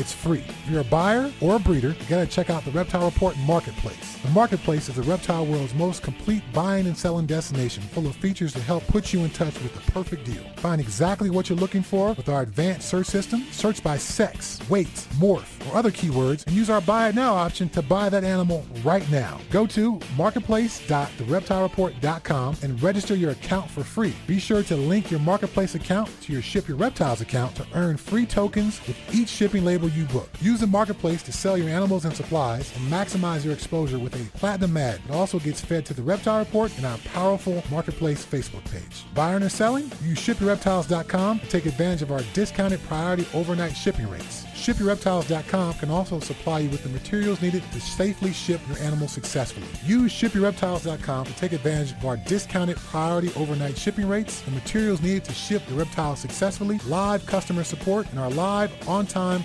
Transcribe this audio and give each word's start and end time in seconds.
it's 0.00 0.12
free. 0.12 0.42
If 0.64 0.70
you're 0.70 0.80
a 0.80 0.84
buyer 0.84 1.30
or 1.40 1.56
a 1.56 1.58
breeder, 1.58 1.90
you 1.90 2.06
gotta 2.08 2.26
check 2.26 2.48
out 2.48 2.64
the 2.64 2.70
Reptile 2.70 3.04
Report 3.04 3.36
Marketplace. 3.46 4.16
The 4.22 4.30
Marketplace 4.30 4.88
is 4.88 4.94
the 4.96 5.02
reptile 5.02 5.44
world's 5.44 5.74
most 5.74 6.02
complete 6.02 6.42
buying 6.54 6.86
and 6.86 6.96
selling 6.96 7.26
destination, 7.26 7.82
full 7.82 8.06
of 8.06 8.16
features 8.16 8.54
to 8.54 8.60
help 8.60 8.86
put 8.86 9.12
you 9.12 9.20
in 9.20 9.28
touch 9.30 9.52
with 9.62 9.74
the 9.74 9.92
perfect 9.92 10.24
deal. 10.24 10.42
Find 10.56 10.80
exactly 10.80 11.28
what 11.28 11.50
you're 11.50 11.58
looking 11.58 11.82
for 11.82 12.14
with 12.14 12.30
our 12.30 12.40
advanced 12.42 12.88
search 12.88 13.06
system. 13.06 13.44
Search 13.52 13.82
by 13.82 13.98
sex, 13.98 14.58
weight, 14.70 14.88
morph, 15.18 15.70
or 15.70 15.76
other 15.76 15.90
keywords, 15.90 16.46
and 16.46 16.56
use 16.56 16.70
our 16.70 16.80
Buy 16.80 17.10
It 17.10 17.14
Now 17.14 17.34
option 17.34 17.68
to 17.70 17.82
buy 17.82 18.08
that 18.08 18.22
animal 18.24 18.64
right 18.82 19.08
now. 19.10 19.38
Go 19.50 19.66
to 19.66 20.00
marketplace.thereptilereport.com 20.16 22.56
and 22.62 22.82
register 22.82 23.14
your 23.14 23.32
account 23.32 23.70
for 23.70 23.84
free. 23.84 24.14
Be 24.26 24.38
sure 24.38 24.62
to 24.62 24.76
link 24.76 25.10
your 25.10 25.20
Marketplace 25.20 25.74
account 25.74 26.08
to 26.22 26.32
your 26.32 26.40
Ship 26.40 26.66
Your 26.66 26.78
Reptiles 26.78 27.20
account 27.20 27.54
to 27.56 27.66
earn 27.74 27.98
free 27.98 28.24
tokens 28.24 28.80
with 28.86 28.96
each 29.14 29.28
shipping 29.28 29.62
label 29.64 29.89
you 29.90 30.04
book. 30.06 30.28
Use 30.40 30.60
the 30.60 30.66
Marketplace 30.66 31.22
to 31.24 31.32
sell 31.32 31.56
your 31.56 31.68
animals 31.68 32.04
and 32.04 32.14
supplies 32.14 32.74
and 32.76 32.90
maximize 32.90 33.44
your 33.44 33.52
exposure 33.52 33.98
with 33.98 34.14
a 34.14 34.38
platinum 34.38 34.76
ad. 34.76 35.00
It 35.08 35.12
also 35.12 35.38
gets 35.38 35.60
fed 35.60 35.84
to 35.86 35.94
the 35.94 36.02
Reptile 36.02 36.40
Report 36.40 36.76
and 36.76 36.86
our 36.86 36.98
powerful 36.98 37.62
Marketplace 37.70 38.24
Facebook 38.24 38.64
page. 38.70 39.04
Buying 39.14 39.42
or 39.42 39.48
selling? 39.48 39.90
Use 40.02 40.18
shipyourreptiles.com 40.18 41.40
to 41.40 41.48
take 41.48 41.66
advantage 41.66 42.02
of 42.02 42.12
our 42.12 42.22
discounted 42.32 42.82
priority 42.84 43.26
overnight 43.34 43.76
shipping 43.76 44.08
rates. 44.08 44.44
ShipYourReptiles.com 44.60 45.74
can 45.74 45.90
also 45.90 46.20
supply 46.20 46.58
you 46.60 46.68
with 46.68 46.82
the 46.82 46.90
materials 46.90 47.40
needed 47.40 47.62
to 47.72 47.80
safely 47.80 48.32
ship 48.32 48.60
your 48.68 48.76
animal 48.78 49.08
successfully. 49.08 49.66
Use 49.84 50.12
ShipYourReptiles.com 50.12 51.24
to 51.24 51.36
take 51.36 51.52
advantage 51.52 51.92
of 51.92 52.04
our 52.04 52.18
discounted 52.18 52.76
priority 52.76 53.32
overnight 53.36 53.78
shipping 53.78 54.06
rates, 54.06 54.42
the 54.42 54.50
materials 54.50 55.00
needed 55.00 55.24
to 55.24 55.32
ship 55.32 55.62
your 55.68 55.78
reptiles 55.78 56.20
successfully, 56.20 56.78
live 56.86 57.24
customer 57.24 57.64
support, 57.64 58.06
and 58.10 58.18
our 58.18 58.30
live, 58.30 58.70
on-time 58.86 59.44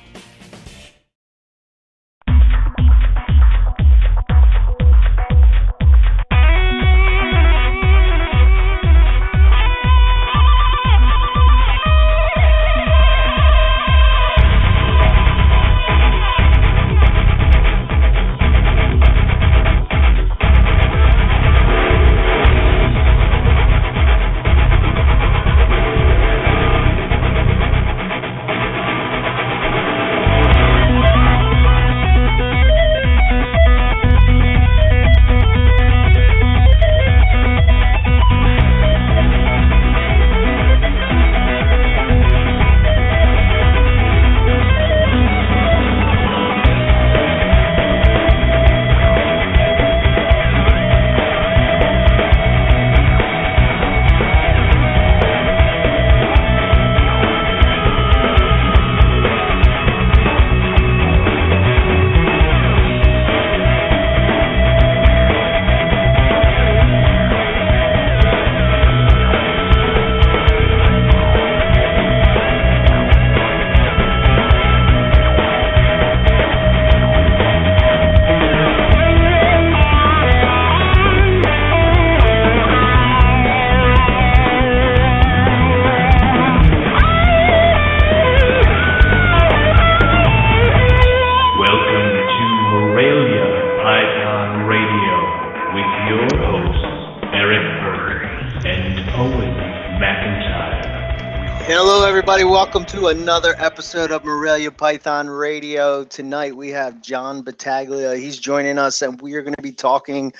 Another 103.11 103.55
episode 103.57 104.09
of 104.09 104.23
Morelia 104.23 104.71
Python 104.71 105.29
Radio. 105.29 106.05
Tonight 106.05 106.55
we 106.55 106.69
have 106.69 107.01
John 107.01 107.41
Battaglia. 107.41 108.15
He's 108.15 108.37
joining 108.37 108.77
us, 108.77 109.01
and 109.01 109.21
we 109.21 109.33
are 109.33 109.41
going 109.41 109.53
to 109.53 109.61
be 109.61 109.73
talking 109.73 110.31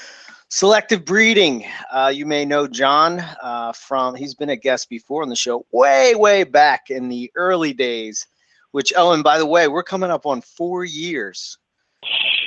selective 0.48 1.04
breeding. 1.04 1.66
Uh, 1.92 2.14
you 2.16 2.26
may 2.26 2.46
know 2.46 2.68
John 2.68 3.20
uh, 3.44 3.74
from, 3.74 4.16
he's 4.16 4.36
been 4.36 4.52
a 4.52 4.56
guest 4.56 4.88
before 4.88 5.22
on 5.22 5.28
the 5.28 5.36
show, 5.36 5.66
way, 5.74 6.16
way 6.16 6.46
back 6.46 6.90
in 6.90 7.10
the 7.10 7.30
early 7.36 7.74
days. 7.74 8.26
Which, 8.72 8.94
Ellen, 8.96 9.22
by 9.22 9.38
the 9.38 9.46
way, 9.46 9.68
we're 9.68 9.84
coming 9.84 10.10
up 10.10 10.26
on 10.26 10.40
four 10.40 10.86
years. 10.86 11.58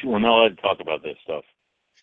We're 0.05 0.21
not 0.21 0.39
allowed 0.39 0.57
to 0.57 0.63
talk 0.63 0.81
about 0.81 1.03
this 1.03 1.19
stuff. 1.23 1.45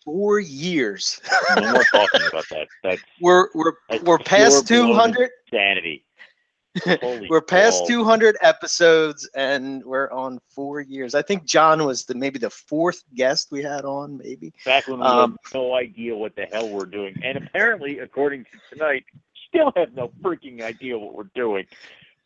Four 0.04 0.38
years. 0.38 1.20
No 1.56 1.72
more 1.72 1.84
talking 1.90 2.22
about 2.28 2.44
that. 2.50 2.68
That's, 2.84 3.02
we're 3.20 3.48
we're 3.52 3.72
that's 3.88 4.04
we're 4.04 4.18
past 4.18 4.68
200. 4.68 5.30
Insanity. 5.52 6.04
We're 7.28 7.42
past 7.42 7.80
balls. 7.80 7.88
200 7.88 8.36
episodes 8.40 9.28
and 9.34 9.84
we're 9.84 10.10
on 10.10 10.38
four 10.48 10.80
years 10.80 11.14
i 11.14 11.20
think 11.20 11.44
john 11.44 11.84
was 11.84 12.06
the 12.06 12.14
maybe 12.14 12.38
the 12.38 12.48
fourth 12.48 13.02
guest 13.14 13.48
we 13.50 13.62
had 13.62 13.84
on 13.84 14.16
maybe 14.16 14.54
Back 14.64 14.88
when 14.88 15.00
we 15.00 15.04
Um, 15.06 15.36
had 15.52 15.58
no 15.58 15.74
idea 15.74 16.16
what 16.16 16.34
the 16.34 16.46
hell 16.46 16.68
we're 16.70 16.86
doing. 16.86 17.14
And 17.22 17.36
apparently, 17.36 17.98
according 17.98 18.44
to 18.44 18.50
tonight, 18.72 19.04
still 19.48 19.70
have 19.76 19.92
no 19.92 20.08
freaking 20.22 20.62
idea 20.62 20.98
what 20.98 21.14
we're 21.14 21.30
doing. 21.34 21.66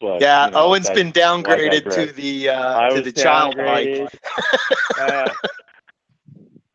But 0.00 0.20
yeah 0.20 0.46
you 0.46 0.52
know, 0.52 0.66
owen's 0.68 0.90
been 0.90 1.12
downgraded 1.12 1.90
to 1.94 2.12
the 2.12 2.50
uh 2.50 2.90
to 2.90 3.00
the 3.02 3.12
child 3.12 3.56
downgraded. 3.56 4.14
Uh, 5.00 5.28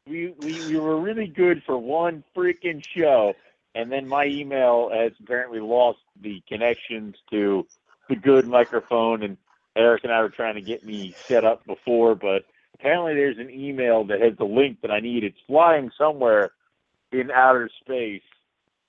we, 0.08 0.34
we 0.40 0.62
we 0.68 0.78
were 0.78 1.00
really 1.00 1.28
good 1.28 1.64
for 1.66 1.78
one 1.78 2.24
freaking 2.36 2.84
show, 2.96 3.34
and 3.76 3.92
then 3.92 4.08
my 4.08 4.26
email 4.26 4.90
has 4.94 5.12
apparently 5.24 5.60
lost 5.60 6.00
the 6.22 6.42
connections 6.48 7.16
to 7.32 7.66
the 8.10 8.16
good 8.16 8.48
microphone. 8.48 9.24
And 9.24 9.38
Eric 9.76 10.04
and 10.04 10.12
I 10.12 10.22
were 10.22 10.30
trying 10.30 10.56
to 10.56 10.62
get 10.62 10.86
me 10.86 11.16
set 11.28 11.44
up 11.46 11.66
before, 11.66 12.16
but 12.16 12.46
apparently 12.76 13.14
there's 13.14 13.38
an 13.38 13.50
email 13.50 14.04
that 14.06 14.22
has 14.22 14.34
the 14.38 14.46
link 14.46 14.82
that 14.82 14.92
I 14.92 15.00
need. 15.00 15.24
It's 15.24 15.38
flying 15.48 15.92
somewhere 15.98 16.52
in 17.12 17.32
outer 17.32 17.70
space, 17.82 18.24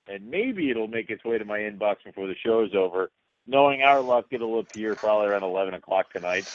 and 0.07 0.29
maybe 0.29 0.69
it'll 0.69 0.87
make 0.87 1.09
its 1.09 1.23
way 1.23 1.37
to 1.37 1.45
my 1.45 1.59
inbox 1.59 1.97
before 2.05 2.27
the 2.27 2.35
show 2.43 2.63
is 2.63 2.73
over. 2.75 3.11
Knowing 3.45 3.81
our 3.81 4.01
luck, 4.01 4.25
it'll 4.31 4.59
appear 4.59 4.95
probably 4.95 5.27
around 5.27 5.43
11 5.43 5.73
o'clock 5.73 6.11
tonight. 6.13 6.47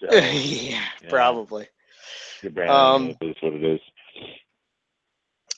So, 0.00 0.12
yeah, 0.16 0.84
probably. 1.08 1.68
Um, 2.42 3.16
is 3.20 3.36
what 3.40 3.52
it 3.54 3.64
is. 3.64 3.80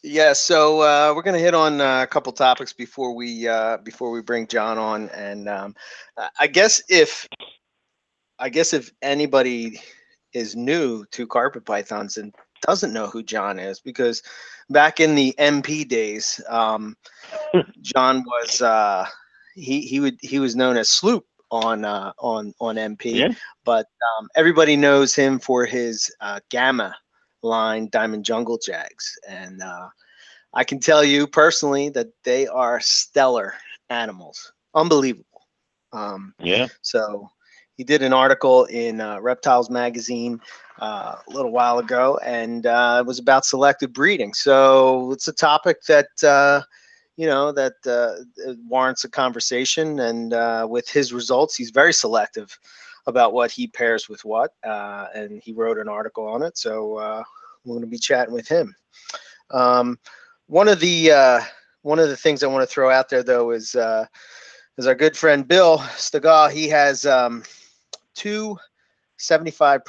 Yeah, 0.08 0.34
so 0.34 0.82
uh, 0.82 1.12
we're 1.16 1.22
gonna 1.22 1.40
hit 1.40 1.52
on 1.52 1.80
uh, 1.80 2.02
a 2.02 2.06
couple 2.06 2.32
topics 2.32 2.72
before 2.72 3.12
we 3.12 3.48
uh, 3.48 3.78
before 3.78 4.12
we 4.12 4.22
bring 4.22 4.46
John 4.46 4.78
on, 4.78 5.08
and 5.08 5.48
um, 5.48 5.74
I- 6.16 6.28
I 6.42 6.46
guess 6.46 6.80
if 6.88 7.26
I 8.38 8.48
guess 8.48 8.72
if 8.72 8.92
anybody 9.02 9.80
is 10.32 10.54
new 10.54 11.04
to 11.06 11.26
carpet 11.26 11.64
pythons 11.64 12.18
and 12.18 12.32
doesn't 12.62 12.92
know 12.92 13.08
who 13.08 13.24
John 13.24 13.58
is, 13.58 13.80
because 13.80 14.22
back 14.70 15.00
in 15.00 15.16
the 15.16 15.34
MP 15.40 15.86
days, 15.88 16.40
um, 16.48 16.96
John 17.82 18.22
was 18.24 18.62
uh, 18.62 19.06
he 19.56 19.80
he 19.80 19.98
would 19.98 20.18
he 20.20 20.38
was 20.38 20.54
known 20.54 20.76
as 20.76 20.88
Sloop 20.88 21.24
on 21.50 21.84
uh, 21.84 22.12
on 22.20 22.54
on 22.60 22.76
MP, 22.76 23.06
Yeah. 23.06 23.32
but 23.64 23.86
um, 24.20 24.28
everybody 24.36 24.76
knows 24.76 25.16
him 25.16 25.40
for 25.40 25.64
his 25.64 26.14
uh, 26.20 26.38
Gamma 26.48 26.94
line 27.46 27.88
Diamond 27.90 28.24
Jungle 28.24 28.58
Jags, 28.58 29.18
and 29.28 29.62
uh, 29.62 29.88
I 30.54 30.64
can 30.64 30.80
tell 30.80 31.04
you 31.04 31.26
personally 31.26 31.88
that 31.90 32.08
they 32.24 32.46
are 32.46 32.80
stellar 32.80 33.54
animals, 33.90 34.52
unbelievable. 34.74 35.42
Um, 35.92 36.34
Yeah. 36.40 36.68
so 36.82 37.30
he 37.76 37.84
did 37.84 38.02
an 38.02 38.12
article 38.12 38.64
in 38.66 39.00
uh, 39.00 39.20
Reptiles 39.20 39.70
Magazine 39.70 40.40
uh, 40.80 41.16
a 41.26 41.30
little 41.30 41.52
while 41.52 41.78
ago, 41.78 42.18
and 42.24 42.66
uh, 42.66 42.98
it 43.00 43.06
was 43.06 43.18
about 43.18 43.44
selective 43.44 43.92
breeding. 43.92 44.34
So 44.34 45.12
it's 45.12 45.28
a 45.28 45.32
topic 45.32 45.82
that 45.88 46.08
uh, 46.22 46.62
you 47.16 47.26
know 47.26 47.52
that 47.52 47.74
uh, 47.86 48.16
warrants 48.68 49.04
a 49.04 49.10
conversation. 49.10 50.00
And 50.00 50.32
uh, 50.32 50.66
with 50.68 50.88
his 50.88 51.12
results, 51.12 51.56
he's 51.56 51.70
very 51.70 51.92
selective 51.92 52.58
about 53.06 53.32
what 53.32 53.50
he 53.50 53.68
pairs 53.68 54.08
with 54.08 54.24
what, 54.24 54.50
uh, 54.66 55.06
and 55.14 55.40
he 55.44 55.52
wrote 55.52 55.78
an 55.78 55.88
article 55.88 56.26
on 56.26 56.42
it. 56.42 56.58
So 56.58 56.96
uh, 56.96 57.22
we're 57.66 57.74
going 57.74 57.82
to 57.82 57.90
be 57.90 57.98
chatting 57.98 58.34
with 58.34 58.48
him. 58.48 58.74
Um, 59.50 59.98
one 60.46 60.68
of 60.68 60.80
the 60.80 61.10
uh, 61.12 61.40
one 61.82 61.98
of 61.98 62.08
the 62.08 62.16
things 62.16 62.42
I 62.42 62.46
want 62.48 62.62
to 62.62 62.72
throw 62.72 62.90
out 62.90 63.08
there 63.08 63.22
though 63.22 63.50
is 63.50 63.74
uh, 63.74 64.06
is 64.78 64.86
our 64.86 64.94
good 64.94 65.16
friend 65.16 65.46
Bill 65.46 65.78
Stegall. 65.78 66.50
He 66.50 66.68
has 66.68 67.06
um, 67.06 67.42
two 68.14 68.56
75% 69.18 69.82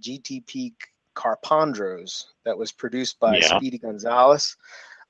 GTP 0.00 0.72
Carpondros 1.14 2.24
that 2.44 2.56
was 2.56 2.72
produced 2.72 3.18
by 3.20 3.38
Yeah. 3.38 3.46
Speedy 3.48 3.78
Gonzalez. 3.78 4.56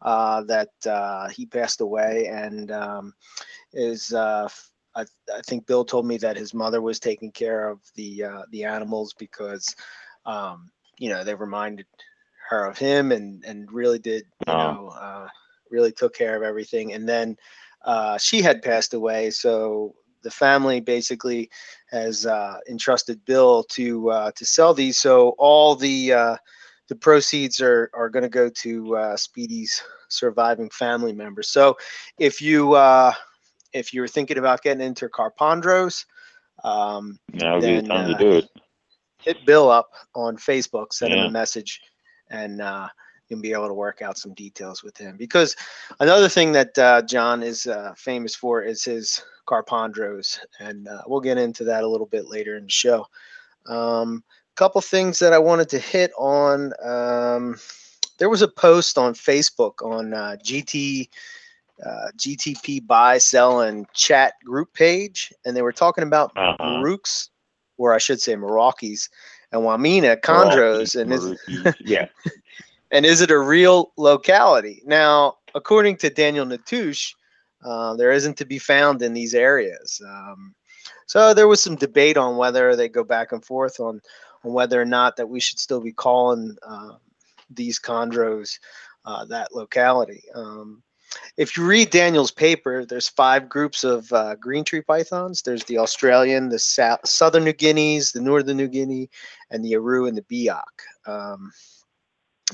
Uh, 0.02 0.42
that 0.42 0.70
uh, 0.84 1.28
he 1.28 1.46
passed 1.46 1.80
away 1.80 2.26
and 2.26 2.72
um, 2.72 3.14
is 3.72 4.12
uh, 4.12 4.48
I, 4.96 5.02
I 5.32 5.40
think 5.46 5.66
Bill 5.66 5.84
told 5.84 6.06
me 6.06 6.16
that 6.18 6.36
his 6.36 6.52
mother 6.54 6.82
was 6.82 6.98
taking 6.98 7.30
care 7.30 7.68
of 7.68 7.80
the 7.94 8.24
uh, 8.24 8.42
the 8.50 8.64
animals 8.64 9.14
because 9.16 9.76
um, 10.26 10.72
you 10.98 11.08
know 11.08 11.22
they 11.22 11.34
reminded 11.36 11.86
her 12.52 12.66
of 12.66 12.78
him 12.78 13.12
and 13.12 13.44
and 13.44 13.72
really 13.72 13.98
did 13.98 14.24
you 14.46 14.52
Oh. 14.52 14.58
know 14.66 14.88
uh, 14.88 15.28
really 15.70 15.92
took 15.92 16.14
care 16.14 16.36
of 16.36 16.42
everything. 16.42 16.92
And 16.92 17.08
then 17.08 17.36
uh, 17.84 18.18
she 18.18 18.42
had 18.42 18.62
passed 18.62 18.94
away. 18.94 19.30
So 19.30 19.94
the 20.22 20.30
family 20.30 20.80
basically 20.80 21.50
has 21.90 22.26
uh, 22.26 22.58
entrusted 22.68 23.24
Bill 23.24 23.64
to 23.70 24.10
uh, 24.10 24.30
to 24.36 24.44
sell 24.44 24.74
these. 24.74 24.98
So 24.98 25.34
all 25.38 25.74
the 25.74 26.12
uh, 26.12 26.36
the 26.88 26.96
proceeds 26.96 27.60
are 27.60 27.90
are 27.94 28.10
going 28.10 28.22
to 28.24 28.28
go 28.28 28.48
to 28.48 28.96
uh, 28.96 29.16
Speedy's 29.16 29.82
surviving 30.08 30.70
family 30.70 31.12
members. 31.12 31.48
So 31.48 31.76
if 32.18 32.40
you 32.40 32.74
uh, 32.74 33.12
if 33.72 33.92
you're 33.94 34.08
thinking 34.08 34.38
about 34.38 34.62
getting 34.62 34.86
into 34.86 35.08
Carpondros 35.08 36.04
um, 36.64 37.18
Now 37.32 37.56
would 37.56 37.64
be 37.64 37.76
the 37.76 37.82
time 37.82 38.08
to 38.12 38.18
do 38.18 38.32
it. 38.38 38.48
hit 39.22 39.44
Bill 39.46 39.70
up 39.70 39.90
on 40.14 40.36
Facebook, 40.36 40.92
send 40.92 41.14
him 41.14 41.20
a 41.20 41.28
message, 41.28 41.80
and 42.32 42.60
uh, 42.60 42.88
you'll 43.28 43.40
be 43.40 43.52
able 43.52 43.68
to 43.68 43.74
work 43.74 44.02
out 44.02 44.18
some 44.18 44.34
details 44.34 44.82
with 44.82 44.96
him. 44.96 45.16
Because 45.16 45.54
another 46.00 46.28
thing 46.28 46.52
that 46.52 46.76
uh, 46.78 47.02
John 47.02 47.42
is 47.42 47.66
uh, 47.66 47.94
famous 47.96 48.34
for 48.34 48.62
is 48.62 48.84
his 48.84 49.22
Carpondros, 49.46 50.38
and 50.58 50.88
uh, 50.88 51.02
we'll 51.06 51.20
get 51.20 51.38
into 51.38 51.64
that 51.64 51.84
a 51.84 51.88
little 51.88 52.06
bit 52.06 52.28
later 52.28 52.56
in 52.56 52.64
the 52.64 52.70
show. 52.70 53.06
Um, 53.68 54.24
couple 54.54 54.80
things 54.82 55.18
that 55.18 55.32
I 55.32 55.38
wanted 55.38 55.68
to 55.70 55.78
hit 55.78 56.12
on. 56.18 56.72
Um, 56.84 57.56
there 58.18 58.28
was 58.28 58.42
a 58.42 58.48
post 58.48 58.98
on 58.98 59.14
Facebook 59.14 59.82
on 59.84 60.12
uh, 60.14 60.36
GT. 60.44 61.08
Uh, 61.84 62.10
GTP 62.16 62.86
buy, 62.86 63.18
sell, 63.18 63.62
and 63.62 63.90
chat 63.92 64.34
group 64.44 64.72
page, 64.72 65.32
and 65.44 65.56
they 65.56 65.62
were 65.62 65.72
talking 65.72 66.04
about 66.04 66.30
Uh-huh. 66.36 66.56
Maruks, 66.64 67.30
or 67.76 67.92
I 67.92 67.98
should 67.98 68.20
say 68.20 68.36
Merauke's, 68.36 69.08
and 69.52 69.62
Wamena 69.62 70.20
chondros, 70.20 71.00
and 71.00 71.12
is 71.12 71.76
yeah. 71.80 72.08
and 72.90 73.06
is 73.06 73.20
it 73.20 73.30
a 73.30 73.38
real 73.38 73.92
locality? 73.96 74.82
Now, 74.84 75.36
according 75.54 75.96
to 75.98 76.10
Daniel 76.10 76.46
Natusch, 76.46 77.14
uh, 77.64 77.94
there 77.94 78.10
isn't 78.10 78.36
to 78.38 78.44
be 78.44 78.58
found 78.58 79.02
in 79.02 79.12
these 79.12 79.34
areas. 79.34 80.00
Um, 80.06 80.54
so 81.06 81.34
there 81.34 81.48
was 81.48 81.62
some 81.62 81.76
debate 81.76 82.16
on 82.16 82.36
whether 82.36 82.74
they 82.74 82.88
go 82.88 83.04
back 83.04 83.32
and 83.32 83.44
forth 83.44 83.78
on, 83.78 84.00
on 84.44 84.52
whether 84.52 84.80
or 84.80 84.86
not 84.86 85.16
that 85.16 85.28
we 85.28 85.40
should 85.40 85.58
still 85.58 85.80
be 85.80 85.92
calling 85.92 86.56
uh, 86.66 86.92
these 87.50 87.78
chondros 87.78 88.58
uh, 89.04 89.24
that 89.26 89.54
locality. 89.54 90.24
Um, 90.34 90.82
if 91.36 91.56
you 91.56 91.64
read 91.66 91.90
Daniel's 91.90 92.30
paper, 92.30 92.84
there's 92.84 93.08
five 93.08 93.48
groups 93.48 93.84
of 93.84 94.12
uh, 94.12 94.34
green 94.36 94.64
tree 94.64 94.82
pythons. 94.82 95.42
There's 95.42 95.64
the 95.64 95.78
Australian, 95.78 96.48
the 96.48 96.58
South, 96.58 97.00
Southern 97.06 97.44
New 97.44 97.52
Guineas, 97.52 98.12
the 98.12 98.20
Northern 98.20 98.56
New 98.56 98.68
Guinea, 98.68 99.08
and 99.50 99.64
the 99.64 99.76
Aru 99.76 100.06
and 100.06 100.16
the 100.16 100.22
Biak. 100.22 100.62
Um, 101.06 101.52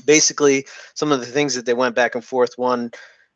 basically, 0.05 0.65
some 0.93 1.11
of 1.11 1.19
the 1.19 1.25
things 1.25 1.55
that 1.55 1.65
they 1.65 1.73
went 1.73 1.95
back 1.95 2.15
and 2.15 2.23
forth 2.23 2.53
one 2.57 2.91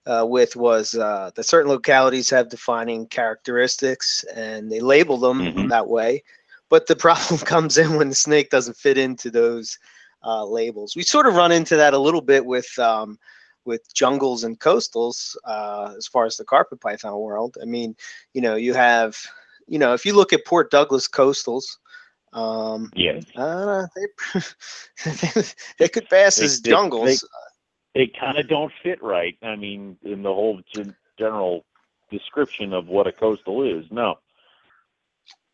uh, 0.06 0.26
with 0.28 0.56
was 0.56 0.94
uh, 0.96 1.32
that 1.36 1.44
certain 1.44 1.72
localities 1.72 2.30
have 2.30 2.50
defining 2.50 3.08
characteristics, 3.08 4.24
and 4.36 4.72
they 4.72 4.80
label 4.80 5.18
them 5.18 5.40
Mhm. 5.40 5.70
that 5.70 5.88
way. 5.88 6.24
But 6.70 6.88
the 6.88 6.96
problem 7.08 7.40
comes 7.40 7.78
in 7.78 7.96
when 7.96 8.10
the 8.10 8.16
snake 8.16 8.50
doesn't 8.50 8.78
fit 8.78 8.98
into 8.98 9.30
those 9.30 9.78
uh, 10.24 10.46
labels. 10.46 10.96
We 10.96 11.04
sort 11.04 11.28
of 11.28 11.36
run 11.36 11.52
into 11.52 11.76
that 11.78 11.94
a 11.94 11.98
little 12.00 12.22
bit 12.22 12.46
with 12.46 12.68
um, 12.80 13.18
with 13.66 13.94
jungles 13.94 14.44
and 14.44 14.60
coastals 14.60 15.36
uh, 15.46 15.94
as 15.98 16.08
far 16.08 16.26
as 16.26 16.38
the 16.38 16.44
carpet 16.46 16.80
python 16.82 17.18
world. 17.20 17.58
I 17.62 17.66
mean, 17.66 17.96
you 18.34 18.42
know, 18.42 18.56
you 18.56 18.74
have, 18.74 19.18
you 19.68 19.80
know, 19.80 19.94
if 19.94 20.06
you 20.06 20.14
look 20.16 20.34
at 20.34 20.46
Port 20.46 20.72
Douglas 20.72 21.08
coastals, 21.08 21.66
um, 22.34 22.92
Yeah. 22.96 23.20
uh, 23.36 23.86
they, 23.96 24.42
they 25.80 25.88
could 25.88 26.10
pass 26.10 26.38
They- 26.38 26.46
as 26.46 26.62
they- 26.62 26.70
jungles. 26.72 27.24
They 27.96 28.08
kind 28.20 28.40
of 28.40 28.48
don't 28.48 28.74
fit 28.82 29.04
right. 29.04 29.38
I 29.44 29.56
mean, 29.56 29.98
in 30.02 30.24
the 30.24 30.34
whole 30.34 30.60
gen- 30.74 30.96
general 31.20 31.64
description 32.10 32.74
of 32.74 32.88
what 32.88 33.06
a 33.06 33.12
coastal 33.12 33.62
is. 33.62 33.86
No. 33.92 34.16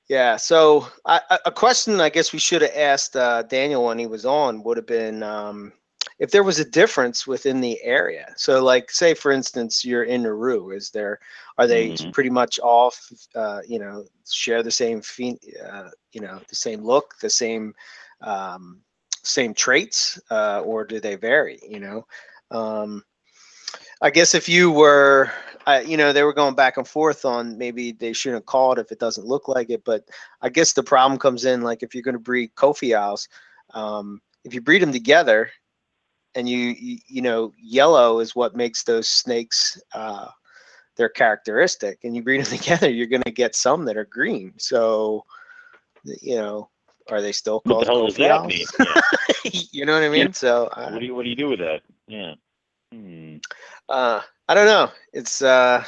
Yeah. 0.08 0.38
So 0.38 0.88
I- 1.06 1.40
a 1.46 1.52
question 1.52 2.00
I 2.00 2.10
guess 2.10 2.32
we 2.32 2.40
should 2.40 2.62
have 2.62 2.72
asked 2.76 3.16
uh, 3.18 3.44
Daniel 3.44 3.86
when 3.86 4.00
he 4.00 4.08
was 4.08 4.26
on 4.26 4.64
would 4.64 4.78
have 4.78 4.88
been 4.88 5.22
um, 5.22 5.74
if 6.20 6.32
there 6.32 6.44
was 6.44 6.60
a 6.60 6.70
difference 6.70 7.28
within 7.28 7.62
the 7.62 7.82
area. 7.84 8.34
So, 8.38 8.64
like, 8.64 8.92
say 8.92 9.14
for 9.14 9.32
instance, 9.32 9.86
you're 9.86 10.04
in 10.04 10.24
Nauru. 10.24 10.72
Is 10.72 10.92
there 10.92 11.20
are 11.58 11.68
they 11.68 11.94
Mhm. 11.94 12.12
pretty 12.12 12.30
much 12.30 12.60
all 12.60 12.94
uh, 13.36 13.62
you 13.68 13.80
know 13.80 14.06
share 14.30 14.64
the 14.64 14.72
same 14.72 15.02
uh, 15.72 15.90
you 16.12 16.22
know 16.22 16.40
the 16.50 16.56
same 16.56 16.84
look, 16.84 17.16
the 17.22 17.30
same 17.30 17.74
um, 18.22 18.82
same 19.24 19.54
traits, 19.54 20.20
uh, 20.32 20.62
or 20.66 20.86
do 20.86 21.00
they 21.00 21.16
vary? 21.16 21.60
You 21.68 21.80
know. 21.80 22.06
Um, 22.52 23.04
I 24.02 24.10
guess 24.10 24.34
if 24.34 24.48
you 24.50 24.72
were, 24.72 25.32
uh, 25.66 25.82
you 25.86 25.98
know, 25.98 26.12
they 26.14 26.24
were 26.24 26.34
going 26.34 26.56
back 26.56 26.78
and 26.78 26.88
forth 26.88 27.26
on 27.26 27.58
maybe 27.58 27.92
they 27.92 28.14
shouldn't 28.14 28.46
call 28.46 28.74
it 28.74 28.80
if 28.80 28.92
it 28.92 29.00
doesn't 29.00 29.26
look 29.28 29.48
like 29.48 29.70
it. 29.70 29.84
But 29.84 30.04
I 30.42 30.50
guess 30.50 30.74
the 30.74 30.84
problem 30.84 31.20
comes 31.20 31.46
in 31.46 31.62
like 31.62 31.84
if 31.84 31.94
you're 31.94 32.04
going 32.04 32.14
to 32.14 32.20
breed 32.20 32.56
Kofiaus, 32.56 33.28
um, 33.74 34.22
if 34.44 34.54
you 34.54 34.62
breed 34.62 34.82
them 34.82 34.92
together, 34.92 35.50
and 36.36 36.48
you, 36.48 36.58
you 36.58 36.98
you 37.08 37.22
know 37.22 37.54
yellow 37.62 38.20
is 38.20 38.36
what 38.36 38.56
makes 38.56 38.84
those 38.84 39.08
snakes 39.08 39.82
uh, 39.94 40.28
their 40.98 41.10
characteristic, 41.10 42.00
and 42.04 42.16
you 42.16 42.22
breed 42.22 42.46
them 42.46 42.58
together, 42.58 42.90
you're 42.90 43.08
going 43.08 43.24
to 43.24 43.32
get 43.32 43.56
some 43.56 43.86
that 43.86 43.98
are 43.98 44.06
green. 44.06 44.54
So, 44.58 45.24
you 46.22 46.36
know, 46.36 46.70
are 47.10 47.22
they 47.22 47.32
still 47.32 47.62
called 47.62 47.88
What 47.88 47.88
the 47.88 47.94
hell 47.94 48.06
does 48.06 48.18
that 48.18 48.46
mean? 48.46 48.66
you 49.72 49.86
know 49.86 49.94
what 49.94 50.04
I 50.04 50.10
mean? 50.10 50.28
Yeah. 50.28 50.32
So 50.32 50.66
uh, 50.68 50.90
What 50.92 51.00
do 51.00 51.06
you 51.06 51.16
What 51.16 51.24
do 51.24 51.30
you 51.30 51.36
do 51.36 51.50
with 51.50 51.60
that? 51.60 51.82
Yeah. 52.08 52.36
Hmm. 52.92 53.38
uh 53.88 54.20
i 54.48 54.56
don't 54.56 54.66
know 54.66 54.90
it's 55.14 55.44
uh 55.44 55.84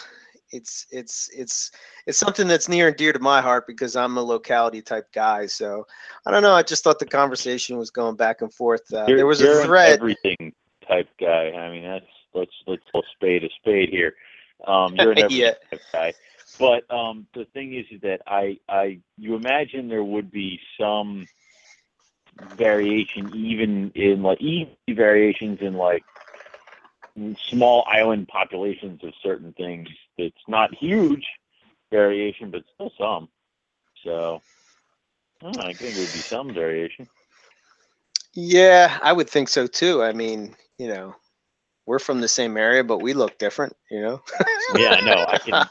it's 0.51 0.85
it's 0.91 1.29
it's 1.35 1.71
it's 2.05 2.17
something 2.17 2.47
that's 2.47 2.67
near 2.69 2.87
and 2.89 2.97
dear 2.97 3.13
to 3.13 3.19
my 3.19 3.41
heart 3.41 3.65
because 3.67 3.95
i'm 3.95 4.17
a 4.17 4.21
locality 4.21 4.81
type 4.81 5.11
guy 5.13 5.45
so 5.45 5.85
i 6.25 6.31
don't 6.31 6.43
know 6.43 6.53
i 6.53 6.61
just 6.63 6.83
thought 6.83 6.99
the 6.99 7.05
conversation 7.05 7.77
was 7.77 7.89
going 7.89 8.15
back 8.15 8.41
and 8.41 8.53
forth 8.53 8.91
uh, 8.93 9.05
there 9.15 9.25
was 9.25 9.41
you're 9.41 9.61
a 9.61 9.63
an 9.63 9.65
thread 9.65 9.93
everything 9.93 10.53
type 10.91 11.09
guy. 11.19 11.51
I 11.51 11.71
mean, 11.71 11.83
that's 11.83 12.05
let's 12.33 12.51
let's 12.67 12.83
call 12.91 13.01
a 13.01 13.05
spade 13.15 13.43
a 13.43 13.49
spade 13.59 13.89
here. 13.89 14.13
Um, 14.67 14.95
you're 14.95 15.11
an 15.11 15.17
everything 15.19 15.41
Yeah. 15.43 15.53
type 15.71 15.81
guy. 15.93 16.13
But 16.59 16.91
um, 16.93 17.27
the 17.33 17.45
thing 17.53 17.73
is, 17.75 17.85
is 17.91 18.01
that 18.01 18.21
I 18.27 18.57
I 18.69 18.99
you 19.17 19.35
imagine 19.35 19.87
there 19.87 20.03
would 20.03 20.31
be 20.31 20.59
some 20.79 21.27
variation 22.55 23.31
even 23.33 23.91
in 23.95 24.21
like 24.23 24.41
easy 24.41 24.75
variations 24.89 25.59
in 25.61 25.73
like 25.73 26.03
small 27.49 27.85
island 27.87 28.27
populations 28.27 29.03
of 29.03 29.13
certain 29.21 29.53
things. 29.53 29.87
It's 30.17 30.37
not 30.47 30.73
huge 30.73 31.25
variation, 31.91 32.51
but 32.51 32.63
still 32.73 32.91
some. 32.97 33.29
So 34.03 34.41
I, 35.41 35.47
I 35.47 35.73
think 35.73 35.79
there 35.79 35.89
would 35.89 35.95
be 35.95 36.03
some 36.05 36.53
variation. 36.53 37.07
Yeah, 38.33 38.97
I 39.01 39.11
would 39.11 39.29
think 39.29 39.49
so 39.49 39.67
too. 39.67 40.01
I 40.01 40.13
mean, 40.13 40.55
you 40.77 40.87
know, 40.87 41.15
we're 41.85 41.99
from 41.99 42.21
the 42.21 42.27
same 42.27 42.55
area, 42.57 42.83
but 42.83 42.99
we 42.99 43.13
look 43.13 43.37
different. 43.37 43.75
You 43.89 44.01
know. 44.01 44.21
yeah, 44.75 44.91
I 44.91 45.01
know. 45.01 45.25
I 45.27 45.37
can 45.37 45.67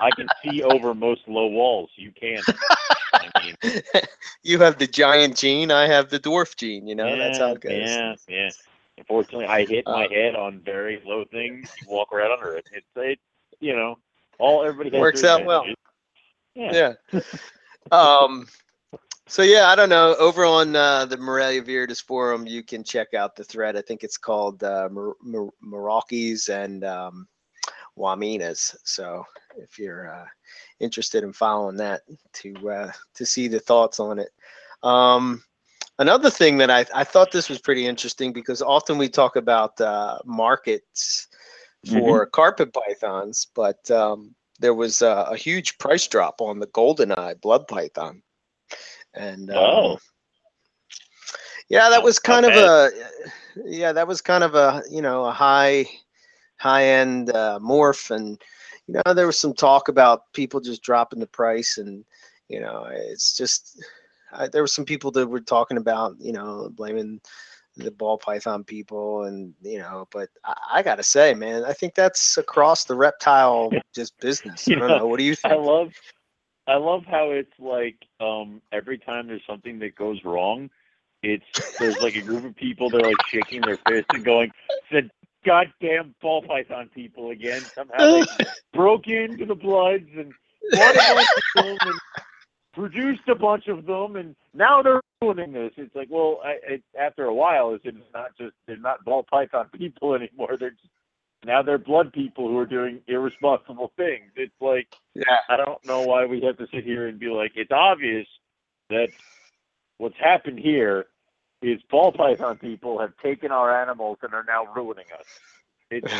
I 0.00 0.10
can 0.12 0.28
see 0.42 0.62
over 0.62 0.94
most 0.94 1.22
low 1.26 1.46
walls. 1.46 1.90
You 1.96 2.12
can't. 2.18 2.44
I 3.12 3.30
mean, 3.42 3.82
you 4.42 4.58
have 4.60 4.78
the 4.78 4.86
giant 4.86 5.36
gene. 5.36 5.70
I 5.70 5.86
have 5.86 6.08
the 6.08 6.20
dwarf 6.20 6.56
gene. 6.56 6.86
You 6.86 6.94
know, 6.94 7.08
yeah, 7.08 7.16
that's 7.16 7.38
how 7.38 7.52
it 7.52 7.60
goes. 7.60 7.72
Yeah, 7.72 8.14
yeah. 8.28 8.50
Unfortunately, 8.96 9.46
I 9.46 9.64
hit 9.64 9.86
my 9.86 10.06
uh, 10.06 10.08
head 10.08 10.34
on 10.34 10.60
very 10.64 11.00
low 11.04 11.24
things. 11.30 11.70
You 11.82 11.88
walk 11.88 12.12
right 12.12 12.30
under 12.30 12.56
it. 12.56 12.66
It's 12.72 12.86
it, 12.96 13.18
you 13.60 13.74
know, 13.74 13.98
all 14.38 14.64
everybody 14.64 14.90
has 14.90 15.00
works 15.00 15.24
out 15.24 15.44
well. 15.44 15.64
Yeah. 16.54 16.94
yeah. 17.12 17.20
um. 17.92 18.46
So 19.26 19.42
yeah, 19.42 19.68
I 19.68 19.76
don't 19.76 19.90
know. 19.90 20.16
Over 20.18 20.46
on 20.46 20.74
uh, 20.74 21.04
the 21.04 21.18
Morelia 21.18 21.62
Viridis 21.62 22.02
forum, 22.02 22.46
you 22.46 22.62
can 22.62 22.82
check 22.82 23.12
out 23.12 23.36
the 23.36 23.44
thread. 23.44 23.76
I 23.76 23.82
think 23.82 24.02
it's 24.02 24.16
called 24.16 24.64
uh, 24.64 24.88
Merauke's 24.88 26.48
and 26.48 26.82
um, 26.84 27.28
Wamenas. 27.98 28.74
So 28.84 29.26
if 29.58 29.78
you're 29.78 30.10
uh, 30.10 30.24
interested 30.80 31.24
in 31.24 31.32
following 31.32 31.76
that, 31.76 32.02
to 32.34 32.70
uh, 32.70 32.92
to 33.14 33.26
see 33.26 33.48
the 33.48 33.60
thoughts 33.60 34.00
on 34.00 34.18
it. 34.18 34.30
Um, 34.82 35.42
another 35.98 36.30
thing 36.30 36.56
that 36.58 36.70
I, 36.70 36.86
I 36.94 37.04
thought 37.04 37.30
this 37.30 37.48
was 37.48 37.58
pretty 37.58 37.86
interesting 37.86 38.32
because 38.32 38.62
often 38.62 38.96
we 38.96 39.08
talk 39.08 39.36
about 39.36 39.78
uh, 39.80 40.18
markets 40.24 41.27
for 41.86 42.22
mm-hmm. 42.22 42.30
carpet 42.32 42.72
pythons, 42.72 43.48
but 43.54 43.90
um, 43.90 44.34
there 44.58 44.74
was 44.74 45.02
a, 45.02 45.28
a, 45.30 45.36
huge 45.36 45.78
price 45.78 46.06
drop 46.06 46.40
on 46.40 46.58
the 46.58 46.66
golden 46.68 47.12
eye 47.12 47.34
blood 47.34 47.68
python. 47.68 48.22
And 49.14 49.50
um, 49.50 49.56
oh. 49.56 49.98
yeah, 51.68 51.88
that 51.88 52.02
was 52.02 52.18
kind 52.18 52.44
of 52.44 52.52
a 52.52 52.90
yeah, 53.64 53.92
that 53.92 54.08
was 54.08 54.20
kind 54.20 54.44
of 54.44 54.54
a 54.54 54.82
you 54.90 55.02
know 55.02 55.24
a 55.24 55.32
high 55.32 55.86
high 56.56 56.84
end 56.84 57.30
uh, 57.30 57.58
morph, 57.62 58.10
and 58.10 58.40
you 58.86 58.94
know 58.94 59.14
there 59.14 59.26
was 59.26 59.38
some 59.38 59.54
talk 59.54 59.88
about 59.88 60.32
people 60.32 60.60
just 60.60 60.82
dropping 60.82 61.20
the 61.20 61.26
price, 61.26 61.78
and 61.78 62.04
you 62.48 62.60
know 62.60 62.86
it's 62.90 63.36
just 63.36 63.82
I, 64.32 64.48
there 64.48 64.62
were 64.62 64.68
some 64.68 64.84
people 64.84 65.10
that 65.12 65.26
were 65.26 65.40
talking 65.40 65.78
about 65.78 66.16
you 66.18 66.32
know 66.32 66.70
blaming 66.74 67.20
the 67.78 67.90
ball 67.90 68.18
python 68.18 68.64
people 68.64 69.24
and 69.24 69.54
you 69.62 69.78
know 69.78 70.06
but 70.10 70.28
I, 70.44 70.54
I, 70.74 70.82
gotta 70.82 71.02
say 71.02 71.32
man 71.34 71.64
i 71.64 71.72
think 71.72 71.94
that's 71.94 72.36
across 72.36 72.84
the 72.84 72.94
reptile 72.94 73.70
just 73.94 74.18
business. 74.18 74.68
I 74.68 74.72
don't 74.72 74.88
know, 74.88 74.98
know. 74.98 75.06
What 75.06 75.18
do 75.18 75.24
you 75.24 75.34
think? 75.34 75.54
i 75.54 75.56
love 75.56 75.92
I 76.68 76.76
love 76.76 77.04
how 77.06 77.30
it's 77.30 77.58
like 77.58 77.96
um, 78.20 78.60
every 78.72 78.98
time 78.98 79.26
there's 79.26 79.42
something 79.46 79.78
that 79.78 79.96
goes 79.96 80.22
wrong, 80.22 80.68
it's 81.22 81.44
there's 81.78 81.98
like 82.02 82.14
a 82.14 82.20
group 82.20 82.44
of 82.44 82.54
people 82.54 82.90
they're 82.90 83.00
like 83.00 83.16
shaking 83.26 83.62
their 83.62 83.78
fists 83.88 84.08
and 84.12 84.22
going, 84.22 84.50
"The 84.90 85.08
goddamn 85.46 86.14
ball 86.20 86.42
python 86.42 86.90
people 86.94 87.30
again! 87.30 87.64
Somehow 87.74 88.12
they 88.12 88.26
broke 88.74 89.08
into 89.08 89.46
the 89.46 89.54
bloods 89.54 90.10
and 90.14 90.34
bought 90.72 90.94
a 90.94 91.14
bunch 91.14 91.28
of 91.56 91.64
them 91.64 91.78
and 91.80 92.00
produced 92.78 93.28
a 93.28 93.34
bunch 93.34 93.66
of 93.68 93.86
them, 93.86 94.16
and 94.16 94.36
now 94.54 94.82
they're 94.82 95.00
ruining 95.20 95.52
this." 95.52 95.72
It's 95.76 95.94
like, 95.94 96.08
well, 96.10 96.40
I, 96.44 96.74
it, 96.74 96.82
after 96.98 97.24
a 97.24 97.34
while, 97.34 97.74
it's 97.74 97.84
not 98.14 98.36
just 98.38 98.54
they're 98.66 98.76
not 98.76 99.04
ball 99.04 99.24
python 99.28 99.68
people 99.76 100.14
anymore. 100.14 100.56
They're 100.58 100.70
just 100.70 100.92
now 101.44 101.62
they're 101.62 101.78
blood 101.78 102.12
people 102.12 102.48
who 102.48 102.58
are 102.58 102.66
doing 102.66 103.00
irresponsible 103.06 103.92
things. 103.96 104.30
It's 104.36 104.52
like, 104.60 104.88
yeah, 105.14 105.38
I 105.48 105.56
don't 105.56 105.84
know 105.86 106.02
why 106.02 106.26
we 106.26 106.40
have 106.42 106.56
to 106.58 106.66
sit 106.72 106.84
here 106.84 107.06
and 107.06 107.18
be 107.18 107.28
like, 107.28 107.52
it's 107.54 107.70
obvious 107.72 108.26
that 108.90 109.08
what's 109.98 110.16
happened 110.18 110.58
here 110.58 111.06
is 111.62 111.80
ball 111.90 112.12
python 112.12 112.56
people 112.58 112.98
have 113.00 113.12
taken 113.22 113.50
our 113.50 113.82
animals 113.82 114.18
and 114.22 114.32
are 114.32 114.44
now 114.44 114.64
ruining 114.74 115.04
us. 115.18 115.26
It's, 115.90 116.12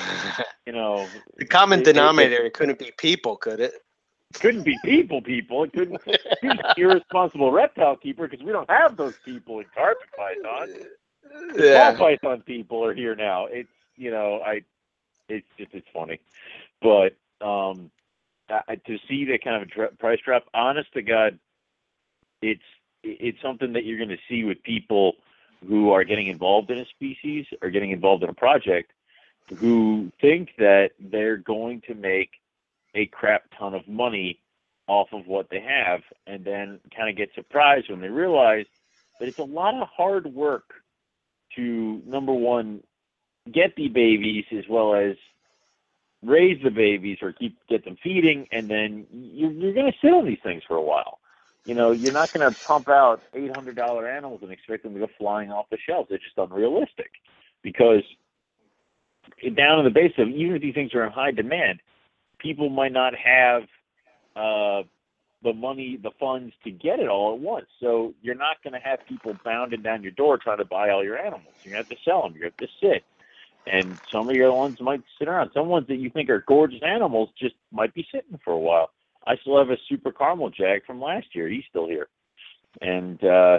you 0.67 0.73
know, 0.73 1.07
the 1.37 1.47
common 1.47 1.81
it, 1.81 1.85
denominator 1.85 2.43
it, 2.45 2.47
it, 2.47 2.55
couldn't 2.55 2.79
be 2.79 2.93
people, 2.97 3.37
could 3.37 3.61
it? 3.61 3.73
Couldn't 4.35 4.63
be 4.63 4.77
people, 4.85 5.23
people. 5.23 5.65
It 5.65 5.73
couldn't 5.73 6.01
be 6.43 6.51
irresponsible 6.77 7.51
reptile 7.51 7.97
keeper 7.97 8.29
because 8.29 8.45
we 8.45 8.53
don't 8.53 8.69
have 8.71 8.97
those 8.97 9.15
people 9.25 9.59
in 9.59 9.67
carpet 9.75 10.09
python. 10.17 10.69
Yeah. 11.57 11.97
Python 11.97 12.43
people 12.43 12.85
are 12.85 12.95
here 12.95 13.15
now. 13.15 13.47
It's 13.47 13.69
you 13.97 14.11
know, 14.11 14.41
I 14.45 14.63
it's 15.29 15.47
just 15.59 15.73
it's 15.75 15.87
funny, 15.93 16.21
but 16.81 17.17
um, 17.45 17.91
I, 18.49 18.77
to 18.87 18.99
see 19.09 19.25
that 19.27 19.43
kind 19.43 19.63
of 19.63 19.69
a 19.93 19.97
price 19.97 20.21
drop, 20.25 20.45
honest 20.55 20.93
to 20.95 21.03
God, 21.03 21.39
it's 22.43 22.63
it's 23.03 23.41
something 23.43 23.73
that 23.73 23.85
you're 23.85 23.99
going 23.99 24.09
to 24.09 24.19
see 24.29 24.45
with 24.45 24.63
people 24.63 25.15
who 25.67 25.91
are 25.91 26.05
getting 26.05 26.29
involved 26.29 26.71
in 26.71 26.79
a 26.79 26.87
species 26.87 27.47
or 27.63 27.71
getting 27.71 27.91
involved 27.91 28.23
in 28.23 28.29
a 28.29 28.35
project 28.35 28.93
who 29.57 30.13
think 30.21 30.51
that 30.59 30.91
they're 31.01 31.37
going 31.37 31.81
to 31.87 31.95
make 31.95 32.31
a 32.99 33.07
crap 33.07 33.45
ton 33.59 33.75
of 33.75 33.87
money 33.89 34.41
off 34.89 35.09
of 35.13 35.27
what 35.27 35.49
they 35.51 35.61
have 35.61 36.01
and 36.27 36.45
then 36.45 36.81
kind 36.97 37.09
of 37.11 37.17
get 37.17 37.31
surprised 37.35 37.91
when 37.91 38.01
they 38.01 38.09
realize 38.09 38.67
that 39.21 39.29
it's 39.29 39.39
a 39.39 39.45
lot 39.45 39.75
of 39.75 39.89
hard 39.95 40.27
work 40.27 40.65
to 41.57 42.03
number 42.07 42.33
one 42.33 42.83
get 43.53 43.75
the 43.77 43.89
babies 43.89 44.45
as 44.53 44.65
well 44.69 44.95
as 44.95 45.17
raise 46.23 46.63
the 46.63 46.71
babies 46.71 47.19
or 47.23 47.33
keep 47.33 47.57
get 47.69 47.85
them 47.85 47.97
feeding, 48.03 48.47
and 48.53 48.69
then 48.69 49.07
you're, 49.13 49.53
you're 49.53 49.75
going 49.75 49.91
to 49.91 49.99
sit 50.03 50.13
on 50.13 50.27
these 50.27 50.39
things 50.43 50.63
for 50.67 50.77
a 50.77 50.83
while. 50.83 51.19
You 51.65 51.75
know, 51.75 51.93
you're 51.93 52.13
not 52.13 52.33
going 52.33 52.51
to 52.51 52.59
pump 52.61 52.89
out 52.89 53.23
eight 53.35 53.55
hundred 53.55 53.77
dollar 53.77 54.09
animals 54.09 54.41
and 54.43 54.51
expect 54.51 54.83
them 54.83 54.95
to 54.95 55.01
go 55.01 55.09
flying 55.19 55.51
off 55.51 55.67
the 55.71 55.79
shelves. 55.87 56.09
It's 56.11 56.25
just 56.25 56.39
unrealistic 56.39 57.11
because 57.63 58.03
down 59.55 59.79
in 59.79 59.85
the 59.85 59.91
base 59.91 60.15
of 60.19 60.29
even 60.29 60.57
if 60.57 60.63
these 60.63 60.75
things 60.75 60.95
are 60.95 61.05
in 61.05 61.13
high 61.13 61.31
demand, 61.31 61.81
people 62.39 62.69
might 62.69 62.93
not 62.93 63.15
have 63.15 63.63
uh, 64.37 64.83
the 65.43 65.53
money, 65.53 65.99
the 66.03 66.11
funds 66.19 66.55
to 66.65 66.71
get 66.71 67.01
it 67.01 67.09
all 67.09 67.35
at 67.35 67.41
once. 67.41 67.67
So 67.81 68.15
you're 68.23 68.35
not 68.35 68.63
going 68.63 68.75
to 68.75 68.81
have 68.81 69.01
people 69.09 69.37
bounding 69.45 69.83
down 69.83 70.03
your 70.03 70.13
door 70.13 70.39
trying 70.39 70.59
to 70.59 70.65
buy 70.65 70.91
all 70.91 71.05
your 71.05 71.19
animals. 71.19 71.55
You're 71.63 71.73
going 71.73 71.85
to 71.85 71.89
have 71.89 71.99
to 71.99 72.05
sell 72.05 72.23
them. 72.23 72.33
You're 72.33 72.51
going 72.51 72.53
to 72.59 72.65
have 72.65 72.71
to 72.71 72.87
sit 72.87 73.05
and 73.71 73.99
some 74.11 74.29
of 74.29 74.35
your 74.35 74.53
ones 74.53 74.81
might 74.81 75.03
sit 75.19 75.29
around. 75.29 75.51
Some 75.53 75.69
ones 75.69 75.87
that 75.89 75.97
you 75.97 76.11
think 76.11 76.31
are 76.31 76.45
gorgeous 76.47 76.81
animals 76.83 77.31
just 77.39 77.55
might 77.73 77.95
be 77.95 78.07
sitting 78.13 78.39
for 78.45 78.53
a 78.53 78.59
while. 78.59 78.91
I 79.27 79.37
still 79.37 79.59
have 79.59 79.71
a 79.71 79.77
super 79.89 80.13
caramel 80.13 80.51
jag 80.51 80.85
from 80.87 81.01
last 81.01 81.27
year. 81.35 81.49
He's 81.49 81.65
still 81.69 81.87
here, 81.87 82.09
and 82.81 83.23
uh, 83.23 83.59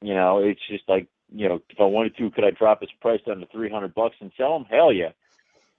you 0.00 0.14
know, 0.14 0.38
it's 0.38 0.60
just 0.68 0.88
like 0.88 1.08
you 1.34 1.48
know, 1.48 1.60
if 1.68 1.78
I 1.78 1.84
wanted 1.84 2.16
to, 2.16 2.30
could 2.30 2.44
I 2.44 2.50
drop 2.50 2.80
his 2.80 2.90
price 3.00 3.20
down 3.26 3.40
to 3.40 3.46
three 3.46 3.70
hundred 3.70 3.94
bucks 3.94 4.16
and 4.20 4.32
sell 4.36 4.56
him? 4.56 4.64
Hell 4.64 4.92
yeah! 4.92 5.10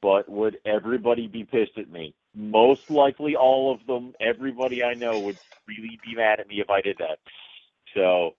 But 0.02 0.30
would 0.30 0.60
everybody 0.66 1.28
be 1.28 1.44
pissed 1.44 1.78
at 1.78 1.90
me? 1.90 2.14
Most 2.34 2.90
likely, 2.90 3.36
all 3.36 3.74
of 3.74 3.86
them. 3.86 4.14
Everybody 4.20 4.84
I 4.84 4.94
know 4.94 5.20
would 5.20 5.38
really 5.68 6.00
be 6.06 6.16
mad 6.16 6.40
at 6.40 6.48
me 6.48 6.62
if 6.62 6.70
I 6.70 6.82
did 6.82 6.98
that. 7.00 7.20
So, 7.94 8.36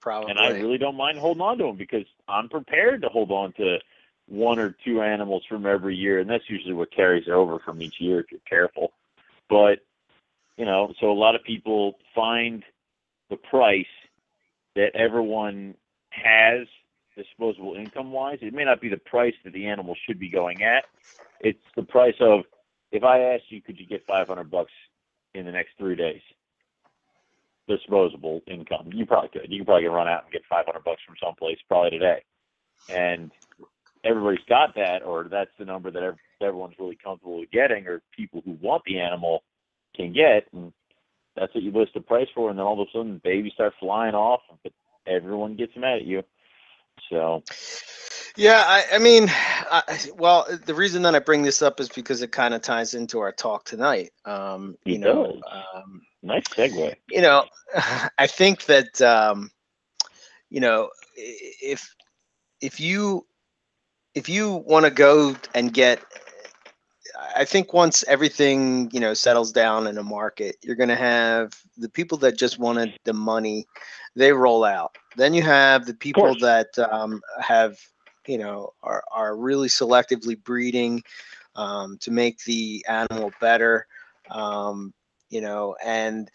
probably. 0.00 0.30
And 0.30 0.38
I 0.38 0.50
really 0.50 0.78
don't 0.78 0.96
mind 0.96 1.18
holding 1.18 1.42
on 1.42 1.58
to 1.58 1.64
them 1.64 1.76
because 1.76 2.06
I'm 2.28 2.48
prepared 2.48 3.02
to 3.02 3.08
hold 3.08 3.30
on 3.30 3.52
to 3.54 3.78
one 4.26 4.58
or 4.58 4.74
two 4.84 5.02
animals 5.02 5.44
from 5.48 5.66
every 5.66 5.96
year, 5.96 6.20
and 6.20 6.30
that's 6.30 6.48
usually 6.48 6.74
what 6.74 6.90
carries 6.94 7.28
over 7.28 7.58
from 7.58 7.82
each 7.82 8.00
year 8.00 8.20
if 8.20 8.26
you're 8.30 8.40
careful. 8.48 8.92
But 9.50 9.80
you 10.56 10.64
know, 10.64 10.94
so 11.00 11.10
a 11.10 11.12
lot 11.12 11.34
of 11.34 11.42
people 11.44 11.98
find 12.14 12.64
the 13.30 13.36
price 13.36 13.86
that 14.74 14.94
everyone 14.94 15.74
has 16.10 16.66
disposable 17.16 17.74
income 17.74 18.12
wise. 18.12 18.38
It 18.40 18.54
may 18.54 18.64
not 18.64 18.80
be 18.80 18.88
the 18.88 18.96
price 18.96 19.34
that 19.44 19.52
the 19.52 19.66
animal 19.66 19.94
should 20.06 20.18
be 20.18 20.28
going 20.28 20.62
at. 20.62 20.84
It's 21.40 21.62
the 21.76 21.82
price 21.82 22.14
of 22.20 22.44
if 22.90 23.04
I 23.04 23.20
asked 23.20 23.44
you, 23.50 23.62
could 23.62 23.78
you 23.78 23.86
get 23.86 24.06
500 24.06 24.50
bucks 24.50 24.72
in 25.34 25.46
the 25.46 25.52
next 25.52 25.70
three 25.78 25.96
days? 25.96 26.20
Disposable 27.68 28.42
income. 28.46 28.90
You 28.92 29.06
probably 29.06 29.30
could. 29.30 29.50
You 29.50 29.60
could 29.60 29.66
probably 29.66 29.86
run 29.86 30.08
out 30.08 30.24
and 30.24 30.32
get 30.32 30.42
500 30.48 30.84
bucks 30.84 31.00
from 31.06 31.16
someplace 31.22 31.58
probably 31.68 31.90
today. 31.90 32.22
And 32.88 33.30
everybody's 34.04 34.44
got 34.48 34.74
that, 34.74 35.02
or 35.02 35.24
that's 35.30 35.50
the 35.58 35.64
number 35.64 35.90
that 35.90 36.16
everyone's 36.40 36.74
really 36.78 36.98
comfortable 37.02 37.40
with 37.40 37.50
getting, 37.50 37.86
or 37.86 38.02
people 38.16 38.42
who 38.44 38.58
want 38.60 38.82
the 38.84 38.98
animal 38.98 39.42
can 39.94 40.12
get, 40.12 40.46
and 40.52 40.72
that's 41.36 41.54
what 41.54 41.62
you 41.62 41.70
list 41.70 41.94
the 41.94 42.00
price 42.00 42.28
for, 42.34 42.50
and 42.50 42.58
then 42.58 42.66
all 42.66 42.80
of 42.80 42.86
a 42.86 42.90
sudden, 42.92 43.20
babies 43.22 43.52
start 43.54 43.74
flying 43.80 44.14
off, 44.14 44.40
but 44.62 44.72
everyone 45.06 45.56
gets 45.56 45.76
mad 45.76 45.98
at 45.98 46.04
you. 46.04 46.22
So, 47.08 47.42
yeah, 48.36 48.64
I, 48.66 48.84
I 48.94 48.98
mean, 48.98 49.26
I, 49.28 49.82
well, 50.16 50.46
the 50.64 50.74
reason 50.74 51.02
that 51.02 51.14
I 51.14 51.18
bring 51.18 51.42
this 51.42 51.62
up 51.62 51.80
is 51.80 51.88
because 51.88 52.22
it 52.22 52.32
kind 52.32 52.54
of 52.54 52.62
ties 52.62 52.94
into 52.94 53.20
our 53.20 53.32
talk 53.32 53.64
tonight. 53.64 54.12
Um, 54.24 54.76
you 54.84 54.94
it 54.94 54.98
know, 54.98 55.40
um, 55.50 56.02
nice 56.22 56.44
segue. 56.44 56.94
You 57.10 57.22
know, 57.22 57.44
I 58.18 58.26
think 58.26 58.64
that 58.66 59.00
um, 59.02 59.50
you 60.50 60.60
know, 60.60 60.90
if 61.16 61.94
if 62.60 62.80
you 62.80 63.26
if 64.14 64.28
you 64.28 64.62
want 64.66 64.84
to 64.84 64.90
go 64.90 65.36
and 65.54 65.72
get 65.72 66.00
I 67.36 67.44
think 67.44 67.72
once 67.72 68.04
everything, 68.08 68.90
you 68.92 69.00
know, 69.00 69.14
settles 69.14 69.52
down 69.52 69.86
in 69.86 69.98
a 69.98 70.02
market, 70.02 70.56
you're 70.62 70.76
going 70.76 70.88
to 70.88 70.96
have 70.96 71.52
the 71.76 71.88
people 71.88 72.18
that 72.18 72.38
just 72.38 72.58
wanted 72.58 72.98
the 73.04 73.12
money, 73.12 73.66
they 74.14 74.32
roll 74.32 74.64
out. 74.64 74.96
Then 75.16 75.34
you 75.34 75.42
have 75.42 75.86
the 75.86 75.94
people 75.94 76.34
that 76.40 76.78
um, 76.78 77.20
have, 77.40 77.78
you 78.26 78.38
know, 78.38 78.72
are, 78.82 79.04
are 79.14 79.36
really 79.36 79.68
selectively 79.68 80.42
breeding 80.42 81.02
um, 81.56 81.98
to 81.98 82.10
make 82.10 82.38
the 82.44 82.84
animal 82.88 83.32
better, 83.40 83.86
um, 84.30 84.92
you 85.28 85.40
know, 85.40 85.76
and 85.84 86.30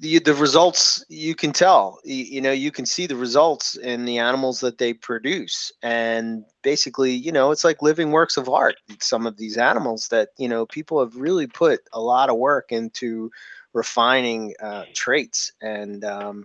the, 0.00 0.18
the 0.18 0.34
results 0.34 1.04
you 1.08 1.34
can 1.34 1.52
tell. 1.52 1.98
You, 2.04 2.24
you 2.24 2.40
know 2.40 2.52
you 2.52 2.70
can 2.70 2.86
see 2.86 3.06
the 3.06 3.16
results 3.16 3.76
in 3.76 4.04
the 4.04 4.18
animals 4.18 4.60
that 4.60 4.78
they 4.78 4.94
produce. 4.94 5.72
And 5.82 6.44
basically 6.62 7.12
you 7.12 7.32
know 7.32 7.50
it's 7.50 7.64
like 7.64 7.82
living 7.82 8.10
works 8.10 8.36
of 8.36 8.48
art 8.48 8.76
some 9.00 9.26
of 9.26 9.36
these 9.36 9.56
animals 9.56 10.08
that 10.08 10.30
you 10.36 10.48
know 10.48 10.66
people 10.66 11.00
have 11.00 11.16
really 11.16 11.46
put 11.46 11.80
a 11.92 12.00
lot 12.00 12.30
of 12.30 12.36
work 12.36 12.72
into 12.72 13.30
refining 13.72 14.54
uh, 14.62 14.84
traits 14.94 15.52
and 15.60 16.04
um, 16.04 16.44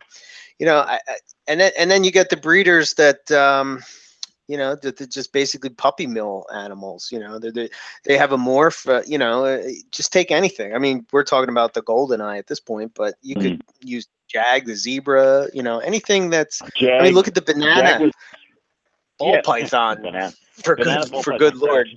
you 0.60 0.66
know 0.66 0.80
I, 0.80 1.00
I, 1.08 1.16
and 1.48 1.60
then 1.60 1.72
and 1.78 1.90
then 1.90 2.04
you 2.04 2.12
get 2.12 2.30
the 2.30 2.38
breeders 2.38 2.94
that 2.96 3.32
um, 3.32 3.82
you 4.48 4.58
know 4.58 4.76
that 4.76 4.98
that 4.98 5.12
just 5.12 5.32
basically 5.34 5.70
puppy 5.70 6.08
mill 6.08 6.46
animals 6.54 7.10
you 7.12 7.20
know 7.20 7.40
they 7.40 7.52
they 7.52 7.70
they 8.06 8.18
have 8.18 8.32
a 8.32 8.38
morph 8.38 8.88
uh, 8.88 9.02
you 9.08 9.18
know 9.18 9.46
uh, 9.46 9.62
just 9.92 10.12
take 10.12 10.32
anything 10.32 10.76
i 10.76 10.78
mean 10.78 11.06
we're 11.12 11.24
talking 11.24 11.50
about 11.50 11.74
the 11.74 11.82
golden 11.84 12.22
eye 12.22 12.38
at 12.38 12.48
this 12.48 12.60
point 12.60 12.92
but 12.96 13.16
you 13.22 13.36
could 13.36 13.64
use 13.82 14.08
jag 14.28 14.66
the 14.66 14.76
zebra 14.76 15.48
you 15.54 15.64
know 15.64 15.80
anything 15.80 16.30
that's 16.30 16.62
Jag, 16.76 17.00
i 17.00 17.04
mean 17.04 17.14
look 17.14 17.28
at 17.28 17.36
the 17.36 17.42
banana 17.42 18.04
was- 18.04 18.14
ball 19.18 19.34
yeah, 19.34 19.42
python 19.44 19.98
banana. 20.02 20.34
for 20.52 20.76
Banana 20.76 21.06
good 21.06 21.24
for 21.24 21.32
python 21.32 21.40
good 21.40 21.56
lord. 21.56 21.88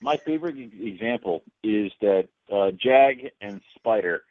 My 0.00 0.16
favorite 0.16 0.56
example 0.56 1.42
is 1.62 1.92
that 2.00 2.28
uh, 2.50 2.70
Jag 2.72 3.30
and 3.40 3.60
Spider, 3.76 4.22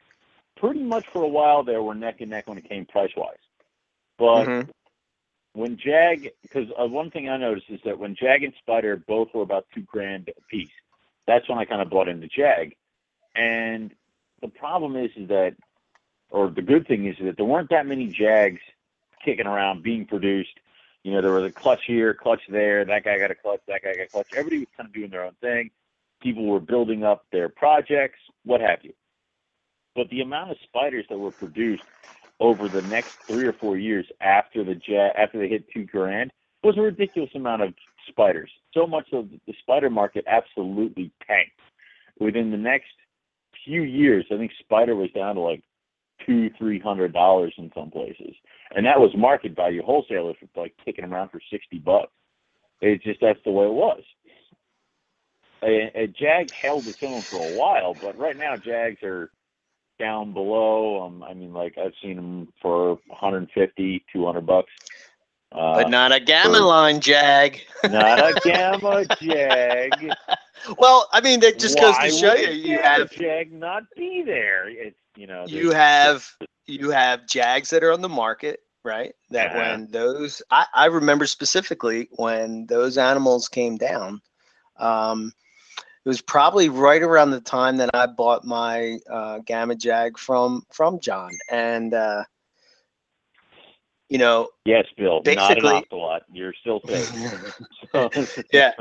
pretty 0.56 0.82
much 0.82 1.06
for 1.12 1.22
a 1.22 1.28
while 1.28 1.62
there, 1.62 1.82
were 1.82 1.94
neck 1.94 2.20
and 2.20 2.30
neck 2.30 2.48
when 2.48 2.58
it 2.58 2.68
came 2.68 2.86
price 2.86 3.12
wise. 3.16 3.36
But 4.18 4.46
Mhm. 4.46 4.68
when 5.52 5.76
Jag, 5.76 6.30
because 6.42 6.68
uh, 6.78 6.86
one 6.86 7.10
thing 7.10 7.28
I 7.28 7.36
noticed 7.36 7.70
is 7.70 7.80
that 7.84 7.98
when 7.98 8.14
Jag 8.16 8.42
and 8.42 8.54
Spider 8.58 8.96
both 8.96 9.32
were 9.32 9.42
about 9.42 9.66
two 9.74 9.82
grand 9.82 10.28
a 10.28 10.40
piece, 10.50 10.72
that's 11.26 11.48
when 11.48 11.58
I 11.58 11.64
kind 11.64 11.80
of 11.80 11.90
bought 11.90 12.08
into 12.08 12.26
Jag. 12.28 12.74
And 13.34 13.94
the 14.40 14.48
problem 14.48 14.96
is, 14.96 15.10
is 15.16 15.28
that, 15.28 15.54
or 16.30 16.50
the 16.50 16.62
good 16.62 16.86
thing 16.86 17.06
is 17.06 17.16
that 17.20 17.36
there 17.36 17.46
weren't 17.46 17.70
that 17.70 17.86
many 17.86 18.06
Jags 18.08 18.60
kicking 19.24 19.46
around 19.46 19.82
being 19.82 20.04
produced. 20.06 20.58
You 21.02 21.12
know, 21.12 21.22
there 21.22 21.32
was 21.32 21.44
a 21.44 21.52
clutch 21.52 21.80
here, 21.86 22.12
clutch 22.12 22.42
there. 22.48 22.84
That 22.84 23.04
guy 23.04 23.18
got 23.18 23.30
a 23.30 23.34
clutch. 23.34 23.60
That 23.68 23.82
guy 23.82 23.94
got 23.94 24.02
a 24.02 24.08
clutch. 24.08 24.28
Everybody 24.32 24.58
was 24.60 24.68
kind 24.76 24.88
of 24.88 24.94
doing 24.94 25.10
their 25.10 25.24
own 25.24 25.34
thing. 25.40 25.70
People 26.20 26.46
were 26.46 26.60
building 26.60 27.04
up 27.04 27.24
their 27.32 27.48
projects, 27.48 28.18
what 28.44 28.60
have 28.60 28.80
you. 28.82 28.92
But 29.96 30.10
the 30.10 30.20
amount 30.20 30.50
of 30.50 30.58
spiders 30.62 31.06
that 31.08 31.18
were 31.18 31.30
produced 31.30 31.84
over 32.38 32.68
the 32.68 32.82
next 32.82 33.12
three 33.26 33.46
or 33.46 33.52
four 33.52 33.76
years 33.76 34.06
after 34.20 34.64
the 34.64 34.74
jet 34.74 35.14
after 35.16 35.38
they 35.38 35.48
hit 35.48 35.64
two 35.72 35.84
grand 35.84 36.30
was 36.62 36.76
a 36.76 36.82
ridiculous 36.82 37.30
amount 37.34 37.62
of 37.62 37.74
spiders. 38.08 38.50
So 38.74 38.86
much 38.86 39.08
so 39.10 39.26
the 39.46 39.54
spider 39.60 39.90
market 39.90 40.24
absolutely 40.26 41.10
tanked. 41.26 41.52
Within 42.18 42.50
the 42.50 42.56
next 42.56 42.92
few 43.64 43.82
years, 43.82 44.26
I 44.30 44.36
think 44.36 44.52
spider 44.58 44.94
was 44.94 45.10
down 45.12 45.36
to 45.36 45.40
like 45.40 45.62
two, 46.26 46.50
three 46.58 46.78
hundred 46.78 47.12
dollars 47.12 47.54
in 47.56 47.70
some 47.74 47.90
places, 47.90 48.34
and 48.74 48.86
that 48.86 49.00
was 49.00 49.10
market 49.16 49.54
value. 49.56 49.82
Wholesalers 49.82 50.36
were 50.40 50.62
like 50.62 50.74
kicking 50.84 51.04
around 51.04 51.30
for 51.30 51.40
sixty 51.50 51.78
bucks. 51.78 52.12
It's 52.80 53.04
just 53.04 53.20
that's 53.20 53.40
the 53.44 53.50
way 53.50 53.66
it 53.66 53.72
was. 53.72 54.02
And, 55.62 55.90
and 55.94 56.14
Jag 56.18 56.50
held 56.52 56.86
its 56.86 57.02
own 57.02 57.20
for 57.20 57.36
a 57.36 57.56
while, 57.56 57.94
but 58.00 58.16
right 58.16 58.36
now 58.36 58.56
Jags 58.56 59.02
are 59.02 59.30
down 59.98 60.32
below. 60.32 61.02
Um, 61.02 61.22
I 61.22 61.34
mean, 61.34 61.52
like 61.52 61.76
I've 61.76 61.92
seen 62.02 62.16
them 62.16 62.48
for 62.62 62.98
150, 63.08 64.04
200 64.12 64.46
bucks. 64.46 64.70
Uh, 65.52 65.74
but 65.74 65.90
not 65.90 66.12
a 66.12 66.20
gamma 66.20 66.58
for- 66.58 66.64
line 66.64 67.00
jag 67.00 67.60
not 67.90 68.20
a 68.20 68.40
gamma 68.44 69.04
jag. 69.20 70.14
well 70.78 71.08
i 71.12 71.20
mean 71.20 71.40
that 71.40 71.58
just 71.58 71.76
goes 71.80 71.98
to 71.98 72.08
show 72.08 72.34
you 72.36 72.50
you 72.50 72.78
have 72.78 73.10
jag 73.10 73.50
not 73.50 73.82
be 73.96 74.22
there. 74.24 74.68
It's 74.68 74.96
you 75.16 75.26
know 75.26 75.44
you 75.48 75.72
have 75.72 76.24
you 76.70 76.90
have 76.90 77.26
jags 77.26 77.70
that 77.70 77.82
are 77.84 77.92
on 77.92 78.00
the 78.00 78.08
market 78.08 78.60
right 78.84 79.14
that 79.30 79.48
Uh-huh. 79.48 79.58
when 79.58 79.90
those 79.90 80.42
I, 80.50 80.66
I 80.74 80.86
remember 80.86 81.26
specifically 81.26 82.08
when 82.12 82.66
those 82.66 82.96
animals 82.98 83.48
came 83.48 83.76
down 83.76 84.20
um 84.78 85.32
it 86.04 86.08
was 86.08 86.22
probably 86.22 86.68
right 86.70 87.02
around 87.02 87.30
the 87.30 87.40
time 87.40 87.76
that 87.78 87.90
i 87.94 88.06
bought 88.06 88.44
my 88.44 88.98
uh, 89.10 89.38
gamma 89.44 89.74
jag 89.74 90.18
from 90.18 90.64
from 90.72 90.98
john 91.00 91.30
and 91.50 91.92
uh 91.94 92.24
you 94.08 94.18
know 94.18 94.48
yes, 94.64 94.86
Bill. 94.96 95.20
basically- 95.22 95.62
not 95.72 95.82
an 95.82 95.84
ocelot. 95.92 96.22
You're 96.32 96.54
still 96.60 96.80
safe. 96.88 97.10
Yeah. 98.52 98.72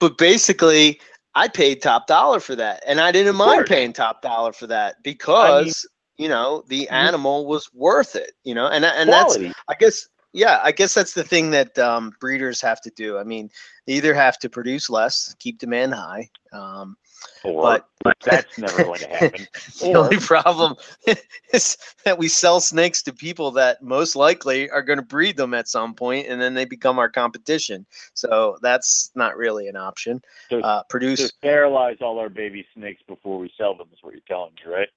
but 0.00 0.18
basically 0.18 1.00
i 1.34 1.48
paid 1.48 1.80
top 1.82 2.06
dollar 2.06 2.40
for 2.40 2.54
that 2.56 2.82
and 2.86 3.00
i 3.00 3.10
didn't 3.12 3.30
Of 3.30 3.36
mind 3.36 3.56
course. 3.58 3.68
paying 3.68 3.92
top 3.92 4.22
dollar 4.22 4.52
for 4.52 4.66
that 4.68 5.02
because 5.02 5.86
you 6.18 6.28
know 6.28 6.62
the 6.68 6.88
animal 6.88 7.46
was 7.46 7.68
worth 7.72 8.16
it 8.16 8.32
you 8.44 8.54
know 8.54 8.66
and 8.68 8.84
and 8.84 9.10
that's 9.10 9.36
i 9.68 9.74
guess 9.78 10.08
yeah 10.32 10.60
i 10.62 10.70
guess 10.72 10.94
that's 10.94 11.14
the 11.14 11.24
thing 11.24 11.50
that 11.50 11.78
um, 11.78 12.12
breeders 12.20 12.60
have 12.60 12.80
to 12.80 12.90
do. 12.96 13.18
I 13.18 13.24
mean 13.24 13.50
they 13.86 13.94
either 13.94 14.14
have 14.14 14.38
to 14.40 14.48
produce 14.48 14.88
less 14.90 15.34
keep 15.38 15.58
demand 15.58 15.94
high 15.94 16.28
um, 16.52 16.96
Or 17.44 17.62
but 17.62 17.88
that's 18.24 18.58
never 18.58 18.84
going 18.84 19.00
to 19.00 19.08
happen. 19.08 19.46
the 19.80 19.88
Or 19.88 19.98
only 19.98 20.18
problem 20.18 20.76
is 21.52 21.76
that 22.04 22.18
we 22.18 22.28
sell 22.28 22.60
snakes 22.60 23.02
to 23.02 23.12
people 23.12 23.50
that 23.52 23.82
most 23.82 24.16
likely 24.16 24.70
are 24.70 24.82
going 24.82 24.98
to 24.98 25.04
breed 25.04 25.36
them 25.36 25.54
at 25.54 25.68
some 25.68 25.94
point 25.94 26.28
and 26.28 26.40
then 26.40 26.54
they 26.54 26.64
become 26.64 26.98
our 26.98 27.10
competition. 27.10 27.84
So 28.14 28.58
that's 28.62 29.10
not 29.14 29.36
really 29.36 29.68
an 29.68 29.76
option. 29.76 30.22
So- 30.50 30.60
uh, 30.60 30.82
produce 30.88 31.18
to 31.20 31.28
sterilize 31.28 31.98
all 32.00 32.18
our 32.18 32.28
baby 32.28 32.64
snakes 32.74 33.02
before 33.08 33.38
we 33.38 33.52
sell 33.58 33.76
them 33.76 33.88
is 33.92 33.98
what 34.02 34.12
you're 34.12 34.22
telling 34.28 34.52
me, 34.54 34.72
right? 34.72 34.88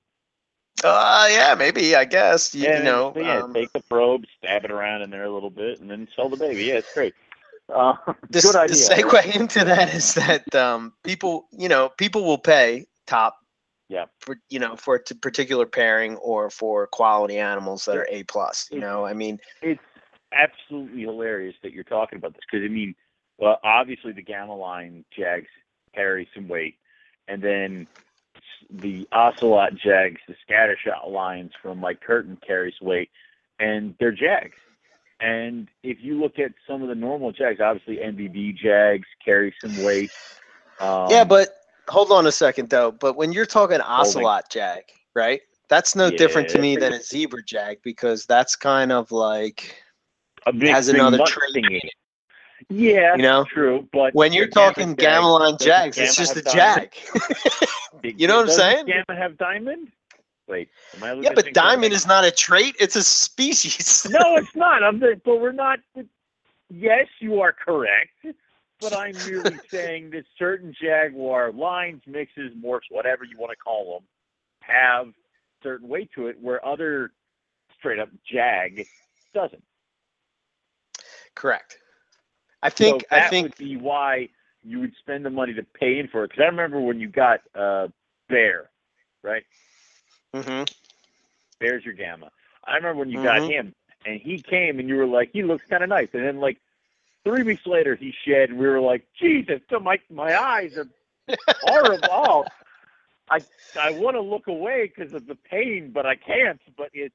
Uh, 0.83 1.27
yeah, 1.29 1.55
maybe. 1.57 1.95
I 1.95 2.05
guess 2.05 2.53
you, 2.53 2.63
yeah, 2.63 2.79
you 2.79 2.83
know. 2.83 3.13
yeah, 3.15 3.39
um, 3.39 3.53
take 3.53 3.71
the 3.71 3.79
probe, 3.81 4.25
stab 4.37 4.65
it 4.65 4.71
around 4.71 5.01
in 5.01 5.09
there 5.09 5.23
a 5.23 5.33
little 5.33 5.49
bit, 5.49 5.79
and 5.79 5.89
then 5.89 6.07
sell 6.15 6.29
the 6.29 6.37
baby. 6.37 6.65
Yeah, 6.65 6.75
it's 6.75 6.93
great. 6.93 7.15
Uh, 7.73 7.95
the, 8.29 8.41
good 8.41 8.69
the 8.69 8.73
segue 8.73 9.35
into 9.39 9.63
that 9.63 9.93
is 9.93 10.13
that 10.15 10.53
um, 10.53 10.93
people, 11.03 11.47
you 11.51 11.69
know, 11.69 11.89
people 11.97 12.23
will 12.23 12.37
pay 12.37 12.85
top. 13.07 13.37
Yeah. 13.87 14.05
For 14.19 14.37
you 14.49 14.59
know, 14.59 14.75
for 14.75 14.95
a 14.95 15.03
t- 15.03 15.15
particular 15.15 15.65
pairing 15.65 16.17
or 16.17 16.49
for 16.49 16.87
quality 16.87 17.37
animals 17.37 17.85
that 17.85 17.97
are 17.97 18.07
A 18.09 18.23
plus. 18.23 18.67
You 18.71 18.79
know, 18.79 19.05
I 19.05 19.13
mean, 19.13 19.39
it's 19.61 19.81
absolutely 20.33 21.01
hilarious 21.01 21.55
that 21.61 21.71
you're 21.71 21.83
talking 21.83 22.17
about 22.17 22.33
this 22.33 22.41
because 22.51 22.65
I 22.65 22.69
mean, 22.69 22.95
well, 23.37 23.59
obviously 23.63 24.11
the 24.11 24.23
gamma 24.23 24.55
line 24.55 25.05
jags 25.15 25.47
carry 25.93 26.27
some 26.33 26.47
weight, 26.47 26.77
and 27.27 27.41
then 27.41 27.87
the 28.69 29.07
ocelot 29.11 29.75
jags, 29.75 30.19
the 30.27 30.35
scattershot 30.47 31.09
lines 31.09 31.51
from 31.61 31.81
like 31.81 32.01
Curtin 32.01 32.37
carries 32.45 32.79
weight, 32.81 33.09
and 33.59 33.95
they're 33.99 34.11
jags. 34.11 34.55
And 35.19 35.69
if 35.83 35.97
you 36.01 36.19
look 36.19 36.39
at 36.39 36.51
some 36.67 36.81
of 36.81 36.89
the 36.89 36.95
normal 36.95 37.31
jags, 37.31 37.61
obviously 37.61 37.97
NBB 37.97 38.57
jags 38.57 39.07
carry 39.23 39.53
some 39.61 39.83
weight. 39.83 40.11
Um, 40.79 41.09
yeah, 41.09 41.23
but 41.23 41.55
hold 41.87 42.11
on 42.11 42.27
a 42.27 42.31
second 42.31 42.69
though. 42.69 42.91
But 42.91 43.15
when 43.15 43.31
you're 43.31 43.45
talking 43.45 43.79
ocelot 43.81 44.49
jag, 44.49 44.83
right? 45.13 45.41
That's 45.67 45.95
no 45.95 46.11
different 46.11 46.49
to 46.49 46.59
me 46.59 46.75
than 46.75 46.93
a 46.93 47.01
zebra 47.01 47.43
jag 47.43 47.77
because 47.81 48.25
that's 48.25 48.55
kind 48.55 48.91
of 48.91 49.11
like 49.11 49.83
a 50.45 50.53
big 50.53 50.69
has 50.69 50.89
another 50.89 51.19
trait. 51.25 51.81
Yeah, 52.69 53.15
You 53.15 53.21
know? 53.21 53.45
true. 53.45 53.87
But 53.91 54.15
when 54.15 54.33
you're 54.33 54.47
talking 54.47 54.95
gamma 54.95 55.31
line 55.31 55.57
jags, 55.59 55.97
it's 55.97 56.15
just 56.15 56.35
a 56.35 56.41
diamond? 56.41 56.89
jag. 58.03 58.19
You 58.19 58.27
know 58.27 58.37
what 58.37 58.49
I'm 58.49 58.55
saying? 58.55 58.85
Gamma 58.87 59.19
have 59.19 59.37
diamond? 59.37 59.91
Wait, 60.47 60.69
am 60.95 61.03
I 61.03 61.13
Yeah, 61.13 61.31
but 61.33 61.53
diamond 61.53 61.93
is 61.93 62.05
not 62.05 62.23
a 62.23 62.31
trait; 62.31 62.75
it's 62.79 62.95
a 62.95 63.03
species. 63.03 64.05
no, 64.09 64.37
it's 64.37 64.55
not. 64.55 64.83
I'm 64.83 64.99
the, 64.99 65.19
but 65.23 65.37
we're 65.39 65.51
not. 65.51 65.79
Yes, 66.69 67.07
you 67.19 67.41
are 67.41 67.53
correct. 67.53 68.11
But 68.79 68.93
I'm 68.93 69.15
merely 69.25 69.59
saying 69.71 70.11
that 70.11 70.25
certain 70.37 70.73
jaguar 70.79 71.51
lines, 71.51 72.01
mixes, 72.05 72.51
morphs, 72.63 72.81
whatever 72.89 73.23
you 73.23 73.37
want 73.37 73.51
to 73.51 73.57
call 73.57 73.93
them, 73.93 74.07
have 74.59 75.13
certain 75.63 75.87
weight 75.87 76.09
to 76.15 76.27
it, 76.27 76.39
where 76.39 76.63
other 76.65 77.11
straight 77.77 77.99
up 77.99 78.09
jag 78.31 78.85
doesn't. 79.33 79.63
Correct. 81.33 81.77
I 82.65 82.69
think. 82.71 83.03
so 83.03 83.07
that 83.11 83.27
I 83.27 83.29
think. 83.29 83.43
would 83.43 83.57
be 83.57 83.77
why 83.77 84.29
you 84.63 84.79
would 84.79 84.93
spend 84.99 85.25
the 85.25 85.29
money 85.29 85.53
to 85.53 85.63
pay 85.79 85.99
in 85.99 86.07
for 86.07 86.23
it. 86.23 86.29
Because 86.31 86.43
I 86.43 86.47
remember 86.47 86.81
when 86.81 86.99
you 86.99 87.09
got 87.09 87.41
uh, 87.55 87.87
Bear, 88.29 88.69
right? 89.23 89.43
Mm-hmm. 90.35 90.63
Bear's 91.59 91.85
your 91.85 91.93
gamma. 91.93 92.31
I 92.65 92.75
remember 92.75 92.99
when 93.01 93.09
you 93.11 93.19
got 93.19 93.43
Mhm. 93.43 93.49
him, 93.49 93.73
and 94.05 94.19
he 94.21 94.41
came, 94.41 94.79
and 94.79 94.89
you 94.89 94.95
were 94.95 95.05
like, 95.05 95.29
he 95.33 95.43
looks 95.43 95.63
kind 95.69 95.83
of 95.83 95.89
nice, 95.89 96.09
and 96.13 96.23
then 96.25 96.39
like 96.39 96.57
three 97.23 97.43
weeks 97.43 97.61
later, 97.65 97.95
he 97.95 98.13
shed, 98.25 98.49
and 98.49 98.59
we 98.59 98.67
were 98.67 98.81
like, 98.81 99.05
Jesus, 99.21 99.61
so 99.69 99.79
my 99.79 99.97
my 100.09 100.35
eyes 100.35 100.71
are 100.77 100.87
horrible. 101.61 102.09
oh, 102.11 102.49
I 103.29 103.39
I 103.79 103.91
want 103.91 104.15
to 104.15 104.21
look 104.21 104.47
away 104.47 104.91
because 104.95 105.13
of 105.13 105.27
the 105.27 105.35
pain, 105.35 105.91
but 105.93 106.05
I 106.05 106.15
can't. 106.15 106.61
But 106.77 106.89
it, 106.93 107.13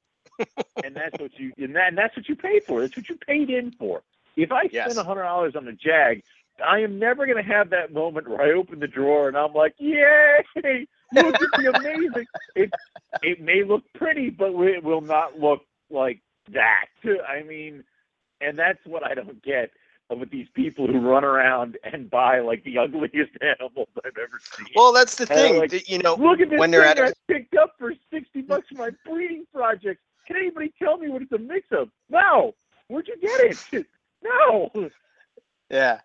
and 0.82 0.96
that's 0.96 1.18
what 1.18 1.32
you 1.38 1.52
and, 1.58 1.74
that, 1.76 1.88
and 1.88 1.98
that's 1.98 2.16
what 2.16 2.28
you 2.28 2.36
pay 2.36 2.60
for. 2.66 2.82
That's 2.82 2.96
what 2.96 3.08
you 3.08 3.16
paid 3.16 3.50
in 3.50 3.72
for. 3.78 4.02
If 4.42 4.52
I 4.52 4.62
Yes. 4.72 4.86
spend 4.90 4.98
a 4.98 5.04
hundred 5.04 5.24
dollars 5.24 5.54
on 5.56 5.68
a 5.68 5.72
Jag, 5.72 6.22
I 6.64 6.80
am 6.80 6.98
never 6.98 7.26
going 7.26 7.42
to 7.42 7.50
have 7.52 7.70
that 7.70 7.92
moment 7.92 8.28
where 8.28 8.40
I 8.40 8.52
open 8.52 8.80
the 8.80 8.86
drawer 8.86 9.28
and 9.28 9.36
I'm 9.36 9.52
like, 9.52 9.74
"Yay! 9.78 10.86
Look 11.12 11.34
at 11.34 11.40
the 11.56 11.72
amazing!" 11.76 12.26
It 12.54 12.70
it 13.22 13.40
may 13.40 13.62
look 13.64 13.82
pretty, 13.94 14.30
but 14.30 14.52
it 14.54 14.82
will 14.82 15.00
not 15.00 15.38
look 15.38 15.62
like 15.90 16.20
that. 16.52 16.86
I 17.28 17.42
mean, 17.42 17.84
and 18.40 18.58
that's 18.58 18.78
what 18.86 19.04
I 19.04 19.14
don't 19.14 19.42
get 19.42 19.70
with 20.10 20.30
these 20.30 20.48
people 20.54 20.86
who 20.86 20.98
run 21.00 21.22
around 21.24 21.78
and 21.84 22.10
buy 22.10 22.40
like 22.40 22.64
the 22.64 22.78
ugliest 22.78 23.30
animals 23.42 23.88
I've 24.04 24.16
ever 24.18 24.40
seen. 24.40 24.66
Well, 24.74 24.92
that's 24.92 25.14
the 25.16 25.30
And 25.32 25.40
thing. 25.40 25.56
like, 25.58 25.88
you 25.88 25.98
know, 25.98 26.14
Look 26.16 26.40
at 26.40 26.50
this 26.50 26.58
when 26.58 26.70
thing 26.70 26.80
they're 26.80 26.86
at 26.88 26.98
I 26.98 27.12
picked 27.28 27.56
up 27.56 27.74
for 27.78 27.92
sixty 28.12 28.40
bucks 28.42 28.68
for 28.68 28.74
my 28.76 28.90
breeding 29.04 29.46
project. 29.54 30.00
Can 30.26 30.36
anybody 30.36 30.72
tell 30.82 30.96
me 30.98 31.08
what 31.10 31.22
it's 31.22 31.32
a 31.32 31.38
mix 31.38 31.66
of? 31.72 31.88
No. 32.08 32.54
Where'd 32.88 33.06
you 33.08 33.16
get 33.20 33.40
it? 33.72 33.86
No. 34.22 34.70
Yeah. 35.70 36.00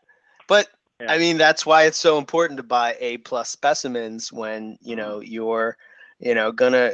But 0.48 0.70
Yeah. 1.02 1.12
I 1.12 1.18
mean 1.18 1.38
that's 1.38 1.66
why 1.66 1.84
it's 1.84 2.00
so 2.00 2.18
important 2.18 2.58
to 2.58 2.64
buy 2.64 2.96
A 3.00 3.18
plus 3.18 3.50
specimens 3.50 4.32
when, 4.32 4.78
you 4.82 4.96
know, 4.96 5.20
you're, 5.20 5.78
you 6.20 6.36
know, 6.36 6.52
gonna 6.52 6.94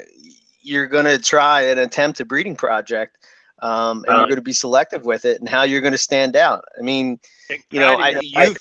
you're 0.61 0.87
gonna 0.87 1.17
try 1.17 1.63
and 1.63 1.79
attempt 1.79 2.19
a 2.19 2.25
breeding 2.25 2.55
project. 2.55 3.17
Um, 3.61 4.03
and 4.07 4.15
Uh, 4.15 4.17
you're 4.17 4.27
going 4.27 4.35
to 4.37 4.41
be 4.41 4.53
selective 4.53 5.05
with 5.05 5.23
it 5.23 5.39
and 5.39 5.47
how 5.47 5.61
you're 5.61 5.81
going 5.81 5.91
to 5.91 5.97
stand 5.97 6.35
out. 6.35 6.65
I 6.79 6.81
mean, 6.81 7.19
you 7.69 7.79
know, 7.79 7.93
I, 7.93 8.19
you've 8.19 8.57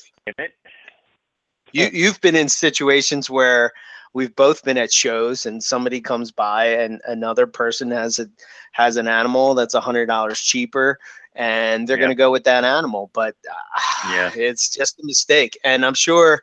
you 1.73 1.89
you've 1.91 2.21
been 2.21 2.37
in 2.37 2.49
situations 2.49 3.31
where 3.31 3.73
we've 4.13 4.35
both 4.37 4.65
been 4.65 4.77
at 4.77 4.93
shows 4.93 5.47
and 5.47 5.63
somebody 5.63 6.01
comes 6.01 6.31
by 6.31 6.67
and 6.67 7.01
another 7.07 7.47
person 7.47 7.91
has 7.91 8.19
a 8.19 8.29
has 8.73 8.97
an 8.97 9.09
animal 9.09 9.55
that's 9.55 9.75
a 9.75 9.81
hundred 9.81 10.07
dollars 10.07 10.41
cheaper 10.41 10.99
and 11.35 11.87
they're 11.89 11.97
Yeah. 11.97 12.01
going 12.03 12.11
to 12.11 12.17
go 12.17 12.31
with 12.31 12.45
that 12.45 12.65
animal 12.65 13.11
but 13.15 13.35
uh, 13.51 14.11
Yeah. 14.13 14.31
it's 14.35 14.69
just 14.69 14.99
a 14.99 15.03
mistake 15.07 15.59
and 15.65 15.85
i'm 15.85 15.95
sure 15.95 16.43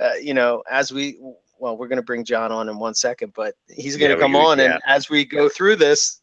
uh, 0.00 0.14
you 0.20 0.34
know 0.34 0.62
as 0.70 0.92
we 0.92 1.18
well 1.58 1.76
we're 1.76 1.88
going 1.88 1.96
to 1.96 2.02
bring 2.02 2.24
john 2.24 2.52
on 2.52 2.68
in 2.68 2.78
one 2.78 2.94
second 2.94 3.32
but 3.34 3.54
he's 3.68 3.96
going 3.96 4.10
to 4.10 4.16
we 4.16 4.20
come 4.20 4.32
do, 4.32 4.38
on 4.38 4.58
yeah. 4.58 4.64
and 4.74 4.80
as 4.86 5.08
we 5.10 5.24
go 5.24 5.48
through 5.48 5.76
this 5.76 6.20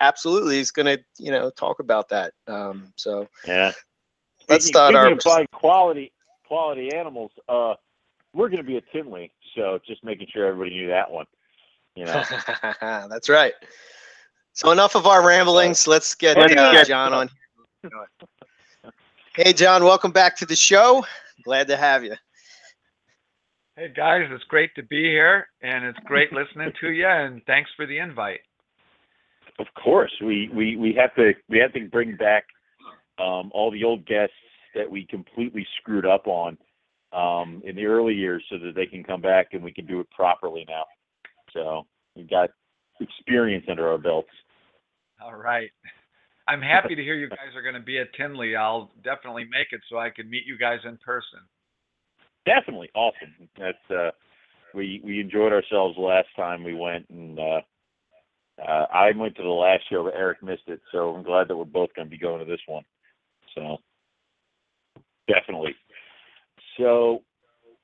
absolutely 0.00 0.56
he's 0.56 0.70
going 0.70 0.86
to 0.86 0.98
you 1.18 1.30
know 1.32 1.50
talk 1.50 1.80
about 1.80 2.08
that 2.08 2.32
um 2.46 2.92
so 2.96 3.26
Yeah. 3.46 3.72
let's 4.48 4.66
Speaking- 4.66 4.74
start 4.74 4.94
speaking 4.94 5.32
our 5.32 5.42
of 5.42 5.50
quality 5.52 6.12
quality 6.46 6.94
animals. 6.94 7.30
Uh, 7.46 7.74
we're 8.32 8.48
going 8.48 8.56
to 8.56 8.62
be 8.66 8.78
at 8.78 8.84
Tinley, 8.90 9.30
so 9.54 9.78
just 9.86 10.02
making 10.02 10.28
sure 10.32 10.46
everybody 10.46 10.70
knew 10.76 10.86
that 10.88 11.10
one. 11.10 11.26
You 11.94 12.06
know. 12.06 12.22
That's 12.80 13.28
right. 13.28 13.52
So 14.58 14.72
enough 14.72 14.96
of 14.96 15.06
our 15.06 15.24
ramblings. 15.24 15.86
Let's 15.86 16.16
get 16.16 16.36
Let's 16.36 16.52
uh, 16.52 16.72
get- 16.72 16.88
John 16.88 17.14
on. 17.14 17.30
Hey, 19.36 19.52
John, 19.52 19.84
welcome 19.84 20.10
back 20.10 20.36
to 20.38 20.46
the 20.46 20.56
show. 20.56 21.06
Glad 21.44 21.68
to 21.68 21.76
have 21.76 22.02
you. 22.02 22.16
Hey 23.76 23.92
guys, 23.94 24.26
it's 24.32 24.42
great 24.48 24.74
to 24.74 24.82
be 24.82 25.04
here, 25.04 25.46
and 25.62 25.84
it's 25.84 25.98
great 26.06 26.32
listening 26.32 26.72
to 26.80 26.90
you. 26.90 27.06
And 27.06 27.40
thanks 27.46 27.70
for 27.76 27.86
the 27.86 27.98
invite. 27.98 28.40
Of 29.60 29.66
course, 29.80 30.10
we, 30.20 30.50
we, 30.52 30.74
we 30.74 30.92
have 30.94 31.14
to 31.14 31.34
we 31.48 31.58
have 31.58 31.72
to 31.74 31.88
bring 31.88 32.16
back 32.16 32.44
um, 33.20 33.52
all 33.54 33.70
the 33.70 33.84
old 33.84 34.06
guests 34.06 34.34
that 34.74 34.90
we 34.90 35.06
completely 35.06 35.64
screwed 35.78 36.04
up 36.04 36.26
on 36.26 36.58
um, 37.12 37.62
in 37.64 37.76
the 37.76 37.86
early 37.86 38.14
years, 38.14 38.42
so 38.50 38.58
that 38.58 38.74
they 38.74 38.86
can 38.86 39.04
come 39.04 39.20
back 39.20 39.50
and 39.52 39.62
we 39.62 39.72
can 39.72 39.86
do 39.86 40.00
it 40.00 40.10
properly 40.10 40.64
now. 40.68 40.82
So 41.52 41.86
we've 42.16 42.28
got 42.28 42.50
experience 42.98 43.66
under 43.70 43.88
our 43.88 43.98
belts. 43.98 44.30
All 45.20 45.34
right. 45.34 45.70
I'm 46.46 46.62
happy 46.62 46.94
to 46.94 47.02
hear 47.02 47.14
you 47.14 47.28
guys 47.28 47.54
are 47.54 47.62
going 47.62 47.74
to 47.74 47.80
be 47.80 47.98
at 47.98 48.12
Tinley. 48.14 48.56
I'll 48.56 48.90
definitely 49.04 49.44
make 49.44 49.68
it 49.72 49.80
so 49.90 49.98
I 49.98 50.10
can 50.10 50.30
meet 50.30 50.44
you 50.46 50.56
guys 50.56 50.78
in 50.84 50.96
person. 51.04 51.40
Definitely 52.46 52.88
awesome. 52.94 53.48
That's 53.58 53.90
uh, 53.90 54.10
we 54.74 55.02
we 55.04 55.20
enjoyed 55.20 55.52
ourselves 55.52 55.98
last 55.98 56.28
time 56.36 56.64
we 56.64 56.74
went, 56.74 57.06
and 57.10 57.38
uh, 57.38 57.60
uh, 58.66 58.86
I 58.92 59.10
went 59.14 59.36
to 59.36 59.42
the 59.42 59.48
last 59.48 59.82
show, 59.90 60.04
but 60.04 60.14
Eric 60.14 60.42
missed 60.42 60.68
it. 60.68 60.80
So 60.90 61.14
I'm 61.14 61.22
glad 61.22 61.48
that 61.48 61.56
we're 61.56 61.64
both 61.64 61.90
going 61.94 62.06
to 62.06 62.10
be 62.10 62.18
going 62.18 62.38
to 62.38 62.50
this 62.50 62.60
one. 62.66 62.84
So 63.54 63.76
definitely. 65.28 65.74
So, 66.78 67.22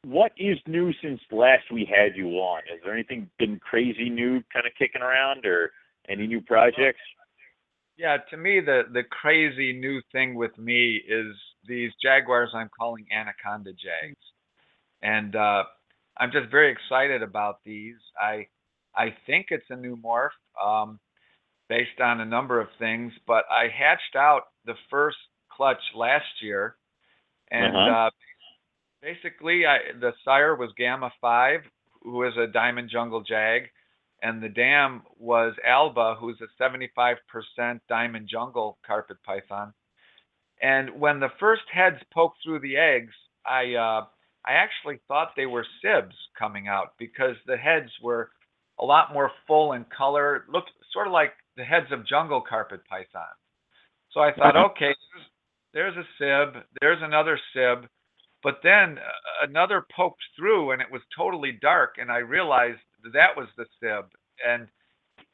what 0.04 0.32
is 0.38 0.56
new 0.66 0.92
since 1.02 1.20
last 1.30 1.64
we 1.72 1.84
had 1.84 2.16
you 2.16 2.28
on? 2.28 2.62
Has 2.70 2.80
there 2.84 2.94
anything 2.94 3.28
been 3.38 3.58
crazy 3.58 4.08
new, 4.08 4.42
kind 4.52 4.66
of 4.66 4.72
kicking 4.78 5.02
around, 5.02 5.44
or 5.44 5.72
any 6.08 6.26
new 6.26 6.40
projects? 6.40 7.00
Yeah, 7.96 8.18
to 8.30 8.36
me, 8.36 8.60
the 8.60 8.82
the 8.92 9.04
crazy 9.04 9.72
new 9.72 10.00
thing 10.12 10.34
with 10.34 10.56
me 10.58 10.96
is 10.96 11.36
these 11.66 11.92
jaguars 12.02 12.50
I'm 12.54 12.70
calling 12.78 13.06
anaconda 13.12 13.72
jags, 13.72 14.20
and 15.02 15.34
uh, 15.36 15.64
I'm 16.18 16.32
just 16.32 16.50
very 16.50 16.72
excited 16.72 17.22
about 17.22 17.60
these. 17.64 17.96
I 18.20 18.48
I 18.96 19.14
think 19.26 19.46
it's 19.50 19.70
a 19.70 19.76
new 19.76 19.96
morph 19.96 20.30
um, 20.62 21.00
based 21.68 22.00
on 22.00 22.20
a 22.20 22.24
number 22.26 22.60
of 22.60 22.68
things, 22.78 23.12
but 23.26 23.44
I 23.50 23.68
hatched 23.68 24.16
out 24.16 24.44
the 24.64 24.76
first 24.90 25.18
clutch 25.50 25.82
last 25.94 26.42
year, 26.42 26.76
and 27.50 27.86
Uh-huh. 27.86 27.88
uh, 27.88 28.10
basically, 29.02 29.66
I 29.66 29.78
the 30.00 30.12
sire 30.24 30.56
was 30.56 30.70
Gamma 30.76 31.12
Five, 31.20 31.60
who 32.02 32.24
is 32.24 32.36
a 32.36 32.46
diamond 32.46 32.90
jungle 32.90 33.22
jag 33.22 33.70
and 34.24 34.42
the 34.42 34.48
dam 34.48 35.02
was 35.18 35.54
Alba, 35.66 36.16
who's 36.18 36.40
a 36.40 36.62
75% 36.62 37.80
diamond 37.88 38.28
jungle 38.28 38.78
carpet 38.86 39.18
python. 39.24 39.74
And 40.62 40.98
when 40.98 41.20
the 41.20 41.28
first 41.38 41.62
heads 41.72 41.98
poked 42.12 42.38
through 42.42 42.60
the 42.60 42.76
eggs, 42.76 43.12
I 43.46 43.74
uh, 43.74 44.06
I 44.46 44.54
actually 44.54 44.98
thought 45.08 45.32
they 45.36 45.46
were 45.46 45.66
sibs 45.82 46.14
coming 46.38 46.68
out 46.68 46.94
because 46.98 47.36
the 47.46 47.56
heads 47.56 47.90
were 48.02 48.30
a 48.80 48.84
lot 48.84 49.12
more 49.12 49.30
full 49.46 49.74
in 49.74 49.84
color, 49.96 50.36
It 50.36 50.42
looked 50.50 50.70
sort 50.92 51.06
of 51.06 51.12
like 51.12 51.32
the 51.56 51.64
heads 51.64 51.86
of 51.92 52.06
jungle 52.06 52.40
carpet 52.40 52.80
pythons. 52.88 53.38
So 54.12 54.20
I 54.20 54.32
thought, 54.32 54.56
Uh-huh. 54.56 54.66
okay, 54.70 54.94
there's, 55.72 55.94
there's 55.94 55.96
a 55.96 56.08
sib, 56.18 56.64
there's 56.80 57.02
another 57.02 57.38
sib, 57.52 57.88
but 58.42 58.60
then 58.62 58.98
uh, 58.98 59.46
another 59.48 59.86
poked 59.94 60.22
through 60.36 60.72
and 60.72 60.82
it 60.82 60.90
was 60.90 61.02
totally 61.16 61.52
dark, 61.60 61.96
and 61.98 62.10
I 62.10 62.18
realized 62.18 62.80
that 63.12 63.36
was 63.36 63.48
the 63.56 63.66
sib, 63.80 64.06
and 64.46 64.68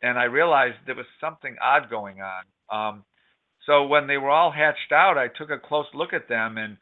and 0.02 0.18
I 0.18 0.24
realized 0.24 0.76
there 0.86 0.94
was 0.94 1.06
something 1.20 1.56
odd 1.62 1.90
going 1.90 2.18
on. 2.20 2.44
Um, 2.70 3.04
so 3.66 3.86
when 3.86 4.06
they 4.06 4.18
were 4.18 4.30
all 4.30 4.50
hatched 4.50 4.92
out, 4.92 5.18
I 5.18 5.28
took 5.28 5.50
a 5.50 5.58
close 5.58 5.86
look 5.94 6.12
at 6.12 6.28
them, 6.28 6.58
and 6.58 6.76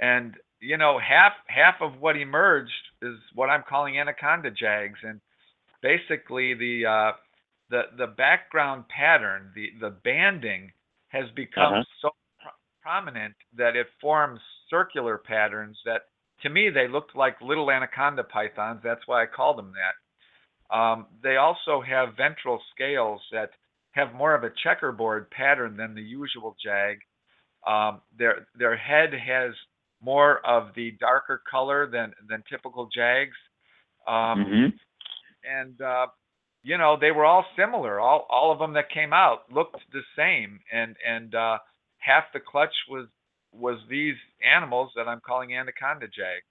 and 0.00 0.34
you 0.60 0.76
know 0.76 0.98
half 0.98 1.32
half 1.48 1.76
of 1.80 2.00
what 2.00 2.16
emerged 2.16 2.72
is 3.02 3.16
what 3.34 3.50
I'm 3.50 3.64
calling 3.68 3.98
anaconda 3.98 4.50
jags, 4.50 4.98
and 5.02 5.20
basically 5.82 6.54
the 6.54 6.86
uh, 6.86 7.12
the 7.70 7.82
the 7.98 8.06
background 8.08 8.84
pattern, 8.88 9.52
the 9.54 9.68
the 9.80 9.90
banding, 10.04 10.72
has 11.08 11.24
become 11.36 11.74
Uh-huh. 11.74 11.84
so 12.02 12.10
pro- 12.40 12.52
prominent 12.82 13.34
that 13.56 13.76
it 13.76 13.86
forms 14.00 14.40
circular 14.70 15.18
patterns 15.18 15.78
that 15.84 16.02
to 16.42 16.50
me 16.50 16.70
they 16.70 16.88
looked 16.88 17.16
like 17.16 17.40
little 17.40 17.70
anaconda 17.70 18.24
pythons. 18.24 18.80
That's 18.84 19.06
why 19.06 19.22
I 19.22 19.26
called 19.26 19.58
them 19.58 19.72
that. 19.72 19.94
Um, 20.72 21.06
they 21.22 21.36
also 21.36 21.80
have 21.80 22.16
ventral 22.16 22.60
scales 22.74 23.20
that 23.32 23.50
have 23.92 24.14
more 24.14 24.34
of 24.34 24.44
a 24.44 24.52
checkerboard 24.62 25.30
pattern 25.30 25.76
than 25.76 25.94
the 25.94 26.02
usual 26.02 26.56
jag. 26.64 26.98
Um, 27.66 28.00
their 28.16 28.46
their 28.56 28.76
head 28.76 29.10
has 29.12 29.52
more 30.02 30.44
of 30.46 30.68
the 30.74 30.92
darker 31.00 31.42
color 31.50 31.88
than 31.90 32.12
than 32.28 32.42
typical 32.48 32.88
jags. 32.94 33.36
Um, 34.06 34.14
mm-hmm. 34.14 34.66
and 35.44 35.80
uh, 35.80 36.06
you 36.62 36.78
know 36.78 36.96
they 36.98 37.10
were 37.10 37.24
all 37.24 37.44
similar. 37.56 38.00
All 38.00 38.26
all 38.30 38.52
of 38.52 38.58
them 38.58 38.72
that 38.74 38.90
came 38.90 39.12
out 39.12 39.52
looked 39.52 39.80
the 39.92 40.02
same, 40.16 40.60
and 40.72 40.96
and 41.06 41.34
uh, 41.34 41.58
half 41.98 42.24
the 42.32 42.40
clutch 42.40 42.74
was 42.88 43.06
was 43.52 43.78
these 43.90 44.16
animals 44.48 44.92
that 44.94 45.08
I'm 45.08 45.20
calling 45.20 45.54
anaconda 45.54 46.06
jag. 46.06 46.42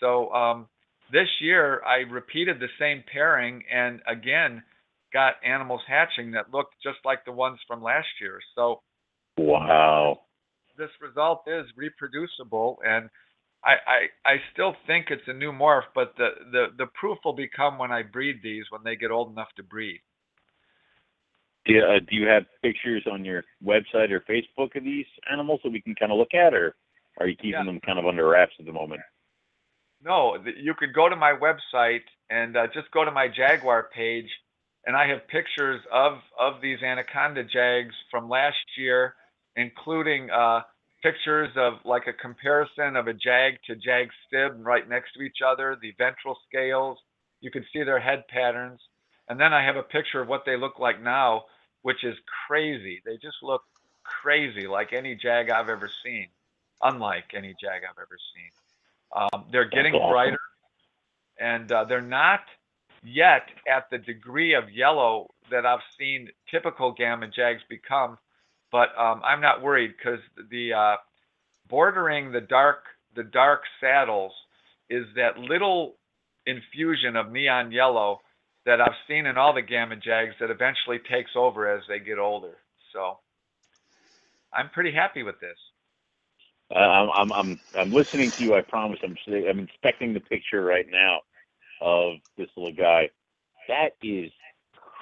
So 0.00 0.30
um, 0.32 0.66
this 1.12 1.28
year 1.40 1.82
I 1.84 1.98
repeated 2.10 2.60
the 2.60 2.68
same 2.78 3.02
pairing, 3.12 3.62
and 3.72 4.00
again 4.06 4.62
got 5.12 5.34
animals 5.44 5.80
hatching 5.88 6.32
that 6.32 6.52
looked 6.52 6.74
just 6.82 6.98
like 7.04 7.24
the 7.24 7.32
ones 7.32 7.58
from 7.66 7.82
last 7.82 8.08
year. 8.20 8.40
So 8.54 8.80
Wow. 9.38 10.20
this 10.76 10.90
result 11.00 11.42
is 11.46 11.64
reproducible 11.76 12.78
and 12.84 13.08
I, 13.64 13.70
I, 13.70 14.30
I 14.30 14.36
still 14.52 14.74
think 14.86 15.06
it's 15.10 15.26
a 15.26 15.32
new 15.32 15.50
morph, 15.50 15.90
but 15.94 16.14
the, 16.16 16.28
the, 16.52 16.66
the 16.78 16.86
proof 16.94 17.18
will 17.24 17.32
become 17.32 17.78
when 17.78 17.90
I 17.90 18.02
breed 18.02 18.40
these 18.42 18.64
when 18.70 18.82
they 18.84 18.94
get 18.94 19.10
old 19.10 19.32
enough 19.32 19.48
to 19.56 19.62
breed. 19.62 20.00
Do 21.66 21.74
you, 21.74 21.82
uh, 21.82 21.98
do 22.08 22.16
you 22.16 22.26
have 22.28 22.44
pictures 22.62 23.04
on 23.10 23.24
your 23.24 23.42
website 23.64 24.10
or 24.10 24.20
Facebook 24.20 24.76
of 24.76 24.84
these 24.84 25.06
animals 25.30 25.60
that 25.64 25.72
we 25.72 25.80
can 25.80 25.94
kind 25.96 26.12
of 26.12 26.18
look 26.18 26.34
at, 26.34 26.54
or 26.54 26.76
are 27.18 27.26
you 27.26 27.36
keeping 27.36 27.50
Yeah. 27.50 27.64
them 27.64 27.80
kind 27.80 27.98
of 27.98 28.06
under 28.06 28.28
wraps 28.28 28.54
at 28.58 28.64
the 28.64 28.72
moment? 28.72 29.00
No, 30.04 30.38
you 30.56 30.74
could 30.74 30.94
go 30.94 31.08
to 31.08 31.16
my 31.16 31.32
website 31.32 32.04
and 32.30 32.56
uh, 32.56 32.66
just 32.72 32.90
go 32.92 33.04
to 33.04 33.10
my 33.10 33.28
Jaguar 33.28 33.90
page, 33.94 34.30
and 34.86 34.96
I 34.96 35.08
have 35.08 35.26
pictures 35.28 35.80
of 35.92 36.18
of 36.38 36.60
these 36.60 36.82
anaconda 36.82 37.42
jags 37.44 37.94
from 38.10 38.28
last 38.28 38.56
year, 38.76 39.14
including 39.56 40.30
uh, 40.30 40.62
pictures 41.02 41.50
of 41.56 41.74
like 41.84 42.06
a 42.06 42.12
comparison 42.12 42.96
of 42.96 43.08
a 43.08 43.12
jag 43.12 43.58
to 43.66 43.74
jag 43.74 44.10
stib 44.26 44.64
right 44.64 44.88
next 44.88 45.14
to 45.14 45.22
each 45.22 45.38
other, 45.44 45.76
the 45.80 45.92
ventral 45.98 46.38
scales. 46.48 46.98
You 47.40 47.50
can 47.50 47.64
see 47.72 47.82
their 47.82 48.00
head 48.00 48.26
patterns, 48.28 48.80
and 49.28 49.38
then 49.40 49.52
I 49.52 49.64
have 49.64 49.76
a 49.76 49.82
picture 49.82 50.20
of 50.20 50.28
what 50.28 50.44
they 50.46 50.56
look 50.56 50.78
like 50.78 51.02
now, 51.02 51.44
which 51.82 52.04
is 52.04 52.16
crazy. 52.46 53.02
They 53.04 53.16
just 53.16 53.42
look 53.42 53.62
crazy, 54.04 54.66
like 54.68 54.92
any 54.92 55.16
jag 55.16 55.50
I've 55.50 55.68
ever 55.68 55.90
seen, 56.04 56.28
unlike 56.82 57.32
any 57.34 57.54
jag 57.60 57.82
I've 57.88 57.98
ever 57.98 58.18
seen. 58.34 58.67
Um, 59.14 59.46
they're 59.50 59.68
getting 59.68 59.94
awesome. 59.94 60.12
brighter, 60.12 60.38
and 61.38 61.70
uh, 61.72 61.84
they're 61.84 62.00
not 62.00 62.40
yet 63.02 63.42
at 63.72 63.84
the 63.90 63.98
degree 63.98 64.54
of 64.54 64.64
yellow 64.70 65.28
that 65.50 65.64
I've 65.64 65.80
seen 65.98 66.28
typical 66.50 66.92
gamma 66.92 67.28
jags 67.28 67.62
become. 67.68 68.18
But 68.70 68.88
um, 68.98 69.22
I'm 69.24 69.40
not 69.40 69.62
worried 69.62 69.94
because 69.96 70.20
the 70.50 70.72
uh, 70.74 70.96
bordering 71.68 72.32
the 72.32 72.40
dark 72.40 72.84
the 73.16 73.24
dark 73.24 73.62
saddles 73.80 74.32
is 74.90 75.06
that 75.16 75.38
little 75.38 75.96
infusion 76.46 77.16
of 77.16 77.32
neon 77.32 77.72
yellow 77.72 78.20
that 78.66 78.80
I've 78.80 78.96
seen 79.08 79.26
in 79.26 79.38
all 79.38 79.54
the 79.54 79.62
gamma 79.62 79.96
jags 79.96 80.34
that 80.40 80.50
eventually 80.50 80.98
takes 81.10 81.30
over 81.34 81.70
as 81.70 81.82
they 81.88 81.98
get 81.98 82.18
older. 82.18 82.56
So 82.92 83.18
I'm 84.52 84.68
pretty 84.70 84.92
happy 84.92 85.22
with 85.22 85.40
this. 85.40 85.56
Uh, 86.74 86.78
I'm, 86.78 87.10
I'm 87.14 87.32
I'm 87.32 87.60
I'm 87.78 87.92
listening 87.92 88.30
to 88.36 88.42
you. 88.42 88.54
I 88.54 88.60
promise. 88.60 88.98
I'm 89.02 89.16
I'm 89.48 89.58
inspecting 89.58 90.12
the 90.12 90.20
picture 90.20 90.62
right 90.62 90.86
now 90.90 91.20
of 91.80 92.14
this 92.36 92.48
little 92.56 92.74
guy. 92.74 93.08
That 93.68 93.90
is 94.02 94.30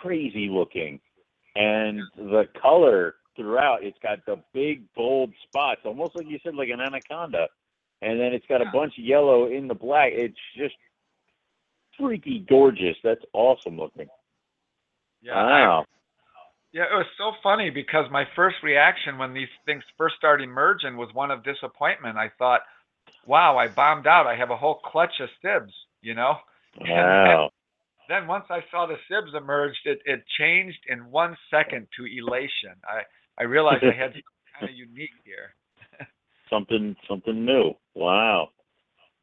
crazy 0.01 0.49
looking, 0.49 1.01
and 1.57 2.01
the 2.17 2.45
color 2.61 3.17
throughout. 3.35 3.83
It's 3.83 3.99
got 4.03 4.25
the 4.27 4.41
big 4.53 4.83
bold 4.95 5.33
spots, 5.49 5.81
almost 5.85 6.15
like 6.15 6.27
you 6.29 6.39
said, 6.45 6.55
like 6.55 6.69
an 6.69 6.81
anaconda, 6.81 7.49
and 8.03 8.19
then 8.21 8.33
it's 8.33 8.47
got 8.47 8.63
a 8.63 8.71
bunch 8.73 8.95
of 8.99 9.05
yellow 9.05 9.47
in 9.47 9.67
the 9.67 9.75
black. 9.75 10.13
It's 10.13 10.37
just 10.57 10.75
freaky 11.99 12.45
gorgeous. 12.49 12.97
That's 13.03 13.25
awesome 13.33 13.79
looking. 13.79 14.09
Yeah, 15.23 15.35
I- 15.35 15.63
Wow. 15.63 15.87
Yeah, 16.73 16.85
it 16.85 16.95
was 16.95 17.07
so 17.17 17.33
funny 17.43 17.71
because 17.71 18.07
my 18.11 18.25
first 18.37 18.57
reaction 18.63 19.19
when 19.19 19.33
these 19.33 19.49
things 19.65 19.83
first 19.97 20.17
started 20.17 20.45
emerging 20.45 20.97
was 20.97 21.09
one 21.15 21.31
of 21.31 21.43
disappointment. 21.45 22.19
I 22.19 22.31
thought, 22.39 22.61
wow, 23.27 23.57
I 23.57 23.69
bombed 23.69 24.07
out. 24.07 24.27
I 24.27 24.37
have 24.37 24.51
a 24.51 24.57
whole 24.57 24.81
clutch 24.85 25.21
of 25.21 25.29
sibs, 25.43 25.73
you 26.03 26.15
know? 26.15 26.37
Wow. 26.79 27.51
Then 28.09 28.27
once 28.29 28.45
I 28.51 28.61
saw 28.71 28.87
the 28.87 28.97
sibs 29.11 29.35
emerged, 29.35 29.81
it, 29.85 29.99
it 30.05 30.23
changed 30.39 30.79
in 30.89 31.11
one 31.11 31.37
second 31.51 31.89
to 31.97 32.05
elation. 32.05 32.77
I, 32.85 33.01
I 33.41 33.45
realized 33.45 33.83
I 33.83 33.97
had 33.97 34.13
something 34.13 34.23
kind 34.61 34.71
of 34.71 34.77
unique 34.77 35.11
here. 35.25 35.55
something 36.51 36.95
something 37.09 37.45
new. 37.45 37.73
Wow. 37.95 38.51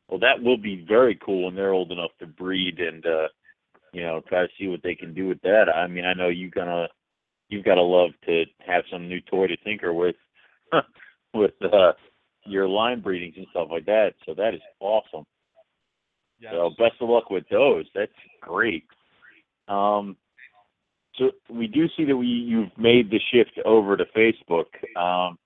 Well, 0.10 0.20
that 0.20 0.44
will 0.44 0.58
be 0.58 0.86
very 0.88 1.18
cool 1.24 1.46
when 1.46 1.56
they're 1.56 1.74
old 1.74 1.92
enough 1.92 2.12
to 2.20 2.28
breed 2.28 2.80
and 2.80 3.06
uh, 3.06 3.28
you 3.94 4.04
know 4.04 4.22
try 4.28 4.42
to 4.42 4.50
see 4.60 4.68
what 4.68 4.84
they 4.84 4.96
can 4.96 5.14
do 5.14 5.28
with 5.28 5.42
that. 5.42 5.66
I 5.74 5.88
mean, 5.88 6.06
I 6.06 6.14
know 6.14 6.28
you're 6.28 6.50
gonna 6.50 6.88
you've 7.54 7.66
got 7.66 7.76
to 7.76 7.84
love 7.84 8.12
to 8.26 8.44
have 8.66 8.84
some 8.92 9.08
new 9.08 9.22
toy 9.22 9.48
to 9.48 9.58
tinker 9.58 9.94
with 9.94 10.16
with 11.34 11.54
uh, 11.62 11.94
your 12.46 12.68
line 12.68 13.00
breedings 13.00 13.36
and 13.38 13.48
stuff 13.52 13.68
like 13.72 13.86
that. 13.86 14.14
So 14.26 14.34
that 14.34 14.54
is 14.54 14.62
awesome. 14.80 15.26
Yes. 16.40 16.52
So 16.54 16.72
best 16.78 16.96
of 17.00 17.10
luck 17.10 17.30
with 17.30 17.46
those. 17.50 17.86
That's 17.96 18.12
great. 18.42 18.86
Um, 19.68 20.18
so 21.18 21.30
we 21.50 21.68
do 21.68 21.86
see 21.96 22.06
that 22.06 22.18
we 22.18 22.26
you've 22.26 22.76
made 22.78 23.12
the 23.12 23.20
shift 23.32 23.60
over 23.66 23.96
to 23.96 24.06
Facebook. 24.18 24.66
Um, 25.00 25.38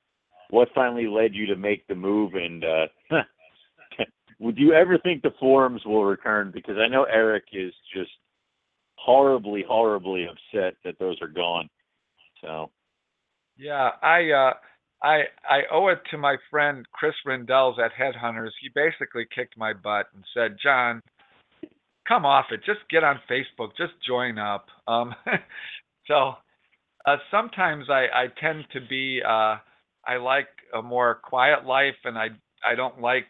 what 0.49 0.69
finally 0.73 1.07
led 1.07 1.35
you 1.35 1.45
to 1.47 1.57
make 1.57 1.85
the 1.87 1.95
move? 1.95 2.35
And 2.35 2.63
uh, 2.63 2.87
would 4.39 4.57
you 4.57 4.73
ever 4.73 4.97
think 4.97 5.21
the 5.21 5.33
forums 5.39 5.81
will 5.85 6.05
return? 6.05 6.51
Because 6.53 6.77
I 6.77 6.87
know 6.87 7.03
Eric 7.03 7.43
is 7.51 7.73
just 7.93 8.11
horribly, 8.95 9.63
horribly 9.67 10.25
upset 10.25 10.75
that 10.85 10.97
those 10.99 11.21
are 11.21 11.27
gone. 11.27 11.69
So 12.41 12.71
Yeah, 13.57 13.91
I 14.01 14.31
uh 14.31 14.53
I 15.03 15.23
I 15.49 15.61
owe 15.71 15.87
it 15.89 15.99
to 16.11 16.17
my 16.17 16.37
friend 16.49 16.85
Chris 16.93 17.15
Rindels 17.25 17.79
at 17.79 17.91
Headhunters. 17.93 18.51
He 18.61 18.69
basically 18.73 19.25
kicked 19.33 19.57
my 19.57 19.73
butt 19.73 20.07
and 20.13 20.23
said, 20.33 20.57
"John, 20.61 21.01
come 22.07 22.25
off 22.25 22.47
it. 22.51 22.61
Just 22.65 22.79
get 22.89 23.03
on 23.03 23.19
Facebook. 23.29 23.75
Just 23.77 23.93
join 24.05 24.37
up." 24.37 24.67
Um 24.87 25.15
so 26.07 26.33
uh 27.05 27.17
sometimes 27.31 27.89
I 27.89 28.07
I 28.13 28.27
tend 28.39 28.65
to 28.73 28.81
be 28.81 29.21
uh 29.25 29.57
I 30.05 30.17
like 30.21 30.49
a 30.73 30.81
more 30.81 31.15
quiet 31.23 31.65
life 31.65 31.97
and 32.05 32.17
I 32.17 32.29
I 32.65 32.75
don't 32.75 33.01
like 33.01 33.27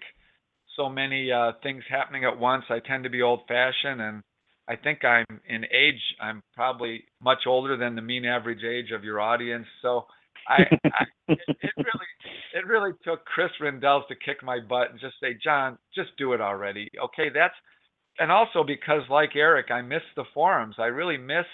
so 0.76 0.90
many 0.90 1.32
uh 1.32 1.54
things 1.64 1.84
happening 1.90 2.26
at 2.26 2.40
once. 2.40 2.66
I 2.70 2.80
tend 2.80 3.04
to 3.06 3.10
be 3.10 3.22
old-fashioned 3.22 4.02
and 4.02 4.24
I 4.70 4.76
think 4.76 5.06
I'm 5.06 5.26
in 5.48 5.66
age. 5.66 6.02
I'm 6.22 6.44
probably 6.54 7.06
much 7.22 7.48
older 7.48 7.78
than 7.78 7.96
the 7.96 8.02
mean 8.02 8.26
average 8.26 8.64
age 8.64 8.92
of 8.92 9.04
your 9.04 9.22
audience. 9.22 9.66
So 9.82 10.06
I, 10.48 10.64
I 10.86 11.06
it, 11.28 11.40
it 11.48 11.72
really 11.78 12.08
it 12.54 12.66
really 12.66 12.92
took 13.04 13.26
Chris 13.26 13.52
Rindels 13.62 14.08
to 14.08 14.16
kick 14.16 14.44
my 14.44 14.60
butt 14.60 14.92
and 14.92 15.00
just 15.00 15.16
say, 15.22 15.38
John, 15.42 15.78
just 15.96 16.10
do 16.18 16.34
it 16.34 16.42
already. 16.42 16.90
Okay, 17.06 17.30
that's 17.34 17.56
and 18.20 18.32
also 18.32 18.64
because 18.64 19.02
like 19.10 19.36
Eric, 19.36 19.72
I 19.72 19.82
missed 19.82 20.14
the 20.16 20.26
forums. 20.34 20.76
I 20.80 20.86
really 20.86 21.18
missed 21.18 21.48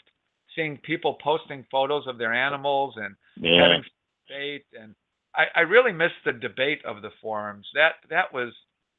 seeing 0.55 0.77
people 0.77 1.17
posting 1.23 1.65
photos 1.71 2.05
of 2.07 2.17
their 2.17 2.33
animals 2.33 2.95
and 2.97 3.15
yeah, 3.37 3.61
having 3.61 3.83
debate 4.27 4.65
and 4.79 4.95
I, 5.35 5.45
I 5.55 5.61
really 5.61 5.91
missed 5.91 6.21
the 6.25 6.33
debate 6.33 6.83
of 6.85 7.01
the 7.01 7.09
forums. 7.21 7.67
That 7.73 7.93
that 8.09 8.33
was 8.33 8.53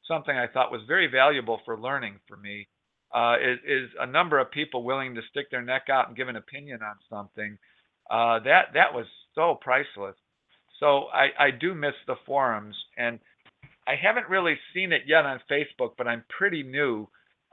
something 0.07 0.35
I 0.35 0.47
thought 0.47 0.71
was 0.71 0.81
very 0.87 1.07
valuable 1.07 1.61
for 1.65 1.79
learning 1.79 2.19
for 2.27 2.37
me. 2.37 2.67
Uh, 3.15 3.35
is, 3.37 3.59
is 3.65 3.89
a 3.97 4.05
number 4.05 4.39
of 4.39 4.51
people 4.51 4.83
willing 4.83 5.15
to 5.15 5.21
stick 5.29 5.49
their 5.49 5.61
neck 5.61 5.83
out 5.89 6.09
and 6.09 6.17
give 6.17 6.27
an 6.27 6.35
opinion 6.35 6.79
on 6.83 6.95
something. 7.09 7.57
Uh, 8.09 8.39
that 8.43 8.73
that 8.73 8.93
was 8.93 9.05
so 9.35 9.57
priceless. 9.61 10.15
So 10.81 11.05
I, 11.13 11.27
I 11.39 11.51
do 11.51 11.73
miss 11.73 11.93
the 12.07 12.15
forums, 12.25 12.75
and 12.97 13.19
I 13.87 13.93
haven't 13.95 14.27
really 14.27 14.55
seen 14.73 14.91
it 14.91 15.03
yet 15.07 15.25
on 15.25 15.39
Facebook, 15.49 15.91
but 15.97 16.07
I'm 16.07 16.25
pretty 16.37 16.63
new. 16.63 17.07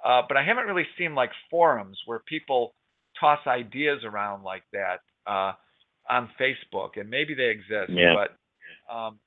Uh, 0.04 0.22
but 0.26 0.36
I 0.36 0.44
haven't 0.44 0.66
really 0.66 0.86
seen 0.98 1.14
like 1.14 1.30
forums 1.48 1.96
where 2.06 2.18
people 2.26 2.74
toss 3.20 3.38
ideas 3.46 4.00
around 4.04 4.42
like 4.42 4.64
that 4.72 4.98
uh, 5.26 5.52
on 6.10 6.28
Facebook, 6.40 6.96
and 6.96 7.08
maybe 7.08 7.34
they 7.34 7.50
exist. 7.50 7.90
Yeah. 7.90 8.14
But 8.16 8.92
um, 8.92 9.20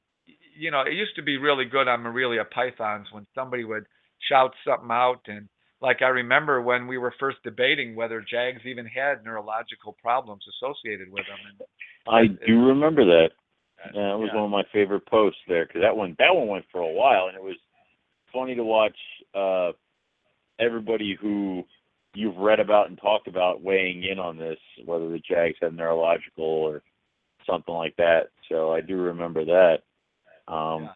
you 0.57 0.71
know, 0.71 0.81
it 0.81 0.93
used 0.93 1.15
to 1.15 1.23
be 1.23 1.37
really 1.37 1.65
good 1.65 1.87
on 1.87 2.01
Morelia 2.01 2.43
pythons 2.43 3.07
when 3.11 3.25
somebody 3.33 3.63
would 3.63 3.85
shout 4.29 4.51
something 4.67 4.91
out, 4.91 5.21
and 5.27 5.47
like 5.85 6.01
I 6.01 6.07
remember 6.07 6.61
when 6.61 6.87
we 6.87 6.97
were 6.97 7.13
first 7.19 7.37
debating 7.43 7.95
whether 7.95 8.19
jags 8.19 8.61
even 8.65 8.87
had 8.87 9.23
neurological 9.23 9.95
problems 10.01 10.43
associated 10.57 11.11
with 11.11 11.23
them. 11.27 11.37
And 11.47 12.35
I 12.41 12.45
do 12.45 12.65
remember 12.65 13.05
that. 13.05 13.29
uh, 13.83 13.89
Yeah, 13.93 14.09
that 14.09 14.17
was 14.17 14.29
yeah. 14.31 14.35
one 14.35 14.45
of 14.45 14.51
my 14.51 14.63
favorite 14.73 15.05
posts 15.05 15.39
there 15.47 15.65
because 15.67 15.81
that 15.81 15.95
one 15.95 16.15
that 16.17 16.33
one 16.35 16.47
went 16.47 16.65
for 16.71 16.81
a 16.81 16.91
while, 16.91 17.27
and 17.27 17.37
it 17.37 17.43
was 17.43 17.55
funny 18.33 18.55
to 18.55 18.63
watch 18.63 18.97
uh, 19.35 19.73
everybody 20.59 21.15
who 21.21 21.63
you've 22.15 22.37
read 22.37 22.59
about 22.59 22.89
and 22.89 22.97
talked 22.97 23.27
about 23.27 23.61
weighing 23.61 24.03
in 24.03 24.17
on 24.17 24.37
this, 24.37 24.57
whether 24.85 25.07
the 25.09 25.19
Jags 25.19 25.57
had 25.61 25.75
neurological 25.75 26.43
or 26.43 26.81
something 27.45 27.75
like 27.75 27.95
that. 27.97 28.29
So 28.49 28.73
I 28.73 28.81
do 28.81 28.97
remember 28.97 29.45
that. 29.45 29.77
Um, 30.51 30.83
Yeah. 30.83 30.89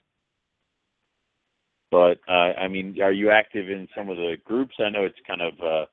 But 1.91 2.19
uh, 2.28 2.54
I 2.60 2.67
mean, 2.67 3.02
are 3.02 3.12
you 3.12 3.32
active 3.32 3.69
in 3.69 3.88
some 3.95 4.10
of 4.10 4.17
the 4.17 4.36
groups? 4.45 4.75
I 4.80 4.89
know 4.89 5.06
it's 5.06 5.17
kind 5.28 5.41
of 5.41 5.54
uh, 5.60 5.86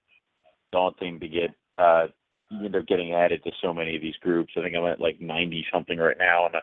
daunting 0.73 1.21
to 1.21 1.29
get 1.29 1.51
uh, 1.79 2.07
you 2.51 2.67
end 2.67 2.77
up 2.77 2.87
getting 2.87 3.15
added 3.15 3.43
to 3.45 3.51
so 3.63 3.73
many 3.73 3.97
of 3.97 4.03
these 4.03 4.17
groups. 4.17 4.53
I 4.57 4.63
think 4.63 4.75
I'm 4.77 4.87
at 4.87 5.01
like 5.01 5.21
90 5.21 5.67
something 5.73 5.99
right 5.99 6.17
now, 6.19 6.47
and 6.47 6.57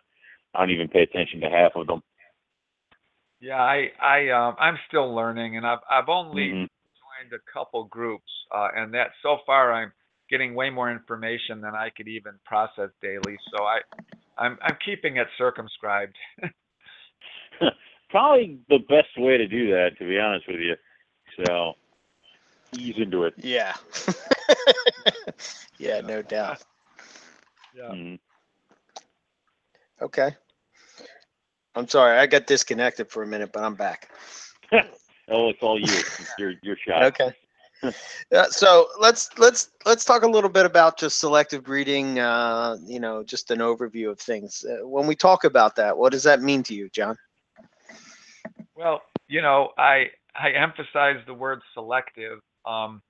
I 0.53 0.59
don't 0.59 0.71
even 0.71 0.87
pay 0.87 1.01
attention 1.01 1.41
to 1.41 1.49
half 1.49 1.73
of 1.75 1.87
them. 1.87 2.01
Yeah, 3.39 3.61
I 3.61 3.91
I 4.01 4.29
um 4.29 4.55
I'm 4.59 4.77
still 4.87 5.13
learning, 5.13 5.57
and 5.57 5.65
I've 5.67 5.79
I've 5.89 6.09
only 6.09 6.49
Mhm. 6.49 6.69
joined 6.95 7.33
a 7.33 7.51
couple 7.51 7.83
groups, 7.85 8.31
uh, 8.51 8.69
and 8.75 8.93
that 8.93 9.11
so 9.21 9.39
far 9.45 9.73
I'm 9.73 9.91
getting 10.29 10.55
way 10.55 10.69
more 10.69 10.91
information 10.91 11.59
than 11.59 11.75
I 11.75 11.89
could 11.89 12.07
even 12.07 12.39
process 12.45 12.89
daily. 13.01 13.37
So 13.51 13.63
I 13.63 13.79
I'm 14.37 14.57
I'm 14.61 14.77
keeping 14.85 15.17
it 15.17 15.27
circumscribed. 15.37 16.15
Probably 18.13 18.61
the 18.69 18.79
best 18.89 19.17
way 19.17 19.37
to 19.37 19.47
do 19.47 19.71
that, 19.71 19.97
to 19.99 20.07
be 20.07 20.19
honest 20.19 20.47
with 20.47 20.61
you. 20.61 20.75
So 21.45 21.73
ease 22.73 22.95
into 22.97 23.25
it. 23.25 23.35
Yeah. 23.37 23.75
yeah, 25.79 26.01
no 26.01 26.21
doubt. 26.23 26.63
Yeah. 27.73 27.95
Mhm. 27.95 28.19
Okay. 30.01 30.37
I'm 31.75 31.87
sorry, 31.87 32.17
I 32.19 32.27
got 32.27 32.47
disconnected 32.47 33.09
for 33.11 33.23
a 33.23 33.27
minute, 33.27 33.51
but 33.53 33.63
I'm 33.63 33.75
back. 33.75 34.09
Oh, 35.29 35.49
it's 35.49 35.59
all 35.63 35.79
you. 35.79 36.05
It's 36.19 36.31
your 36.37 36.53
your 36.63 36.77
shot. 36.87 37.07
Okay. 37.07 37.33
Yeah, 38.31 38.45
so 38.49 38.87
let's 38.99 39.29
let's 39.37 39.71
let's 39.85 40.05
talk 40.05 40.23
a 40.23 40.27
little 40.27 40.49
bit 40.49 40.65
about 40.65 40.97
just 40.97 41.19
selective 41.19 41.63
breeding. 41.63 42.19
Uh, 42.19 42.77
you 42.85 42.99
know, 42.99 43.23
just 43.23 43.51
an 43.51 43.59
overview 43.59 44.09
of 44.11 44.19
things. 44.19 44.65
Uh, 44.67 44.87
when 44.87 45.07
we 45.07 45.15
talk 45.15 45.45
about 45.45 45.75
that, 45.77 45.97
what 45.97 46.11
does 46.11 46.23
that 46.23 46.41
mean 46.41 46.63
to 46.63 46.73
you, 46.73 46.89
John? 46.89 47.17
Well, 48.75 49.01
you 49.27 49.41
know, 49.41 49.71
I 49.77 50.05
I 50.35 50.51
emphasize 50.51 51.17
the 51.27 51.33
word 51.33 51.61
selective, 51.73 52.39
um, 52.65 53.01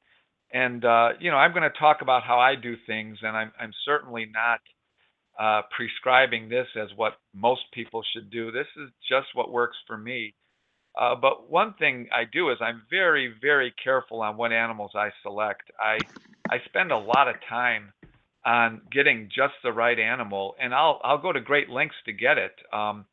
and 0.54 0.84
uh, 0.86 1.10
you 1.20 1.32
know, 1.32 1.38
I'm 1.38 1.52
going 1.54 1.70
to 1.70 1.80
talk 1.80 2.02
about 2.02 2.24
how 2.24 2.40
I 2.40 2.56
do 2.56 2.76
things, 2.88 3.20
and 3.22 3.36
I'm 3.38 3.52
I'm 3.60 3.74
certainly 3.86 4.28
not 4.34 4.60
uh, 5.40 5.64
prescribing 5.76 6.50
this 6.50 6.68
as 6.82 6.90
what 6.96 7.14
most 7.34 7.64
people 7.74 8.04
should 8.14 8.30
do. 8.32 8.52
This 8.52 8.68
is 8.78 8.90
just 9.10 9.28
what 9.36 9.52
works 9.52 9.78
for 9.88 9.98
me. 9.98 10.36
Uh, 11.00 11.16
but 11.16 11.50
one 11.50 11.74
thing 11.76 12.08
I 12.14 12.24
do 12.32 12.52
is 12.52 12.58
I'm 12.62 12.84
very 12.90 13.34
very 13.42 13.74
careful 13.84 14.22
on 14.22 14.38
what 14.38 14.52
animals 14.52 14.92
I 14.96 15.10
select. 15.24 15.72
I 15.80 16.06
I 16.50 16.58
spend 16.68 16.92
a 16.92 16.98
lot 16.98 17.30
of 17.30 17.36
time 17.50 17.94
on 18.46 18.82
getting 18.92 19.30
just 19.36 19.56
the 19.64 19.74
right 19.74 20.00
animal, 20.00 20.56
and 20.62 20.74
I'll 20.74 21.02
I'll 21.04 21.20
go 21.22 21.32
to 21.34 21.42
great 21.42 21.70
lengths 21.70 21.98
to 22.06 22.14
get 22.14 22.38
it. 22.38 22.54
Um, 22.74 23.06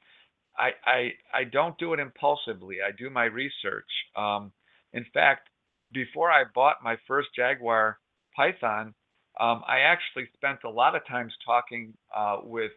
I, 0.61 0.73
I 0.87 1.13
I 1.35 1.45
don't 1.45 1.79
do 1.79 1.95
it 1.95 2.01
impulsively. 2.01 2.79
I 2.87 2.93
do 2.93 3.11
my 3.11 3.25
research. 3.25 3.91
Um, 4.17 4.53
in 4.93 5.07
fact, 5.15 5.49
before 5.93 6.31
I 6.31 6.45
bought 6.55 6.77
my 6.85 6.99
first 7.09 7.31
Jaguar 7.37 7.99
Python, 8.37 8.95
um, 9.41 9.63
I 9.67 9.81
actually 9.81 10.29
spent 10.35 10.61
a 10.65 10.71
lot 10.71 10.97
of 10.97 11.07
times 11.07 11.35
talking 11.47 11.95
uh, 12.15 12.39
with 12.45 12.73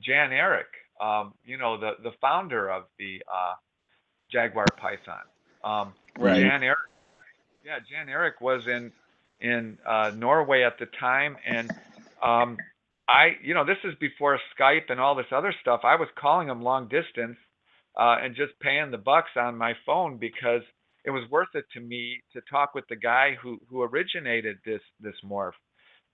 Jan 0.00 0.32
Eric, 0.32 0.68
um, 1.00 1.34
you 1.44 1.58
know, 1.58 1.78
the 1.80 1.92
the 2.02 2.12
founder 2.20 2.70
of 2.70 2.84
the 2.98 3.22
uh, 3.32 3.54
Jaguar 4.32 4.72
Python. 4.78 5.24
Um, 5.64 5.94
Right. 6.18 6.42
Jan 6.42 6.62
Eric, 6.62 6.78
yeah, 7.64 7.80
Jan 7.90 8.08
Eric 8.08 8.40
was 8.40 8.68
in 8.68 8.92
in 9.40 9.78
uh, 9.86 10.12
Norway 10.14 10.62
at 10.62 10.78
the 10.78 10.86
time, 10.86 11.36
and 11.46 11.72
um, 12.22 12.56
I, 13.08 13.36
you 13.42 13.54
know, 13.54 13.64
this 13.64 13.78
is 13.84 13.94
before 14.00 14.38
Skype 14.58 14.90
and 14.90 15.00
all 15.00 15.14
this 15.14 15.26
other 15.32 15.54
stuff. 15.60 15.80
I 15.84 15.96
was 15.96 16.08
calling 16.18 16.48
them 16.48 16.62
long 16.62 16.88
distance 16.88 17.36
uh, 17.98 18.16
and 18.22 18.34
just 18.34 18.58
paying 18.60 18.90
the 18.90 18.98
bucks 18.98 19.30
on 19.36 19.58
my 19.58 19.74
phone 19.84 20.16
because 20.18 20.62
it 21.04 21.10
was 21.10 21.28
worth 21.30 21.48
it 21.54 21.66
to 21.74 21.80
me 21.80 22.22
to 22.32 22.40
talk 22.50 22.74
with 22.74 22.84
the 22.88 22.96
guy 22.96 23.36
who 23.42 23.58
who 23.68 23.82
originated 23.82 24.56
this 24.64 24.80
this 25.00 25.14
morph. 25.24 25.52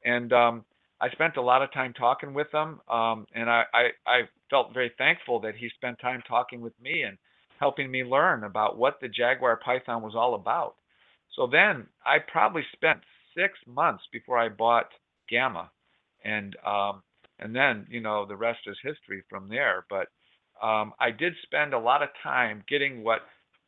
And 0.05 0.33
um, 0.33 0.65
I 1.01 1.11
spent 1.11 1.37
a 1.37 1.43
lot 1.43 1.63
of 1.63 1.73
time 1.73 1.93
talking 1.95 2.35
with 2.35 2.49
him, 2.53 2.81
um, 2.89 3.27
and 3.35 3.49
I, 3.49 3.65
I 3.73 3.89
I 4.07 4.21
felt 4.51 4.75
very 4.75 4.93
thankful 4.99 5.41
that 5.41 5.55
he 5.55 5.69
spent 5.77 5.99
time 6.01 6.23
talking 6.27 6.61
with 6.61 6.79
me 6.81 7.03
and 7.03 7.17
helping 7.59 7.91
me 7.91 8.03
learn 8.05 8.45
about 8.45 8.79
what 8.79 8.99
the 9.01 9.09
Jaguar 9.09 9.57
Python 9.65 10.03
was 10.03 10.15
all 10.17 10.35
about. 10.35 10.75
So 11.37 11.47
then 11.47 11.87
I 12.05 12.19
probably 12.19 12.63
spent 12.73 13.01
six 13.37 13.53
months 13.67 14.03
before 14.13 14.39
I 14.39 14.49
bought 14.49 14.89
Gamma, 15.29 15.71
and 16.25 16.57
um, 16.67 17.03
and 17.39 17.55
then 17.55 17.87
you 17.91 18.01
know 18.01 18.27
the 18.27 18.37
rest 18.37 18.61
is 18.67 18.77
history 18.83 19.23
from 19.29 19.49
there. 19.49 19.85
But 19.89 20.09
um, 20.63 20.93
I 21.01 21.11
did 21.11 21.35
spend 21.43 21.75
a 21.75 21.79
lot 21.79 22.03
of 22.03 22.11
time 22.23 22.65
getting 22.69 23.03
what 23.05 23.21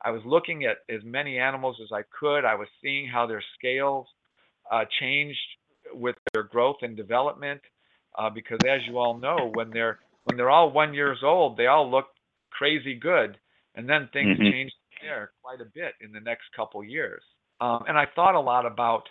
I 0.02 0.10
was 0.10 0.22
looking 0.24 0.64
at 0.64 0.78
as 0.94 1.02
many 1.04 1.38
animals 1.38 1.76
as 1.82 1.90
I 1.92 2.02
could. 2.18 2.44
I 2.44 2.54
was 2.54 2.68
seeing 2.82 3.08
how 3.08 3.26
their 3.26 3.42
scales 3.58 4.06
uh, 4.70 4.84
changed 5.00 5.38
with 5.92 6.16
their 6.32 6.42
growth 6.44 6.76
and 6.82 6.96
development, 6.96 7.60
uh, 8.18 8.30
because 8.30 8.60
as 8.64 8.80
you 8.88 8.98
all 8.98 9.18
know, 9.18 9.46
when 9.46 9.70
they're 9.70 9.98
when 10.24 10.36
they're 10.36 10.50
all 10.50 10.70
one 10.70 10.94
years 10.94 11.18
old, 11.22 11.56
they 11.56 11.66
all 11.66 11.90
look 11.90 12.06
crazy 12.50 12.94
good, 12.94 13.38
and 13.74 13.88
then 13.88 14.08
things 14.12 14.36
Mhm. 14.36 14.50
change 14.50 14.72
there 15.00 15.32
quite 15.42 15.60
a 15.60 15.70
bit 15.74 15.94
in 16.00 16.12
the 16.12 16.20
next 16.20 16.44
couple 16.54 16.82
years. 16.84 17.22
Um, 17.60 17.84
and 17.88 17.98
I 17.98 18.06
thought 18.14 18.34
a 18.34 18.40
lot 18.40 18.66
about 18.66 19.08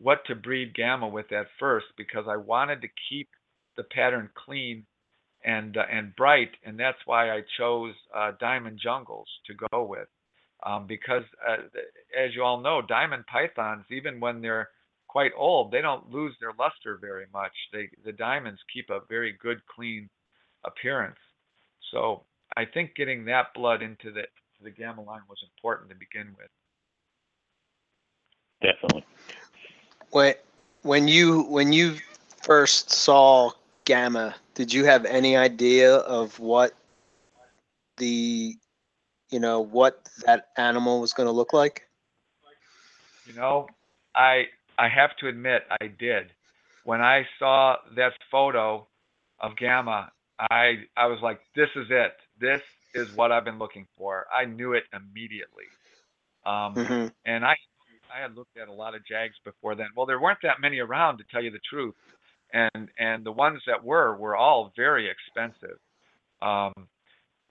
what 0.00 0.24
to 0.26 0.34
breed 0.34 0.74
gamma 0.74 1.06
with 1.06 1.30
at 1.32 1.46
first 1.58 1.86
because 1.96 2.24
I 2.28 2.36
wanted 2.36 2.80
to 2.82 2.88
keep 3.08 3.28
the 3.76 3.84
pattern 3.84 4.30
clean 4.34 4.86
and 5.44 5.76
uh, 5.76 5.84
and 5.90 6.14
bright, 6.16 6.50
and 6.64 6.78
that's 6.78 6.98
why 7.06 7.30
I 7.30 7.42
chose 7.58 7.94
uh, 8.14 8.32
diamond 8.40 8.78
jungles 8.82 9.28
to 9.46 9.54
go 9.70 9.84
with. 9.84 10.08
Um, 10.64 10.86
because 10.86 11.22
uh, 11.48 11.62
as 12.18 12.34
you 12.34 12.42
all 12.42 12.60
know, 12.60 12.82
diamond 12.86 13.24
pythons, 13.26 13.84
even 13.90 14.20
when 14.20 14.42
they're 14.42 14.68
quite 15.08 15.32
old, 15.36 15.72
they 15.72 15.80
don't 15.80 16.10
lose 16.10 16.34
their 16.40 16.52
luster 16.58 16.98
very 17.00 17.26
much. 17.32 17.52
They 17.72 17.88
the 18.04 18.12
diamonds 18.12 18.60
keep 18.72 18.90
a 18.90 19.00
very 19.08 19.36
good, 19.40 19.60
clean 19.74 20.08
appearance. 20.64 21.18
So 21.90 22.24
I 22.56 22.64
think 22.66 22.94
getting 22.94 23.24
that 23.26 23.54
blood 23.54 23.82
into 23.82 24.12
the 24.12 24.22
the 24.62 24.70
gamma 24.70 25.02
line 25.02 25.22
was 25.28 25.38
important 25.56 25.88
to 25.90 25.96
begin 25.96 26.34
with. 26.36 26.50
Definitely. 28.60 29.06
When 30.10 30.34
when 30.82 31.08
you 31.08 31.42
when 31.42 31.72
you 31.72 31.96
first 32.42 32.90
saw 32.90 33.50
Gamma, 33.84 34.34
did 34.54 34.72
you 34.72 34.84
have 34.84 35.04
any 35.04 35.36
idea 35.36 35.96
of 35.96 36.38
what 36.38 36.74
the 37.96 38.56
you 39.30 39.40
know 39.40 39.60
what 39.60 40.08
that 40.26 40.48
animal 40.56 41.00
was 41.00 41.12
going 41.12 41.26
to 41.26 41.32
look 41.32 41.52
like? 41.52 41.88
You 43.24 43.32
know, 43.34 43.68
I 44.14 44.44
I 44.78 44.88
have 44.88 45.16
to 45.18 45.28
admit 45.28 45.62
I 45.80 45.86
did. 45.88 46.32
When 46.84 47.00
I 47.00 47.26
saw 47.38 47.76
that 47.96 48.12
photo 48.30 48.86
of 49.40 49.56
Gamma, 49.56 50.12
I 50.38 50.84
I 50.96 51.06
was 51.06 51.20
like, 51.22 51.40
this 51.54 51.68
is 51.76 51.86
it. 51.90 52.12
This 52.40 52.62
is 52.94 53.08
what 53.14 53.32
I've 53.32 53.44
been 53.44 53.58
looking 53.58 53.86
for. 53.96 54.26
I 54.34 54.44
knew 54.44 54.72
it 54.72 54.84
immediately. 54.92 55.66
Um, 56.44 56.82
hmm 56.84 57.06
and 57.24 57.44
I 57.44 57.56
I 58.14 58.20
had 58.22 58.36
looked 58.36 58.56
at 58.56 58.68
a 58.68 58.72
lot 58.72 58.94
of 58.94 59.06
Jags 59.06 59.36
before 59.44 59.74
then. 59.74 59.88
Well, 59.96 60.06
there 60.06 60.20
weren't 60.20 60.40
that 60.42 60.60
many 60.60 60.78
around 60.78 61.18
to 61.18 61.24
tell 61.30 61.42
you 61.42 61.50
the 61.50 61.60
truth, 61.68 61.94
and 62.52 62.88
and 62.98 63.24
the 63.24 63.32
ones 63.32 63.62
that 63.66 63.84
were 63.84 64.16
were 64.16 64.36
all 64.36 64.72
very 64.76 65.08
expensive. 65.08 65.78
Um, 66.42 66.88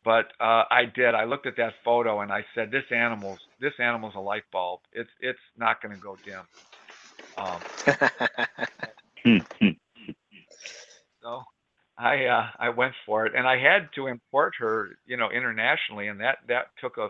but 0.03 0.31
uh, 0.39 0.63
I 0.71 0.85
did. 0.93 1.13
I 1.13 1.25
looked 1.25 1.45
at 1.45 1.57
that 1.57 1.73
photo 1.83 2.21
and 2.21 2.31
I 2.31 2.45
said, 2.55 2.71
this 2.71 2.85
animal's 2.91 3.39
this 3.59 3.73
animal's 3.79 4.15
a 4.15 4.19
light 4.19 4.43
bulb. 4.51 4.79
It's 4.93 5.09
it's 5.19 5.39
not 5.57 5.81
going 5.81 5.95
to 5.95 6.01
go 6.01 6.17
dim. 6.23 6.41
Um, 7.37 7.59
so 11.21 11.43
I 11.97 12.25
uh, 12.25 12.47
I 12.57 12.69
went 12.69 12.93
for 13.05 13.25
it, 13.25 13.33
and 13.35 13.47
I 13.47 13.57
had 13.57 13.89
to 13.95 14.07
import 14.07 14.53
her, 14.59 14.97
you 15.05 15.17
know, 15.17 15.29
internationally, 15.29 16.07
and 16.07 16.21
that 16.21 16.37
that 16.47 16.67
took 16.81 16.97
a 16.97 17.09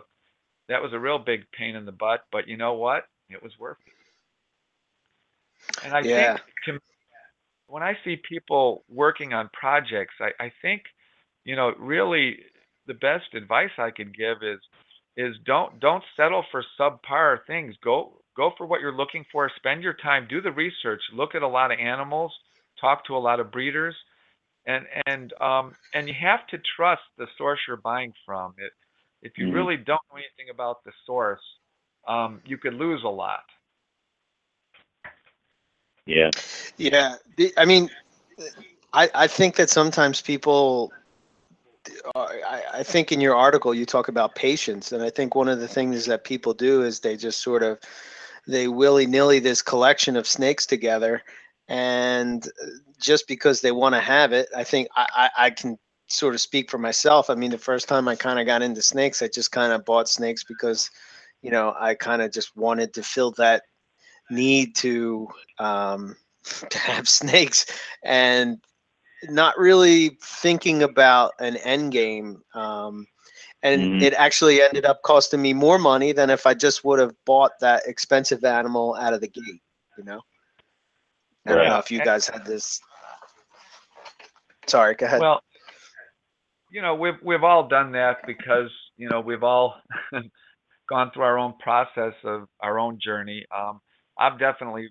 that 0.68 0.82
was 0.82 0.92
a 0.92 0.98
real 0.98 1.18
big 1.18 1.50
pain 1.52 1.76
in 1.76 1.84
the 1.84 1.92
butt. 1.92 2.24
But 2.32 2.48
you 2.48 2.56
know 2.56 2.74
what? 2.74 3.04
It 3.30 3.42
was 3.42 3.52
worth 3.58 3.78
it. 3.86 3.94
And 5.82 5.94
I 5.94 6.04
Yeah. 6.04 6.14
think 6.14 6.40
to, 6.66 6.78
when 7.68 7.82
I 7.82 7.94
see 8.04 8.16
people 8.28 8.84
working 8.88 9.32
on 9.32 9.50
projects, 9.52 10.14
I, 10.20 10.30
I 10.44 10.52
think, 10.62 10.82
you 11.44 11.56
know, 11.56 11.72
really 11.78 12.38
the 12.86 12.94
best 12.94 13.34
advice 13.34 13.70
I 13.78 13.90
could 13.90 14.16
give 14.16 14.38
is 14.42 14.60
is 15.16 15.36
don't 15.44 15.80
don't 15.80 16.04
settle 16.16 16.44
for 16.50 16.64
subpar 16.78 17.38
things. 17.46 17.74
Go 17.84 18.22
go 18.36 18.52
for 18.56 18.66
what 18.66 18.80
you're 18.80 18.96
looking 18.96 19.24
for. 19.32 19.50
Spend 19.56 19.82
your 19.82 19.94
time, 19.94 20.26
do 20.28 20.40
the 20.40 20.52
research, 20.52 21.02
look 21.14 21.34
at 21.34 21.42
a 21.42 21.48
lot 21.48 21.72
of 21.72 21.78
animals, 21.78 22.32
talk 22.80 23.04
to 23.06 23.16
a 23.16 23.18
lot 23.18 23.40
of 23.40 23.52
breeders, 23.52 23.96
and 24.66 24.86
and 25.06 25.32
um 25.40 25.74
and 25.94 26.08
you 26.08 26.14
have 26.20 26.46
to 26.48 26.58
trust 26.76 27.02
the 27.18 27.26
source 27.38 27.60
you're 27.68 27.76
buying 27.76 28.12
from. 28.26 28.54
It 28.58 28.72
if 29.22 29.32
you 29.38 29.48
Mhm. 29.48 29.50
really 29.50 29.76
don't 29.76 30.00
know 30.10 30.16
anything 30.18 30.50
about 30.52 30.84
the 30.84 30.92
source, 31.06 31.42
um, 32.06 32.40
you 32.46 32.58
could 32.58 32.74
lose 32.74 33.02
a 33.04 33.08
lot. 33.08 33.44
Yeah. 36.06 36.30
Yeah, 36.76 37.16
I 37.56 37.64
mean, 37.64 37.90
I 38.92 39.10
I 39.14 39.26
think 39.26 39.56
that 39.56 39.70
sometimes 39.70 40.20
people. 40.20 40.92
uh, 42.14 42.20
I, 42.20 42.62
I 42.74 42.82
think 42.82 43.12
in 43.12 43.20
your 43.20 43.36
article 43.36 43.74
you 43.74 43.86
talk 43.86 44.08
about 44.08 44.34
patience, 44.34 44.92
and 44.92 45.02
I 45.02 45.10
think 45.10 45.34
one 45.34 45.48
of 45.48 45.60
the 45.60 45.68
things 45.68 46.06
that 46.06 46.24
people 46.24 46.54
do 46.54 46.82
is 46.82 47.00
they 47.00 47.16
just 47.16 47.40
sort 47.40 47.62
of 47.62 47.78
they 48.46 48.68
willy 48.68 49.06
nilly 49.06 49.38
this 49.38 49.62
collection 49.62 50.16
of 50.16 50.26
snakes 50.26 50.66
together, 50.66 51.22
and 51.68 52.46
uh, 52.46 52.66
just 53.00 53.28
because 53.28 53.60
they 53.60 53.72
want 53.72 53.94
to 53.94 54.00
have 54.00 54.32
it, 54.32 54.48
I 54.56 54.64
think 54.64 54.88
I, 54.96 55.06
I, 55.14 55.46
I 55.46 55.50
can 55.50 55.78
sort 56.08 56.34
of 56.34 56.40
speak 56.40 56.70
for 56.70 56.78
myself. 56.78 57.30
I 57.30 57.34
mean, 57.34 57.50
the 57.50 57.58
first 57.58 57.88
time 57.88 58.08
I 58.08 58.16
kind 58.16 58.40
of 58.40 58.46
got 58.46 58.62
into 58.62 58.82
snakes, 58.82 59.22
I 59.22 59.28
just 59.28 59.52
kind 59.52 59.72
of 59.72 59.84
bought 59.84 60.08
snakes 60.08 60.44
because, 60.44 60.90
you 61.42 61.50
know, 61.50 61.74
I 61.78 61.94
kind 61.94 62.22
of 62.22 62.32
just 62.32 62.56
wanted 62.56 62.94
to 62.94 63.02
fill 63.02 63.32
that 63.32 63.62
need 64.30 64.74
to 64.76 65.28
um, 65.58 66.16
to 66.70 66.78
have 66.78 67.08
snakes 67.08 67.66
and 68.04 68.58
not 69.24 69.58
really 69.58 70.18
thinking 70.22 70.82
about 70.82 71.32
an 71.40 71.56
end 71.56 71.92
game. 71.92 72.42
Um, 72.54 73.06
and 73.62 73.82
Mhm. 73.82 74.00
it 74.00 74.14
actually 74.14 74.60
ended 74.62 74.84
up 74.84 75.02
costing 75.02 75.42
me 75.42 75.52
more 75.52 75.78
money 75.78 76.12
than 76.12 76.30
if 76.30 76.46
I 76.46 76.54
just 76.54 76.84
would 76.84 76.98
have 77.00 77.14
bought 77.26 77.52
that 77.60 77.82
expensive 77.86 78.44
animal 78.44 78.94
out 78.94 79.12
of 79.14 79.20
the 79.20 79.28
gate. 79.28 79.62
You 79.98 80.04
know, 80.04 80.20
I 81.46 81.54
don't 81.54 81.66
know 81.68 81.78
if 81.78 81.90
you 81.90 82.00
guys 82.00 82.26
had 82.28 82.44
this. 82.44 82.80
Sorry, 84.66 84.94
go 84.94 85.06
ahead. 85.06 85.20
Well, 85.20 85.40
you 86.70 86.82
know, 86.82 86.94
we've 86.94 87.20
we've 87.22 87.44
all 87.44 87.68
done 87.68 87.92
that 87.92 88.18
because 88.26 88.70
you 88.96 89.08
know 89.08 89.20
we've 89.20 89.42
all 89.42 89.74
gone 90.90 91.12
through 91.14 91.24
our 91.24 91.38
own 91.38 91.54
process 91.60 92.14
of 92.24 92.48
our 92.60 92.78
own 92.80 92.98
journey. 93.02 93.46
Um, 93.56 93.80
I've 94.18 94.38
definitely 94.40 94.90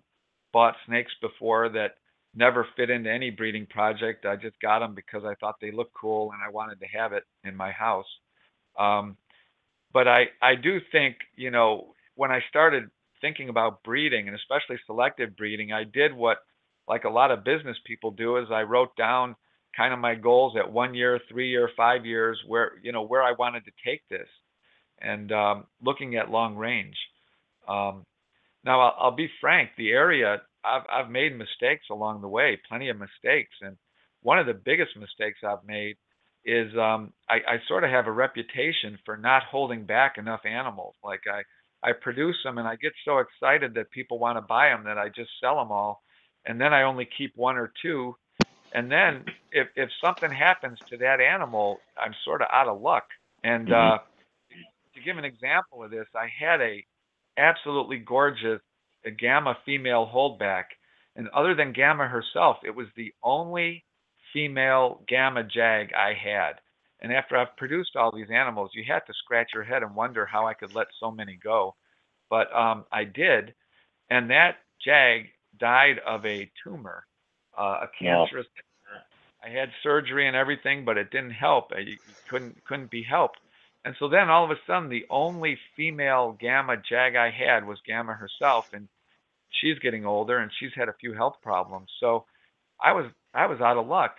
bought 0.53 0.75
snakes 0.87 1.11
before 1.21 1.69
that 1.69 1.91
never 2.35 2.67
fit 2.77 2.89
into 2.89 3.11
any 3.11 3.31
breeding 3.31 3.67
project. 3.67 4.25
I 4.25 4.37
just 4.37 4.59
got 4.61 4.79
them 4.79 4.95
because 4.95 5.23
I 5.25 5.35
thought 5.35 5.55
they 5.61 5.71
looked 5.71 5.93
cool 5.99 6.31
and 6.31 6.41
I 6.43 6.51
wanted 6.51 6.79
to 6.81 6.87
have 6.97 7.13
it 7.13 7.23
in 7.43 7.55
my 7.55 7.71
house. 7.71 8.07
Um, 8.79 9.17
but 9.93 10.07
I 10.07 10.27
I 10.41 10.55
do 10.55 10.79
think 10.91 11.17
you 11.35 11.51
know 11.51 11.93
when 12.15 12.31
I 12.31 12.41
started 12.49 12.85
thinking 13.21 13.49
about 13.49 13.83
breeding 13.83 14.27
and 14.27 14.35
especially 14.37 14.77
selective 14.85 15.35
breeding, 15.37 15.73
I 15.73 15.83
did 15.85 16.13
what 16.13 16.39
like 16.87 17.03
a 17.05 17.09
lot 17.09 17.31
of 17.31 17.43
business 17.43 17.77
people 17.85 18.11
do 18.11 18.37
is 18.37 18.47
I 18.51 18.63
wrote 18.63 18.95
down 18.97 19.35
kind 19.75 19.93
of 19.93 19.99
my 19.99 20.15
goals 20.15 20.55
at 20.57 20.71
one 20.71 20.93
year, 20.95 21.19
three 21.29 21.49
year, 21.49 21.69
five 21.77 22.05
years, 22.05 22.39
where 22.47 22.73
you 22.83 22.91
know 22.91 23.03
where 23.03 23.23
I 23.23 23.33
wanted 23.33 23.65
to 23.65 23.71
take 23.85 24.01
this, 24.09 24.27
and 25.01 25.31
um, 25.31 25.65
looking 25.81 26.15
at 26.15 26.29
long 26.29 26.55
range. 26.55 26.95
Um, 27.67 28.03
now 28.63 28.81
I'll, 28.81 28.95
I'll, 28.99 29.15
be 29.15 29.29
frank, 29.39 29.71
the 29.77 29.91
area 29.91 30.41
I've 30.63 30.83
I've 30.91 31.09
made 31.09 31.37
mistakes 31.37 31.85
along 31.91 32.21
the 32.21 32.27
way, 32.27 32.59
plenty 32.67 32.89
of 32.89 32.97
mistakes, 32.97 33.55
and 33.61 33.77
one 34.21 34.39
of 34.39 34.47
the 34.47 34.53
biggest 34.53 34.97
mistakes 34.97 35.39
I've 35.43 35.65
made 35.65 35.95
is 36.45 36.71
um, 36.77 37.13
I, 37.29 37.35
I 37.35 37.57
sort 37.67 37.83
of 37.83 37.89
have 37.89 38.07
a 38.07 38.11
reputation 38.11 38.97
for 39.05 39.17
not 39.17 39.43
holding 39.43 39.85
back 39.85 40.17
enough 40.17 40.41
animals. 40.45 40.95
Like 41.03 41.21
I 41.31 41.43
I 41.87 41.93
produce 41.93 42.37
them 42.43 42.57
and 42.57 42.67
I 42.67 42.75
get 42.75 42.91
so 43.05 43.19
excited 43.19 43.73
that 43.75 43.91
people 43.91 44.19
want 44.19 44.37
to 44.37 44.41
buy 44.41 44.69
them 44.69 44.83
that 44.85 44.97
I 44.97 45.09
just 45.09 45.29
sell 45.41 45.57
them 45.57 45.71
all, 45.71 46.01
and 46.45 46.59
then 46.59 46.73
I 46.73 46.83
only 46.83 47.07
keep 47.17 47.35
one 47.35 47.57
or 47.57 47.71
two 47.81 48.15
and 48.73 48.91
then 48.91 49.25
if 49.51 49.67
if 49.75 49.89
something 50.03 50.31
happens 50.31 50.79
to 50.89 50.97
that 50.97 51.19
animal, 51.19 51.79
I'm 51.97 52.13
sort 52.23 52.41
of 52.41 52.47
out 52.51 52.67
of 52.67 52.81
luck. 52.81 53.05
And 53.43 53.67
mm-hmm. 53.67 53.95
uh, 53.95 53.97
to 54.99 55.05
give 55.05 55.17
an 55.17 55.25
example 55.25 55.83
of 55.83 55.91
this, 55.91 56.07
I 56.15 56.27
had 56.27 56.61
a 56.61 56.85
absolutely 57.37 57.97
gorgeous 57.97 58.61
gamma 59.17 59.57
female 59.65 60.09
holdback, 60.13 60.65
and 61.15 61.29
other 61.29 61.55
than 61.55 61.73
gamma 61.73 62.07
herself, 62.07 62.57
it 62.65 62.75
was 62.75 62.87
the 62.95 63.13
only 63.23 63.83
female 64.33 65.01
gamma 65.07 65.43
jag 65.43 65.93
I 65.93 66.13
had. 66.13 66.53
And 67.01 67.13
after 67.13 67.37
I've 67.37 67.55
produced 67.57 67.95
all 67.95 68.11
these 68.13 68.29
animals, 68.29 68.71
you 68.73 68.83
had 68.87 68.99
to 69.07 69.13
scratch 69.23 69.51
your 69.53 69.63
head 69.63 69.83
and 69.83 69.95
wonder 69.95 70.25
how 70.25 70.45
I 70.45 70.53
could 70.53 70.75
let 70.75 70.87
so 70.99 71.09
many 71.09 71.39
go. 71.41 71.75
But 72.29 72.53
um, 72.53 72.85
I 72.91 73.05
did, 73.05 73.53
and 74.09 74.29
that 74.29 74.57
jag 74.83 75.27
died 75.59 75.99
of 76.05 76.25
a 76.25 76.51
tumor 76.63 77.05
uh, 77.57 77.81
a 77.83 77.89
cancerous. 77.99 78.47
I 79.43 79.49
had 79.49 79.69
surgery 79.83 80.27
and 80.27 80.35
everything, 80.35 80.83
but 80.85 80.97
it 80.97 81.11
didn't 81.11 81.31
help. 81.31 81.71
You 81.77 81.97
couldn't 82.29 82.63
couldn't 82.65 82.91
be 82.91 83.03
helped. 83.03 83.39
And 83.89 83.95
so 83.97 84.07
then 84.07 84.29
all 84.29 84.43
of 84.43 84.51
a 84.51 84.59
sudden, 84.67 84.87
the 84.87 85.07
only 85.09 85.57
female 85.75 86.37
gamma 86.39 86.77
jag 86.77 87.15
I 87.15 87.31
had 87.31 87.65
was 87.65 87.79
gamma 87.87 88.13
herself, 88.13 88.67
and 88.71 88.87
she's 89.49 89.79
getting 89.79 90.05
older 90.05 90.37
and 90.37 90.51
she's 90.59 90.69
had 90.75 90.89
a 90.89 90.93
few 90.93 91.13
health 91.13 91.37
problems. 91.41 91.89
So 91.99 92.25
I 92.79 92.91
was 92.91 93.07
I 93.33 93.47
was 93.47 93.61
out 93.61 93.77
of 93.77 93.87
luck. 93.87 94.11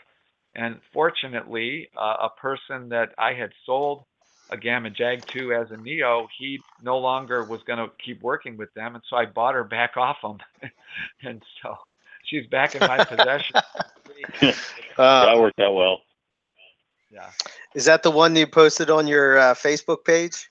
And 0.56 0.80
fortunately, 0.92 1.88
uh, 1.96 2.16
a 2.22 2.30
person 2.40 2.88
that 2.88 3.14
I 3.16 3.34
had 3.34 3.50
sold 3.64 4.02
a 4.50 4.56
Gamma 4.56 4.90
Jag 4.90 5.24
to 5.26 5.54
as 5.54 5.70
a 5.70 5.76
Neo, 5.76 6.26
he 6.36 6.58
no 6.82 6.98
longer 6.98 7.44
was 7.44 7.62
going 7.62 7.78
to 7.78 7.92
keep 8.04 8.20
working 8.22 8.56
with 8.56 8.74
them, 8.74 8.96
and 8.96 9.04
so 9.08 9.14
I 9.14 9.26
bought 9.26 9.54
her 9.54 9.62
back 9.62 9.96
off 9.96 10.16
them. 10.20 10.38
and 11.22 11.40
so 11.62 11.76
she's 12.24 12.48
back 12.48 12.74
in 12.74 12.80
my 12.80 13.04
possession. 13.04 13.54
uh, 13.54 14.52
that 14.96 15.38
worked 15.38 15.60
out 15.60 15.76
well. 15.76 16.00
Yeah. 17.10 17.30
Is 17.74 17.84
that 17.86 18.02
the 18.02 18.10
one 18.10 18.36
you 18.36 18.46
posted 18.46 18.90
on 18.90 19.06
your 19.06 19.38
uh, 19.38 19.54
Facebook 19.54 20.04
page? 20.04 20.48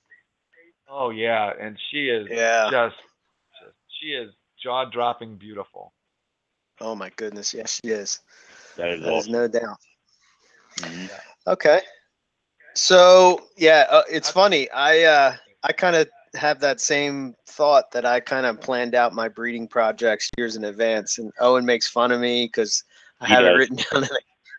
Oh 0.89 1.12
yeah, 1.12 1.53
and 1.60 1.78
she 1.89 2.10
is 2.10 2.28
yeah. 2.30 2.70
just, 2.72 2.95
just 3.62 3.76
she 3.88 4.07
is 4.07 4.34
jaw 4.62 4.86
dropping 4.86 5.36
beautiful. 5.36 5.93
Oh 6.82 6.95
my 6.95 7.12
goodness, 7.16 7.53
yes 7.53 7.80
she 7.84 7.91
is. 7.91 8.20
That 8.76 8.89
is, 8.89 9.01
that 9.01 9.14
is 9.14 9.30
no 9.30 9.47
doubt. 9.47 9.78
Mm-hmm. 10.80 11.05
Okay. 11.47 11.82
So 12.76 13.47
yeah, 13.57 13.86
uh, 13.89 14.03
it's 14.10 14.30
funny. 14.30 14.70
I 14.72 15.03
uh, 15.03 15.36
I 15.64 15.72
kind 15.72 15.95
of 15.95 16.10
have 16.36 16.60
that 16.60 16.80
same 16.80 17.36
thought 17.47 17.91
that 17.91 18.05
I 18.05 18.20
kind 18.20 18.45
of 18.45 18.62
planned 18.62 18.95
out 18.95 19.14
my 19.14 19.28
breeding 19.28 19.68
projects 19.68 20.30
years 20.38 20.55
in 20.55 20.64
advance. 20.66 21.18
And 21.18 21.32
Owen 21.39 21.66
makes 21.66 21.88
fun 21.88 22.12
of 22.12 22.22
me 22.22 22.45
because 22.45 22.84
I 23.20 23.28
have 23.28 23.43
it 23.43 23.49
written 23.49 23.78
down 23.91 24.07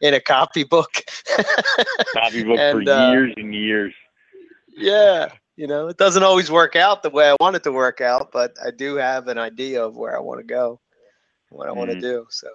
in 0.00 0.14
a, 0.14 0.20
copybook. 0.20 1.02
copybook 2.14 2.58
and, 2.58 2.84
for 2.86 2.92
uh, 2.92 3.10
years 3.12 3.34
and 3.36 3.54
years. 3.54 3.94
Yeah. 4.76 5.32
You 5.56 5.66
know, 5.66 5.88
it 5.88 5.98
doesn't 5.98 6.22
always 6.22 6.50
work 6.50 6.74
out 6.74 7.02
the 7.02 7.10
way 7.10 7.28
I 7.28 7.36
want 7.38 7.56
it 7.56 7.64
to 7.64 7.72
work 7.72 8.00
out, 8.00 8.32
but 8.32 8.56
I 8.64 8.70
do 8.70 8.94
have 8.94 9.28
an 9.28 9.36
idea 9.36 9.84
of 9.84 9.94
where 9.94 10.16
I 10.16 10.20
want 10.20 10.40
to 10.40 10.46
go, 10.46 10.80
what 11.50 11.66
I 11.66 11.70
mm-hmm. 11.70 11.78
want 11.78 11.90
to 11.90 12.00
do. 12.00 12.26
So, 12.30 12.48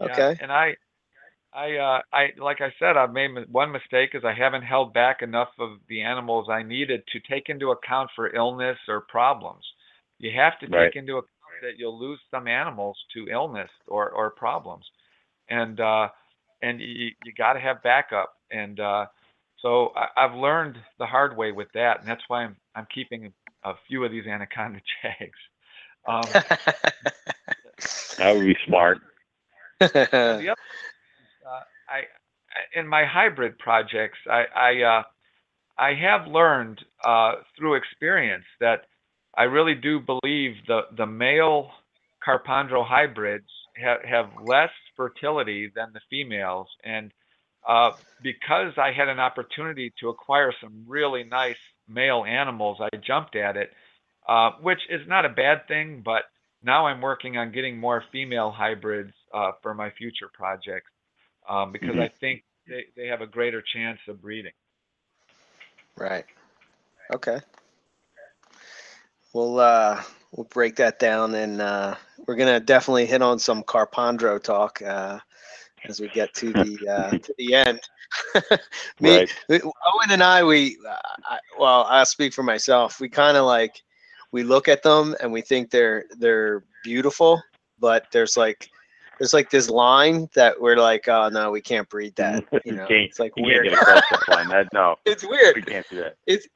okay. 0.00 0.30
Yeah, 0.30 0.42
and 0.42 0.50
I, 0.50 0.74
I, 1.54 1.76
uh, 1.76 2.00
I, 2.12 2.32
like 2.38 2.60
I 2.60 2.74
said, 2.78 2.96
I've 2.96 3.12
made 3.12 3.30
one 3.48 3.70
mistake 3.70 4.10
is 4.14 4.24
I 4.24 4.32
haven't 4.32 4.62
held 4.62 4.92
back 4.92 5.22
enough 5.22 5.50
of 5.58 5.78
the 5.88 6.02
animals 6.02 6.48
I 6.50 6.62
needed 6.62 7.04
to 7.12 7.20
take 7.20 7.48
into 7.48 7.70
account 7.70 8.10
for 8.16 8.34
illness 8.34 8.78
or 8.88 9.02
problems. 9.02 9.64
You 10.18 10.32
have 10.34 10.58
to 10.60 10.66
take 10.66 10.74
right. 10.74 10.94
into 10.96 11.18
account 11.18 11.28
that 11.62 11.78
you'll 11.78 11.98
lose 11.98 12.18
some 12.30 12.48
animals 12.48 12.98
to 13.14 13.28
illness 13.28 13.70
or, 13.86 14.10
or 14.10 14.30
problems, 14.30 14.84
and 15.48 15.80
uh, 15.80 16.08
and 16.62 16.80
you, 16.80 17.10
you 17.24 17.32
got 17.36 17.54
to 17.54 17.60
have 17.60 17.82
backup. 17.82 18.34
And 18.50 18.78
uh, 18.80 19.06
so 19.60 19.92
I, 19.96 20.24
I've 20.24 20.34
learned 20.34 20.76
the 20.98 21.06
hard 21.06 21.36
way 21.36 21.52
with 21.52 21.68
that, 21.74 22.00
and 22.00 22.08
that's 22.08 22.22
why 22.28 22.44
I'm 22.44 22.56
I'm 22.74 22.86
keeping 22.92 23.32
a 23.64 23.74
few 23.88 24.04
of 24.04 24.10
these 24.10 24.26
anaconda 24.26 24.80
jags. 25.02 25.38
Um, 26.06 26.22
that 28.18 28.34
would 28.34 28.46
be 28.46 28.56
smart. 28.66 28.98
the 29.78 30.48
other 30.50 30.56
I 31.92 32.04
in 32.74 32.86
my 32.86 33.04
hybrid 33.04 33.58
projects, 33.58 34.18
I 34.28 34.44
I, 34.54 34.82
uh, 34.82 35.02
I 35.78 35.94
have 35.94 36.26
learned 36.26 36.80
uh, 37.04 37.34
through 37.56 37.74
experience 37.74 38.44
that 38.60 38.86
I 39.36 39.44
really 39.44 39.74
do 39.74 40.00
believe 40.00 40.54
the 40.66 40.82
the 40.96 41.06
male 41.06 41.70
Carpondro 42.26 42.86
hybrids 42.86 43.48
have, 43.76 44.02
have 44.02 44.30
less 44.42 44.70
fertility 45.02 45.70
than 45.74 45.92
the 45.92 46.00
females, 46.08 46.68
and 46.84 47.12
uh, 47.66 47.92
because 48.22 48.72
I 48.76 48.92
had 48.92 49.08
an 49.08 49.18
opportunity 49.18 49.92
to 50.00 50.08
acquire 50.08 50.52
some 50.60 50.84
really 50.86 51.24
nice 51.24 51.56
male 51.88 52.24
animals, 52.24 52.78
I 52.80 52.96
jumped 52.96 53.36
at 53.36 53.56
it, 53.56 53.72
uh, 54.28 54.52
which 54.60 54.80
is 54.88 55.06
not 55.08 55.24
a 55.24 55.28
bad 55.28 55.66
thing. 55.68 56.02
But 56.04 56.22
now 56.62 56.86
I'm 56.86 57.00
working 57.00 57.36
on 57.36 57.52
getting 57.52 57.78
more 57.78 58.04
female 58.12 58.50
hybrids 58.50 59.12
uh, 59.32 59.52
for 59.62 59.74
my 59.74 59.90
future 59.90 60.30
projects 60.32 60.90
um, 61.48 61.72
because 61.72 61.90
mm-hmm. 61.90 62.00
I 62.00 62.08
think 62.20 62.44
they, 62.68 62.84
they 62.96 63.06
have 63.08 63.20
a 63.20 63.26
greater 63.26 63.62
chance 63.74 63.98
of 64.08 64.22
breeding. 64.22 64.52
Right. 65.96 66.24
Okay. 67.12 67.40
We'll 69.32 69.60
uh, 69.60 70.02
we'll 70.32 70.44
break 70.44 70.76
that 70.76 70.98
down, 70.98 71.34
and 71.34 71.60
uh, 71.60 71.94
we're 72.26 72.36
gonna 72.36 72.60
definitely 72.60 73.06
hit 73.06 73.22
on 73.22 73.38
some 73.38 73.62
Carpondro 73.62 74.42
talk 74.42 74.82
uh, 74.82 75.18
as 75.84 76.00
we 76.00 76.08
get 76.08 76.34
to 76.34 76.52
the 76.52 76.88
uh, 76.88 77.10
to 77.18 77.34
the 77.38 77.54
end. 77.54 77.80
Me, 79.00 79.18
right. 79.18 79.62
Owen 79.62 80.10
and 80.10 80.22
I, 80.22 80.42
we 80.44 80.76
I, 81.28 81.38
well, 81.58 81.84
I'll 81.88 82.06
speak 82.06 82.34
for 82.34 82.42
myself. 82.42 83.00
We 83.00 83.08
kind 83.08 83.36
of 83.36 83.46
like 83.46 83.82
we 84.32 84.42
look 84.42 84.68
at 84.68 84.82
them 84.82 85.14
and 85.20 85.32
we 85.32 85.40
think 85.40 85.70
they're 85.70 86.04
they're 86.18 86.64
beautiful, 86.82 87.42
but 87.78 88.06
there's 88.12 88.36
like 88.36 88.68
there's 89.18 89.32
like 89.32 89.50
this 89.50 89.70
line 89.70 90.28
that 90.34 90.60
we're 90.60 90.76
like, 90.76 91.08
oh 91.08 91.28
no, 91.28 91.50
we 91.50 91.60
can't 91.60 91.88
breed 91.88 92.14
that. 92.16 92.44
You 92.64 92.72
know, 92.72 92.86
it's 92.88 93.18
like 93.18 93.34
weird. 93.36 93.68
line. 94.28 94.48
That, 94.48 94.68
no, 94.72 94.96
it's 95.04 95.24
weird. 95.24 95.56
We 95.56 95.62
can't 95.62 95.88
do 95.88 95.96
that. 95.96 96.16
It's 96.26 96.46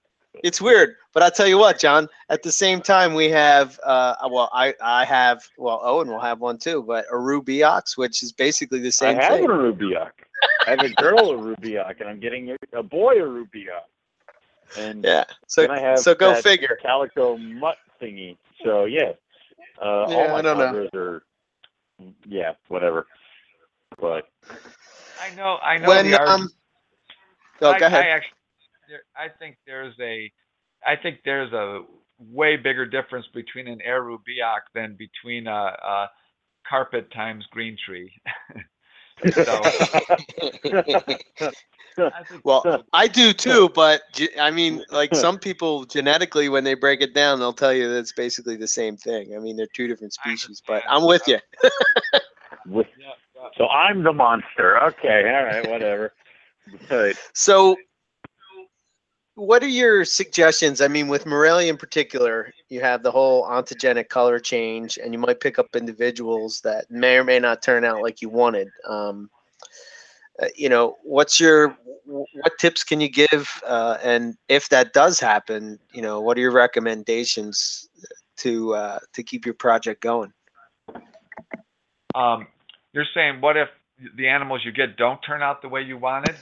it's 0.43 0.61
weird, 0.61 0.97
but 1.13 1.23
I'll 1.23 1.31
tell 1.31 1.47
you 1.47 1.59
what, 1.59 1.79
John. 1.79 2.09
At 2.29 2.43
the 2.43 2.53
same 2.53 2.81
time, 2.81 3.15
we 3.15 3.29
have 3.31 3.79
uh, 3.85 4.15
well, 4.31 4.51
I 4.53 4.75
I 4.83 5.05
have 5.05 5.43
well, 5.59 5.81
Owen 5.83 6.09
will 6.09 6.21
have 6.21 6.41
one 6.41 6.59
too, 6.59 6.83
but 6.83 7.05
a 7.11 7.17
Rubeox, 7.17 7.97
which 7.97 8.23
is 8.23 8.33
basically 8.33 8.81
the 8.81 8.93
same. 8.93 9.19
I 9.19 9.23
have 9.23 9.39
thing. 9.39 9.45
a 9.45 9.49
Rubeox. 9.49 10.11
I 10.67 10.71
have 10.71 10.81
a 10.81 10.91
girl 10.91 11.31
a 11.31 11.35
Rubeox, 11.35 12.01
and 12.01 12.09
I'm 12.09 12.21
getting 12.21 12.57
a 12.73 12.83
boy 12.83 13.15
a 13.15 13.27
Rubeox. 13.27 13.83
And 14.79 15.05
yeah, 15.05 15.25
so 15.47 15.71
I 15.71 15.79
have 15.79 15.99
so 15.99 16.15
go 16.15 16.35
figure. 16.35 16.79
Calico 16.83 17.37
mutt 17.37 17.77
thingy. 18.01 18.37
So 18.65 18.85
yeah, 18.85 19.13
uh, 19.81 20.07
yeah, 20.09 20.17
all 20.17 20.29
my 20.29 20.39
I 20.39 20.43
don't 20.43 20.59
know. 20.59 20.89
are 20.95 21.23
yeah, 22.27 22.53
whatever. 22.69 23.07
But 23.99 24.29
I 25.21 25.35
know, 25.35 25.59
I 25.63 25.79
know. 25.79 25.89
When 25.89 26.15
um, 26.15 26.51
oh, 27.63 27.71
I, 27.71 27.79
go 27.79 27.87
ahead. 27.87 28.05
I 28.05 28.09
actually, 28.09 28.36
I 29.17 29.29
think 29.39 29.57
there's 29.67 29.95
a, 30.01 30.31
I 30.87 30.97
think 30.97 31.19
there's 31.25 31.53
a 31.53 31.83
way 32.19 32.57
bigger 32.57 32.87
difference 32.87 33.27
between 33.35 33.69
an 33.69 33.81
Air 33.83 34.03
Rubeox 34.03 34.61
than 34.75 34.97
between 34.97 35.47
a, 35.47 35.51
a 35.51 36.11
carpet 36.69 37.11
times 37.13 37.45
green 37.51 37.77
tree. 37.85 38.13
So 39.33 39.63
well, 42.45 42.85
I 42.93 43.09
do 43.09 43.33
too, 43.33 43.71
but 43.71 44.03
I 44.39 44.51
mean, 44.51 44.85
like 44.91 45.15
some 45.15 45.39
people 45.39 45.87
genetically, 45.87 46.51
when 46.51 46.65
they 46.65 46.75
break 46.75 47.01
it 47.01 47.15
down, 47.15 47.39
they'll 47.39 47.55
tell 47.55 47.73
you 47.73 47.89
that 47.89 47.99
it's 47.99 48.13
basically 48.13 48.57
the 48.57 48.69
same 48.69 48.97
thing. 48.97 49.35
I 49.35 49.39
mean, 49.39 49.57
they're 49.57 49.69
two 49.75 49.87
different 49.87 50.13
species, 50.13 50.63
but. 50.67 50.83
I'm 50.89 51.07
with 51.07 51.27
you. 51.27 51.39
with, 52.67 52.87
yeah, 52.99 53.07
yeah. 53.35 53.49
so 53.57 53.69
I'm 53.69 54.03
the 54.03 54.13
monster. 54.13 54.83
Okay, 54.85 55.33
all 55.35 55.45
right, 55.45 55.71
whatever. 55.71 56.13
But 56.89 57.17
So, 57.33 57.77
what 59.37 59.63
are 59.63 59.69
your 59.69 60.05
suggestions? 60.07 60.81
I 60.81 60.89
mean, 60.89 61.09
with 61.09 61.27
Morelia 61.27 61.69
in 61.69 61.77
particular, 61.77 62.53
you 62.71 62.81
have 62.81 63.03
the 63.03 63.11
whole 63.11 63.45
ontogenic 63.45 64.09
color 64.09 64.39
change, 64.39 64.99
and 64.99 65.13
you 65.13 65.19
might 65.19 65.41
pick 65.41 65.59
up 65.59 65.77
individuals 65.77 66.63
that 66.63 66.91
may 66.91 67.19
or 67.19 67.25
may 67.25 67.39
not 67.39 67.63
turn 67.63 67.85
out 67.85 68.03
like 68.03 68.23
you 68.23 68.31
wanted. 68.31 68.69
Um, 68.89 69.31
uh, 70.43 70.47
you 70.57 70.71
know, 70.71 70.97
what's 71.03 71.39
your 71.39 71.77
what 72.07 72.59
tips 72.59 72.83
can 72.83 73.01
you 73.01 73.11
give? 73.11 73.61
Uh, 73.67 73.99
and 74.03 74.37
if 74.49 74.71
that 74.71 74.95
does 74.95 75.21
happen, 75.21 75.79
you 75.93 76.01
know, 76.01 76.21
what 76.21 76.39
are 76.39 76.41
your 76.41 76.53
recommendations 76.53 77.91
to 78.39 78.75
uh, 78.75 78.99
to 79.13 79.23
keep 79.23 79.45
your 79.45 79.55
project 79.55 80.01
going? 80.01 80.33
Um, 82.15 82.47
you're 82.93 83.05
saying 83.13 83.43
what 83.43 83.59
if 83.59 83.69
the 84.17 84.29
animals 84.29 84.63
you 84.65 84.73
get 84.73 84.97
don't 84.97 85.21
turn 85.21 85.43
out 85.43 85.61
the 85.61 85.69
way 85.69 85.83
you 85.83 85.99
wanted? 85.99 86.37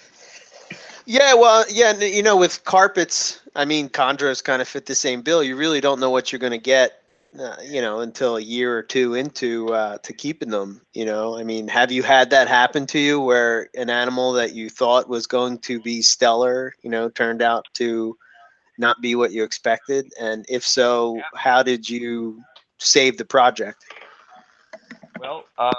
Yeah, 1.06 1.34
well, 1.34 1.64
yeah, 1.70 1.92
you 1.98 2.22
know, 2.22 2.36
with 2.36 2.64
carpets, 2.64 3.40
I 3.54 3.64
mean, 3.64 3.90
chondros 3.90 4.42
kind 4.42 4.62
of 4.62 4.68
fit 4.68 4.86
the 4.86 4.94
same 4.94 5.20
bill. 5.20 5.42
You 5.42 5.56
really 5.56 5.80
don't 5.80 6.00
know 6.00 6.10
what 6.10 6.32
you're 6.32 6.38
going 6.38 6.52
to 6.52 6.58
get, 6.58 7.02
uh, 7.38 7.56
you 7.62 7.82
know, 7.82 8.00
until 8.00 8.36
a 8.36 8.40
year 8.40 8.76
or 8.76 8.82
two 8.82 9.14
into 9.14 9.72
uh, 9.74 9.98
to 9.98 10.12
keeping 10.14 10.48
them. 10.48 10.80
You 10.94 11.04
know, 11.04 11.36
I 11.36 11.44
mean, 11.44 11.68
have 11.68 11.92
you 11.92 12.02
had 12.02 12.30
that 12.30 12.48
happen 12.48 12.86
to 12.86 12.98
you 12.98 13.20
where 13.20 13.68
an 13.74 13.90
animal 13.90 14.32
that 14.32 14.54
you 14.54 14.70
thought 14.70 15.08
was 15.08 15.26
going 15.26 15.58
to 15.58 15.78
be 15.80 16.00
stellar, 16.00 16.72
you 16.82 16.88
know, 16.88 17.10
turned 17.10 17.42
out 17.42 17.66
to 17.74 18.16
not 18.78 19.02
be 19.02 19.14
what 19.14 19.30
you 19.30 19.44
expected? 19.44 20.10
And 20.18 20.46
if 20.48 20.64
so, 20.64 21.16
Yeah. 21.16 21.22
how 21.34 21.62
did 21.62 21.88
you 21.88 22.42
save 22.78 23.18
the 23.18 23.26
project? 23.26 23.84
Well, 25.20 25.44
uh, 25.58 25.70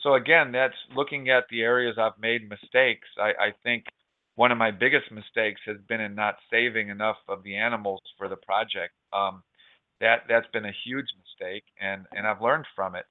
so 0.00 0.14
again, 0.14 0.52
that's 0.52 0.76
looking 0.94 1.30
at 1.30 1.48
the 1.48 1.62
areas 1.62 1.96
I've 1.98 2.18
made 2.18 2.48
mistakes. 2.48 3.08
I, 3.18 3.32
I 3.40 3.54
think 3.62 3.86
one 4.36 4.52
of 4.52 4.58
my 4.58 4.72
biggest 4.72 5.12
mistakes 5.12 5.60
has 5.66 5.78
been 5.88 6.00
in 6.00 6.14
not 6.16 6.36
saving 6.50 6.90
enough 6.90 7.18
of 7.28 7.42
the 7.44 7.56
animals 7.56 8.02
for 8.18 8.28
the 8.28 8.36
project. 8.36 8.94
Um, 9.12 9.42
that 10.00 10.22
that's 10.28 10.48
been 10.52 10.66
a 10.66 10.72
huge 10.84 11.08
mistake, 11.18 11.64
and 11.80 12.06
and 12.12 12.26
I've 12.26 12.42
learned 12.42 12.66
from 12.76 12.96
it. 12.96 13.06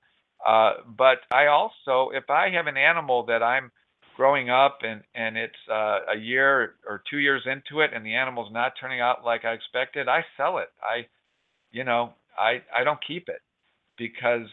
Uh, 0.47 0.75
but 0.97 1.19
I 1.33 1.47
also, 1.47 2.11
if 2.13 2.29
I 2.29 2.49
have 2.51 2.67
an 2.67 2.77
animal 2.77 3.25
that 3.27 3.43
I'm 3.43 3.71
growing 4.17 4.49
up 4.49 4.79
and 4.83 5.03
and 5.15 5.37
it's 5.37 5.55
uh, 5.71 5.99
a 6.13 6.17
year 6.17 6.75
or 6.87 7.03
two 7.09 7.19
years 7.19 7.43
into 7.45 7.81
it, 7.81 7.91
and 7.93 8.05
the 8.05 8.15
animal's 8.15 8.53
not 8.53 8.73
turning 8.79 9.01
out 9.01 9.25
like 9.25 9.45
I 9.45 9.53
expected, 9.53 10.07
I 10.09 10.25
sell 10.37 10.59
it. 10.59 10.69
I, 10.81 11.07
you 11.71 11.83
know, 11.83 12.13
I 12.37 12.61
I 12.75 12.83
don't 12.83 12.99
keep 13.05 13.29
it 13.29 13.41
because 13.97 14.47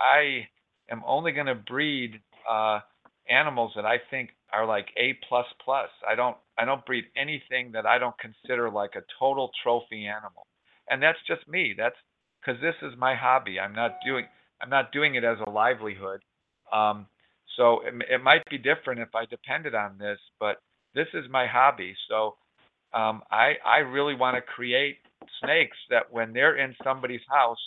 I, 0.00 0.04
I 0.18 0.48
am 0.92 1.02
only 1.06 1.32
going 1.32 1.46
to 1.46 1.54
breed 1.54 2.20
uh, 2.50 2.80
animals 3.30 3.72
that 3.76 3.84
I 3.84 3.96
think 4.10 4.30
are 4.52 4.66
like 4.66 4.88
A 4.96 5.18
plus 5.28 5.46
plus. 5.64 5.88
I 6.08 6.14
don't 6.14 6.36
I 6.58 6.64
don't 6.64 6.84
breed 6.84 7.04
anything 7.16 7.72
that 7.72 7.86
I 7.86 7.98
don't 7.98 8.16
consider 8.18 8.70
like 8.70 8.92
a 8.96 9.02
total 9.18 9.50
trophy 9.62 10.06
animal, 10.06 10.46
and 10.88 11.02
that's 11.02 11.18
just 11.26 11.46
me. 11.48 11.74
That's 11.76 11.96
because 12.40 12.60
this 12.60 12.74
is 12.82 12.96
my 12.98 13.14
hobby. 13.14 13.60
I'm 13.60 13.74
not 13.74 13.96
doing 14.06 14.24
I'm 14.60 14.70
not 14.70 14.92
doing 14.92 15.14
it 15.14 15.24
as 15.24 15.38
a 15.46 15.50
livelihood. 15.50 16.20
Um, 16.72 17.06
so 17.56 17.80
it, 17.80 17.94
it 18.10 18.22
might 18.22 18.42
be 18.50 18.58
different 18.58 19.00
if 19.00 19.14
I 19.14 19.24
depended 19.26 19.74
on 19.74 19.98
this, 19.98 20.18
but 20.40 20.58
this 20.94 21.08
is 21.14 21.24
my 21.30 21.46
hobby. 21.46 21.94
So 22.08 22.36
um, 22.94 23.22
I 23.30 23.54
I 23.64 23.78
really 23.78 24.14
want 24.14 24.36
to 24.36 24.42
create 24.42 24.98
snakes 25.42 25.76
that 25.90 26.10
when 26.12 26.32
they're 26.32 26.56
in 26.56 26.74
somebody's 26.82 27.20
house, 27.28 27.58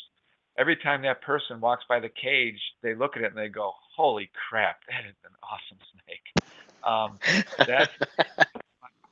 every 0.58 0.76
time 0.76 1.02
that 1.04 1.22
person 1.22 1.60
walks 1.60 1.84
by 1.88 2.00
the 2.00 2.10
cage, 2.10 2.60
they 2.82 2.94
look 2.94 3.18
at 3.18 3.24
it 3.24 3.28
and 3.28 3.38
they 3.38 3.50
go, 3.50 3.74
"Holy 3.96 4.30
crap, 4.50 4.82
that 4.88 5.06
is 5.06 5.16
an 5.24 5.32
awesome 5.44 5.80
snake." 6.06 6.34
Um, 6.84 7.20
that's 7.58 7.94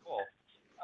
cool. 0.05 0.21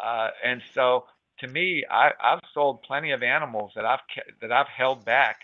Uh, 0.01 0.29
and 0.43 0.61
so, 0.73 1.05
to 1.39 1.47
me, 1.47 1.83
I, 1.89 2.11
I've 2.21 2.41
sold 2.53 2.83
plenty 2.83 3.11
of 3.11 3.23
animals 3.23 3.71
that 3.75 3.85
I've 3.85 3.99
that 4.41 4.51
I've 4.51 4.67
held 4.67 5.05
back, 5.05 5.41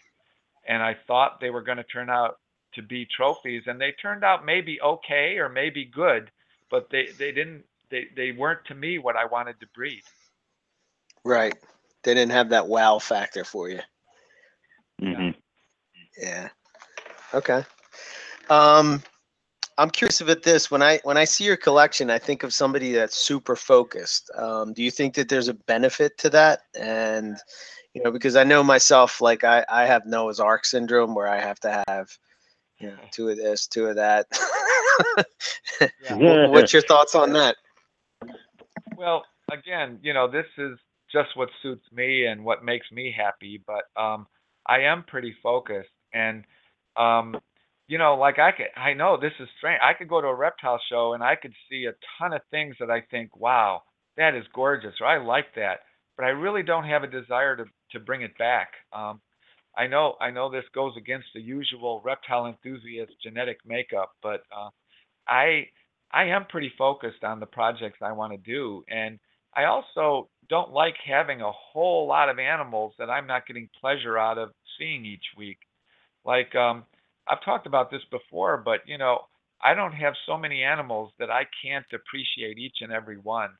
and 0.67 0.81
I 0.81 0.95
thought 1.07 1.39
they 1.39 1.49
were 1.49 1.61
going 1.61 1.77
to 1.77 1.83
turn 1.83 2.09
out 2.09 2.39
to 2.73 2.81
be 2.81 3.05
trophies, 3.05 3.63
and 3.67 3.79
they 3.79 3.91
turned 4.01 4.23
out 4.23 4.45
maybe 4.45 4.81
okay 4.81 5.37
or 5.37 5.49
maybe 5.49 5.85
good, 5.85 6.31
but 6.69 6.89
they 6.89 7.07
they 7.17 7.31
didn't 7.31 7.63
they 7.89 8.05
they 8.15 8.31
weren't 8.31 8.65
to 8.65 8.75
me 8.75 8.97
what 8.97 9.15
I 9.15 9.25
wanted 9.25 9.59
to 9.59 9.67
breed. 9.75 10.03
Right. 11.23 11.55
They 12.03 12.15
didn't 12.15 12.31
have 12.31 12.49
that 12.49 12.67
wow 12.67 12.97
factor 12.97 13.43
for 13.43 13.69
you. 13.69 13.79
Yeah. 16.21 16.49
Okay. 17.33 17.63
Um, 18.49 19.01
I'm 19.77 19.89
curious 19.89 20.21
about 20.21 20.43
this. 20.43 20.69
When 20.69 20.83
I 20.83 20.99
when 21.03 21.17
I 21.17 21.23
see 21.23 21.43
your 21.43 21.57
collection, 21.57 22.11
I 22.11 22.19
think 22.19 22.43
of 22.43 22.53
somebody 22.53 22.91
that's 22.91 23.15
super 23.15 23.55
focused. 23.55 24.29
Um, 24.35 24.73
do 24.73 24.83
you 24.83 24.91
think 24.91 25.15
that 25.15 25.27
there's 25.27 25.47
a 25.47 25.53
benefit 25.53 26.17
to 26.19 26.29
that? 26.29 26.61
And 26.79 27.37
you 27.93 28.03
know, 28.03 28.11
because 28.11 28.35
I 28.35 28.43
know 28.43 28.63
myself, 28.63 29.21
like 29.21 29.43
I 29.43 29.65
I 29.69 29.85
have 29.85 30.05
Noah's 30.05 30.39
Ark 30.39 30.65
syndrome, 30.65 31.15
where 31.15 31.27
I 31.27 31.39
have 31.39 31.59
to 31.61 31.83
have 31.87 32.09
you 32.79 32.89
know 32.89 32.97
two 33.11 33.29
of 33.29 33.37
this, 33.37 33.65
two 33.67 33.87
of 33.87 33.95
that. 33.95 34.27
Yeah. 36.03 36.47
What's 36.49 36.73
your 36.73 36.83
thoughts 36.83 37.15
on 37.15 37.33
that? 37.33 37.55
Well, 38.95 39.25
again, 39.51 39.99
you 40.03 40.13
know, 40.13 40.29
this 40.29 40.45
is 40.57 40.77
just 41.11 41.35
what 41.35 41.49
suits 41.63 41.85
me 41.91 42.25
and 42.25 42.43
what 42.43 42.63
makes 42.63 42.91
me 42.91 43.11
happy, 43.15 43.63
but 43.65 43.85
um 43.99 44.27
I 44.67 44.81
am 44.81 45.03
pretty 45.03 45.35
focused 45.41 45.89
and 46.13 46.43
um 46.97 47.35
you 47.87 47.97
know, 47.97 48.15
like 48.15 48.39
I 48.39 48.51
could 48.51 48.67
I 48.77 48.93
know 48.93 49.17
this 49.17 49.33
is 49.39 49.49
strange. 49.57 49.81
I 49.83 49.93
could 49.93 50.07
go 50.07 50.21
to 50.21 50.27
a 50.27 50.35
reptile 50.35 50.79
show 50.89 51.13
and 51.13 51.23
I 51.23 51.35
could 51.35 51.53
see 51.69 51.85
a 51.85 51.93
ton 52.17 52.33
of 52.33 52.41
things 52.49 52.75
that 52.79 52.89
I 52.89 53.01
think, 53.01 53.35
"Wow, 53.35 53.83
that 54.17 54.35
is 54.35 54.45
gorgeous," 54.53 54.95
or 55.01 55.07
"I 55.07 55.17
like 55.17 55.53
that." 55.55 55.81
But 56.17 56.25
I 56.25 56.29
really 56.29 56.63
don't 56.63 56.85
have 56.85 57.03
a 57.03 57.07
desire 57.07 57.55
to 57.57 57.65
to 57.91 57.99
bring 57.99 58.21
it 58.21 58.37
back. 58.37 58.73
Um 58.93 59.21
I 59.77 59.87
know 59.87 60.15
I 60.21 60.31
know 60.31 60.49
this 60.49 60.67
goes 60.73 60.95
against 60.97 61.27
the 61.33 61.41
usual 61.41 62.01
reptile 62.05 62.45
enthusiast 62.47 63.13
genetic 63.23 63.59
makeup, 63.65 64.11
but 64.21 64.43
uh 64.55 64.69
I 65.27 65.69
I 66.11 66.25
am 66.25 66.45
pretty 66.47 66.71
focused 66.77 67.23
on 67.23 67.39
the 67.39 67.45
projects 67.45 67.99
I 68.01 68.11
want 68.11 68.33
to 68.33 68.37
do. 68.37 68.83
And 68.89 69.19
I 69.55 69.65
also 69.65 70.29
don't 70.49 70.71
like 70.71 70.95
having 71.05 71.41
a 71.41 71.51
whole 71.51 72.07
lot 72.07 72.29
of 72.29 72.39
animals 72.39 72.93
that 72.99 73.09
I'm 73.09 73.27
not 73.27 73.47
getting 73.47 73.69
pleasure 73.79 74.17
out 74.17 74.37
of 74.37 74.51
seeing 74.77 75.05
each 75.05 75.25
week. 75.37 75.59
Like, 76.25 76.53
um, 76.55 76.85
I've 77.27 77.43
talked 77.43 77.67
about 77.67 77.91
this 77.91 78.03
before, 78.11 78.57
but 78.57 78.81
you 78.87 78.97
know, 78.97 79.21
I 79.63 79.73
don't 79.73 79.93
have 79.93 80.13
so 80.25 80.37
many 80.37 80.63
animals 80.63 81.11
that 81.19 81.29
I 81.31 81.43
can't 81.63 81.85
appreciate 81.93 82.57
each 82.57 82.77
and 82.81 82.91
every 82.91 83.17
one. 83.17 83.51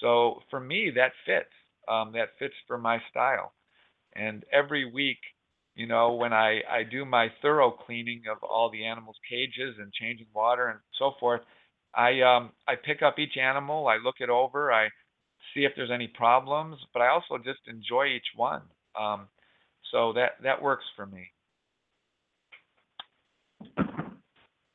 So 0.00 0.42
for 0.50 0.60
me, 0.60 0.90
that 0.96 1.12
fits. 1.26 1.52
Um, 1.88 2.12
that 2.12 2.30
fits 2.38 2.54
for 2.66 2.78
my 2.78 3.00
style. 3.10 3.52
And 4.14 4.44
every 4.52 4.90
week, 4.90 5.18
you 5.74 5.86
know, 5.86 6.14
when 6.14 6.32
I, 6.32 6.60
I 6.68 6.82
do 6.84 7.04
my 7.04 7.28
thorough 7.42 7.70
cleaning 7.70 8.24
of 8.30 8.42
all 8.42 8.70
the 8.70 8.84
animals' 8.84 9.18
cages 9.28 9.76
and 9.78 9.92
changing 9.92 10.26
water 10.34 10.68
and 10.68 10.80
so 10.98 11.12
forth, 11.20 11.42
I 11.94 12.20
um 12.22 12.52
I 12.68 12.76
pick 12.76 13.02
up 13.02 13.18
each 13.18 13.36
animal, 13.36 13.88
I 13.88 13.96
look 13.96 14.16
it 14.20 14.30
over, 14.30 14.72
I 14.72 14.88
see 15.54 15.64
if 15.64 15.72
there's 15.76 15.90
any 15.90 16.08
problems, 16.08 16.78
but 16.92 17.02
I 17.02 17.08
also 17.08 17.38
just 17.38 17.60
enjoy 17.66 18.06
each 18.06 18.28
one. 18.36 18.62
Um, 18.98 19.28
so 19.90 20.12
that 20.14 20.32
that 20.42 20.62
works 20.62 20.84
for 20.96 21.06
me. 21.06 21.32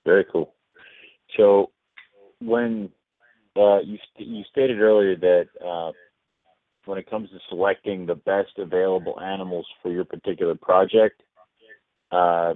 Very 0.05 0.25
cool. 0.31 0.53
So, 1.37 1.71
when 2.39 2.89
uh, 3.55 3.79
you 3.79 3.97
st- 4.13 4.29
you 4.29 4.43
stated 4.51 4.79
earlier 4.79 5.15
that 5.15 5.47
uh, 5.65 5.91
when 6.85 6.97
it 6.97 7.09
comes 7.09 7.29
to 7.29 7.37
selecting 7.49 8.05
the 8.05 8.15
best 8.15 8.57
available 8.57 9.19
animals 9.19 9.65
for 9.81 9.91
your 9.91 10.05
particular 10.05 10.55
project, 10.55 11.21
uh, 12.11 12.53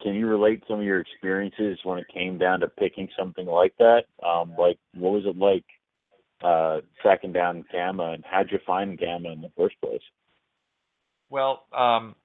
can 0.00 0.14
you 0.14 0.26
relate 0.26 0.62
some 0.68 0.80
of 0.80 0.84
your 0.84 1.00
experiences 1.00 1.78
when 1.84 1.98
it 1.98 2.06
came 2.12 2.38
down 2.38 2.60
to 2.60 2.68
picking 2.68 3.08
something 3.18 3.46
like 3.46 3.74
that? 3.78 4.04
Um, 4.26 4.54
like, 4.58 4.78
what 4.94 5.12
was 5.12 5.24
it 5.26 5.36
like 5.36 5.64
uh, 6.42 6.80
tracking 7.00 7.32
down 7.32 7.64
Gamma, 7.70 8.12
and 8.12 8.24
how'd 8.28 8.50
you 8.50 8.58
find 8.66 8.98
Gamma 8.98 9.30
in 9.30 9.40
the 9.40 9.52
first 9.56 9.76
place? 9.80 10.00
Well, 11.30 11.66
um, 11.72 12.16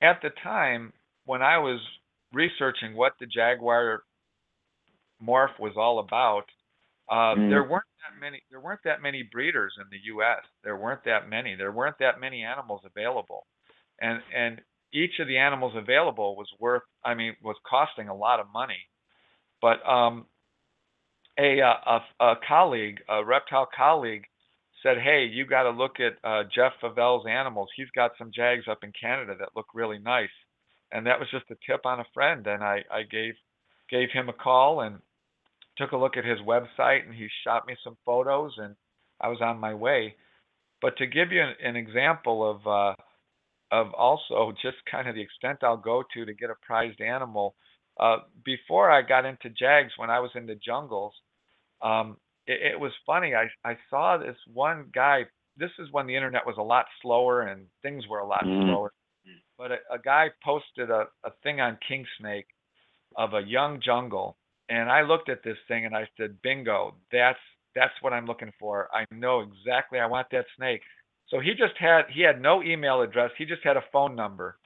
at 0.00 0.20
the 0.22 0.30
time 0.42 0.92
when 1.26 1.42
I 1.42 1.58
was 1.58 1.80
researching 2.32 2.94
what 2.94 3.14
the 3.20 3.26
Jaguar 3.26 4.02
morph 5.22 5.58
was 5.58 5.74
all 5.76 5.98
about, 6.00 6.44
uh, 7.08 7.36
Mm. 7.36 7.48
there 7.50 7.64
weren't 7.64 7.84
that 8.02 8.18
many. 8.18 8.42
There 8.50 8.60
weren't 8.60 8.82
that 8.84 9.02
many 9.02 9.22
breeders 9.22 9.76
in 9.78 9.88
the 9.90 9.98
U.S. 10.06 10.44
There 10.62 10.76
weren't 10.76 11.04
that 11.04 11.28
many. 11.28 11.54
There 11.54 11.72
weren't 11.72 11.98
that 11.98 12.20
many 12.20 12.42
animals 12.44 12.82
available, 12.84 13.46
and 14.00 14.22
and 14.34 14.62
each 14.92 15.18
of 15.20 15.26
the 15.28 15.38
animals 15.38 15.74
available 15.76 16.36
was 16.36 16.50
worth. 16.58 16.82
I 17.04 17.14
mean, 17.14 17.36
was 17.42 17.56
costing 17.68 18.08
a 18.08 18.14
lot 18.14 18.40
of 18.40 18.48
money. 18.52 18.88
But 19.60 19.86
um, 19.88 20.26
a, 21.38 21.60
a 21.60 22.00
a 22.20 22.34
colleague, 22.46 23.02
a 23.08 23.24
reptile 23.24 23.66
colleague, 23.76 24.26
said, 24.82 24.98
"Hey, 24.98 25.24
you 25.24 25.46
got 25.46 25.64
to 25.64 25.70
look 25.70 26.00
at 26.00 26.14
uh, 26.24 26.44
Jeff 26.54 26.72
Favel's 26.80 27.26
animals. 27.26 27.70
He's 27.76 27.90
got 27.94 28.12
some 28.18 28.30
jags 28.32 28.68
up 28.68 28.84
in 28.84 28.92
Canada 28.92 29.34
that 29.38 29.50
look 29.56 29.66
really 29.74 29.98
nice." 29.98 30.30
And 30.92 31.06
that 31.06 31.18
was 31.18 31.28
just 31.30 31.50
a 31.50 31.56
tip 31.66 31.86
on 31.86 32.00
a 32.00 32.04
friend, 32.14 32.46
and 32.46 32.62
I 32.62 32.84
I 32.90 33.02
gave 33.04 33.34
gave 33.90 34.10
him 34.12 34.28
a 34.28 34.32
call 34.34 34.80
and 34.82 34.98
took 35.76 35.92
a 35.92 35.96
look 35.96 36.16
at 36.16 36.24
his 36.24 36.40
website, 36.40 37.04
and 37.06 37.14
he 37.14 37.28
shot 37.44 37.66
me 37.66 37.76
some 37.84 37.96
photos, 38.04 38.52
and 38.58 38.76
I 39.20 39.28
was 39.28 39.40
on 39.42 39.58
my 39.58 39.74
way. 39.74 40.16
But 40.82 40.96
to 40.98 41.06
give 41.06 41.32
you 41.32 41.42
an, 41.42 41.54
an 41.64 41.76
example 41.76 42.48
of 42.50 42.66
uh, 42.66 42.94
of 43.70 43.92
also 43.94 44.52
just 44.62 44.78
kind 44.90 45.08
of 45.08 45.14
the 45.14 45.22
extent 45.22 45.60
I'll 45.62 45.76
go 45.76 46.02
to 46.14 46.24
to 46.24 46.34
get 46.34 46.50
a 46.50 46.54
prized 46.66 47.00
animal. 47.00 47.54
Uh, 48.00 48.18
before 48.44 48.90
I 48.90 49.02
got 49.02 49.24
into 49.26 49.50
jags, 49.50 49.92
when 49.96 50.10
I 50.10 50.20
was 50.20 50.30
in 50.34 50.46
the 50.46 50.54
jungles, 50.56 51.14
um, 51.82 52.16
it, 52.46 52.74
it 52.74 52.80
was 52.80 52.92
funny. 53.06 53.34
I 53.34 53.48
I 53.64 53.76
saw 53.90 54.18
this 54.18 54.36
one 54.52 54.86
guy. 54.94 55.26
This 55.56 55.70
is 55.78 55.88
when 55.92 56.06
the 56.06 56.16
internet 56.16 56.46
was 56.46 56.56
a 56.58 56.62
lot 56.62 56.86
slower 57.02 57.42
and 57.42 57.66
things 57.82 58.06
were 58.08 58.20
a 58.20 58.26
lot 58.26 58.44
Mm. 58.44 58.64
slower. 58.64 58.92
But 59.58 59.72
a, 59.72 59.76
a 59.94 59.98
guy 60.02 60.28
posted 60.44 60.90
a, 60.90 61.06
a 61.24 61.30
thing 61.42 61.60
on 61.60 61.78
King 61.86 62.04
Snake 62.18 62.46
of 63.16 63.34
a 63.34 63.42
young 63.42 63.80
jungle, 63.84 64.36
and 64.68 64.90
I 64.90 65.02
looked 65.02 65.28
at 65.28 65.44
this 65.44 65.58
thing 65.68 65.84
and 65.86 65.94
I 65.96 66.08
said, 66.16 66.40
"Bingo! 66.42 66.94
That's 67.12 67.38
that's 67.74 67.94
what 68.00 68.12
I'm 68.12 68.26
looking 68.26 68.52
for. 68.58 68.88
I 68.92 69.04
know 69.14 69.40
exactly. 69.40 69.98
I 69.98 70.06
want 70.06 70.28
that 70.32 70.46
snake." 70.56 70.82
So 71.28 71.40
he 71.40 71.50
just 71.50 71.76
had 71.78 72.02
he 72.10 72.22
had 72.22 72.40
no 72.40 72.62
email 72.62 73.02
address. 73.02 73.30
He 73.38 73.44
just 73.44 73.62
had 73.62 73.76
a 73.76 73.84
phone 73.92 74.14
number. 74.16 74.56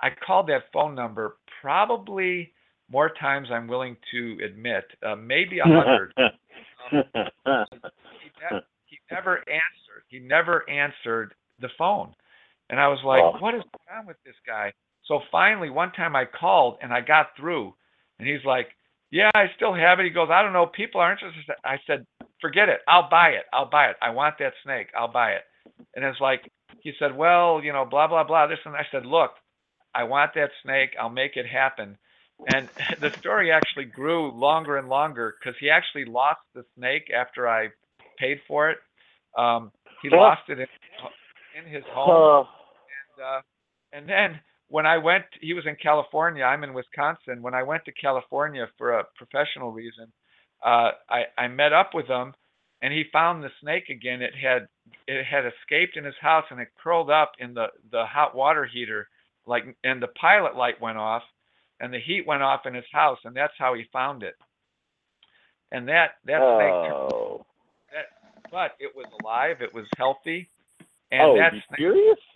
I 0.00 0.10
called 0.10 0.48
that 0.48 0.64
phone 0.72 0.94
number 0.94 1.36
probably 1.60 2.52
more 2.90 3.10
times 3.20 3.48
I'm 3.52 3.66
willing 3.66 3.96
to 4.12 4.38
admit, 4.44 4.84
uh, 5.06 5.16
maybe 5.16 5.58
a 5.58 5.64
hundred. 5.64 6.12
he, 6.90 6.96
ne- 6.96 8.60
he 8.86 8.98
never 9.10 9.38
answered. 9.38 10.04
He 10.08 10.18
never 10.20 10.68
answered 10.70 11.34
the 11.60 11.68
phone. 11.76 12.14
And 12.70 12.78
I 12.78 12.88
was 12.88 12.98
like, 13.04 13.40
what 13.40 13.54
is 13.54 13.62
going 13.62 14.00
on 14.00 14.06
with 14.06 14.16
this 14.24 14.34
guy? 14.46 14.72
So 15.06 15.20
finally, 15.32 15.70
one 15.70 15.92
time 15.92 16.14
I 16.14 16.24
called 16.26 16.78
and 16.82 16.92
I 16.92 17.00
got 17.00 17.28
through, 17.36 17.74
and 18.18 18.28
he's 18.28 18.44
like, 18.44 18.68
yeah, 19.10 19.30
I 19.34 19.46
still 19.56 19.74
have 19.74 20.00
it. 20.00 20.04
He 20.04 20.10
goes, 20.10 20.28
I 20.30 20.42
don't 20.42 20.52
know. 20.52 20.66
People 20.66 21.00
are 21.00 21.10
interested. 21.10 21.42
I 21.64 21.76
said, 21.86 22.06
forget 22.40 22.68
it. 22.68 22.80
I'll 22.86 23.08
buy 23.08 23.30
it. 23.30 23.44
I'll 23.52 23.70
buy 23.70 23.86
it. 23.86 23.96
I 24.02 24.10
want 24.10 24.34
that 24.38 24.52
snake. 24.64 24.88
I'll 24.96 25.10
buy 25.10 25.32
it. 25.32 25.42
And 25.94 26.04
it's 26.04 26.20
like, 26.20 26.50
he 26.80 26.92
said, 26.98 27.16
well, 27.16 27.62
you 27.62 27.72
know, 27.72 27.84
blah, 27.84 28.06
blah, 28.06 28.24
blah, 28.24 28.46
this 28.46 28.58
and 28.64 28.76
I 28.76 28.86
said, 28.92 29.06
look, 29.06 29.30
I 29.94 30.04
want 30.04 30.34
that 30.34 30.50
snake. 30.62 30.90
I'll 31.00 31.08
make 31.08 31.36
it 31.36 31.46
happen. 31.46 31.96
And 32.52 32.68
the 33.00 33.10
story 33.18 33.50
actually 33.50 33.86
grew 33.86 34.30
longer 34.32 34.76
and 34.76 34.88
longer 34.88 35.34
because 35.40 35.58
he 35.58 35.70
actually 35.70 36.04
lost 36.04 36.40
the 36.54 36.64
snake 36.76 37.10
after 37.14 37.48
I 37.48 37.68
paid 38.18 38.40
for 38.46 38.70
it. 38.70 38.78
Um, 39.36 39.72
he 40.02 40.10
lost 40.10 40.42
it 40.48 40.58
in, 40.58 40.66
in 41.58 41.72
his 41.72 41.84
home. 41.88 42.10
Oh, 42.10 42.48
uh, 43.20 43.40
and 43.92 44.08
then 44.08 44.40
when 44.68 44.86
I 44.86 44.98
went, 44.98 45.24
he 45.40 45.54
was 45.54 45.64
in 45.66 45.76
California. 45.82 46.44
I'm 46.44 46.64
in 46.64 46.74
Wisconsin. 46.74 47.42
When 47.42 47.54
I 47.54 47.62
went 47.62 47.84
to 47.86 47.92
California 47.92 48.66
for 48.76 48.98
a 48.98 49.04
professional 49.16 49.72
reason, 49.72 50.12
uh, 50.64 50.90
I, 51.08 51.24
I 51.36 51.48
met 51.48 51.72
up 51.72 51.90
with 51.94 52.06
him, 52.06 52.34
and 52.82 52.92
he 52.92 53.04
found 53.12 53.42
the 53.42 53.50
snake 53.60 53.88
again. 53.88 54.20
It 54.20 54.34
had 54.34 54.68
it 55.06 55.24
had 55.24 55.44
escaped 55.46 55.96
in 55.96 56.04
his 56.04 56.14
house, 56.20 56.44
and 56.50 56.60
it 56.60 56.68
curled 56.82 57.10
up 57.10 57.32
in 57.38 57.54
the 57.54 57.66
the 57.90 58.04
hot 58.04 58.34
water 58.34 58.66
heater, 58.66 59.08
like, 59.46 59.64
and 59.84 60.02
the 60.02 60.08
pilot 60.20 60.54
light 60.54 60.80
went 60.80 60.98
off, 60.98 61.22
and 61.80 61.92
the 61.92 62.00
heat 62.00 62.26
went 62.26 62.42
off 62.42 62.66
in 62.66 62.74
his 62.74 62.84
house, 62.92 63.18
and 63.24 63.34
that's 63.34 63.54
how 63.58 63.74
he 63.74 63.84
found 63.92 64.22
it. 64.22 64.34
And 65.72 65.88
that 65.88 66.12
that 66.26 66.40
snake, 66.40 66.92
oh. 66.92 67.46
but 68.50 68.72
it 68.80 68.94
was 68.94 69.06
alive. 69.22 69.56
It 69.60 69.72
was 69.72 69.86
healthy, 69.96 70.50
and 71.10 71.22
oh, 71.22 71.36
that 71.36 71.54
you 71.54 71.60
snake 71.68 71.78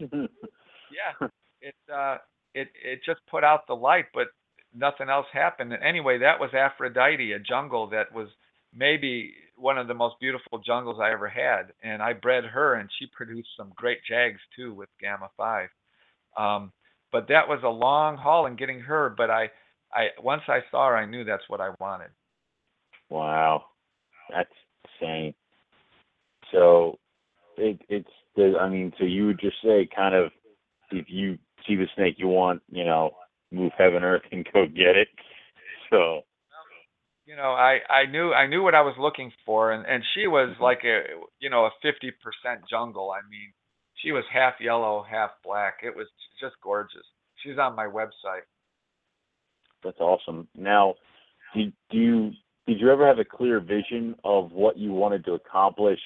serious? 0.09 0.31
yeah. 0.93 1.29
It 1.61 1.75
uh 1.93 2.19
it 2.55 2.69
it 2.85 3.01
just 3.05 3.21
put 3.31 3.45
out 3.45 3.67
the 3.67 3.75
light 3.75 4.07
but 4.13 4.29
nothing 4.75 5.09
else 5.09 5.27
happened. 5.33 5.73
And 5.73 5.83
anyway 5.83 6.19
that 6.19 6.41
was 6.41 6.55
aphrodite 6.55 7.33
a 7.33 7.39
jungle 7.39 7.89
that 7.91 8.13
was 8.13 8.29
maybe 8.75 9.35
one 9.57 9.79
of 9.79 9.87
the 9.87 9.95
most 9.95 10.17
beautiful 10.21 10.59
jungles 10.59 10.99
i 11.01 11.13
ever 11.13 11.29
had. 11.29 11.73
And 11.83 12.03
i 12.03 12.13
bred 12.13 12.45
her 12.45 12.75
and 12.75 12.89
she 12.99 13.07
produced 13.17 13.51
some 13.57 13.73
great 13.77 13.99
jags 14.09 14.41
too 14.57 14.75
with 14.75 14.89
gamma 15.01 15.31
5 15.37 15.69
um 16.39 16.73
but 17.11 17.29
that 17.29 17.49
was 17.49 17.61
a 17.63 17.69
long 17.69 18.17
haul 18.17 18.47
in 18.47 18.57
getting 18.57 18.81
her 18.81 19.15
but 19.17 19.31
i 19.31 19.51
i 19.93 20.09
once 20.23 20.43
i 20.49 20.61
saw 20.71 20.89
her 20.89 20.97
i 20.97 21.05
knew 21.05 21.25
that's 21.25 21.49
what 21.49 21.61
i 21.61 21.71
wanted. 21.79 22.09
Wow, 23.13 23.65
that's 24.31 24.49
insane. 25.01 25.35
So, 26.51 26.99
it 27.59 27.79
it's. 27.91 28.09
I 28.59 28.69
mean, 28.71 28.95
so 28.99 29.05
you 29.05 29.27
would 29.27 29.39
just 29.39 29.57
say, 29.63 29.87
kind 29.95 30.15
of, 30.15 30.33
if 30.93 31.07
you 31.09 31.39
see 31.67 31.77
the 31.77 31.87
snake 31.95 32.17
you 32.19 32.29
want, 32.29 32.63
you 32.71 32.85
know, 32.85 33.13
move 33.51 33.73
heaven 33.79 34.03
earth 34.05 34.23
and 34.33 34.47
go 34.53 34.67
get 34.67 34.97
it. 34.97 35.09
So, 35.91 36.23
you 37.27 37.37
know 37.37 37.53
i 37.53 37.79
i 37.89 38.07
knew 38.07 38.33
i 38.33 38.47
knew 38.47 38.63
what 38.63 38.75
i 38.75 38.81
was 38.81 38.95
looking 38.99 39.33
for 39.47 39.73
and 39.73 39.87
and 39.87 40.03
she 40.15 40.27
was 40.27 40.57
Mhm. 40.57 40.61
like 40.61 40.85
a 40.85 41.05
you 41.39 41.51
know 41.51 41.67
a 41.67 41.71
50% 41.83 42.13
jungle 42.69 43.13
i 43.13 43.21
mean 43.29 43.53
she 43.95 44.11
was 44.13 44.25
half 44.33 44.55
yellow 44.61 45.03
half 45.03 45.31
black 45.45 45.81
it 45.85 45.95
was 45.95 46.09
just 46.41 46.57
gorgeous 46.63 47.07
she's 47.37 47.59
on 47.59 47.77
my 47.77 47.87
website 47.87 48.47
That's 49.85 50.01
awesome. 50.01 50.49
Now, 50.55 50.95
did 51.55 51.73
do 51.91 51.99
you 51.99 52.33
did 52.67 52.81
you 52.81 52.91
ever 52.91 53.07
have 53.07 53.19
a 53.19 53.25
clear 53.25 53.61
vision 53.61 54.15
of 54.25 54.53
what 54.53 54.77
you 54.77 54.93
wanted 54.93 55.25
to 55.25 55.35
accomplish 55.35 56.01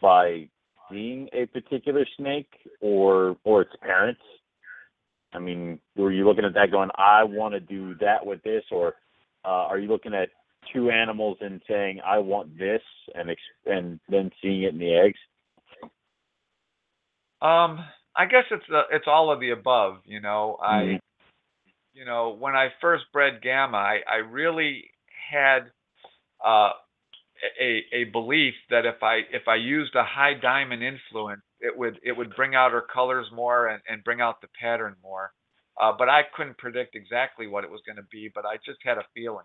by 0.00 0.48
seeing 0.90 1.28
a 1.32 1.46
particular 1.46 2.06
snake 2.16 2.50
or 2.80 3.36
or 3.44 3.62
its 3.62 3.74
parents? 3.82 4.20
I 5.32 5.38
mean, 5.38 5.80
were 5.96 6.12
you 6.12 6.24
looking 6.26 6.44
at 6.44 6.54
that 6.54 6.70
going, 6.70 6.90
I 6.96 7.24
want 7.24 7.54
to 7.54 7.60
do 7.60 7.94
that 8.00 8.24
with 8.24 8.42
this, 8.42 8.64
or 8.70 8.94
uh, 9.44 9.48
are 9.68 9.78
you 9.78 9.88
looking 9.88 10.14
at 10.14 10.30
two 10.72 10.90
animals 10.90 11.38
and 11.40 11.60
saying, 11.68 12.00
I 12.06 12.18
want 12.18 12.58
this, 12.58 12.82
and 13.14 13.30
ex- 13.30 13.40
and 13.66 14.00
then 14.08 14.30
seeing 14.42 14.62
it 14.62 14.72
in 14.74 14.78
the 14.78 14.94
eggs? 14.94 15.18
um 17.42 17.78
i 18.16 18.26
guess 18.26 18.44
it's 18.50 18.64
uh, 18.74 18.82
it's 18.90 19.06
all 19.06 19.30
of 19.30 19.40
the 19.40 19.50
above 19.50 19.98
you 20.04 20.20
know 20.20 20.58
i 20.62 20.82
Mhm. 20.82 21.00
you 21.92 22.04
know 22.04 22.30
when 22.38 22.54
i 22.56 22.68
first 22.80 23.04
bred 23.12 23.42
gamma 23.42 23.76
i 23.76 24.00
i 24.10 24.16
really 24.16 24.90
had 25.30 25.70
uh 26.44 26.70
a 27.60 27.84
a 27.92 28.04
belief 28.04 28.54
that 28.70 28.86
if 28.86 29.02
i 29.02 29.20
if 29.32 29.48
i 29.48 29.54
used 29.56 29.94
a 29.94 30.04
high 30.04 30.34
diamond 30.34 30.82
influence 30.82 31.42
it 31.60 31.76
would 31.76 31.98
it 32.02 32.12
would 32.16 32.34
bring 32.36 32.54
out 32.54 32.72
her 32.72 32.82
colors 32.92 33.26
more 33.32 33.68
and, 33.68 33.82
and 33.88 34.04
bring 34.04 34.20
out 34.20 34.40
the 34.40 34.48
pattern 34.60 34.96
more 35.02 35.32
uh 35.80 35.92
but 35.96 36.08
i 36.08 36.22
couldn't 36.34 36.58
predict 36.58 36.94
exactly 36.94 37.46
what 37.46 37.64
it 37.64 37.70
was 37.70 37.80
going 37.86 37.96
to 37.96 38.08
be 38.10 38.30
but 38.34 38.44
i 38.46 38.56
just 38.64 38.78
had 38.84 38.98
a 38.98 39.06
feeling 39.14 39.44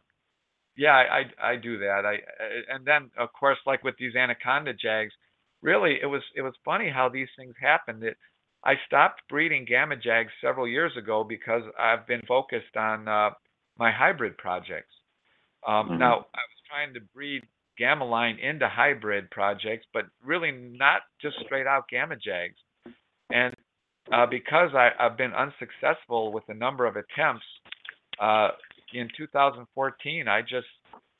yeah 0.78 0.94
I, 0.96 1.20
I 1.42 1.52
i 1.52 1.56
do 1.56 1.78
that 1.80 2.06
i 2.06 2.14
I- 2.14 2.76
and 2.76 2.86
then 2.86 3.10
of 3.18 3.30
course 3.34 3.58
like 3.66 3.84
with 3.84 3.96
these 3.98 4.16
anaconda 4.16 4.74
jags 4.74 5.14
really 5.62 6.00
it 6.02 6.06
was 6.08 6.24
it 6.36 6.42
was 6.42 6.54
funny 6.66 6.90
how 6.90 7.10
these 7.10 7.30
things 7.38 7.56
happened 7.62 8.04
it 8.04 8.18
I 8.64 8.76
stopped 8.86 9.24
breeding 9.28 9.66
gamma 9.66 9.96
jags 9.96 10.32
several 10.40 10.68
years 10.68 10.96
ago 10.96 11.24
because 11.24 11.64
I've 11.80 12.06
been 12.06 12.22
focused 12.28 12.78
on 12.78 13.08
uh, 13.08 13.32
my 13.78 13.92
hybrid 13.92 14.38
projects. 14.38 14.94
Um, 15.68 15.92
Mhm. 15.92 15.98
Now, 15.98 16.14
I 16.34 16.42
was 16.50 16.62
trying 16.70 16.94
to 16.94 17.02
breed 17.14 17.44
gamma 17.82 18.06
line 18.06 18.38
into 18.38 18.68
hybrid 18.70 19.30
projects, 19.32 19.88
but 19.92 20.06
really 20.24 20.52
not 20.52 21.02
just 21.20 21.36
straight 21.46 21.66
out 21.66 21.90
gamma 21.90 22.16
jags. 22.16 22.58
And 23.32 23.56
uh, 24.14 24.28
because 24.28 24.70
I, 24.76 24.90
I've 25.00 25.18
been 25.18 25.34
unsuccessful 25.34 26.32
with 26.32 26.44
a 26.50 26.54
number 26.54 26.86
of 26.86 26.96
attempts, 26.96 27.46
uh, 28.20 28.50
in 28.94 29.10
2014, 29.18 30.28
I 30.28 30.42
just 30.42 30.68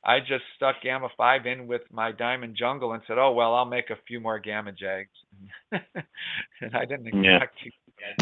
I 0.04 0.20
just 0.20 0.44
stuck 0.56 0.76
gamma 0.82 1.08
five 1.16 1.46
in 1.46 1.66
with 1.66 1.82
my 1.90 2.12
diamond 2.12 2.54
jungle 2.56 2.92
and 2.92 3.02
said, 3.06 3.18
"Oh 3.18 3.32
well, 3.32 3.54
I'll 3.54 3.64
make 3.64 3.90
a 3.90 3.96
few 4.06 4.20
more 4.20 4.38
gamma 4.38 4.72
jags," 4.72 5.10
and 5.72 6.76
I 6.76 6.84
didn't 6.84 7.06
Yeah. 7.24 7.38
expect 7.42 7.58
to 7.58 7.70
get 7.98 8.16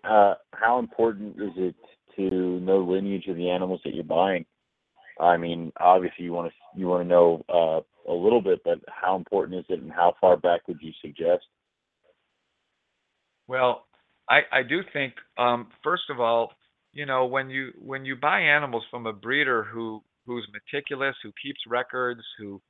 uh, 0.08 0.34
how 0.52 0.78
important 0.78 1.36
is 1.36 1.52
it 1.56 1.74
to 2.16 2.60
know 2.60 2.78
lineage 2.78 3.26
of 3.28 3.36
the 3.36 3.50
animals 3.50 3.80
that 3.84 3.94
you're 3.94 4.04
buying? 4.04 4.44
I 5.20 5.36
mean, 5.36 5.72
obviously 5.80 6.24
you 6.24 6.32
want 6.32 6.50
to 6.50 6.78
you 6.80 6.88
want 6.88 7.04
to 7.04 7.08
know 7.08 7.44
uh, 7.48 8.10
a 8.10 8.14
little 8.14 8.40
bit, 8.40 8.60
but 8.64 8.78
how 8.88 9.16
important 9.16 9.58
is 9.58 9.64
it, 9.68 9.80
and 9.80 9.92
how 9.92 10.14
far 10.20 10.36
back 10.36 10.66
would 10.68 10.78
you 10.80 10.92
suggest? 11.00 11.44
Well, 13.46 13.86
I, 14.28 14.40
I 14.50 14.62
do 14.62 14.80
think, 14.92 15.14
um, 15.36 15.68
first 15.82 16.04
of 16.10 16.18
all, 16.18 16.52
you 16.92 17.06
know, 17.06 17.26
when 17.26 17.50
you 17.50 17.72
when 17.80 18.04
you 18.04 18.16
buy 18.16 18.40
animals 18.40 18.84
from 18.90 19.06
a 19.06 19.12
breeder 19.12 19.64
who 19.64 20.02
who's 20.26 20.48
meticulous, 20.52 21.14
who 21.22 21.30
keeps 21.42 21.60
records, 21.68 22.22
who 22.38 22.60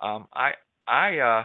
um, 0.00 0.26
I 0.34 0.52
I 0.86 1.18
uh, 1.18 1.44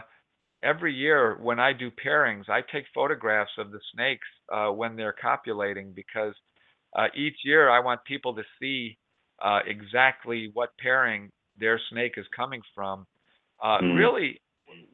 every 0.66 0.94
year 0.94 1.38
when 1.40 1.60
I 1.60 1.72
do 1.72 1.90
pairings, 1.90 2.48
I 2.50 2.62
take 2.62 2.84
photographs 2.94 3.52
of 3.58 3.70
the 3.72 3.80
snakes 3.94 4.28
uh, 4.52 4.70
when 4.70 4.96
they're 4.96 5.14
copulating 5.20 5.92
because 5.94 6.34
uh, 6.96 7.08
each 7.14 7.38
year 7.44 7.70
I 7.70 7.80
want 7.80 8.04
people 8.04 8.34
to 8.36 8.42
see 8.60 8.98
uh, 9.42 9.60
exactly 9.66 10.50
what 10.54 10.70
pairing 10.78 11.30
their 11.58 11.80
snake 11.90 12.14
is 12.18 12.26
coming 12.36 12.62
from. 12.74 13.06
Uh, 13.62 13.78
Mhm. 13.80 13.96
Really, 13.96 14.40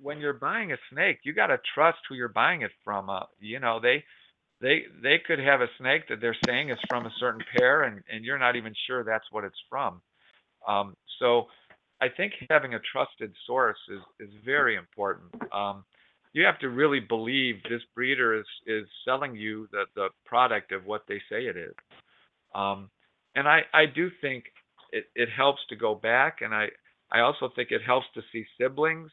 when 0.01 0.21
you're 0.21 0.35
buying 0.35 0.73
a 0.73 0.77
snake, 0.91 1.19
you 1.25 1.33
got 1.35 1.49
to 1.49 1.59
trust 1.75 1.99
who 2.09 2.15
you're 2.17 2.29
buying 2.29 2.63
it 2.63 2.73
from. 2.85 3.11
Uh, 3.11 3.25
you 3.41 3.61
know, 3.61 3.81
they 3.81 4.05
they 4.61 4.85
they 5.03 5.19
could 5.27 5.39
have 5.41 5.61
a 5.61 5.69
snake 5.79 6.09
that 6.09 6.21
they're 6.21 6.37
saying 6.47 6.71
is 6.71 6.79
from 6.89 7.07
a 7.07 7.13
certain 7.19 7.43
pair, 7.53 7.83
and 7.85 8.03
and 8.11 8.25
you're 8.25 8.39
not 8.39 8.57
even 8.57 8.75
sure 8.87 9.05
that's 9.05 9.31
what 9.33 9.45
it's 9.45 9.63
from. 9.71 10.03
Um, 10.67 10.97
so 11.19 11.47
I 12.03 12.09
think 12.17 12.33
having 12.51 12.75
a 12.75 12.81
trusted 12.93 13.33
source 13.47 13.79
is 13.89 14.03
is 14.29 14.35
very 14.45 14.75
important. 14.77 15.31
Um, 15.53 15.85
you 16.33 16.45
have 16.45 16.59
to 16.61 16.69
really 16.69 17.01
believe 17.01 17.63
this 17.63 17.83
breeder 17.95 18.35
is 18.41 18.47
is 18.67 18.87
selling 19.05 19.37
you 19.37 19.69
the 19.73 19.85
the 19.95 20.09
product 20.27 20.73
of 20.73 20.85
what 20.85 21.03
they 21.09 21.21
say 21.31 21.47
it 21.47 21.57
is. 21.57 21.75
Um, 22.55 22.91
and 23.37 23.47
I 23.49 23.61
I 23.73 23.87
do 23.87 24.11
think 24.21 24.45
it 24.91 25.05
it 25.15 25.29
helps 25.31 25.61
to 25.69 25.77
go 25.77 25.95
back, 25.95 26.43
and 26.43 26.53
I 26.55 26.69
I 27.13 27.21
also 27.21 27.51
think 27.55 27.71
it 27.71 27.83
helps 27.83 28.07
to 28.15 28.23
see 28.33 28.45
siblings, 28.59 29.11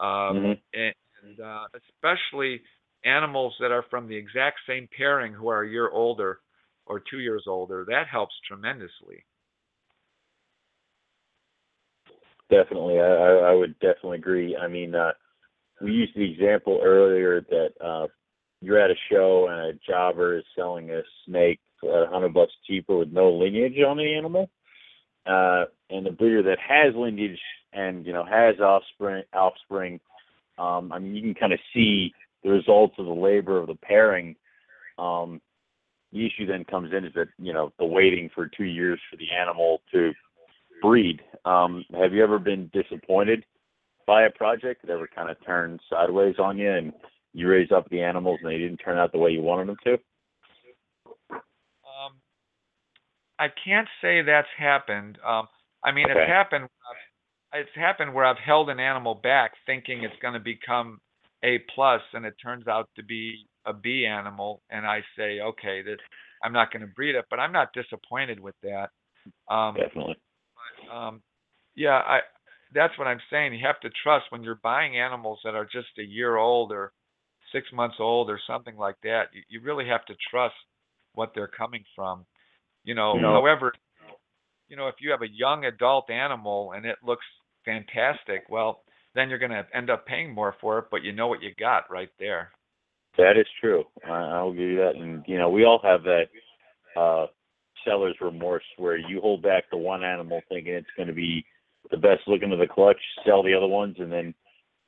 um, 0.00 0.36
Mhm. 0.36 0.60
and, 0.74 0.94
and 1.22 1.40
uh, 1.40 1.66
especially 1.80 2.62
animals 3.04 3.54
that 3.60 3.70
are 3.70 3.84
from 3.90 4.08
the 4.08 4.16
exact 4.16 4.58
same 4.66 4.88
pairing 4.96 5.32
who 5.32 5.48
are 5.48 5.62
a 5.62 5.68
year 5.68 5.88
older 5.90 6.40
or 6.86 7.00
two 7.00 7.20
years 7.20 7.44
older. 7.46 7.84
That 7.84 8.08
helps 8.08 8.34
tremendously. 8.48 9.24
Definitely, 12.50 13.00
I, 13.00 13.50
I 13.50 13.54
would 13.54 13.78
definitely 13.80 14.18
agree. 14.18 14.56
I 14.56 14.68
mean, 14.68 14.94
uh, 14.94 15.12
we 15.80 15.92
used 15.92 16.14
the 16.14 16.30
example 16.30 16.80
earlier 16.82 17.40
that 17.40 17.70
uh, 17.84 18.06
you're 18.60 18.78
at 18.78 18.90
a 18.90 18.94
show 19.10 19.48
and 19.50 19.60
a 19.60 19.80
jobber 19.86 20.38
is 20.38 20.44
selling 20.54 20.90
a 20.90 21.02
snake 21.26 21.60
at 21.82 21.88
a 21.88 22.06
hundred 22.08 22.34
bucks 22.34 22.52
cheaper 22.66 22.98
with 22.98 23.12
no 23.12 23.30
lineage 23.32 23.78
on 23.86 23.96
the 23.96 24.14
animal, 24.14 24.48
uh, 25.26 25.64
and 25.90 26.06
the 26.06 26.10
breeder 26.10 26.42
that 26.44 26.58
has 26.58 26.94
lineage 26.94 27.38
and 27.72 28.06
you 28.06 28.12
know 28.12 28.24
has 28.24 28.58
offspring, 28.60 29.24
offspring. 29.32 30.00
Um, 30.56 30.92
I 30.92 30.98
mean, 30.98 31.14
you 31.14 31.22
can 31.22 31.34
kind 31.34 31.52
of 31.52 31.58
see 31.74 32.12
the 32.42 32.50
results 32.50 32.94
of 32.98 33.06
the 33.06 33.12
labor 33.12 33.58
of 33.58 33.66
the 33.66 33.74
pairing. 33.74 34.36
Um, 34.98 35.40
the 36.12 36.24
issue 36.24 36.46
then 36.46 36.64
comes 36.64 36.92
in 36.96 37.04
is 37.04 37.12
that 37.14 37.28
you 37.38 37.52
know 37.52 37.72
the 37.78 37.84
waiting 37.84 38.30
for 38.34 38.46
two 38.46 38.64
years 38.64 39.00
for 39.10 39.16
the 39.16 39.30
animal 39.36 39.82
to 39.92 40.12
breed. 40.82 41.20
Um, 41.44 41.84
have 41.94 42.12
you 42.12 42.22
ever 42.22 42.38
been 42.38 42.70
disappointed 42.72 43.44
by 44.06 44.24
a 44.24 44.30
project 44.30 44.82
that 44.82 44.92
ever 44.92 45.08
kind 45.12 45.30
of 45.30 45.36
turned 45.44 45.80
sideways 45.90 46.36
on 46.38 46.58
you 46.58 46.70
and 46.70 46.92
you 47.32 47.48
raised 47.48 47.72
up 47.72 47.88
the 47.90 48.02
animals 48.02 48.38
and 48.42 48.50
they 48.50 48.58
didn't 48.58 48.78
turn 48.78 48.98
out 48.98 49.12
the 49.12 49.18
way 49.18 49.30
you 49.30 49.42
wanted 49.42 49.68
them 49.68 49.76
to? 49.84 49.92
Um, 51.32 52.14
I 53.38 53.48
can't 53.64 53.88
say 54.00 54.22
that's 54.22 54.48
happened. 54.56 55.18
Um, 55.26 55.48
I 55.84 55.92
mean, 55.92 56.10
Okay. 56.10 56.20
it's 56.20 56.28
happened. 56.28 56.68
It's 57.52 57.74
happened 57.74 58.12
where 58.12 58.24
I've 58.24 58.38
held 58.38 58.70
an 58.70 58.80
animal 58.80 59.14
back, 59.14 59.52
thinking 59.66 60.02
it's 60.02 60.18
going 60.20 60.34
to 60.34 60.40
become 60.40 61.00
A 61.42 61.58
plus, 61.74 62.02
and 62.12 62.26
it 62.26 62.34
turns 62.42 62.66
out 62.66 62.88
to 62.96 63.02
be 63.02 63.46
a 63.64 63.72
B 63.72 64.06
animal, 64.06 64.62
and 64.70 64.86
I 64.86 65.02
say, 65.16 65.40
okay, 65.40 65.82
this 65.82 65.98
I'm 66.42 66.52
not 66.52 66.70
going 66.72 66.82
to 66.82 66.86
breed 66.88 67.14
it, 67.14 67.24
but 67.30 67.40
I'm 67.40 67.52
not 67.52 67.72
disappointed 67.72 68.38
with 68.38 68.54
that. 68.62 68.90
Um, 69.48 69.74
Definitely. 69.74 70.16
Um, 70.92 71.22
yeah, 71.74 71.96
I 71.96 72.20
that's 72.74 72.98
what 72.98 73.06
I'm 73.06 73.20
saying. 73.30 73.54
You 73.54 73.66
have 73.66 73.80
to 73.80 73.90
trust 74.02 74.26
when 74.30 74.42
you're 74.42 74.60
buying 74.62 74.98
animals 74.98 75.38
that 75.44 75.54
are 75.54 75.64
just 75.64 75.88
a 75.98 76.02
year 76.02 76.36
old 76.36 76.72
or 76.72 76.92
six 77.52 77.66
months 77.72 77.96
old 78.00 78.28
or 78.28 78.40
something 78.46 78.76
like 78.76 78.96
that. 79.02 79.24
You, 79.32 79.42
you 79.48 79.60
really 79.60 79.86
have 79.86 80.04
to 80.06 80.14
trust 80.30 80.54
what 81.14 81.32
they're 81.34 81.46
coming 81.48 81.84
from. 81.94 82.26
You 82.84 82.94
know, 82.94 83.14
know- 83.18 83.32
however, 83.34 83.72
you 84.68 84.76
know, 84.76 84.88
if 84.88 84.96
you 85.00 85.10
have 85.12 85.22
a 85.22 85.28
young 85.32 85.64
adult 85.64 86.10
animal 86.10 86.72
and 86.72 86.84
it 86.84 86.96
looks 87.04 87.24
fantastic, 87.64 88.44
well, 88.48 88.82
then 89.14 89.28
you're 89.30 89.38
going 89.38 89.50
to 89.52 89.66
end 89.74 89.90
up 89.90 90.06
paying 90.06 90.34
more 90.34 90.54
for 90.60 90.78
it, 90.78 90.86
but 90.90 91.02
you 91.02 91.12
know 91.12 91.28
what 91.28 91.42
you 91.42 91.50
got 91.58 91.90
right 91.90 92.10
there. 92.18 92.50
That 93.16 93.38
is 93.38 93.46
true. 93.60 93.84
I, 94.04 94.10
I'll 94.10 94.52
give 94.52 94.60
you 94.60 94.76
that. 94.76 94.96
And 94.96 95.24
you 95.26 95.38
know, 95.38 95.48
we 95.48 95.64
all 95.64 95.80
have 95.82 96.02
that 96.02 96.24
uh 97.00 97.26
seller's 97.86 98.16
remorse 98.20 98.64
where 98.76 98.96
you 98.96 99.20
hold 99.20 99.42
back 99.42 99.64
the 99.70 99.76
one 99.76 100.04
animal 100.04 100.40
thinking 100.48 100.74
it's 100.74 100.86
going 100.96 101.08
to 101.08 101.14
be 101.14 101.44
the 101.90 101.96
best 101.96 102.22
looking 102.26 102.52
of 102.52 102.58
the 102.58 102.66
clutch, 102.66 103.00
sell 103.24 103.42
the 103.42 103.54
other 103.54 103.66
ones, 103.66 103.96
and 103.98 104.10
then 104.10 104.34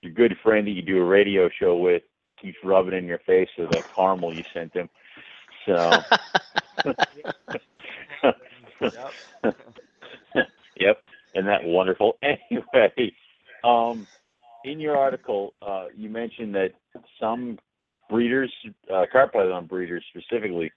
your 0.02 0.12
good 0.12 0.34
friend 0.42 0.66
that 0.66 0.72
you 0.72 0.82
do 0.82 0.98
a 0.98 1.04
radio 1.04 1.48
show 1.60 1.76
with 1.76 2.02
keeps 2.40 2.58
rubbing 2.64 2.96
in 2.96 3.04
your 3.04 3.20
face 3.26 3.48
with 3.58 3.70
that 3.70 3.84
caramel 3.94 4.34
you 4.34 4.42
sent 4.54 4.74
him. 4.74 4.88
So, 5.66 6.00
Yep. 8.80 9.54
yep, 10.80 11.02
and 11.34 11.46
that 11.46 11.64
wonderful. 11.64 12.18
Anyway, 12.22 13.12
um, 13.64 14.06
in 14.64 14.80
your 14.80 14.96
article, 14.96 15.54
uh, 15.62 15.86
you 15.96 16.08
mentioned 16.08 16.54
that 16.54 16.70
some 17.20 17.58
breeders, 18.08 18.52
uh, 18.92 19.04
carp 19.10 19.32
python 19.32 19.66
breeders 19.66 20.04
specifically, 20.10 20.70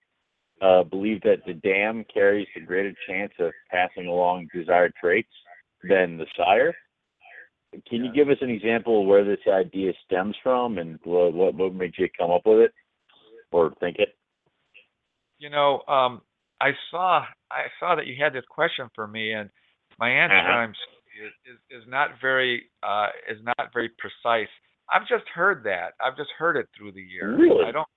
uh, 0.61 0.83
believe 0.83 1.21
that 1.21 1.41
the 1.45 1.53
dam 1.53 2.05
carries 2.13 2.47
a 2.55 2.59
greater 2.59 2.93
chance 3.07 3.33
of 3.39 3.51
passing 3.69 4.07
along 4.07 4.47
desired 4.53 4.93
traits 4.99 5.29
than 5.87 6.17
the 6.17 6.25
sire. 6.37 6.73
Can 7.89 8.03
you 8.03 8.11
give 8.13 8.29
us 8.29 8.37
an 8.41 8.49
example 8.49 9.01
of 9.01 9.07
where 9.07 9.23
this 9.23 9.39
idea 9.47 9.93
stems 10.05 10.35
from 10.43 10.77
and 10.77 10.99
what 11.03 11.33
what, 11.33 11.55
what 11.55 11.73
made 11.73 11.93
you 11.97 12.07
come 12.19 12.29
up 12.29 12.41
with 12.45 12.59
it 12.59 12.73
or 13.51 13.71
think 13.79 13.97
it? 13.97 14.09
You 15.39 15.49
know, 15.49 15.81
um, 15.87 16.21
I 16.59 16.71
saw 16.91 17.23
I 17.49 17.63
saw 17.79 17.95
that 17.95 18.07
you 18.07 18.15
had 18.21 18.33
this 18.33 18.43
question 18.49 18.89
for 18.93 19.07
me, 19.07 19.33
and 19.33 19.49
my 19.97 20.09
answer 20.09 20.35
Uh-huh. 20.35 20.51
I'm 20.51 20.71
is, 20.71 21.33
is 21.45 21.81
is 21.81 21.87
not 21.87 22.09
very 22.21 22.69
uh, 22.83 23.07
is 23.29 23.39
not 23.43 23.73
very 23.73 23.89
precise. 23.97 24.49
I've 24.91 25.07
just 25.07 25.27
heard 25.33 25.63
that. 25.63 25.93
I've 26.03 26.17
just 26.17 26.29
heard 26.37 26.57
it 26.57 26.67
through 26.77 26.91
the 26.91 27.01
years. 27.01 27.39
Really? 27.39 27.65
I 27.65 27.71
don't. 27.71 27.87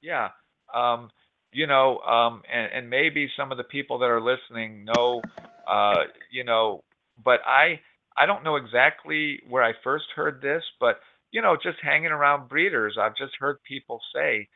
Yeah. 0.00 0.30
Um, 0.74 1.10
you 1.56 1.66
know, 1.66 2.00
um, 2.00 2.42
and, 2.52 2.70
and 2.70 2.90
maybe 2.90 3.30
some 3.34 3.50
of 3.50 3.56
the 3.56 3.64
people 3.64 3.98
that 4.00 4.10
are 4.10 4.20
listening 4.20 4.84
know, 4.84 5.22
uh, 5.66 6.02
you 6.30 6.44
know, 6.44 6.84
but 7.24 7.40
I 7.46 7.80
I 8.14 8.26
don't 8.26 8.44
know 8.44 8.56
exactly 8.56 9.40
where 9.48 9.62
I 9.62 9.72
first 9.82 10.04
heard 10.14 10.42
this, 10.42 10.62
but 10.78 11.00
you 11.30 11.40
know, 11.40 11.56
just 11.56 11.78
hanging 11.82 12.10
around 12.10 12.50
breeders, 12.50 12.98
I've 13.00 13.16
just 13.16 13.32
heard 13.40 13.56
people 13.66 14.00
say 14.14 14.48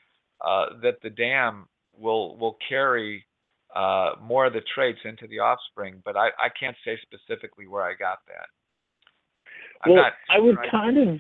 uh, 0.46 0.66
that 0.82 1.00
the 1.02 1.08
dam 1.08 1.68
will 1.98 2.36
will 2.36 2.58
carry 2.68 3.24
uh, 3.74 4.10
more 4.20 4.44
of 4.44 4.52
the 4.52 4.60
traits 4.74 5.00
into 5.06 5.26
the 5.26 5.38
offspring, 5.38 6.02
but 6.04 6.18
I, 6.18 6.26
I 6.38 6.48
can't 6.58 6.76
say 6.84 6.98
specifically 7.00 7.66
where 7.66 7.82
I 7.82 7.94
got 7.94 8.18
that. 8.28 8.48
I'm 9.86 9.94
well, 9.94 10.04
I 10.28 10.38
would 10.38 10.58
kind 10.70 10.98
of, 10.98 11.18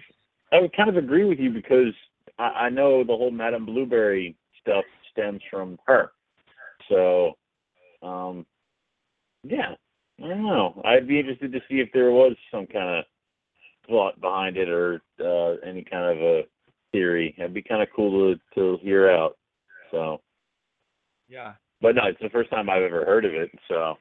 I 0.52 0.60
would 0.60 0.76
kind 0.76 0.90
of 0.90 0.98
agree 0.98 1.24
with 1.24 1.38
you 1.38 1.48
because 1.48 1.94
I, 2.38 2.66
I 2.66 2.68
know 2.68 3.02
the 3.02 3.16
whole 3.16 3.30
Madame 3.30 3.64
Blueberry 3.64 4.36
stuff 4.60 4.84
stems 5.10 5.40
from 5.50 5.78
her. 5.86 6.12
So, 6.88 7.32
um, 8.02 8.46
yeah, 9.42 9.74
I 10.22 10.28
don't 10.28 10.44
know. 10.44 10.82
I'd 10.84 11.08
be 11.08 11.18
interested 11.18 11.52
to 11.52 11.60
see 11.68 11.76
if 11.80 11.88
there 11.92 12.10
was 12.10 12.36
some 12.50 12.66
kind 12.66 12.98
of 12.98 13.04
thought 13.88 14.20
behind 14.20 14.56
it 14.56 14.68
or 14.68 15.00
uh, 15.20 15.56
any 15.66 15.84
kind 15.84 16.04
of 16.04 16.18
a 16.22 16.42
theory. 16.92 17.34
It'd 17.38 17.54
be 17.54 17.62
kind 17.62 17.82
of 17.82 17.88
cool 17.94 18.34
to 18.34 18.40
to 18.54 18.78
hear 18.82 19.10
out. 19.10 19.36
So, 19.90 20.20
yeah, 21.28 21.54
but 21.80 21.94
no, 21.94 22.02
it's 22.06 22.20
the 22.20 22.28
first 22.30 22.50
time 22.50 22.68
I've 22.68 22.82
ever 22.82 23.04
heard 23.04 23.24
of 23.24 23.34
it. 23.34 23.50
So, 23.68 23.94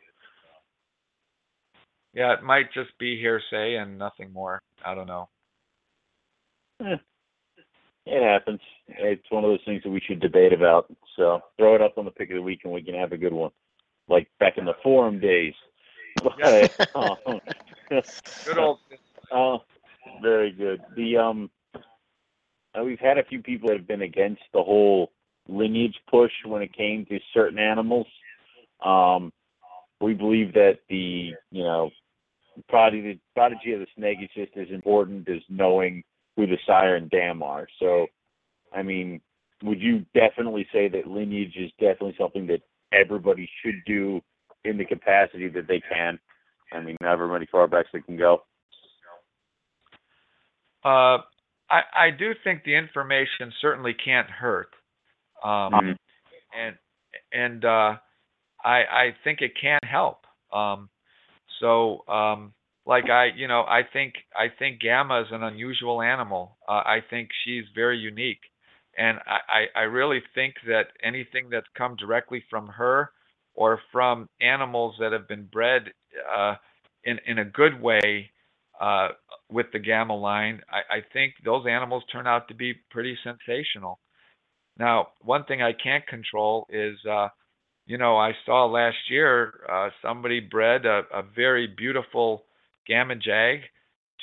yeah, 2.14 2.34
it 2.34 2.44
might 2.44 2.72
just 2.74 2.98
be 3.00 3.18
hearsay 3.20 3.76
and 3.76 3.98
nothing 3.98 4.32
more. 4.34 4.62
I 4.86 4.96
don't 4.96 5.08
know. 5.08 5.30
eh, 6.82 6.98
it 8.06 8.24
happens. 8.24 8.60
It's 8.88 9.30
one 9.30 9.44
of 9.44 9.50
those 9.50 9.64
things 9.66 9.84
that 9.84 9.90
we 9.90 10.02
should 10.06 10.20
debate 10.20 10.54
about. 10.54 10.92
So, 11.16 11.42
throw 11.58 11.76
it 11.76 11.82
up 11.82 11.98
on 11.98 12.06
the 12.06 12.12
pick 12.12 12.30
of 12.30 12.36
the 12.36 12.42
week, 12.42 12.62
and 12.64 12.74
we 12.74 12.82
can 12.82 12.96
have 12.96 13.12
a 13.12 13.18
good 13.18 13.34
one, 13.34 13.52
like 14.08 14.28
back 14.40 14.58
in 14.58 14.66
the 14.66 14.74
forum 14.84 15.20
days. 15.20 15.54
But, 16.24 16.72
um, 16.96 17.40
Good 18.46 18.58
old. 18.58 18.80
Oh, 19.32 19.60
very 20.24 20.52
good. 20.52 20.82
The 20.96 21.18
um, 21.18 21.52
uh, 21.76 22.84
we've 22.84 23.00
had 23.00 23.20
a 23.20 23.24
few 23.24 23.44
people 23.44 23.70
that 23.70 23.78
have 23.78 23.88
been 23.88 24.02
against 24.02 24.42
the 24.54 24.64
whole 24.64 25.12
lineage 25.48 25.94
push 26.10 26.32
when 26.46 26.64
it 26.64 26.74
came 26.74 27.06
to 27.06 27.20
certain 27.32 27.60
animals. 27.60 28.08
Um, 28.84 29.32
we 30.02 30.14
believe 30.14 30.54
that 30.54 30.80
the 30.90 31.32
you 31.52 31.64
know 31.64 31.92
prodigy 32.70 33.02
the 33.02 33.20
prodigy 33.36 33.74
of 33.74 33.82
the 33.82 33.88
snake 33.96 34.18
is 34.22 34.30
just 34.36 34.58
as 34.58 34.74
important 34.74 35.28
as 35.30 35.42
knowing 35.50 36.04
who 36.40 36.48
the 36.48 36.58
sire 36.66 36.96
and 36.96 37.10
dam 37.10 37.44
are. 37.44 37.68
So, 37.80 38.08
I 38.74 38.82
mean, 38.82 39.20
would 39.62 39.82
you 39.82 40.06
definitely 40.14 40.66
say 40.72 40.88
that 40.88 41.06
lineage 41.06 41.58
is 41.58 41.70
definitely 41.72 42.16
something 42.18 42.48
that 42.48 42.62
everybody 42.94 43.50
should 43.62 43.76
do 43.86 44.22
in 44.64 44.78
the 44.78 44.86
capacity 44.86 45.50
that 45.50 45.68
they 45.68 45.82
can? 45.82 46.18
I 46.72 46.80
mean, 46.80 46.96
however 47.02 47.28
many 47.28 47.46
far 47.52 47.68
backs 47.68 47.90
they 47.92 48.00
can 48.00 48.16
go. 48.16 48.44
Uh, 50.86 51.18
I, 51.70 51.82
I 51.94 52.10
do 52.18 52.32
think 52.44 52.64
the 52.64 52.76
information 52.76 53.52
certainly 53.60 53.94
can't 53.94 54.30
hurt. 54.30 54.70
Um, 55.44 55.74
Mhm. 55.74 55.96
and 56.58 56.78
and 57.34 57.66
uh, 57.66 57.98
I 58.64 58.84
I 58.86 59.16
think 59.26 59.42
it 59.42 59.52
can 59.60 59.80
help. 59.84 60.26
Um, 60.54 60.90
so 61.60 62.08
um, 62.08 62.54
like 62.90 63.08
I 63.10 63.28
you 63.36 63.48
know 63.48 63.62
I 63.62 63.82
think 63.94 64.16
I 64.36 64.48
think 64.58 64.82
Gamma 64.82 65.22
is 65.22 65.28
an 65.32 65.44
unusual 65.44 66.02
animal. 66.02 66.58
Uh, 66.68 66.82
I 66.86 67.00
think 67.10 67.30
she's 67.46 67.64
very 67.76 68.00
unique, 68.00 68.42
and 68.98 69.20
I, 69.28 69.68
I 69.76 69.82
I 69.82 69.84
really 69.84 70.22
think 70.34 70.56
that 70.68 70.88
anything 71.04 71.50
that's 71.52 71.68
come 71.78 71.96
directly 71.96 72.44
from 72.50 72.68
her 72.68 73.12
or 73.54 73.80
from 73.92 74.28
animals 74.42 74.96
that 75.00 75.12
have 75.12 75.28
been 75.28 75.46
bred 75.46 75.84
uh, 76.36 76.56
in 77.04 77.20
in 77.28 77.38
a 77.38 77.46
good 77.46 77.80
way 77.80 78.32
uh, 78.82 79.10
with 79.52 79.68
the 79.72 79.80
Gamma 79.80 80.16
line, 80.16 80.62
I, 80.72 80.98
I 80.98 81.00
think 81.14 81.34
those 81.46 81.66
animals 81.70 82.04
turn 82.12 82.26
out 82.26 82.48
to 82.48 82.56
be 82.56 82.74
pretty 82.90 83.16
sensational. 83.24 84.00
Now, 84.80 85.10
one 85.22 85.44
thing 85.44 85.62
I 85.62 85.74
can't 85.74 86.08
control 86.08 86.66
is, 86.70 86.98
uh, 87.06 87.28
you 87.86 87.98
know, 87.98 88.18
I 88.18 88.32
saw 88.46 88.66
last 88.66 88.98
year 89.10 89.54
uh, 89.72 89.90
somebody 90.02 90.40
bred 90.40 90.86
a, 90.86 91.02
a 91.14 91.22
very 91.36 91.68
beautiful 91.68 92.46
gamma 92.88 93.16
jag 93.16 93.62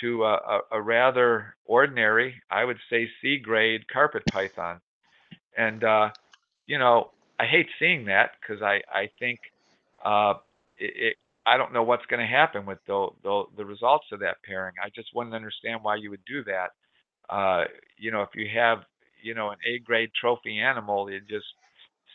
to 0.01 0.25
a, 0.25 0.35
a, 0.35 0.61
a 0.73 0.83
rather 0.83 1.57
ordinary, 1.65 2.35
I 2.51 2.65
would 2.65 2.79
say 2.91 3.09
C 3.21 3.39
grade 3.39 3.89
carpet 3.89 4.25
python. 4.27 4.81
And, 5.57 5.83
uh, 5.85 6.11
you 6.67 6.79
know, 6.79 7.11
I 7.41 7.47
hate 7.47 7.69
seeing 7.79 8.05
that 8.07 8.33
because 8.41 8.63
I, 8.63 8.83
I 8.93 9.09
think 9.19 9.41
uh, 10.05 10.35
it, 10.79 10.93
it, 10.97 11.17
I 11.47 11.57
don't 11.57 11.73
know 11.73 11.83
what's 11.83 12.05
going 12.07 12.21
to 12.21 12.27
happen 12.27 12.67
with 12.67 12.79
the, 12.87 13.09
the, 13.23 13.45
the 13.57 13.65
results 13.65 14.07
of 14.13 14.21
that 14.21 14.43
pairing. 14.45 14.75
I 14.85 14.91
just 14.91 15.09
wouldn't 15.15 15.35
understand 15.35 15.81
why 15.83 15.97
you 15.97 16.11
would 16.11 16.25
do 16.27 16.45
that. 16.45 16.71
Uh, 17.31 17.65
you 17.99 18.11
know, 18.11 18.23
if 18.23 18.31
you 18.35 18.47
have 18.55 18.81
you 19.23 19.35
know 19.35 19.51
an 19.51 19.59
A 19.67 19.79
grade 19.79 20.11
trophy 20.19 20.61
animal, 20.61 21.09
it 21.09 21.27
just 21.29 21.47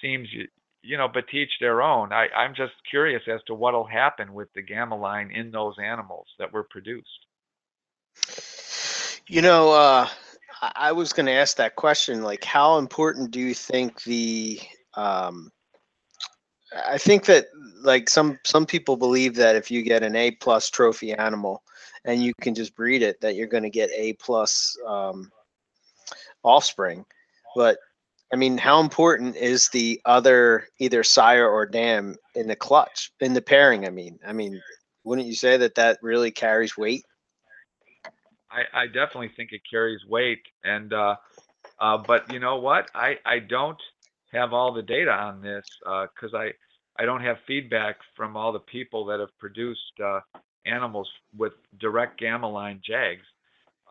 seems 0.02 0.28
you 0.32 0.48
you 0.84 0.98
know, 0.98 1.08
but 1.08 1.28
teach 1.28 1.52
their 1.60 1.82
own. 1.82 2.12
I, 2.12 2.28
I'm 2.36 2.56
just 2.56 2.74
curious 2.90 3.24
as 3.28 3.42
to 3.48 3.54
what'll 3.54 3.86
happen 3.86 4.34
with 4.34 4.52
the 4.54 4.62
gamma 4.62 4.98
line 4.98 5.32
in 5.32 5.52
those 5.52 5.76
animals 5.82 6.28
that 6.40 6.52
were 6.52 6.64
produced. 6.64 7.08
You 9.28 9.42
know, 9.42 9.72
uh, 9.72 10.08
I 10.76 10.92
was 10.92 11.14
going 11.14 11.28
to 11.28 11.32
ask 11.32 11.58
that 11.58 11.76
question. 11.76 12.24
Like, 12.24 12.44
how 12.44 12.78
important 12.78 13.32
do 13.32 13.40
you 13.40 13.54
think 13.54 14.04
the? 14.04 14.60
Um, 14.96 15.52
I 16.88 16.98
think 16.98 17.26
that 17.26 17.48
like 17.82 18.10
some 18.10 18.40
some 18.46 18.66
people 18.66 18.96
believe 18.96 19.36
that 19.36 19.56
if 19.56 19.70
you 19.70 19.82
get 19.82 20.04
an 20.04 20.16
A 20.16 20.32
plus 20.32 20.70
trophy 20.70 21.14
animal 21.14 21.64
and 22.06 22.24
you 22.24 22.34
can 22.42 22.56
just 22.56 22.76
breed 22.76 23.02
it, 23.02 23.20
that 23.22 23.36
you're 23.36 23.48
going 23.48 23.64
to 23.64 23.70
get 23.70 23.90
A 23.94 24.14
plus 24.14 24.78
um, 24.88 25.32
offspring. 26.44 27.06
But 27.56 27.78
I 28.34 28.38
mean, 28.38 28.58
how 28.58 28.80
important 28.80 29.36
is 29.36 29.70
the 29.70 30.00
other 30.06 30.68
either 30.80 31.04
sire 31.04 31.50
or 31.50 31.66
dam 31.66 32.16
in 32.36 32.48
the 32.48 32.56
clutch 32.56 33.12
in 33.20 33.34
the 33.34 33.42
pairing? 33.42 33.86
I 33.86 33.90
mean, 33.90 34.20
I 34.26 34.32
mean, 34.32 34.62
wouldn't 35.04 35.28
you 35.28 35.36
say 35.36 35.58
that 35.58 35.76
that 35.76 36.00
really 36.02 36.32
carries 36.32 36.78
weight? 36.78 37.04
I, 38.50 38.64
I 38.74 38.88
definitely 38.88 39.32
think 39.36 39.52
it 39.52 39.62
carries 39.70 40.06
weight, 40.06 40.42
and 40.64 40.94
uh, 40.94 41.16
uh, 41.80 41.98
but 41.98 42.32
you 42.32 42.40
know 42.40 42.58
what? 42.58 42.90
I 42.96 43.18
I 43.26 43.40
don't 43.40 43.82
have 44.32 44.54
all 44.54 44.74
the 44.74 44.82
data 44.82 45.12
on 45.12 45.42
this 45.42 45.66
because 45.84 46.34
I 46.34 46.54
I 46.98 47.06
don't 47.06 47.22
have 47.22 47.38
feedback 47.48 47.98
from 48.16 48.38
all 48.38 48.52
the 48.52 48.60
people 48.60 49.06
that 49.06 49.20
have 49.20 49.38
produced 49.40 50.00
uh, 50.04 50.20
animals 50.66 51.10
with 51.36 51.54
direct 51.80 52.20
gamma 52.20 52.50
line 52.50 52.82
jags. 52.86 53.26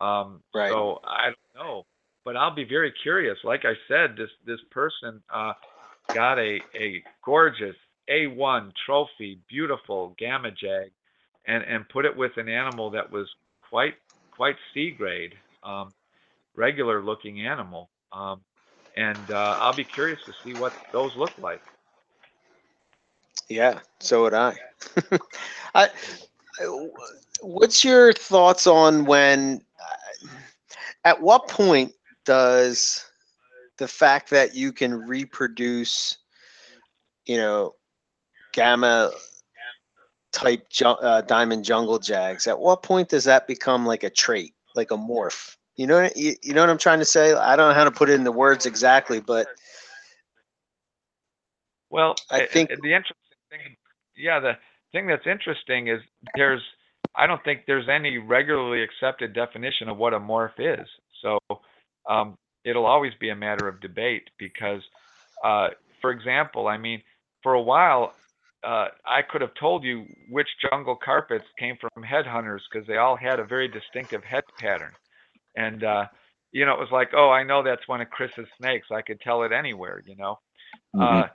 Um, 0.01 0.43
Right. 0.55 0.71
So 0.71 1.01
I 1.05 1.27
don't 1.27 1.65
know, 1.65 1.87
but 2.31 2.37
I'll 2.37 2.55
be 2.55 2.63
very 2.63 2.95
curious. 3.03 3.37
Like 3.43 3.65
I 3.65 3.73
said, 3.89 4.15
this 4.17 4.31
this 4.47 4.61
person 4.71 5.21
uh, 5.35 5.53
got 6.15 6.39
a 6.39 6.61
a 6.81 7.03
gorgeous 7.25 7.75
A1 8.09 8.71
trophy, 8.87 9.41
beautiful 9.49 10.15
gamma 10.17 10.53
jag, 10.53 10.93
and 11.49 11.65
and 11.65 11.89
put 11.89 12.05
it 12.05 12.17
with 12.17 12.31
an 12.37 12.49
animal 12.49 12.89
that 12.93 13.11
was 13.11 13.29
quite 13.69 13.95
quite 14.31 14.55
C 14.73 14.93
grade, 14.97 15.33
um, 15.65 15.93
regular 16.55 17.03
looking 17.03 17.45
animal. 17.45 17.91
Um, 18.13 18.43
and 18.97 19.29
uh, 19.29 19.57
I'll 19.59 19.75
be 19.75 19.85
curious 19.85 20.21
to 20.27 20.33
see 20.45 20.55
what 20.55 20.75
those 20.93 21.11
look 21.17 21.33
like. 21.37 21.63
Yeah, 23.49 23.81
so 23.99 24.23
would 24.23 24.35
I. 24.35 24.55
I. 25.75 25.89
What's 27.41 27.83
your 27.85 28.13
thoughts 28.13 28.69
on 28.69 29.05
when? 29.05 29.63
uh, 29.83 30.29
At 31.05 31.21
what 31.21 31.49
point 31.49 31.93
does 32.25 33.05
the 33.79 33.89
fact 33.89 34.31
that 34.31 34.55
you 34.55 34.73
can 34.73 34.95
reproduce, 34.95 36.19
you 37.27 37.37
know, 37.37 37.75
gamma 38.53 39.11
type 40.33 40.67
uh, 40.85 41.23
diamond 41.23 41.65
jungle 41.65 41.99
jags? 41.99 42.47
At 42.47 42.59
what 42.59 42.83
point 42.83 43.09
does 43.09 43.25
that 43.25 43.47
become 43.47 43.87
like 43.87 44.05
a 44.05 44.11
trait, 44.11 44.55
like 44.75 44.91
a 44.91 44.97
morph? 44.97 45.57
You 45.77 45.87
know, 45.87 46.03
what- 46.03 46.17
you, 46.17 46.35
you 46.43 46.53
know 46.53 46.61
what 46.61 46.71
I'm 46.71 46.79
trying 46.79 46.99
to 46.99 47.05
say? 47.05 47.33
I 47.33 47.57
don't 47.57 47.69
know 47.69 47.75
how 47.75 47.85
to 47.85 47.91
put 47.91 48.11
it 48.11 48.23
the 48.25 48.33
words 48.33 48.67
exactly, 48.67 49.21
but 49.21 49.47
Well, 51.89 52.15
I 52.31 52.47
think- 52.47 52.69
the 52.69 52.93
interesting 52.95 53.17
thing, 53.51 53.77
yeah, 54.17 54.39
the 54.39 54.59
thing 54.93 55.07
that's 55.07 55.27
interesting 55.27 55.89
is 55.89 56.01
there's, 56.37 56.63
I 57.17 57.27
don't 57.27 57.43
think 57.43 57.65
there's 57.67 57.89
any 57.89 58.19
regularly 58.19 58.83
accepted 58.83 59.33
definition 59.33 59.89
of 59.89 59.97
what 59.97 60.15
a 60.15 60.21
morph 60.21 60.53
is. 60.59 60.87
So 61.23 61.39
um, 62.11 62.37
it'll 62.65 62.87
always 62.87 63.15
be 63.21 63.31
a 63.31 63.37
matter 63.37 63.69
of 63.69 63.81
debate 63.81 64.31
because, 64.39 64.83
uh, 65.45 65.69
for 66.03 66.11
example, 66.13 66.69
I 66.69 66.79
mean, 66.79 67.03
for 67.43 67.55
a 67.55 67.63
while, 67.63 68.17
uh, 68.65 68.89
I 69.07 69.23
could 69.29 69.43
have 69.43 69.55
told 69.61 69.85
you 69.85 70.07
which 70.31 70.49
jungle 70.71 70.97
carpets 71.03 71.47
came 71.59 71.77
from 71.81 72.05
headhunters 72.05 72.61
because 72.73 72.87
they 72.89 72.99
all 72.99 73.17
had 73.17 73.41
a 73.41 73.45
very 73.45 73.69
distinctive 73.69 74.25
head 74.25 74.45
pattern. 74.59 74.95
And, 75.57 75.85
uh, 75.85 76.07
you 76.53 76.67
know, 76.67 76.75
it 76.75 76.81
was 76.81 76.91
like, 76.93 77.11
oh, 77.17 77.31
I 77.31 77.45
know 77.45 77.63
that's 77.63 77.89
one 77.89 78.03
of 78.03 78.11
Chris's 78.11 78.49
snakes. 78.59 78.89
I 78.93 79.03
could 79.03 79.21
tell 79.21 79.45
it 79.45 79.53
anywhere, 79.53 80.03
you 80.07 80.17
know. 80.17 80.39
Mhm. 80.97 81.25
Uh, 81.25 81.29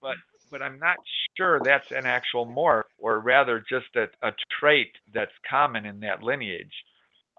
but 0.00 0.16
but 0.50 0.62
I'm 0.62 0.78
not 0.78 0.98
sure 1.36 1.60
that's 1.60 1.90
an 1.90 2.06
actual 2.06 2.46
morph, 2.46 2.84
or 2.98 3.20
rather 3.20 3.60
just 3.68 3.94
a, 3.96 4.06
a 4.26 4.32
trait 4.60 4.92
that's 5.12 5.32
common 5.48 5.86
in 5.86 6.00
that 6.00 6.22
lineage. 6.22 6.72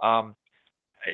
Um, 0.04 0.36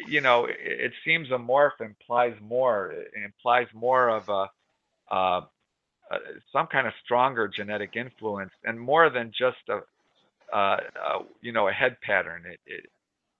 you 0.07 0.21
know, 0.21 0.45
it, 0.45 0.57
it 0.59 0.91
seems 1.05 1.29
a 1.31 1.37
morph 1.37 1.79
implies 1.81 2.35
more. 2.41 2.91
It 2.91 3.11
implies 3.23 3.67
more 3.73 4.09
of 4.09 4.29
a, 4.29 5.13
uh, 5.13 5.41
some 6.51 6.67
kind 6.67 6.87
of 6.87 6.93
stronger 7.03 7.47
genetic 7.47 7.95
influence, 7.95 8.51
and 8.63 8.79
more 8.79 9.09
than 9.09 9.31
just 9.37 9.57
a, 9.69 10.55
uh, 10.55 10.77
you 11.41 11.51
know, 11.51 11.67
a 11.67 11.71
head 11.71 11.97
pattern. 12.01 12.43
It, 12.45 12.59
it 12.65 12.85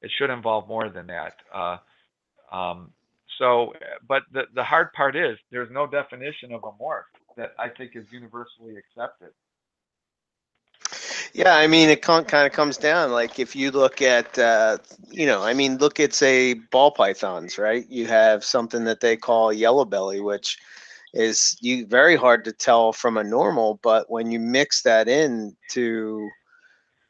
it 0.01 0.11
should 0.17 0.29
involve 0.29 0.67
more 0.67 0.89
than 0.89 1.07
that. 1.07 1.33
Uh, 1.53 1.77
um, 2.51 2.91
so, 3.39 3.73
but 4.07 4.23
the 4.31 4.43
the 4.53 4.63
hard 4.63 4.93
part 4.93 5.15
is 5.15 5.37
there's 5.51 5.71
no 5.71 5.87
definition 5.87 6.53
of 6.53 6.63
a 6.63 6.83
morph 6.83 7.03
that 7.37 7.53
I 7.59 7.69
think 7.69 7.95
is 7.95 8.05
universally 8.11 8.75
accepted. 8.77 9.31
Yeah, 11.35 11.55
I 11.57 11.67
mean, 11.67 11.89
it 11.89 12.01
kind 12.01 12.25
of 12.31 12.53
comes 12.53 12.77
down 12.77 13.11
like 13.11 13.39
if 13.39 13.55
you 13.57 13.71
look 13.71 14.01
at, 14.01 14.39
uh, 14.39 14.77
you 15.11 15.25
know, 15.25 15.43
I 15.43 15.53
mean, 15.53 15.77
look 15.79 15.99
at 15.99 16.13
say 16.13 16.53
ball 16.53 16.91
pythons, 16.91 17.57
right? 17.57 17.85
You 17.89 18.07
have 18.07 18.45
something 18.45 18.85
that 18.85 19.01
they 19.01 19.17
call 19.17 19.51
yellow 19.51 19.83
belly, 19.83 20.21
which 20.21 20.57
is 21.13 21.57
you 21.61 21.87
very 21.87 22.15
hard 22.15 22.45
to 22.45 22.53
tell 22.53 22.93
from 22.93 23.17
a 23.17 23.23
normal, 23.23 23.79
but 23.83 24.09
when 24.09 24.31
you 24.31 24.39
mix 24.39 24.83
that 24.83 25.09
in 25.09 25.55
to, 25.71 26.29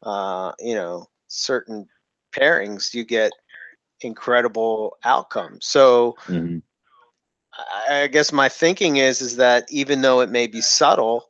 uh, 0.02 0.52
you 0.58 0.74
know, 0.74 1.06
certain 1.28 1.86
pairings, 2.32 2.94
you 2.94 3.04
get 3.04 3.32
incredible 4.02 4.96
outcomes. 5.04 5.66
So 5.66 6.16
Mhm. 6.28 6.62
I 7.88 8.02
I 8.02 8.06
guess 8.08 8.32
my 8.32 8.48
thinking 8.48 8.96
is 8.96 9.20
is 9.20 9.36
that 9.36 9.66
even 9.70 10.02
though 10.02 10.20
it 10.20 10.30
may 10.30 10.46
be 10.46 10.60
subtle, 10.60 11.24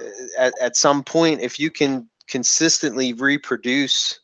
uh, 0.00 0.04
at, 0.38 0.54
at 0.60 0.76
some 0.76 1.02
point, 1.04 1.40
if 1.40 1.58
you 1.58 1.70
can 1.70 2.08
consistently 2.28 3.12
reproduce, 3.12 4.20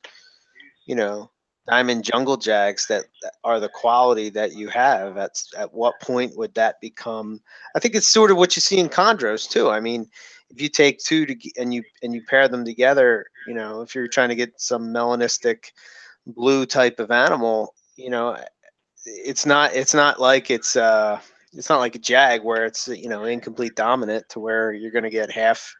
you 0.86 0.94
know, 0.94 1.30
diamond 1.68 2.04
jungle 2.04 2.36
jags 2.36 2.86
that, 2.88 3.04
are 3.44 3.60
the 3.60 3.68
quality 3.68 4.30
that 4.30 4.54
you 4.54 4.68
have, 4.68 5.16
at 5.16 5.42
at 5.56 5.72
what 5.72 6.00
point 6.00 6.36
would 6.36 6.54
that 6.54 6.80
become? 6.80 7.40
I 7.76 7.78
think 7.78 7.94
it's 7.94 8.08
sort 8.08 8.30
of 8.30 8.36
what 8.36 8.56
you 8.56 8.60
see 8.60 8.78
in 8.78 8.88
chondros 8.88 9.48
too. 9.48 9.70
I 9.70 9.80
mean, 9.80 10.08
if 10.50 10.60
you 10.60 10.68
take 10.68 10.98
two 10.98 11.26
to, 11.26 11.36
and 11.56 11.72
you 11.72 11.82
and 12.02 12.14
you 12.14 12.22
pair 12.28 12.48
them 12.48 12.64
together, 12.64 13.26
you 13.46 13.54
know, 13.54 13.82
if 13.82 13.94
you're 13.94 14.08
trying 14.08 14.30
to 14.30 14.34
get 14.34 14.60
some 14.60 14.92
melanistic 14.92 15.70
blue 16.26 16.66
type 16.66 16.98
of 16.98 17.10
animal, 17.10 17.74
you 17.96 18.10
know, 18.10 18.36
it's 19.06 19.46
not 19.46 19.72
it's 19.74 19.94
not 19.94 20.20
like 20.20 20.50
it's 20.50 20.76
uh 20.76 21.20
it's 21.52 21.68
not 21.68 21.80
like 21.80 21.94
a 21.94 21.98
jag 21.98 22.42
where 22.44 22.64
it's 22.64 22.88
you 22.88 23.08
know 23.08 23.24
incomplete 23.24 23.74
dominant 23.76 24.28
to 24.28 24.40
where 24.40 24.72
you're 24.72 24.90
going 24.90 25.04
to 25.04 25.10
get 25.10 25.30
half 25.30 25.74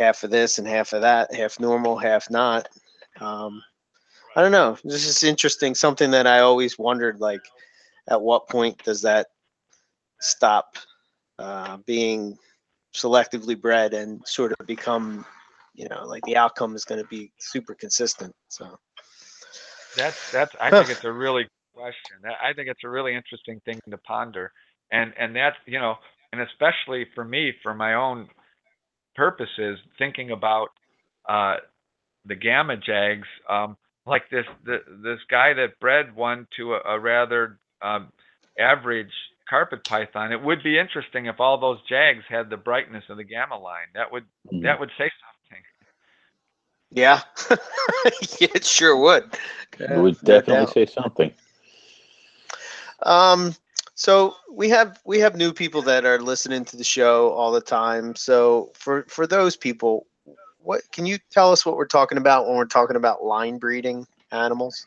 half 0.00 0.24
of 0.24 0.30
this 0.30 0.58
and 0.58 0.66
half 0.66 0.92
of 0.92 1.02
that 1.02 1.32
half 1.34 1.60
normal 1.60 1.96
half 1.96 2.30
not 2.30 2.68
um 3.20 3.62
I 4.36 4.42
don't 4.42 4.52
know. 4.52 4.78
This 4.84 5.06
is 5.06 5.24
interesting. 5.24 5.74
Something 5.74 6.12
that 6.12 6.26
I 6.26 6.40
always 6.40 6.78
wondered, 6.78 7.20
like, 7.20 7.40
at 8.08 8.22
what 8.22 8.48
point 8.48 8.82
does 8.84 9.02
that 9.02 9.26
stop 10.20 10.76
uh, 11.38 11.78
being 11.78 12.38
selectively 12.94 13.60
bred 13.60 13.92
and 13.92 14.20
sort 14.26 14.52
of 14.52 14.66
become, 14.66 15.24
you 15.74 15.88
know, 15.88 16.04
like 16.06 16.22
the 16.26 16.36
outcome 16.36 16.76
is 16.76 16.84
going 16.84 17.00
to 17.00 17.08
be 17.08 17.32
super 17.38 17.74
consistent. 17.74 18.34
So 18.48 18.78
That's 19.96 20.30
that's. 20.30 20.54
I 20.60 20.70
think 20.70 20.90
it's 20.90 21.04
a 21.04 21.12
really 21.12 21.42
good 21.42 21.82
question. 21.82 22.18
I 22.24 22.52
think 22.52 22.68
it's 22.68 22.84
a 22.84 22.88
really 22.88 23.14
interesting 23.14 23.60
thing 23.64 23.80
to 23.90 23.98
ponder, 23.98 24.52
and 24.92 25.12
and 25.18 25.34
that's 25.34 25.56
you 25.66 25.80
know, 25.80 25.96
and 26.32 26.40
especially 26.40 27.06
for 27.14 27.24
me, 27.24 27.52
for 27.62 27.74
my 27.74 27.94
own 27.94 28.28
purposes, 29.20 29.78
thinking 29.98 30.30
about 30.30 30.68
uh, 31.28 31.56
the 32.24 32.34
gamma 32.34 32.76
jags. 32.78 33.28
Um, 33.50 33.76
like 34.06 34.22
this 34.30 34.46
the, 34.64 34.78
this 35.02 35.18
guy 35.30 35.52
that 35.54 35.78
bred 35.78 36.16
one 36.16 36.46
to 36.56 36.74
a, 36.74 36.80
a 36.96 36.98
rather 36.98 37.58
um, 37.82 38.08
average 38.58 39.12
carpet 39.48 39.84
python. 39.86 40.32
It 40.32 40.42
would 40.42 40.62
be 40.62 40.78
interesting 40.78 41.26
if 41.26 41.38
all 41.38 41.60
those 41.60 41.78
jags 41.88 42.24
had 42.28 42.48
the 42.48 42.56
brightness 42.56 43.04
of 43.10 43.18
the 43.18 43.24
gamma 43.24 43.58
line. 43.58 43.88
That 43.94 44.10
would 44.10 44.24
Mm. 44.52 44.62
that 44.62 44.80
would 44.80 44.90
say 44.98 45.10
something. 45.24 45.64
yeah, 46.90 47.20
yeah, 48.40 48.48
it 48.54 48.64
sure 48.64 48.96
would. 48.96 49.24
It 49.78 49.98
would 49.98 50.18
definitely 50.24 50.66
say 50.66 50.86
something. 50.86 51.32
Um, 53.02 53.54
so 54.00 54.34
we 54.50 54.70
have 54.70 54.98
we 55.04 55.18
have 55.18 55.36
new 55.36 55.52
people 55.52 55.82
that 55.82 56.06
are 56.06 56.22
listening 56.22 56.64
to 56.64 56.76
the 56.78 56.84
show 56.84 57.32
all 57.32 57.52
the 57.52 57.60
time. 57.60 58.16
So 58.16 58.70
for 58.72 59.04
for 59.10 59.26
those 59.26 59.56
people, 59.58 60.06
what 60.58 60.80
can 60.90 61.04
you 61.04 61.18
tell 61.30 61.52
us 61.52 61.66
what 61.66 61.76
we're 61.76 61.84
talking 61.84 62.16
about 62.16 62.46
when 62.46 62.56
we're 62.56 62.64
talking 62.64 62.96
about 62.96 63.22
line 63.22 63.58
breeding 63.58 64.06
animals? 64.32 64.86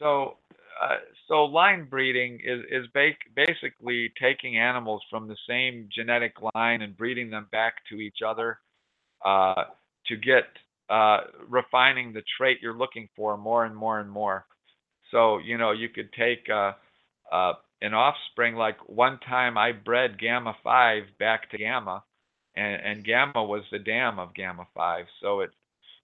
So, 0.00 0.38
uh, 0.82 0.96
so 1.28 1.44
line 1.44 1.84
breeding 1.88 2.40
is 2.42 2.64
is 2.72 2.88
ba- 2.92 3.12
basically 3.36 4.12
taking 4.20 4.58
animals 4.58 5.02
from 5.08 5.28
the 5.28 5.36
same 5.48 5.88
genetic 5.94 6.34
line 6.56 6.82
and 6.82 6.96
breeding 6.96 7.30
them 7.30 7.46
back 7.52 7.74
to 7.90 8.00
each 8.00 8.18
other 8.26 8.58
uh, 9.24 9.62
to 10.08 10.16
get 10.16 10.46
uh, 10.90 11.18
refining 11.48 12.12
the 12.12 12.22
trait 12.36 12.58
you're 12.60 12.76
looking 12.76 13.08
for 13.14 13.36
more 13.36 13.64
and 13.64 13.76
more 13.76 14.00
and 14.00 14.10
more. 14.10 14.44
So, 15.12 15.38
you 15.38 15.56
know, 15.56 15.70
you 15.70 15.88
could 15.88 16.12
take 16.14 16.50
uh, 17.30 17.54
an 17.82 17.94
offspring 17.94 18.56
like 18.56 18.76
one 18.88 19.18
time 19.20 19.56
I 19.56 19.72
bred 19.72 20.18
gamma 20.18 20.56
five 20.64 21.04
back 21.18 21.50
to 21.50 21.58
gamma, 21.58 22.02
and, 22.56 22.82
and 22.82 23.04
gamma 23.04 23.44
was 23.44 23.62
the 23.70 23.78
dam 23.78 24.18
of 24.18 24.34
gamma 24.34 24.66
five. 24.74 25.06
So 25.20 25.40
it, 25.40 25.50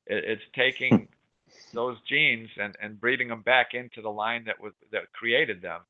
it 0.07 0.25
it's 0.25 0.43
taking 0.55 1.09
those 1.73 1.97
genes 2.09 2.49
and, 2.61 2.77
and 2.81 3.01
breeding 3.01 3.29
them 3.29 3.43
back 3.43 3.69
into 3.75 4.03
the 4.03 4.11
line 4.11 4.45
that 4.47 4.61
was 4.61 4.73
that 4.93 5.13
created 5.13 5.63
them. 5.63 5.81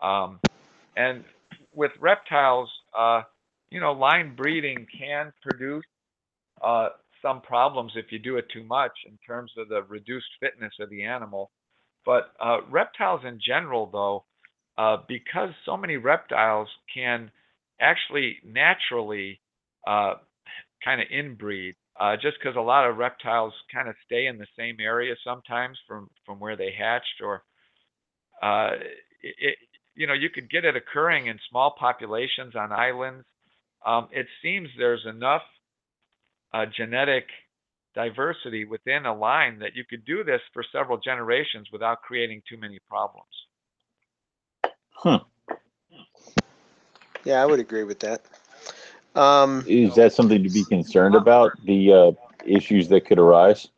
Um, 0.00 0.40
and 0.96 1.24
with 1.72 1.92
reptiles, 2.00 2.70
uh, 2.96 3.22
you 3.70 3.80
know, 3.80 3.92
line 3.92 4.36
breeding 4.36 4.86
can 4.98 5.32
produce 5.42 5.84
uh, 6.62 6.90
some 7.22 7.40
problems 7.40 7.92
if 7.96 8.12
you 8.12 8.18
do 8.18 8.36
it 8.36 8.46
too 8.52 8.64
much 8.64 8.92
in 9.06 9.18
terms 9.26 9.52
of 9.56 9.68
the 9.68 9.82
reduced 9.84 10.26
fitness 10.40 10.72
of 10.80 10.90
the 10.90 11.02
animal. 11.04 11.50
But 12.04 12.32
uh, 12.38 12.58
reptiles 12.70 13.22
in 13.24 13.40
general, 13.44 13.88
though, 13.90 14.24
uh, 14.76 14.98
because 15.08 15.50
so 15.64 15.76
many 15.76 15.96
reptiles 15.96 16.68
can 16.92 17.30
actually 17.80 18.38
naturally 18.44 19.40
uh, 19.86 20.14
kind 20.84 21.00
of 21.00 21.08
inbreed, 21.08 21.74
uh, 22.00 22.16
just 22.16 22.36
because 22.40 22.56
a 22.56 22.60
lot 22.60 22.88
of 22.88 22.96
reptiles 22.96 23.52
kind 23.72 23.88
of 23.88 23.94
stay 24.04 24.26
in 24.26 24.38
the 24.38 24.46
same 24.58 24.76
area 24.80 25.14
sometimes 25.24 25.78
from 25.86 26.08
from 26.26 26.40
where 26.40 26.56
they 26.56 26.72
hatched, 26.76 27.20
or 27.22 27.42
uh, 28.42 28.70
it, 29.22 29.56
you 29.94 30.06
know, 30.06 30.12
you 30.12 30.28
could 30.30 30.50
get 30.50 30.64
it 30.64 30.76
occurring 30.76 31.26
in 31.26 31.38
small 31.50 31.74
populations 31.78 32.54
on 32.56 32.72
islands. 32.72 33.24
Um, 33.86 34.08
it 34.10 34.26
seems 34.42 34.68
there's 34.76 35.04
enough 35.06 35.42
uh, 36.52 36.66
genetic 36.76 37.26
diversity 37.94 38.64
within 38.64 39.06
a 39.06 39.14
line 39.16 39.58
that 39.60 39.74
you 39.74 39.84
could 39.88 40.04
do 40.04 40.24
this 40.24 40.40
for 40.52 40.64
several 40.72 40.98
generations 40.98 41.68
without 41.72 42.02
creating 42.02 42.42
too 42.48 42.56
many 42.58 42.78
problems. 42.88 43.28
Huh. 45.04 45.20
Yeah, 47.24 47.42
I 47.42 47.46
would 47.46 47.60
agree 47.60 47.84
with 47.84 48.00
that. 48.00 48.22
Um, 49.14 49.64
Is 49.66 49.94
that 49.96 50.12
something 50.12 50.42
to 50.44 50.50
be 50.50 50.64
concerned 50.64 51.16
about? 51.16 51.52
The 51.64 51.92
uh, 51.92 52.12
issues 52.46 52.88
that 52.88 53.06
could 53.06 53.18
arise? 53.18 53.68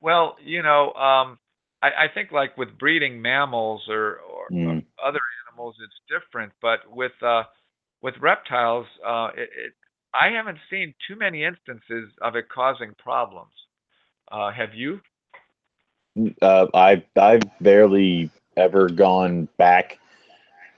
Well, 0.00 0.36
you 0.44 0.62
know, 0.62 0.92
um, 0.94 1.38
I, 1.82 1.88
I 2.04 2.08
think 2.14 2.32
like 2.32 2.56
with 2.58 2.78
breeding 2.78 3.22
mammals 3.22 3.88
or, 3.88 4.18
or 4.20 4.52
Mm. 4.52 4.84
other 5.04 5.20
animals, 5.48 5.76
it's 5.82 6.00
different. 6.08 6.52
But 6.62 6.80
with 6.90 7.12
uh, 7.22 7.44
with 8.02 8.14
reptiles, 8.20 8.86
uh, 9.06 9.30
it, 9.36 9.50
it, 9.56 9.72
I 10.14 10.28
haven't 10.30 10.58
seen 10.70 10.94
too 11.08 11.16
many 11.16 11.44
instances 11.44 12.12
of 12.22 12.36
it 12.36 12.48
causing 12.48 12.94
problems. 12.98 13.52
Uh, 14.30 14.50
have 14.52 14.74
you? 14.74 15.00
Uh, 16.42 16.66
I've 16.74 17.04
I've 17.16 17.48
barely 17.60 18.30
ever 18.56 18.88
gone 18.88 19.48
back 19.56 19.98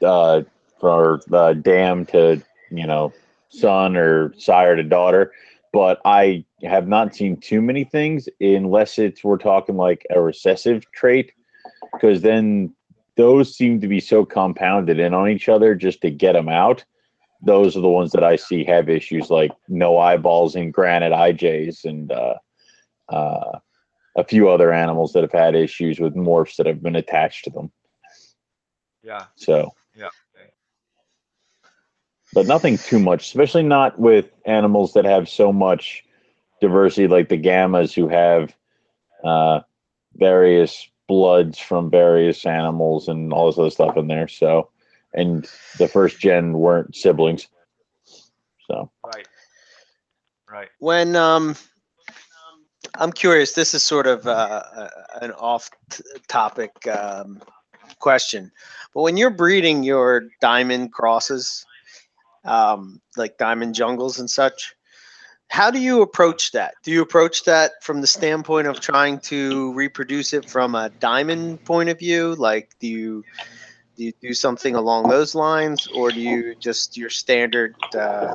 uh, 0.02 0.42
for 0.80 1.20
the 1.28 1.54
dam 1.54 2.06
to 2.06 2.42
you 2.70 2.86
know 2.86 3.12
son 3.48 3.96
or 3.96 4.32
sire 4.38 4.76
to 4.76 4.82
daughter, 4.82 5.32
but 5.72 6.00
I 6.04 6.44
have 6.64 6.88
not 6.88 7.14
seen 7.14 7.36
too 7.36 7.60
many 7.60 7.84
things 7.84 8.28
unless 8.40 8.98
it's 8.98 9.22
we're 9.22 9.38
talking 9.38 9.76
like 9.76 10.06
a 10.10 10.20
recessive 10.20 10.90
trait, 10.92 11.32
because 11.92 12.22
then 12.22 12.74
those 13.16 13.54
seem 13.54 13.80
to 13.80 13.88
be 13.88 14.00
so 14.00 14.24
compounded 14.24 14.98
in 14.98 15.12
on 15.14 15.28
each 15.28 15.48
other 15.48 15.74
just 15.74 16.00
to 16.02 16.10
get 16.10 16.32
them 16.32 16.48
out. 16.48 16.84
Those 17.44 17.76
are 17.76 17.80
the 17.80 17.88
ones 17.88 18.12
that 18.12 18.24
I 18.24 18.36
see 18.36 18.64
have 18.64 18.88
issues 18.88 19.28
like 19.28 19.50
no 19.68 19.98
eyeballs 19.98 20.54
in 20.56 20.70
granite 20.70 21.12
IJs 21.12 21.84
and 21.84 22.12
uh, 22.12 22.34
uh, 23.08 23.58
a 24.16 24.24
few 24.24 24.48
other 24.48 24.72
animals 24.72 25.12
that 25.12 25.22
have 25.22 25.32
had 25.32 25.54
issues 25.54 25.98
with 25.98 26.14
morphs 26.14 26.56
that 26.56 26.66
have 26.66 26.82
been 26.82 26.96
attached 26.96 27.44
to 27.44 27.50
them. 27.50 27.70
Yeah. 29.02 29.26
So, 29.36 29.74
Yeah. 29.94 30.08
but 32.32 32.46
nothing 32.46 32.78
too 32.78 32.98
much, 32.98 33.26
especially 33.26 33.62
not 33.62 33.98
with 33.98 34.30
animals 34.46 34.92
that 34.94 35.04
have 35.04 35.28
so 35.28 35.52
much 35.52 36.04
diversity, 36.60 37.06
like 37.08 37.28
the 37.28 37.38
gammas, 37.38 37.92
who 37.92 38.08
have 38.08 38.54
uh, 39.24 39.60
various 40.14 40.88
bloods 41.08 41.58
from 41.58 41.90
various 41.90 42.46
animals 42.46 43.08
and 43.08 43.32
all 43.32 43.46
this 43.46 43.58
other 43.58 43.70
stuff 43.70 43.96
in 43.96 44.06
there. 44.06 44.28
So, 44.28 44.70
and 45.14 45.46
the 45.78 45.88
first 45.88 46.18
gen 46.20 46.54
weren't 46.54 46.96
siblings. 46.96 47.48
So, 48.66 48.90
Right. 49.04 49.28
Right. 50.50 50.68
when 50.78 51.16
um, 51.16 51.56
I'm 52.99 53.12
curious, 53.12 53.53
this 53.53 53.74
is 53.74 53.82
sort 53.82 54.07
of 54.07 54.26
uh, 54.26 54.62
uh, 54.74 54.88
an 55.22 55.32
off-topic 55.32 56.86
um, 56.88 57.40
question, 57.99 58.53
but 58.95 59.03
when 59.03 59.16
you're 59.16 59.30
breeding 59.30 59.82
your 59.82 60.24
diamond 60.40 60.93
crosses, 60.93 61.64
um, 62.45 63.01
like 63.16 63.38
diamond 63.38 63.74
jungles 63.74 64.18
and 64.18 64.28
such, 64.28 64.74
how 65.49 65.70
do 65.70 65.78
you 65.78 66.03
approach 66.03 66.53
that? 66.53 66.74
Do 66.82 66.90
you 66.90 67.03
approach 67.03 67.45
that 67.45 67.72
from 67.82 68.01
the 68.01 68.07
standpoint 68.07 68.66
of 68.66 68.80
trying 68.80 69.20
to 69.20 69.72
reproduce 69.74 70.32
it 70.32 70.49
from 70.49 70.74
a 70.74 70.88
diamond 70.88 71.62
point 71.64 71.90
of 71.90 71.99
view? 71.99 72.34
Like, 72.36 72.70
do 72.80 72.88
you 72.88 73.24
do 73.97 74.05
you 74.05 74.12
do 74.22 74.32
something 74.32 74.74
along 74.74 75.11
those 75.11 75.34
lines, 75.34 75.86
or 75.95 76.11
do 76.11 76.20
you 76.20 76.55
just 76.55 76.97
your 76.97 77.11
standard 77.11 77.74
uh, 77.95 78.32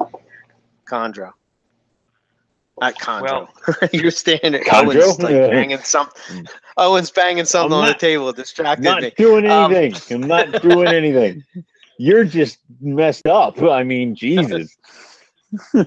chondro? 2.82 3.23
Not 3.23 3.55
chondro. 3.55 3.93
your 4.01 4.11
standard. 4.11 4.63
Chondro? 4.63 4.95
Owen's 5.03 5.19
like 5.21 5.32
Yeah. 5.34 5.47
banging 5.47 5.78
something. 5.80 6.47
Owen's 6.78 7.11
banging 7.11 7.45
something 7.45 7.73
I'm 7.73 7.80
on 7.80 7.86
the 7.86 7.91
not- 7.91 7.99
table. 7.99 8.32
Distracted 8.34 8.84
not 8.84 9.01
me. 9.01 9.11
doing 9.17 9.49
Um, 9.49 9.73
anything. 9.73 10.23
I'm 10.23 10.28
not 10.28 10.61
doing 10.61 10.88
anything. 10.88 11.43
You're 11.97 12.23
just 12.25 12.59
messed 12.80 13.25
up. 13.28 13.61
I 13.61 13.84
mean, 13.84 14.15
Jesus. 14.15 14.75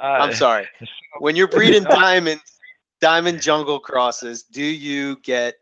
Uh, 0.00 0.04
I'm 0.06 0.32
sorry. 0.32 0.64
When 1.18 1.34
you're 1.34 1.48
breeding 1.48 1.82
diamond 1.82 2.40
diamond 3.00 3.42
jungle 3.42 3.80
crosses, 3.80 4.44
do 4.44 4.62
you 4.62 5.16
get 5.22 5.56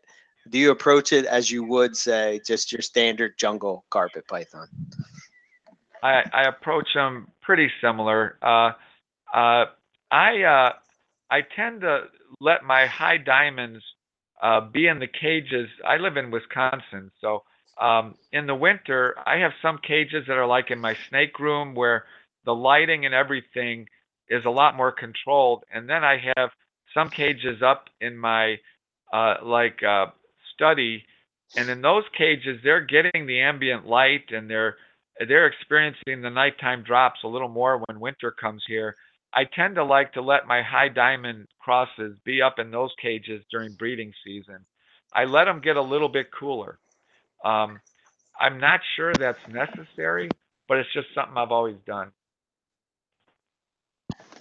do 0.51 0.59
you 0.59 0.69
approach 0.69 1.11
it 1.11 1.25
as 1.25 1.49
you 1.49 1.63
would 1.63 1.97
say 1.97 2.39
just 2.45 2.71
your 2.71 2.81
standard 2.83 3.33
jungle 3.39 3.83
carpet 3.89 4.27
python? 4.27 4.67
I, 6.03 6.23
I 6.31 6.43
approach 6.43 6.87
them 6.93 7.29
pretty 7.41 7.71
similar. 7.81 8.37
Uh, 8.43 8.73
uh, 9.33 9.65
I 10.11 10.43
uh, 10.43 10.73
I 11.29 11.41
tend 11.55 11.81
to 11.81 12.05
let 12.39 12.63
my 12.63 12.85
high 12.85 13.17
diamonds 13.17 13.83
uh, 14.41 14.61
be 14.61 14.87
in 14.87 14.99
the 14.99 15.07
cages. 15.07 15.69
I 15.85 15.97
live 15.97 16.17
in 16.17 16.31
Wisconsin, 16.31 17.11
so 17.21 17.43
um, 17.81 18.15
in 18.31 18.47
the 18.47 18.55
winter 18.55 19.15
I 19.25 19.37
have 19.37 19.51
some 19.61 19.79
cages 19.79 20.25
that 20.27 20.37
are 20.37 20.47
like 20.47 20.71
in 20.71 20.79
my 20.79 20.95
snake 21.09 21.39
room 21.39 21.75
where 21.75 22.05
the 22.45 22.55
lighting 22.55 23.05
and 23.05 23.13
everything 23.13 23.87
is 24.29 24.45
a 24.45 24.49
lot 24.49 24.75
more 24.75 24.91
controlled, 24.91 25.63
and 25.73 25.89
then 25.89 26.03
I 26.03 26.21
have 26.35 26.49
some 26.93 27.09
cages 27.09 27.61
up 27.61 27.85
in 28.01 28.17
my 28.17 28.57
uh, 29.13 29.35
like 29.43 29.81
uh, 29.83 30.07
study, 30.53 31.03
and 31.55 31.69
in 31.69 31.81
those 31.81 32.03
cages 32.17 32.59
they're 32.63 32.85
getting 32.85 33.25
the 33.25 33.41
ambient 33.41 33.85
light 33.85 34.31
and 34.31 34.49
they're 34.49 34.77
they're 35.27 35.47
experiencing 35.47 36.21
the 36.21 36.29
nighttime 36.29 36.83
drops 36.83 37.19
a 37.23 37.27
little 37.27 37.49
more 37.49 37.81
when 37.87 37.99
winter 37.99 38.31
comes 38.31 38.63
here. 38.67 38.95
I 39.33 39.43
tend 39.43 39.75
to 39.75 39.83
like 39.83 40.13
to 40.13 40.21
let 40.21 40.47
my 40.47 40.61
high 40.61 40.89
diamond 40.89 41.47
crosses 41.59 42.17
be 42.25 42.41
up 42.41 42.59
in 42.59 42.71
those 42.71 42.91
cages 43.01 43.43
during 43.51 43.73
breeding 43.73 44.13
season. 44.25 44.65
I 45.13 45.25
let 45.25 45.45
them 45.45 45.61
get 45.61 45.77
a 45.77 45.81
little 45.81 46.09
bit 46.09 46.27
cooler. 46.37 46.79
Um, 47.43 47.79
I'm 48.39 48.59
not 48.59 48.81
sure 48.95 49.17
that's 49.17 49.39
necessary, 49.49 50.29
but 50.67 50.77
it's 50.77 50.91
just 50.93 51.07
something 51.13 51.37
I've 51.37 51.51
always 51.51 51.77
done. 51.85 52.11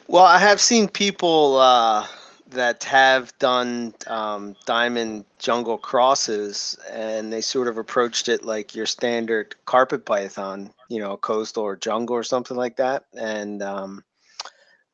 Well, 0.08 0.24
I 0.24 0.38
have 0.38 0.60
seen 0.60 0.88
people 0.88 1.56
uh, 1.56 2.06
that 2.50 2.84
have 2.84 3.36
done 3.38 3.94
um, 4.06 4.54
diamond 4.64 5.24
jungle 5.38 5.78
crosses, 5.78 6.78
and 6.90 7.32
they 7.32 7.40
sort 7.40 7.68
of 7.68 7.76
approached 7.76 8.28
it 8.28 8.44
like 8.44 8.74
your 8.74 8.86
standard 8.86 9.56
carpet 9.64 10.04
python, 10.04 10.70
you 10.88 11.00
know, 11.00 11.16
coastal 11.16 11.64
or 11.64 11.76
jungle 11.76 12.14
or 12.14 12.22
something 12.22 12.56
like 12.56 12.76
that, 12.76 13.04
and 13.14 13.62
um, 13.62 14.04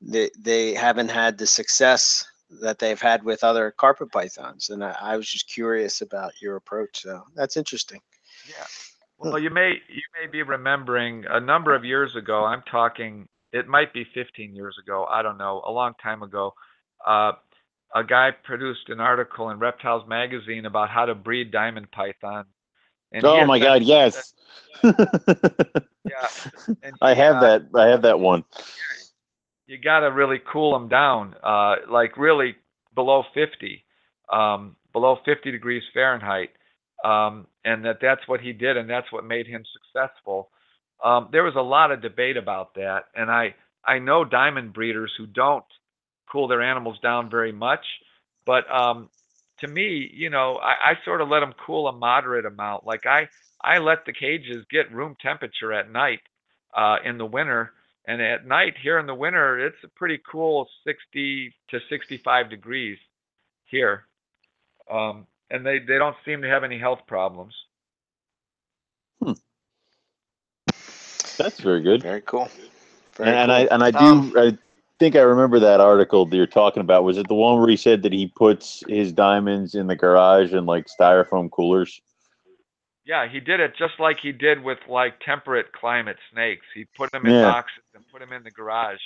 they 0.03 0.31
they 0.39 0.75
haven't 0.75 1.09
had 1.09 1.39
the 1.39 1.47
success 1.47 2.25
that 2.61 2.79
they've 2.79 3.01
had 3.01 3.23
with 3.23 3.45
other 3.45 3.71
carpet 3.71 4.11
pythons. 4.13 4.71
And 4.71 4.85
I, 4.85 4.97
I 5.01 5.17
was 5.17 5.29
just 5.29 5.49
curious 5.49 6.03
about 6.03 6.33
your 6.41 6.57
approach. 6.57 7.03
So 7.03 7.23
that's 7.35 7.57
interesting. 7.57 8.01
Yeah. 8.49 8.67
Well, 9.19 9.39
you 9.39 9.51
may 9.51 9.71
you 9.89 10.03
may 10.21 10.31
be 10.31 10.43
remembering 10.43 11.25
a 11.31 11.41
number 11.41 11.75
of 11.75 11.85
years 11.85 12.17
ago. 12.17 12.45
I'm 12.45 12.63
talking. 12.63 13.29
It 13.53 13.69
might 13.69 13.93
be 13.93 14.05
15 14.15 14.55
years 14.55 14.79
ago. 14.83 15.07
I 15.09 15.23
don't 15.23 15.39
know. 15.39 15.63
A 15.67 15.71
long 15.71 15.93
time 16.03 16.23
ago. 16.23 16.55
Uh, 17.07 17.33
a 17.95 18.03
guy 18.03 18.31
produced 18.31 18.89
an 18.89 19.01
article 19.01 19.51
in 19.51 19.59
Reptiles 19.59 20.09
magazine 20.09 20.65
about 20.65 20.89
how 20.89 21.05
to 21.05 21.15
breed 21.15 21.51
diamond 21.51 21.91
python. 21.93 22.47
And 23.13 23.25
oh 23.25 23.45
my 23.45 23.59
God! 23.59 23.83
Yes. 23.83 24.33
That, 24.83 25.85
yeah. 26.05 26.75
And, 26.83 26.97
I 27.03 27.13
have 27.13 27.37
uh, 27.37 27.41
that. 27.41 27.63
I 27.75 27.89
have 27.89 28.03
that 28.03 28.19
one. 28.19 28.45
You 29.73 29.79
got 29.79 30.01
to 30.01 30.13
really 30.13 30.41
cool 30.53 30.73
them 30.73 30.89
down, 30.89 31.35
uh, 31.43 31.77
like 31.91 32.17
really 32.17 32.57
below 32.95 33.25
50, 33.35 33.85
um, 34.33 34.77
below 34.93 35.19
50 35.25 35.51
degrees 35.51 35.83
Fahrenheit 35.95 36.51
um, 37.05 37.47
and 37.65 37.85
that 37.85 37.99
that's 38.01 38.27
what 38.29 38.41
he 38.41 38.53
did, 38.53 38.77
and 38.77 38.89
that's 38.89 39.11
what 39.13 39.25
made 39.25 39.47
him 39.47 39.65
successful. 39.73 40.51
Um, 41.05 41.29
there 41.33 41.43
was 41.43 41.57
a 41.57 41.63
lot 41.63 41.91
of 41.91 42.01
debate 42.01 42.37
about 42.37 42.75
that, 42.75 43.07
and 43.15 43.31
I 43.31 43.55
I 43.85 43.99
know 43.99 44.25
diamond 44.25 44.73
breeders 44.73 45.13
who 45.19 45.27
don't 45.27 45.65
cool 46.31 46.49
their 46.49 46.63
animals 46.63 46.99
down 47.03 47.29
very 47.29 47.53
much, 47.53 47.85
but 48.47 48.71
um, 48.71 49.09
to 49.61 49.69
me, 49.69 50.11
you 50.15 50.31
know, 50.31 50.59
I, 50.63 50.93
I 50.93 50.95
sort 51.05 51.21
of 51.21 51.29
let 51.29 51.41
them 51.41 51.55
cool 51.67 51.89
a 51.89 51.93
moderate 51.93 52.47
amount. 52.47 52.87
Like 52.87 53.07
I 53.07 53.29
I 53.63 53.79
let 53.79 54.05
the 54.07 54.13
cages 54.13 54.65
get 54.71 54.93
room 54.93 55.17
temperature 55.21 55.73
at 55.73 55.91
night 55.91 56.21
uh, 56.77 56.97
in 57.05 57.19
the 57.19 57.27
winter, 57.27 57.73
and 58.07 58.21
at 58.21 58.47
night 58.47 58.75
here 58.83 58.99
in 58.99 59.07
the 59.07 59.15
winter, 59.15 59.65
it's 59.65 59.83
a 59.85 59.89
pretty 59.89 60.21
cool 60.31 60.69
60 60.85 61.55
to 61.71 61.81
65 61.89 62.51
degrees 62.51 62.99
here. 63.67 64.07
Um, 64.91 65.27
and 65.51 65.65
they, 65.65 65.79
they 65.79 65.99
don't 65.99 66.17
seem 66.25 66.43
to 66.43 66.49
have 66.49 66.65
any 66.65 66.79
health 66.79 67.01
problems. 67.07 67.55
Hmm. 69.23 69.33
That's 71.37 71.61
very 71.61 71.83
good. 71.83 72.03
Very 72.03 72.23
cool. 72.23 72.51
Very 73.15 73.31
and, 73.31 73.37
cool. 73.37 73.43
and 73.43 73.53
I 73.53 73.61
and 73.75 73.83
I 73.85 73.91
do 73.91 73.99
Um, 73.99 74.33
I 74.37 74.59
think 74.99 75.15
I 75.15 75.21
remember 75.21 75.61
that 75.61 75.81
article 75.81 76.27
that 76.27 76.37
you're 76.37 76.47
talking 76.47 76.81
about. 76.81 77.05
Was 77.05 77.19
it 77.19 77.29
the 77.29 77.35
one 77.35 77.59
where 77.59 77.69
he 77.69 77.77
said 77.77 78.03
that 78.03 78.13
he 78.13 78.27
puts 78.27 78.83
his 78.89 79.13
diamonds 79.13 79.75
in 79.75 79.87
the 79.87 79.97
garage 79.97 80.53
in 80.53 80.67
like 80.67 80.87
styrofoam 80.87 81.51
coolers? 81.51 82.01
Yeah, 83.05 83.29
he 83.29 83.41
did 83.41 83.61
it 83.61 83.73
just 83.77 83.95
like 83.99 84.19
he 84.23 84.33
did 84.33 84.63
with 84.63 84.79
like 84.89 85.15
temperate 85.21 85.73
climate 85.73 86.19
snakes. 86.33 86.67
He 86.75 86.85
put 86.97 87.11
them 87.11 87.27
in 87.27 87.33
Yeah. 87.33 87.53
boxes 87.53 87.83
and 87.95 88.05
put 88.13 88.21
them 88.21 88.33
in 88.33 88.43
the 88.45 88.51
garage 88.51 89.01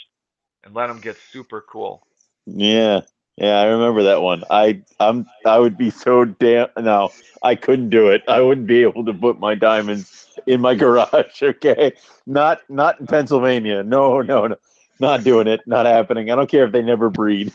and 0.65 0.75
let 0.75 0.89
them 0.89 1.01
get 1.01 1.17
super 1.33 1.63
cool. 1.63 2.07
Yeah. 2.47 3.01
Yeah, 3.37 3.61
I 3.61 3.65
remember 3.67 4.03
that 4.05 4.23
one. 4.23 4.45
I 4.51 4.83
I'm 4.99 5.27
I 5.45 5.59
would 5.59 5.77
be 5.77 5.91
so 5.91 6.25
damn 6.25 6.69
no, 6.79 7.11
I 7.43 7.55
couldn't 7.55 7.91
do 7.91 8.09
it. 8.09 8.23
I 8.29 8.41
wouldn't 8.41 8.67
be 8.67 8.83
able 8.83 9.05
to 9.05 9.13
put 9.13 9.39
my 9.39 9.55
diamonds 9.55 10.27
in 10.47 10.61
my 10.63 10.75
garage, 10.83 11.43
okay? 11.43 11.93
Not 12.27 12.61
not 12.71 12.99
in 13.01 13.07
Pennsylvania. 13.07 13.83
No, 13.83 14.23
no, 14.23 14.47
no. 14.47 14.57
Not 14.99 15.25
doing 15.25 15.47
it. 15.47 15.61
Not 15.67 15.85
happening. 15.85 16.31
I 16.31 16.35
don't 16.35 16.49
care 16.51 16.65
if 16.65 16.73
they 16.73 16.81
never 16.81 17.11
breed. 17.11 17.53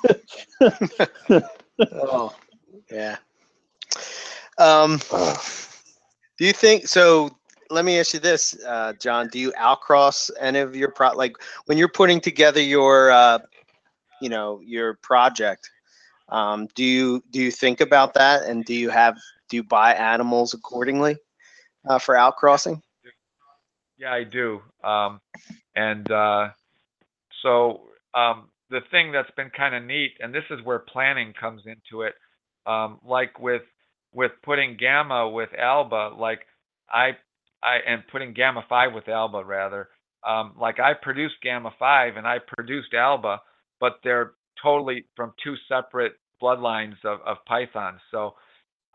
oh, 1.91 2.35
yeah. 2.91 3.17
Um, 4.59 4.99
do 6.41 6.47
you 6.47 6.53
think 6.53 6.87
so? 6.87 7.29
Let 7.69 7.85
me 7.85 7.99
ask 7.99 8.15
you 8.15 8.19
this, 8.19 8.57
uh, 8.65 8.93
John. 8.93 9.27
Do 9.27 9.37
you 9.37 9.51
outcross 9.59 10.31
any 10.39 10.57
of 10.57 10.75
your 10.75 10.89
pro? 10.89 11.11
Like 11.11 11.35
when 11.67 11.77
you're 11.77 11.87
putting 11.87 12.19
together 12.19 12.59
your, 12.59 13.11
uh, 13.11 13.37
you 14.23 14.27
know, 14.27 14.59
your 14.65 14.95
project, 15.03 15.69
um, 16.29 16.67
do 16.73 16.83
you 16.83 17.23
do 17.29 17.39
you 17.39 17.51
think 17.51 17.79
about 17.79 18.15
that? 18.15 18.41
And 18.41 18.65
do 18.65 18.73
you 18.73 18.89
have 18.89 19.19
do 19.49 19.57
you 19.57 19.63
buy 19.63 19.93
animals 19.93 20.55
accordingly 20.55 21.15
uh, 21.87 21.99
for 21.99 22.15
outcrossing? 22.15 22.81
Yeah, 23.99 24.11
I 24.11 24.23
do. 24.23 24.63
Um, 24.83 25.21
and 25.75 26.09
uh, 26.09 26.49
so 27.43 27.81
um, 28.15 28.49
the 28.71 28.81
thing 28.89 29.11
that's 29.11 29.29
been 29.37 29.51
kind 29.51 29.75
of 29.75 29.83
neat, 29.83 30.13
and 30.19 30.33
this 30.33 30.45
is 30.49 30.59
where 30.63 30.79
planning 30.79 31.33
comes 31.39 31.61
into 31.67 32.01
it. 32.01 32.15
Um, 32.65 32.99
like 33.05 33.39
with 33.39 33.61
with 34.13 34.31
putting 34.43 34.77
gamma 34.77 35.29
with 35.29 35.49
alba, 35.57 36.11
like 36.17 36.41
I 36.89 37.11
I 37.63 37.77
and 37.87 38.03
putting 38.11 38.33
gamma 38.33 38.63
five 38.69 38.93
with 38.93 39.07
alba 39.09 39.43
rather. 39.43 39.89
Um, 40.27 40.53
like 40.59 40.79
I 40.79 40.93
produced 40.93 41.35
gamma 41.43 41.73
five 41.79 42.17
and 42.17 42.27
I 42.27 42.39
produced 42.39 42.93
alba, 42.93 43.41
but 43.79 43.99
they're 44.03 44.33
totally 44.61 45.05
from 45.15 45.33
two 45.43 45.55
separate 45.67 46.13
bloodlines 46.41 47.03
of, 47.05 47.19
of 47.25 47.37
pythons. 47.47 48.01
So 48.11 48.35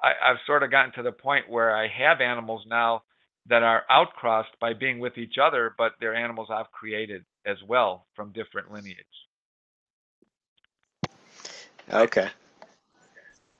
I, 0.02 0.12
I've 0.30 0.38
sort 0.46 0.62
of 0.62 0.70
gotten 0.70 0.92
to 0.94 1.02
the 1.02 1.12
point 1.12 1.48
where 1.50 1.76
I 1.76 1.88
have 1.88 2.20
animals 2.20 2.62
now 2.68 3.02
that 3.48 3.62
are 3.62 3.84
outcrossed 3.90 4.58
by 4.60 4.74
being 4.74 4.98
with 4.98 5.18
each 5.18 5.36
other, 5.42 5.74
but 5.78 5.92
they're 6.00 6.14
animals 6.14 6.48
I've 6.50 6.70
created 6.72 7.24
as 7.46 7.58
well 7.68 8.06
from 8.16 8.32
different 8.32 8.72
lineage. 8.72 9.06
Okay, 11.92 12.28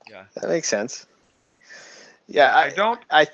Yeah. 0.05 0.25
that 0.35 0.49
makes 0.49 0.67
sense. 0.67 1.05
Yeah, 2.27 2.55
I 2.55 2.65
I, 2.65 2.69
don't 2.69 2.99
I 3.09 3.21
I 3.21 3.27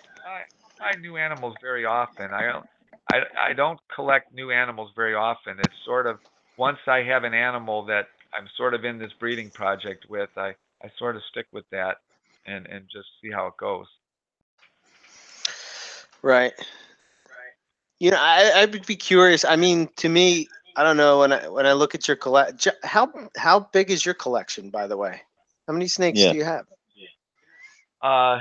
buy 0.79 0.99
new 1.01 1.17
animals 1.17 1.55
very 1.61 1.85
often. 1.85 2.31
I 2.33 2.51
don't 2.51 2.65
I, 3.11 3.49
I 3.49 3.53
don't 3.53 3.79
collect 3.93 4.33
new 4.33 4.51
animals 4.51 4.91
very 4.95 5.15
often. 5.15 5.59
It's 5.59 5.73
sort 5.85 6.07
of 6.07 6.19
once 6.57 6.79
I 6.87 7.03
have 7.03 7.23
an 7.23 7.33
animal 7.33 7.85
that 7.85 8.07
I'm 8.33 8.47
sort 8.55 8.73
of 8.73 8.85
in 8.85 8.97
this 8.97 9.11
breeding 9.19 9.49
project 9.49 10.05
with, 10.09 10.29
I, 10.37 10.55
I 10.83 10.91
sort 10.97 11.15
of 11.15 11.21
stick 11.29 11.47
with 11.51 11.65
that 11.71 11.97
and, 12.45 12.65
and 12.67 12.85
just 12.91 13.07
see 13.21 13.29
how 13.31 13.47
it 13.47 13.57
goes. 13.57 13.87
Right. 16.21 16.53
You 17.99 18.11
know, 18.11 18.17
I 18.19 18.51
I 18.55 18.65
would 18.65 18.85
be 18.85 18.95
curious. 18.95 19.45
I 19.45 19.55
mean, 19.55 19.89
to 19.97 20.09
me, 20.09 20.47
I 20.75 20.83
don't 20.83 20.97
know 20.97 21.19
when 21.19 21.31
I 21.31 21.47
when 21.47 21.65
I 21.65 21.73
look 21.73 21.95
at 21.95 22.07
your 22.07 22.17
collect. 22.17 22.67
How 22.83 23.11
how 23.37 23.61
big 23.71 23.91
is 23.91 24.05
your 24.05 24.15
collection, 24.15 24.69
by 24.69 24.87
the 24.87 24.97
way? 24.97 25.21
How 25.67 25.73
many 25.73 25.87
snakes 25.87 26.19
Yeah. 26.19 26.31
do 26.31 26.37
you 26.37 26.43
have? 26.43 26.65
Uh, 28.01 28.39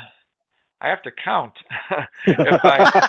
I 0.83 0.89
have 0.89 1.03
to 1.03 1.13
count. 1.13 1.55
I, 2.27 3.09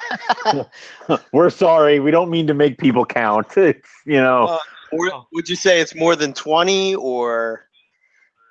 We're 1.34 1.50
sorry. 1.50 2.00
We 2.00 2.12
don't 2.12 2.30
mean 2.30 2.48
to 2.48 2.54
make 2.54 2.78
people 2.78 3.06
count. 3.06 3.58
It's, 3.58 3.88
you 4.06 4.22
know. 4.22 4.46
Uh, 4.46 4.60
Or 4.92 5.26
would 5.34 5.50
you 5.50 5.56
say 5.56 5.82
it's 5.82 5.96
more 5.96 6.16
than 6.16 6.34
twenty, 6.34 6.94
or 6.94 7.68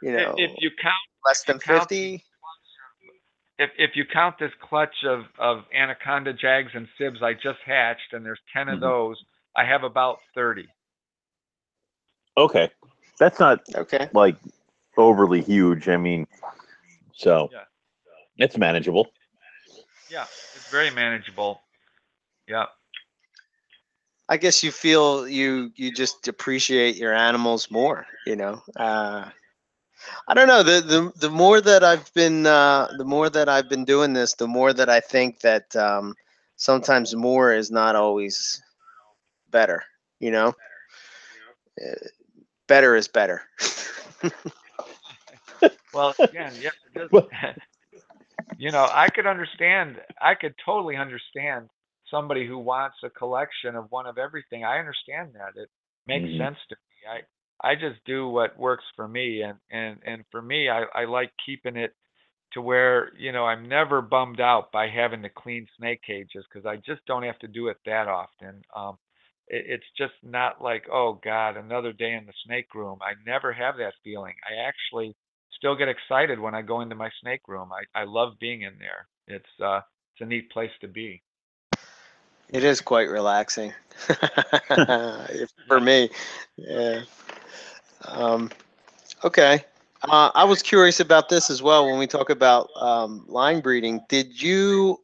you 0.03 0.11
know, 0.13 0.35
if 0.37 0.51
you 0.59 0.71
count 0.83 0.95
less 1.25 1.45
than 1.45 1.61
fifty? 1.61 2.25
if 3.59 3.71
if 3.79 3.91
you 3.95 4.05
count 4.13 4.39
this 4.41 4.51
clutch 4.61 5.05
of 5.05 5.27
of 5.39 5.65
anaconda 5.73 6.33
jags 6.33 6.73
and 6.75 6.89
sibs 6.99 7.23
I 7.23 7.35
just 7.35 7.61
hatched, 7.65 8.13
and 8.13 8.27
there's 8.27 8.41
10 8.53 8.69
of 8.69 8.79
Mhm. 8.79 8.81
those, 8.81 9.25
I 9.57 9.65
have 9.65 9.85
about 9.85 10.19
thirty. 10.35 10.67
Okay. 12.37 12.71
That's 13.21 13.39
not 13.39 13.61
Okay. 13.75 14.09
like 14.13 14.37
overly 14.97 15.43
huge. 15.43 15.89
I 15.89 15.97
mean, 15.97 16.27
so 17.15 17.51
Yeah. 17.53 17.65
It's 18.37 18.57
manageable. 18.57 19.09
Yeah, 20.11 20.25
it's 20.55 20.69
very 20.71 20.91
manageable. 20.91 21.61
Yeah. 22.49 22.67
I 24.29 24.37
guess 24.37 24.63
you 24.63 24.71
feel 24.73 25.29
you 25.29 25.71
you 25.77 25.93
just 25.93 26.29
appreciate 26.29 26.97
your 26.97 27.13
animals 27.13 27.71
more, 27.71 28.07
you 28.27 28.37
know. 28.37 28.63
Uh, 28.77 29.29
I 30.29 30.35
don't 30.35 30.49
know. 30.49 30.63
The 30.63 30.81
the 30.81 31.13
the 31.17 31.31
more 31.31 31.61
that 31.61 31.85
I've 31.85 32.13
been 32.15 32.47
uh, 32.47 32.89
the 32.97 33.05
more 33.05 33.29
that 33.31 33.49
I've 33.49 33.69
been 33.69 33.85
doing 33.85 34.13
this, 34.13 34.35
the 34.35 34.47
more 34.49 34.73
that 34.73 34.89
I 34.89 35.01
think 35.01 35.41
that 35.41 35.75
um, 35.77 36.15
sometimes 36.57 37.15
more 37.15 37.53
is 37.53 37.71
not 37.71 37.97
always 37.97 38.63
better. 39.51 39.83
You 40.21 40.31
know, 40.31 40.55
Uh, 41.81 41.95
better 42.69 42.95
is 42.97 43.09
better. 43.09 43.43
Well, 45.93 46.15
again, 46.31 46.53
yeah, 46.61 46.71
it 46.87 46.95
does- 47.11 47.11
you 48.57 48.71
know, 48.73 48.89
I 48.93 49.09
could 49.15 49.27
understand. 49.27 49.97
I 50.21 50.35
could 50.35 50.55
totally 50.65 50.97
understand 50.97 51.69
somebody 52.11 52.47
who 52.47 52.59
wants 52.59 52.97
a 53.05 53.11
collection 53.11 53.77
of 53.77 53.91
one 53.91 54.07
of 54.07 54.19
everything. 54.19 54.65
I 54.65 54.79
understand 54.79 55.33
that. 55.35 55.61
It 55.61 55.69
makes 56.07 56.29
Mhm. 56.29 56.39
sense 56.39 56.59
to 56.69 56.77
me. 56.77 57.11
I 57.11 57.69
I 57.71 57.75
just 57.75 58.05
do 58.07 58.29
what 58.29 58.59
works 58.59 58.85
for 58.97 59.09
me, 59.09 59.43
and 59.43 59.59
and 59.71 59.99
and 60.05 60.25
for 60.31 60.43
me, 60.43 60.69
I 60.69 60.85
I 60.95 61.05
like 61.05 61.33
keeping 61.45 61.77
it 61.77 61.95
to 62.53 62.63
where 62.63 63.13
you 63.17 63.33
know 63.33 63.45
I'm 63.47 63.69
never 63.69 64.03
bummed 64.03 64.41
out 64.41 64.73
by 64.73 64.89
having 64.89 65.23
to 65.23 65.31
clean 65.31 65.67
snake 65.79 66.03
cages 66.03 66.45
because 66.51 66.67
I 66.67 66.77
just 66.77 67.05
don't 67.07 67.23
have 67.25 67.39
to 67.41 67.49
do 67.49 67.69
it 67.69 67.79
that 67.87 68.09
often. 68.09 68.63
Um, 68.77 68.99
it, 69.49 69.65
it's 69.69 69.91
just 69.99 70.15
not 70.23 70.63
like 70.63 70.85
oh 70.93 71.21
God, 71.25 71.57
another 71.57 71.93
day 71.93 72.13
in 72.15 72.27
the 72.27 72.33
snake 72.47 72.75
room. 72.75 72.99
I 73.03 73.15
never 73.27 73.53
have 73.53 73.77
that 73.79 73.95
feeling. 74.05 74.35
I 74.49 74.67
actually 74.67 75.15
still 75.57 75.77
get 75.77 75.89
excited 75.89 76.39
when 76.39 76.55
I 76.55 76.63
go 76.63 76.81
into 76.81 76.95
my 76.95 77.11
snake 77.21 77.43
room. 77.49 77.71
I 77.73 78.01
I 78.01 78.05
love 78.05 78.39
being 78.41 78.63
in 78.63 78.75
there. 78.79 79.07
It's 79.27 79.61
uh 79.63 79.81
it's 80.15 80.21
a 80.21 80.27
neat 80.27 80.51
place 80.51 80.73
to 80.81 80.89
be. 80.89 81.23
It 82.51 82.65
is 82.65 82.81
quite 82.81 83.09
relaxing 83.09 83.73
for 85.67 85.81
me. 85.81 86.11
Yeah. 86.57 87.03
Um, 88.07 88.51
okay. 89.25 89.65
Uh, 90.09 90.31
I 90.35 90.45
was 90.45 90.63
curious 90.63 91.01
about 91.01 91.29
this 91.29 91.49
as 91.49 91.63
well 91.63 91.87
when 91.87 91.99
we 91.99 92.07
talk 92.07 92.29
about 92.29 92.69
um, 92.77 93.25
line 93.29 93.61
breeding. 93.61 94.01
Did 94.09 94.43
you 94.43 94.99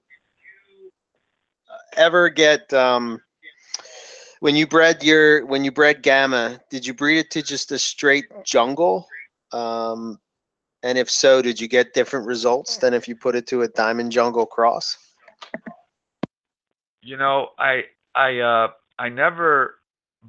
ever 1.96 2.28
get 2.28 2.72
um, 2.74 3.20
when 4.40 4.56
you 4.56 4.66
bred 4.66 5.02
your 5.02 5.46
when 5.46 5.64
you 5.64 5.70
bred 5.70 6.02
Gamma? 6.02 6.60
Did 6.70 6.86
you 6.86 6.94
breed 6.94 7.18
it 7.18 7.30
to 7.32 7.42
just 7.42 7.72
a 7.72 7.78
straight 7.78 8.26
jungle? 8.44 9.06
Um, 9.52 10.18
and 10.82 10.98
if 10.98 11.10
so, 11.10 11.42
did 11.42 11.60
you 11.60 11.68
get 11.68 11.94
different 11.94 12.26
results 12.26 12.76
than 12.76 12.94
if 12.94 13.08
you 13.08 13.16
put 13.16 13.34
it 13.34 13.46
to 13.48 13.62
a 13.62 13.68
diamond 13.68 14.12
jungle 14.12 14.46
cross? 14.46 14.96
You 17.02 17.16
know, 17.16 17.48
I 17.58 17.82
I 18.14 18.38
uh 18.38 18.68
I 18.98 19.08
never 19.08 19.76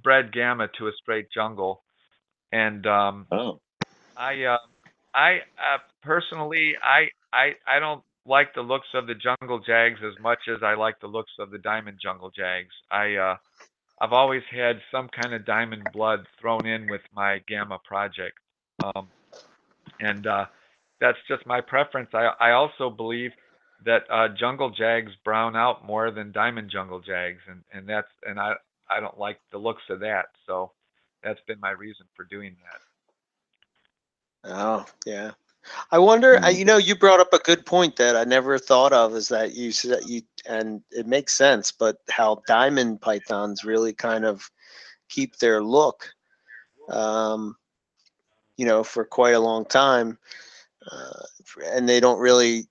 bred 0.04 0.32
gamma 0.32 0.68
to 0.78 0.88
a 0.88 0.92
straight 1.02 1.28
jungle, 1.34 1.84
and 2.52 2.86
um 2.88 3.28
Oh, 3.32 3.60
I 4.18 4.44
uh 4.44 4.58
I 5.14 5.40
uh, 5.58 5.78
personally 6.02 6.74
I 6.84 7.10
I 7.34 7.56
I 7.68 7.80
don't 7.80 8.04
like 8.26 8.54
the 8.54 8.62
looks 8.62 8.88
of 8.94 9.08
the 9.08 9.16
jungle 9.16 9.60
jags 9.60 10.00
as 10.04 10.20
much 10.22 10.40
as 10.48 10.64
I 10.64 10.76
like 10.76 11.00
the 11.00 11.08
looks 11.08 11.32
of 11.40 11.52
the 11.52 11.58
diamond 11.58 12.00
jungle 12.02 12.32
jags. 12.32 12.74
I 12.92 13.16
uh 13.16 13.38
I've 14.02 14.14
always 14.14 14.44
had 14.50 14.82
some 14.92 15.10
kind 15.10 15.34
of 15.34 15.46
diamond 15.46 15.84
blood 15.94 16.26
thrown 16.40 16.66
in 16.66 16.90
with 16.90 17.02
my 17.14 17.40
gamma 17.48 17.80
project. 17.86 18.38
Um 18.84 19.10
and 20.00 20.28
uh 20.28 20.46
that's 21.00 21.18
just 21.28 21.46
my 21.46 21.62
preference. 21.62 22.10
I 22.14 22.32
I 22.40 22.52
also 22.52 22.90
believe 22.90 23.32
that 23.86 24.04
uh, 24.12 24.28
jungle 24.30 24.70
jags 24.70 25.12
brown 25.24 25.56
out 25.56 25.86
more 25.86 26.12
than 26.12 26.32
diamond 26.32 26.70
jungle 26.72 27.00
jags, 27.00 27.42
and 27.50 27.64
and 27.74 27.88
that's 27.88 28.12
and 28.26 28.40
I 28.40 28.54
I 28.90 29.00
don't 29.00 29.18
like 29.20 29.40
the 29.52 29.58
looks 29.58 29.84
of 29.90 30.00
that. 30.02 30.28
So 30.46 30.72
that's 31.24 31.40
been 31.48 31.60
my 31.60 31.72
reason 31.72 32.06
for 32.16 32.26
doing 32.26 32.56
that. 32.64 32.82
Oh, 34.46 34.86
yeah. 35.06 35.32
I 35.92 36.00
wonder, 36.00 36.40
I, 36.44 36.50
Mhm. 36.50 36.52
you 36.52 36.66
know, 36.66 36.78
you 36.78 36.96
brought 36.96 37.20
up 37.20 37.34
a 37.34 37.40
good 37.40 37.66
point 37.66 37.98
that 37.98 38.16
I 38.16 38.24
never 38.24 38.58
thought 38.58 38.94
of 38.94 39.16
is 39.16 39.30
that 39.30 39.56
you 39.56 39.72
said 39.72 40.00
you, 40.06 40.22
and 40.48 40.82
it 40.92 41.08
makes 41.08 41.34
sense, 41.34 41.72
but 41.72 41.98
how 42.10 42.42
diamond 42.48 43.02
pythons 43.02 43.64
really 43.66 43.94
kind 43.94 44.26
of 44.26 44.50
keep 45.10 45.38
their 45.38 45.64
look, 45.64 46.10
um, 46.90 47.56
you 48.60 48.66
know, 48.66 48.84
for 48.84 49.06
quite 49.06 49.36
a 49.36 49.40
long 49.40 49.64
time. 49.64 50.18
Uh, 50.92 51.24
and 51.72 51.88
they 51.88 52.02
don't 52.02 52.20
really, 52.20 52.68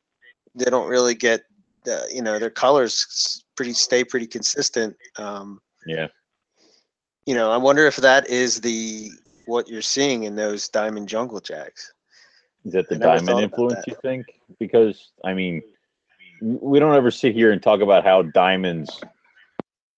they 0.54 0.66
don't 0.66 0.86
really 0.86 1.14
get, 1.14 1.40
uh, 1.90 2.02
you 2.12 2.20
know, 2.20 2.38
their 2.38 2.50
colors 2.50 3.42
pretty, 3.56 3.72
stay 3.72 4.04
pretty 4.04 4.26
consistent. 4.26 4.94
Um, 5.16 5.62
yeah. 5.86 6.08
you 7.24 7.34
know, 7.34 7.50
I 7.50 7.56
wonder 7.56 7.86
if 7.86 7.96
that 7.96 8.28
is 8.28 8.60
the, 8.60 9.10
what 9.46 9.66
you're 9.66 9.80
seeing 9.80 10.24
in 10.24 10.36
those 10.36 10.68
diamond 10.68 11.08
jungle 11.08 11.40
jags. 11.40 11.94
Is 12.66 12.72
that 12.74 12.90
the 12.90 12.96
diamond 12.96 13.40
influence? 13.40 13.82
You 13.86 13.96
think? 14.02 14.26
Because 14.58 15.12
I 15.24 15.32
mean, 15.32 15.62
we 16.42 16.78
don't 16.78 16.94
ever 16.94 17.10
sit 17.10 17.34
here 17.34 17.50
and 17.52 17.62
talk 17.62 17.80
about 17.80 18.04
how 18.04 18.22
diamonds, 18.22 19.00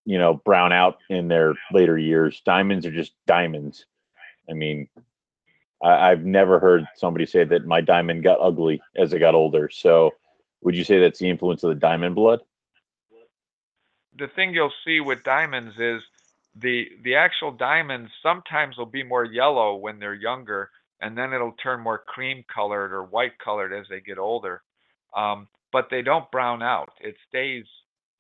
you 0.04 0.18
know, 0.18 0.34
brown 0.44 0.72
out 0.72 0.98
in 1.08 1.26
their 1.26 1.54
later 1.72 1.98
years. 1.98 2.42
Diamonds 2.46 2.86
are 2.86 2.92
just 2.92 3.12
diamonds. 3.26 3.86
I 4.48 4.52
mean, 4.52 4.88
I, 5.82 6.10
I've 6.10 6.24
never 6.24 6.58
heard 6.58 6.86
somebody 6.96 7.26
say 7.26 7.44
that 7.44 7.66
my 7.66 7.80
diamond 7.80 8.22
got 8.22 8.40
ugly 8.40 8.82
as 8.96 9.12
it 9.12 9.20
got 9.20 9.34
older. 9.34 9.68
So, 9.70 10.12
would 10.62 10.76
you 10.76 10.84
say 10.84 11.00
that's 11.00 11.18
the 11.18 11.28
influence 11.30 11.62
of 11.62 11.70
the 11.70 11.74
diamond 11.80 12.14
blood? 12.14 12.40
The 14.16 14.28
thing 14.28 14.54
you'll 14.54 14.72
see 14.84 15.00
with 15.00 15.22
diamonds 15.24 15.74
is 15.78 16.02
the 16.56 16.88
the 17.02 17.14
actual 17.16 17.52
diamonds 17.52 18.10
sometimes 18.22 18.76
will 18.76 18.86
be 18.86 19.02
more 19.02 19.24
yellow 19.24 19.76
when 19.76 19.98
they're 19.98 20.14
younger, 20.14 20.70
and 21.00 21.16
then 21.16 21.32
it'll 21.32 21.52
turn 21.52 21.80
more 21.80 21.98
cream 21.98 22.44
colored 22.52 22.92
or 22.92 23.04
white 23.04 23.38
colored 23.38 23.72
as 23.72 23.86
they 23.88 24.00
get 24.00 24.18
older. 24.18 24.62
Um, 25.16 25.48
but 25.72 25.88
they 25.90 26.02
don't 26.02 26.30
brown 26.32 26.62
out. 26.62 26.92
It 27.00 27.16
stays 27.28 27.64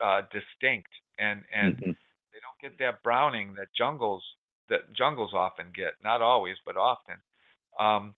uh, 0.00 0.22
distinct, 0.32 0.90
and 1.18 1.44
and 1.52 1.78
Mhm. 1.78 1.96
they 2.32 2.38
don't 2.40 2.60
get 2.62 2.78
that 2.78 3.02
browning 3.02 3.54
that 3.54 3.72
jungles 3.76 4.24
that 4.68 4.92
jungles 4.92 5.34
often 5.34 5.72
get. 5.74 5.94
Not 6.02 6.22
always, 6.22 6.56
but 6.64 6.76
often. 6.76 7.16
Um, 7.80 8.14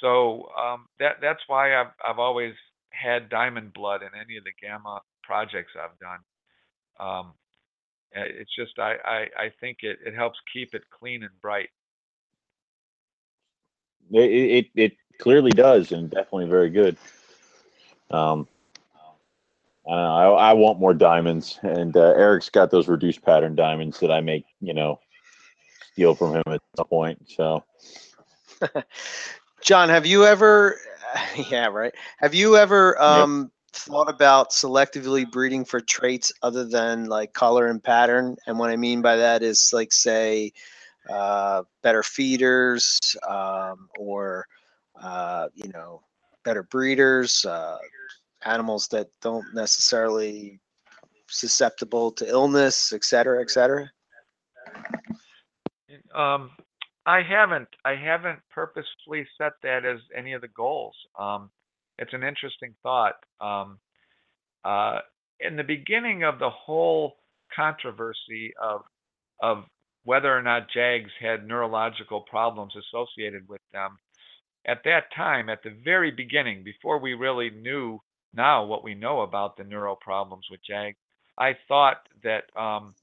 so 0.00 0.48
um, 0.60 0.86
that 0.98 1.16
that's 1.22 1.42
why 1.46 1.80
I've 1.80 1.92
I've 2.04 2.18
always 2.18 2.54
had 2.90 3.28
diamond 3.28 3.72
blood 3.72 4.02
in 4.02 4.08
any 4.20 4.36
of 4.36 4.44
the 4.44 4.52
gamma 4.60 5.00
projects 5.22 5.72
I've 5.80 5.98
done. 5.98 6.18
Um, 7.00 7.32
it's 8.12 8.54
just 8.54 8.78
I, 8.78 8.96
I 9.04 9.44
I 9.44 9.52
think 9.60 9.78
it 9.82 9.98
it 10.04 10.14
helps 10.14 10.38
keep 10.52 10.74
it 10.74 10.82
clean 10.90 11.22
and 11.22 11.32
bright. 11.40 11.70
It, 14.10 14.30
it 14.30 14.66
it 14.74 14.96
clearly 15.20 15.50
does, 15.50 15.92
and 15.92 16.10
definitely 16.10 16.46
very 16.46 16.70
good. 16.70 16.96
Um, 18.10 18.46
I, 19.88 19.90
know, 19.90 20.34
I, 20.36 20.50
I 20.50 20.52
want 20.54 20.80
more 20.80 20.94
diamonds, 20.94 21.58
and 21.62 21.96
uh, 21.96 22.12
Eric's 22.16 22.50
got 22.50 22.70
those 22.70 22.88
reduced 22.88 23.22
pattern 23.22 23.54
diamonds 23.54 24.00
that 24.00 24.10
I 24.10 24.20
make, 24.20 24.44
you 24.60 24.74
know, 24.74 25.00
steal 25.92 26.14
from 26.14 26.34
him 26.34 26.42
at 26.46 26.60
some 26.76 26.86
point. 26.86 27.28
So 27.28 27.64
John, 29.62 29.88
have 29.88 30.06
you 30.06 30.24
ever, 30.24 30.76
yeah, 31.50 31.66
right. 31.66 31.94
Have 32.18 32.34
you 32.34 32.56
ever 32.56 33.00
um, 33.00 33.50
thought 33.72 34.08
about 34.08 34.50
selectively 34.50 35.30
breeding 35.30 35.64
for 35.64 35.80
traits 35.80 36.32
other 36.42 36.64
than 36.64 37.06
like 37.06 37.32
color 37.32 37.66
and 37.66 37.82
pattern? 37.82 38.36
And 38.46 38.58
what 38.58 38.70
I 38.70 38.76
mean 38.76 39.02
by 39.02 39.16
that 39.16 39.42
is 39.42 39.70
like, 39.72 39.92
say, 39.92 40.52
uh, 41.08 41.62
better 41.82 42.02
feeders 42.02 42.98
um, 43.28 43.88
or, 43.98 44.46
uh, 45.00 45.48
you 45.54 45.70
know, 45.72 46.02
better 46.44 46.62
breeders, 46.62 47.44
uh, 47.44 47.78
animals 48.44 48.88
that 48.88 49.08
don't 49.22 49.44
necessarily 49.54 50.60
susceptible 51.28 52.12
to 52.12 52.28
illness, 52.28 52.92
et 52.92 53.04
cetera, 53.04 53.40
et 53.40 53.50
cetera. 53.50 53.90
Um, 56.14 56.50
I 57.06 57.22
haven't 57.22 57.68
I 57.84 57.94
haven't 57.96 58.40
purposefully 58.50 59.26
set 59.36 59.52
that 59.62 59.84
as 59.84 60.00
any 60.16 60.32
of 60.32 60.40
the 60.40 60.48
goals. 60.48 60.94
Um, 61.18 61.50
it's 61.98 62.12
an 62.12 62.22
interesting 62.22 62.74
thought. 62.82 63.16
Um, 63.40 63.78
uh, 64.64 65.00
in 65.40 65.56
the 65.56 65.64
beginning 65.64 66.24
of 66.24 66.38
the 66.38 66.50
whole 66.50 67.16
controversy 67.54 68.54
of 68.60 68.82
of 69.40 69.64
whether 70.04 70.36
or 70.36 70.42
not 70.42 70.70
Jags 70.70 71.10
had 71.20 71.46
neurological 71.46 72.22
problems 72.22 72.74
associated 72.76 73.48
with 73.48 73.60
them, 73.72 73.98
at 74.66 74.82
that 74.84 75.04
time, 75.14 75.48
at 75.48 75.62
the 75.62 75.74
very 75.82 76.10
beginning, 76.10 76.62
before 76.62 76.98
we 76.98 77.14
really 77.14 77.50
knew 77.50 78.00
now 78.34 78.64
what 78.64 78.84
we 78.84 78.94
know 78.94 79.20
about 79.20 79.56
the 79.56 79.64
neural 79.64 79.96
problems 79.96 80.46
with 80.50 80.60
Jags, 80.66 80.98
I 81.38 81.56
thought 81.68 82.06
that 82.22 82.44
um, 82.56 82.94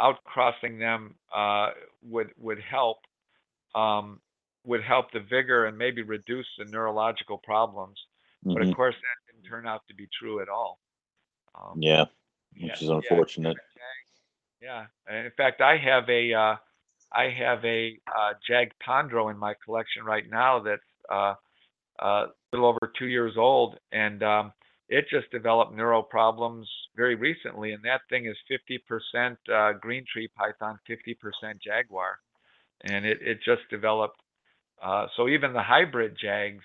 outcrossing 0.00 0.78
them 0.78 1.14
uh, 1.34 1.70
would 2.02 2.30
would 2.38 2.60
help 2.60 2.98
um, 3.74 4.20
would 4.64 4.82
help 4.82 5.10
the 5.12 5.20
vigor 5.20 5.66
and 5.66 5.76
maybe 5.76 6.02
reduce 6.02 6.46
the 6.58 6.64
neurological 6.64 7.38
problems. 7.38 7.98
But 8.44 8.56
mhm, 8.56 8.70
of 8.70 8.76
course, 8.76 8.94
that 8.94 9.32
didn't 9.32 9.48
turn 9.48 9.66
out 9.66 9.82
to 9.88 9.94
be 9.94 10.08
true 10.18 10.40
at 10.40 10.48
all. 10.48 10.78
Um, 11.54 11.80
yeah, 11.80 12.06
yeah, 12.54 12.66
which 12.66 12.82
is 12.82 12.88
yeah, 12.88 12.94
unfortunate. 12.96 13.56
Yeah, 14.60 14.86
and 15.06 15.26
in 15.26 15.32
fact, 15.36 15.60
I 15.60 15.76
have 15.76 16.08
a 16.08 16.32
uh, 16.32 16.56
I 17.12 17.28
have 17.30 17.64
a 17.64 17.98
uh, 18.06 18.34
Jag 18.48 18.72
Pondro 18.86 19.30
in 19.30 19.36
my 19.36 19.54
collection 19.64 20.04
right 20.04 20.24
now 20.28 20.60
that's 20.60 20.82
uh, 21.10 21.34
uh, 22.00 22.26
a 22.26 22.30
little 22.52 22.68
over 22.68 22.92
two 22.98 23.08
years 23.08 23.34
old, 23.36 23.76
and 23.90 24.22
um, 24.22 24.52
it 24.88 25.06
just 25.10 25.30
developed 25.30 25.74
neural 25.74 26.02
problems 26.02 26.68
very 26.96 27.14
recently, 27.14 27.72
and 27.72 27.82
that 27.84 28.02
thing 28.08 28.26
is 28.26 28.36
50% 29.14 29.36
uh, 29.52 29.72
green 29.80 30.04
tree 30.12 30.28
python, 30.36 30.78
50% 30.88 31.16
jaguar, 31.62 32.18
and 32.84 33.04
it 33.04 33.18
it 33.22 33.38
just 33.42 33.62
developed. 33.70 34.20
Uh, 34.82 35.06
so 35.16 35.28
even 35.28 35.52
the 35.52 35.62
hybrid 35.62 36.16
jags 36.20 36.64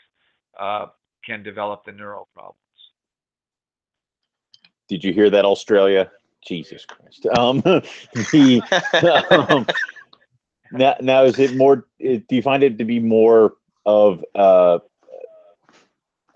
uh, 0.59 0.87
can 1.25 1.43
develop 1.43 1.85
the 1.85 1.91
neural 1.91 2.27
problems. 2.33 2.57
Did 4.87 5.03
you 5.03 5.13
hear 5.13 5.29
that, 5.29 5.45
Australia? 5.45 6.09
Jesus 6.45 6.85
Christ. 6.85 7.25
Um, 7.37 7.59
the, 7.61 8.61
um, 9.49 9.67
now, 10.71 10.95
now, 11.01 11.23
is 11.23 11.39
it 11.39 11.55
more? 11.55 11.85
Do 11.99 12.23
you 12.29 12.41
find 12.41 12.63
it 12.63 12.77
to 12.77 12.85
be 12.85 12.99
more 12.99 13.55
of 13.85 14.23
uh, 14.33 14.79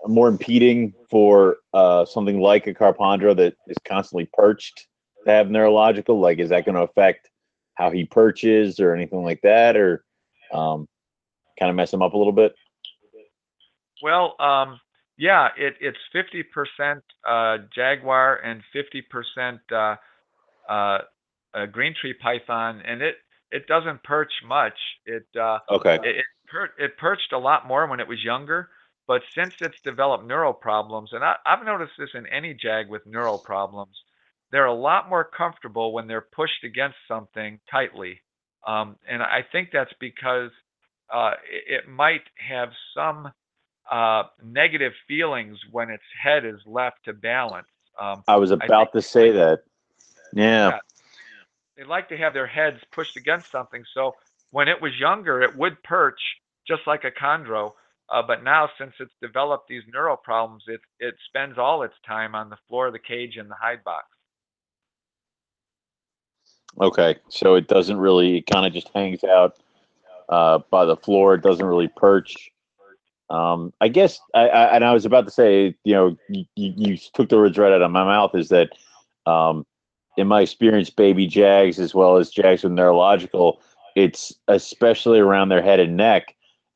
more 0.06 0.28
impeding 0.28 0.92
for 1.10 1.58
uh, 1.72 2.04
something 2.04 2.40
like 2.40 2.66
a 2.66 2.74
Carpondro 2.74 3.34
that 3.36 3.54
is 3.68 3.76
constantly 3.84 4.28
perched 4.32 4.86
to 5.24 5.30
have 5.30 5.50
neurological? 5.50 6.20
Like, 6.20 6.38
is 6.38 6.50
that 6.50 6.64
going 6.64 6.74
to 6.74 6.82
affect 6.82 7.30
how 7.82 7.90
he 7.90 8.04
perches 8.04 8.78
or 8.78 8.94
anything 8.94 9.24
like 9.24 9.40
that, 9.42 9.76
or 9.76 10.04
um, 10.52 10.86
kind 11.58 11.68
of 11.68 11.74
mess 11.74 11.92
him 11.92 12.00
up 12.00 12.14
a 12.14 12.16
little 12.16 12.32
bit? 12.32 12.54
Well, 14.02 14.36
um, 14.38 14.80
yeah, 15.18 15.48
it, 15.56 15.74
it's 15.80 15.98
50% 16.14 17.00
uh, 17.26 17.58
jaguar 17.74 18.36
and 18.36 18.62
50% 18.74 19.58
uh, 19.72 19.96
uh, 20.72 21.66
green 21.72 21.94
tree 22.00 22.14
python, 22.14 22.82
and 22.84 23.02
it 23.02 23.16
it 23.50 23.66
doesn't 23.66 24.02
perch 24.02 24.32
much. 24.46 24.78
It 25.04 25.26
uh, 25.38 25.58
okay. 25.68 25.96
It 25.96 26.16
it, 26.16 26.24
per- 26.48 26.72
it 26.78 26.96
perched 26.96 27.32
a 27.32 27.38
lot 27.38 27.66
more 27.66 27.86
when 27.86 28.00
it 28.00 28.08
was 28.08 28.22
younger, 28.24 28.70
but 29.06 29.22
since 29.34 29.54
it's 29.60 29.80
developed 29.82 30.24
neural 30.24 30.54
problems, 30.54 31.10
and 31.12 31.22
I, 31.22 31.34
I've 31.44 31.64
noticed 31.64 31.92
this 31.98 32.10
in 32.14 32.26
any 32.28 32.54
jag 32.54 32.88
with 32.88 33.04
neural 33.06 33.38
problems, 33.38 33.94
they're 34.52 34.66
a 34.66 34.74
lot 34.74 35.08
more 35.08 35.24
comfortable 35.24 35.92
when 35.92 36.06
they're 36.06 36.20
pushed 36.20 36.62
against 36.64 36.96
something 37.08 37.58
tightly, 37.70 38.20
um, 38.66 38.96
and 39.08 39.22
I 39.22 39.44
think 39.50 39.70
that's 39.72 39.92
because 39.98 40.50
uh, 41.12 41.32
it, 41.50 41.84
it 41.84 41.88
might 41.88 42.22
have 42.36 42.70
some 42.94 43.32
uh, 43.90 44.24
negative 44.44 44.92
feelings 45.08 45.58
when 45.70 45.90
its 45.90 46.04
head 46.22 46.44
is 46.44 46.60
left 46.66 47.04
to 47.06 47.12
balance. 47.12 47.66
Um, 48.00 48.22
I 48.28 48.36
was 48.36 48.50
about 48.50 48.92
to 48.92 49.02
say 49.02 49.30
that. 49.32 49.64
Yeah. 50.32 50.68
yeah. 50.68 50.78
They 51.76 51.84
like 51.84 52.08
to 52.10 52.16
have 52.16 52.32
their 52.32 52.46
heads 52.46 52.78
pushed 52.92 53.16
against 53.16 53.50
something. 53.50 53.84
So 53.94 54.14
when 54.50 54.68
it 54.68 54.80
was 54.80 54.92
younger, 54.98 55.42
it 55.42 55.56
would 55.56 55.82
perch 55.82 56.20
just 56.66 56.82
like 56.86 57.04
a 57.04 57.10
chondro. 57.10 57.72
Uh, 58.08 58.22
but 58.22 58.44
now, 58.44 58.68
since 58.78 58.92
it's 59.00 59.12
developed 59.20 59.68
these 59.68 59.82
neural 59.92 60.16
problems, 60.16 60.64
it 60.66 60.80
it 61.00 61.14
spends 61.28 61.56
all 61.58 61.82
its 61.82 61.94
time 62.06 62.34
on 62.34 62.50
the 62.50 62.58
floor 62.68 62.88
of 62.88 62.92
the 62.92 62.98
cage 62.98 63.36
in 63.36 63.48
the 63.48 63.54
hide 63.54 63.82
box. 63.84 64.06
Okay, 66.80 67.16
so 67.28 67.54
it 67.54 67.68
doesn't 67.68 67.98
really. 67.98 68.38
It 68.38 68.46
kind 68.46 68.66
of 68.66 68.72
just 68.72 68.90
hangs 68.94 69.22
out 69.24 69.58
uh, 70.28 70.60
by 70.70 70.84
the 70.84 70.96
floor. 70.96 71.34
It 71.34 71.42
doesn't 71.42 71.64
really 71.64 71.88
perch. 71.88 72.50
Um, 73.30 73.72
I 73.80 73.88
guess, 73.88 74.20
I, 74.34 74.48
I, 74.48 74.76
and 74.76 74.84
I 74.84 74.92
was 74.92 75.06
about 75.06 75.24
to 75.24 75.30
say, 75.30 75.74
you 75.84 75.94
know, 75.94 76.16
you, 76.28 76.44
you 76.54 76.98
took 77.14 77.30
the 77.30 77.36
words 77.36 77.56
right 77.56 77.72
out 77.72 77.80
of 77.82 77.90
my 77.90 78.04
mouth. 78.04 78.34
Is 78.34 78.48
that, 78.48 78.70
um, 79.26 79.64
in 80.18 80.26
my 80.28 80.42
experience, 80.42 80.90
baby 80.90 81.26
jags 81.26 81.78
as 81.78 81.94
well 81.94 82.16
as 82.16 82.30
jags 82.30 82.62
with 82.62 82.72
neurological, 82.72 83.60
it's 83.96 84.34
especially 84.48 85.18
around 85.18 85.48
their 85.48 85.62
head 85.62 85.80
and 85.80 85.96
neck, 85.96 86.34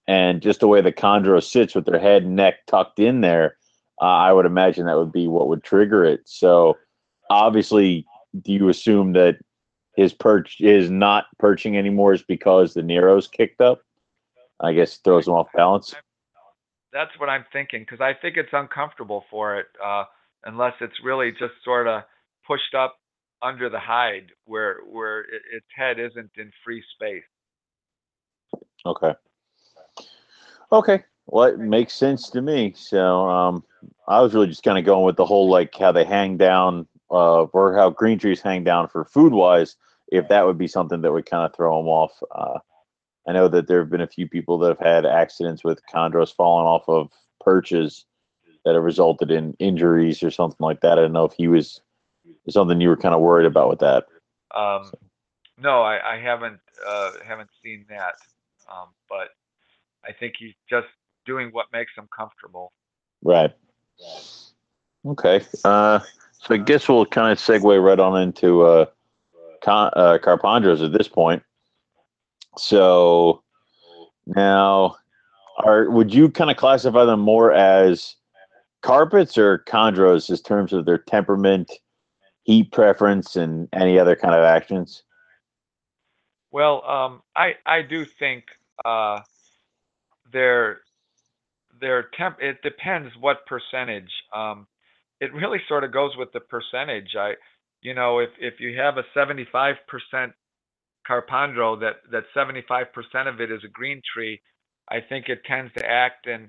and 0.08 0.40
just 0.40 0.60
the 0.60 0.68
way 0.68 0.80
the 0.80 0.92
chondro 0.92 1.42
sits 1.42 1.74
with 1.74 1.84
their 1.84 2.00
head 2.00 2.22
and 2.22 2.36
neck 2.36 2.66
tucked 2.66 2.98
in 2.98 3.20
there. 3.20 3.56
Uh, 4.00 4.04
I 4.04 4.32
would 4.32 4.46
imagine 4.46 4.86
that 4.86 4.98
would 4.98 5.12
be 5.12 5.26
what 5.26 5.48
would 5.48 5.62
trigger 5.62 6.04
it. 6.04 6.20
So, 6.24 6.76
obviously, 7.30 8.06
do 8.42 8.52
you 8.52 8.68
assume 8.68 9.12
that 9.14 9.36
his 9.96 10.12
perch 10.12 10.60
is 10.60 10.90
not 10.90 11.26
perching 11.38 11.76
anymore 11.76 12.12
is 12.12 12.22
because 12.22 12.74
the 12.74 12.82
neuro's 12.82 13.26
kicked 13.26 13.60
up? 13.60 13.80
I 14.60 14.72
guess 14.72 14.96
throws 14.98 15.26
him 15.26 15.34
off 15.34 15.48
balance 15.54 15.94
that's 16.96 17.18
what 17.18 17.28
I'm 17.28 17.44
thinking 17.52 17.80
because 17.80 18.00
I 18.00 18.14
think 18.14 18.38
it's 18.38 18.52
uncomfortable 18.52 19.24
for 19.30 19.58
it 19.58 19.66
uh, 19.84 20.04
unless 20.44 20.72
it's 20.80 20.94
really 21.04 21.30
just 21.30 21.52
sort 21.62 21.86
of 21.86 22.02
pushed 22.46 22.74
up 22.74 22.96
under 23.42 23.68
the 23.68 23.78
hide 23.78 24.28
where 24.46 24.78
where 24.90 25.20
it, 25.20 25.42
its 25.52 25.66
head 25.76 25.98
isn't 25.98 26.30
in 26.38 26.50
free 26.64 26.82
space. 26.94 27.22
Okay. 28.86 29.12
Okay. 30.72 31.04
Well, 31.26 31.44
it 31.44 31.58
makes 31.58 31.92
sense 31.92 32.30
to 32.30 32.40
me. 32.40 32.72
So 32.76 33.28
um, 33.28 33.64
I 34.08 34.20
was 34.22 34.32
really 34.32 34.46
just 34.46 34.62
kind 34.62 34.78
of 34.78 34.84
going 34.84 35.04
with 35.04 35.16
the 35.16 35.26
whole 35.26 35.50
like 35.50 35.74
how 35.74 35.92
they 35.92 36.04
hang 36.04 36.38
down 36.38 36.86
uh, 37.10 37.42
or 37.42 37.76
how 37.76 37.90
green 37.90 38.18
trees 38.18 38.40
hang 38.40 38.64
down 38.64 38.88
for 38.88 39.04
food 39.04 39.32
wise. 39.34 39.76
If 40.08 40.28
that 40.28 40.46
would 40.46 40.58
be 40.58 40.68
something 40.68 41.00
that 41.02 41.12
would 41.12 41.26
kind 41.26 41.44
of 41.44 41.54
throw 41.54 41.78
them 41.78 41.88
off. 41.88 42.12
Uh, 42.30 42.58
I 43.28 43.32
know 43.32 43.48
that 43.48 43.66
there 43.66 43.80
have 43.80 43.90
been 43.90 44.00
a 44.00 44.06
few 44.06 44.28
people 44.28 44.58
that 44.58 44.68
have 44.68 44.78
had 44.78 45.04
accidents 45.04 45.64
with 45.64 45.80
chondros 45.92 46.34
falling 46.34 46.66
off 46.66 46.88
of 46.88 47.10
perches 47.40 48.04
that 48.64 48.74
have 48.74 48.84
resulted 48.84 49.30
in 49.30 49.56
injuries 49.58 50.22
or 50.22 50.30
something 50.30 50.64
like 50.64 50.80
that. 50.80 50.98
I 50.98 51.02
don't 51.02 51.12
know 51.12 51.24
if 51.24 51.32
he 51.32 51.48
was 51.48 51.80
something 52.48 52.80
you 52.80 52.88
were 52.88 52.96
kind 52.96 53.14
of 53.14 53.20
worried 53.20 53.46
about 53.46 53.68
with 53.68 53.80
that. 53.80 54.06
Um, 54.54 54.92
no, 55.58 55.82
I, 55.82 56.14
I 56.14 56.20
haven't 56.20 56.60
uh, 56.86 57.12
haven't 57.24 57.50
seen 57.62 57.86
that, 57.88 58.14
um, 58.70 58.88
but 59.08 59.28
I 60.04 60.12
think 60.12 60.34
he's 60.38 60.54
just 60.68 60.86
doing 61.24 61.48
what 61.50 61.66
makes 61.72 61.92
him 61.96 62.08
comfortable. 62.16 62.72
Right. 63.22 63.52
Okay. 65.04 65.44
Uh, 65.64 66.00
so 66.38 66.54
I 66.54 66.58
guess 66.58 66.88
we'll 66.88 67.06
kind 67.06 67.32
of 67.32 67.38
segue 67.38 67.82
right 67.82 67.98
on 67.98 68.20
into 68.20 68.62
uh, 68.62 68.86
con- 69.62 69.92
uh, 69.94 70.18
Carpondros 70.22 70.84
at 70.84 70.92
this 70.92 71.08
point. 71.08 71.42
So 72.58 73.42
now, 74.26 74.96
are 75.58 75.90
would 75.90 76.12
you 76.12 76.30
kind 76.30 76.50
of 76.50 76.56
classify 76.56 77.04
them 77.04 77.20
more 77.20 77.52
as 77.52 78.16
carpets 78.82 79.36
or 79.36 79.64
chondros 79.68 80.30
in 80.30 80.36
terms 80.38 80.72
of 80.72 80.84
their 80.84 80.98
temperament, 80.98 81.70
heat 82.44 82.72
preference, 82.72 83.36
and 83.36 83.68
any 83.72 83.98
other 83.98 84.16
kind 84.16 84.34
of 84.34 84.44
actions? 84.44 85.02
Well, 86.50 86.84
um, 86.86 87.22
I 87.34 87.54
I 87.66 87.82
do 87.82 88.04
think 88.04 88.44
uh, 88.84 89.20
their 90.32 90.80
their 91.80 92.08
temp. 92.16 92.38
It 92.40 92.62
depends 92.62 93.12
what 93.20 93.46
percentage. 93.46 94.10
Um, 94.34 94.66
it 95.20 95.32
really 95.32 95.60
sort 95.68 95.84
of 95.84 95.92
goes 95.92 96.16
with 96.16 96.32
the 96.32 96.40
percentage. 96.40 97.14
I, 97.18 97.34
you 97.86 97.94
know, 97.94 98.18
if 98.18 98.30
if 98.40 98.54
you 98.58 98.76
have 98.80 98.98
a 98.98 99.04
seventy 99.14 99.46
five 99.52 99.76
percent 99.86 100.32
Carpondro 101.08 101.78
that 101.78 101.98
that 102.10 102.24
75% 102.36 103.28
of 103.32 103.40
it 103.40 103.52
is 103.52 103.60
a 103.64 103.68
green 103.68 104.02
tree, 104.12 104.40
I 104.90 104.98
think 105.08 105.28
it 105.28 105.44
tends 105.44 105.72
to 105.74 105.86
act 105.88 106.26
and 106.26 106.48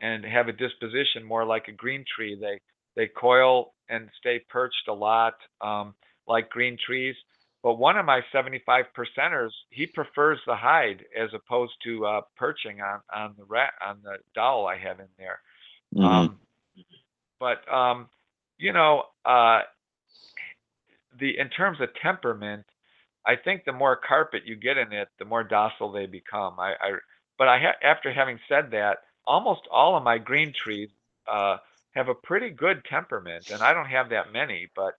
and 0.00 0.24
have 0.24 0.48
a 0.48 0.52
disposition 0.52 1.22
more 1.24 1.44
like 1.44 1.68
a 1.68 1.72
green 1.72 2.06
tree. 2.16 2.38
They 2.40 2.58
they 2.96 3.06
coil 3.06 3.74
and 3.90 4.08
stay 4.18 4.40
perched 4.48 4.88
a 4.88 4.94
lot, 4.94 5.34
um, 5.60 5.94
like 6.26 6.48
green 6.48 6.78
trees. 6.86 7.16
But 7.62 7.74
one 7.74 7.98
of 7.98 8.06
my 8.06 8.20
75 8.32 8.86
percenters, 8.96 9.50
he 9.68 9.86
prefers 9.86 10.38
the 10.46 10.56
hide 10.56 11.04
as 11.14 11.28
opposed 11.34 11.74
to 11.84 12.06
uh, 12.06 12.20
perching 12.38 12.80
on 12.80 13.00
on 13.14 13.34
the 13.36 13.44
rat 13.44 13.74
on 13.86 13.98
the 14.02 14.16
dowel 14.34 14.66
I 14.66 14.78
have 14.78 15.00
in 15.00 15.12
there. 15.18 15.40
Mm-hmm. 15.94 16.06
Um, 16.06 16.38
but 17.38 17.70
um, 17.70 18.08
you 18.56 18.72
know, 18.72 19.02
uh, 19.26 19.60
the 21.18 21.38
in 21.38 21.48
terms 21.48 21.80
of 21.80 21.88
temperament, 22.00 22.64
I 23.26 23.36
think 23.36 23.64
the 23.64 23.72
more 23.72 23.96
carpet 23.96 24.42
you 24.46 24.56
get 24.56 24.78
in 24.78 24.92
it, 24.92 25.08
the 25.18 25.24
more 25.24 25.44
docile 25.44 25.92
they 25.92 26.06
become. 26.06 26.58
I, 26.58 26.72
I 26.80 26.92
but 27.38 27.48
I 27.48 27.58
ha- 27.58 27.86
after 27.86 28.12
having 28.12 28.38
said 28.48 28.70
that, 28.72 28.98
almost 29.26 29.62
all 29.70 29.96
of 29.96 30.02
my 30.02 30.18
green 30.18 30.52
trees 30.52 30.88
uh, 31.30 31.58
have 31.92 32.08
a 32.08 32.14
pretty 32.14 32.50
good 32.50 32.82
temperament, 32.84 33.50
and 33.50 33.62
I 33.62 33.72
don't 33.72 33.86
have 33.86 34.10
that 34.10 34.32
many, 34.32 34.68
but 34.74 34.94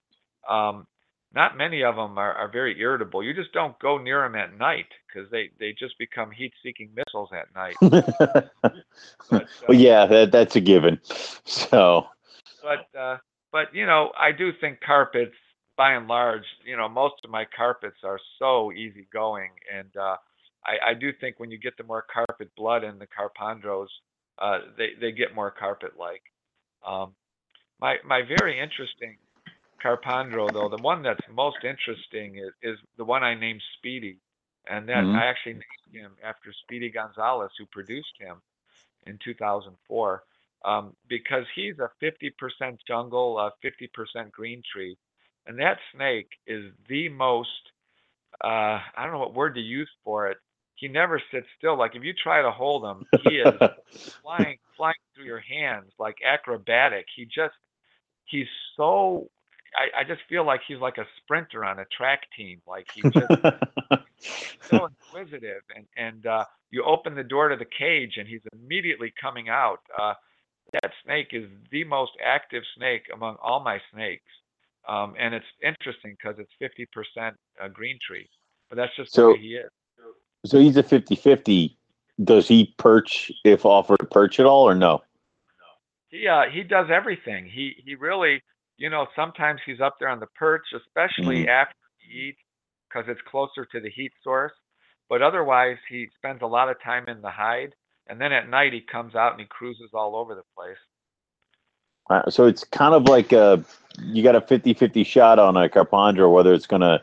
um, 0.49 0.85
not 1.33 1.57
many 1.57 1.83
of 1.83 1.95
them 1.95 2.17
are, 2.17 2.33
are 2.33 2.47
very 2.47 2.79
irritable. 2.79 3.23
You 3.23 3.33
just 3.33 3.53
don't 3.53 3.77
go 3.79 3.97
near 3.97 4.21
them 4.21 4.35
at 4.35 4.57
night 4.57 4.87
because 5.07 5.29
they, 5.31 5.51
they 5.59 5.73
just 5.73 5.97
become 5.99 6.31
heat-seeking 6.31 6.89
missiles 6.95 7.29
at 7.33 7.53
night. 7.55 7.75
but, 7.81 8.51
uh, 8.63 9.39
well, 9.67 9.77
yeah, 9.77 10.05
that, 10.05 10.31
that's 10.31 10.55
a 10.55 10.61
given. 10.61 10.99
So, 11.45 12.05
but 12.61 12.99
uh, 12.99 13.17
but 13.51 13.73
you 13.73 13.85
know, 13.85 14.11
I 14.17 14.31
do 14.31 14.51
think 14.61 14.81
carpets 14.81 15.35
by 15.79 15.93
and 15.93 16.09
large, 16.09 16.43
you 16.65 16.75
know, 16.75 16.89
most 16.89 17.15
of 17.23 17.29
my 17.31 17.45
carpets 17.55 17.99
are 18.03 18.19
so 18.37 18.69
easygoing, 18.73 19.51
and 19.73 19.87
uh, 19.95 20.17
I, 20.65 20.89
I 20.89 20.93
do 20.93 21.13
think 21.21 21.39
when 21.39 21.51
you 21.51 21.57
get 21.57 21.77
the 21.77 21.85
more 21.85 22.03
carpet 22.13 22.49
blood 22.57 22.83
in 22.83 22.99
the 22.99 23.07
carpondros, 23.07 23.87
uh, 24.39 24.59
they 24.77 24.89
they 24.99 25.13
get 25.13 25.33
more 25.33 25.49
carpet-like. 25.49 26.21
Um, 26.85 27.15
my 27.79 27.95
my 28.05 28.23
very 28.27 28.59
interesting 28.59 29.15
carpondro, 29.81 30.51
though, 30.51 30.67
the 30.67 30.83
one 30.83 31.01
that's 31.01 31.21
most 31.33 31.59
interesting 31.63 32.35
is, 32.35 32.51
is 32.61 32.77
the 32.97 33.05
one 33.05 33.23
I 33.23 33.35
named 33.35 33.61
Speedy, 33.77 34.17
and 34.69 34.89
that 34.89 35.05
mm-hmm. 35.05 35.15
I 35.15 35.27
actually 35.27 35.53
named 35.53 35.93
him 35.93 36.11
after 36.21 36.51
Speedy 36.65 36.89
Gonzalez, 36.89 37.51
who 37.57 37.65
produced 37.67 38.15
him 38.19 38.35
in 39.07 39.17
2004, 39.23 40.23
um, 40.65 40.93
because 41.07 41.45
he's 41.55 41.75
a 41.79 41.89
50% 42.03 42.77
jungle, 42.85 43.39
a 43.39 43.53
50% 43.63 44.29
green 44.33 44.61
tree 44.73 44.97
and 45.49 45.57
that 45.57 45.79
snake 45.95 46.29
is 46.45 46.71
the 46.87 47.09
most, 47.09 47.49
uh, 48.43 48.77
I 48.95 49.03
don't 49.03 49.11
know 49.11 49.19
what 49.19 49.33
word 49.33 49.55
to 49.55 49.61
use 49.61 49.89
for 50.05 50.27
it, 50.27 50.37
he 50.75 50.87
never 50.87 51.19
sits 51.31 51.47
still. 51.57 51.77
Like 51.77 51.95
if 51.95 52.03
you 52.03 52.13
try 52.13 52.43
to 52.43 52.51
hold 52.51 52.85
him, 52.85 53.03
he 53.23 53.37
is 53.37 53.59
flying 54.21 54.57
flying 54.77 54.93
through 55.13 55.25
your 55.25 55.41
hands 55.41 55.91
like 55.97 56.15
acrobatic. 56.23 57.05
He 57.15 57.25
just 57.25 57.55
he's 58.25 58.47
so 58.77 59.27
I, 59.75 60.01
I 60.01 60.03
just 60.03 60.21
feel 60.29 60.45
like 60.45 60.61
he's 60.67 60.77
like 60.79 60.99
a 60.99 61.07
sprinter 61.17 61.65
on 61.65 61.79
a 61.79 61.85
track 61.97 62.21
team. 62.37 62.61
Like 62.67 62.85
he 62.93 63.01
just 63.01 63.33
so 64.69 64.87
inquisitive 65.13 65.63
and 65.75 65.85
and 65.97 66.25
uh, 66.27 66.45
you 66.69 66.83
open 66.85 67.15
the 67.15 67.23
door 67.23 67.49
to 67.49 67.55
the 67.57 67.65
cage 67.65 68.13
and 68.17 68.27
he's 68.27 68.41
immediately 68.53 69.11
coming 69.19 69.49
out. 69.49 69.79
Uh, 69.99 70.13
that 70.73 70.91
snake 71.03 71.29
is 71.31 71.49
the 71.71 71.83
most 71.83 72.11
active 72.23 72.63
snake 72.77 73.07
among 73.13 73.35
all 73.41 73.59
my 73.59 73.79
snakes, 73.91 74.31
um, 74.89 75.13
and 75.19 75.33
it's 75.35 75.45
interesting 75.63 76.15
because 76.19 76.39
it's 76.39 76.51
fifty 76.59 76.85
percent 76.91 77.35
green 77.73 77.97
tree, 78.05 78.27
but 78.69 78.75
that's 78.75 78.95
just 78.95 79.13
So- 79.13 79.27
the 79.27 79.33
way 79.33 79.39
he 79.39 79.55
is. 79.55 79.69
so 80.45 80.57
he's 80.59 80.77
a 80.77 80.83
50-50. 80.83 81.75
Does 82.23 82.47
he 82.47 82.73
perch 82.77 83.31
if 83.45 83.65
offered 83.65 83.99
to 83.99 84.05
perch 84.05 84.39
at 84.39 84.45
all 84.45 84.67
or 84.67 84.75
no? 84.75 85.01
He 86.09 86.27
uh, 86.27 86.43
he 86.51 86.63
does 86.63 86.87
everything. 86.91 87.45
He 87.45 87.75
he 87.85 87.95
really 87.95 88.41
you 88.77 88.89
know 88.89 89.07
sometimes 89.15 89.61
he's 89.65 89.79
up 89.79 89.95
there 89.99 90.09
on 90.09 90.19
the 90.19 90.27
perch, 90.35 90.65
especially 90.75 91.47
after 91.47 91.75
he 91.99 92.29
eats 92.29 92.39
because 92.89 93.05
it's 93.07 93.21
closer 93.29 93.65
to 93.65 93.79
the 93.79 93.89
heat 93.91 94.11
source. 94.23 94.51
But 95.07 95.21
otherwise, 95.21 95.77
he 95.87 96.07
spends 96.17 96.41
a 96.41 96.47
lot 96.47 96.69
of 96.69 96.75
time 96.83 97.07
in 97.07 97.21
the 97.21 97.29
hide, 97.29 97.73
and 98.07 98.19
then 98.19 98.31
at 98.31 98.49
night 98.49 98.73
he 98.73 98.81
comes 98.81 99.15
out 99.15 99.31
and 99.33 99.41
he 99.41 99.47
cruises 99.49 99.91
all 99.93 100.15
over 100.15 100.35
the 100.35 100.43
place. 100.57 100.77
Uh, 102.09 102.29
so 102.29 102.45
it's 102.45 102.63
kind 102.63 102.93
of 102.93 103.03
like 103.03 103.31
a 103.31 103.63
you 104.01 104.23
got 104.23 104.35
a 104.35 104.41
50-50 104.41 105.05
shot 105.05 105.39
on 105.39 105.57
a 105.57 105.67
carpondro 105.67 106.31
whether 106.31 106.53
it's 106.53 106.67
going 106.67 106.81
to 106.81 107.01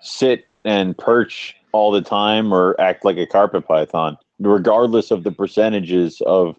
sit 0.00 0.46
and 0.64 0.96
perch 0.96 1.54
all 1.72 1.90
the 1.90 2.00
time 2.00 2.52
or 2.52 2.74
act 2.80 3.04
like 3.04 3.18
a 3.18 3.26
carpet 3.26 3.66
python 3.66 4.16
regardless 4.38 5.10
of 5.10 5.24
the 5.24 5.30
percentages 5.30 6.20
of 6.26 6.56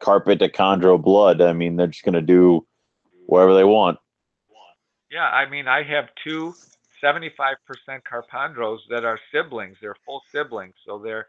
carpet 0.00 0.38
to 0.38 0.48
chondro 0.48 1.00
blood 1.00 1.40
i 1.40 1.52
mean 1.52 1.76
they're 1.76 1.86
just 1.86 2.04
going 2.04 2.14
to 2.14 2.22
do 2.22 2.66
whatever 3.26 3.54
they 3.54 3.64
want 3.64 3.98
Yeah, 5.10 5.26
I 5.26 5.48
mean, 5.48 5.66
I 5.66 5.82
have 5.82 6.08
two 6.24 6.54
75% 7.02 7.26
Carpondros 8.10 8.78
that 8.90 9.04
are 9.04 9.18
siblings. 9.32 9.76
They're 9.80 9.96
full 10.06 10.22
siblings, 10.32 10.74
so 10.86 10.98
they're 10.98 11.26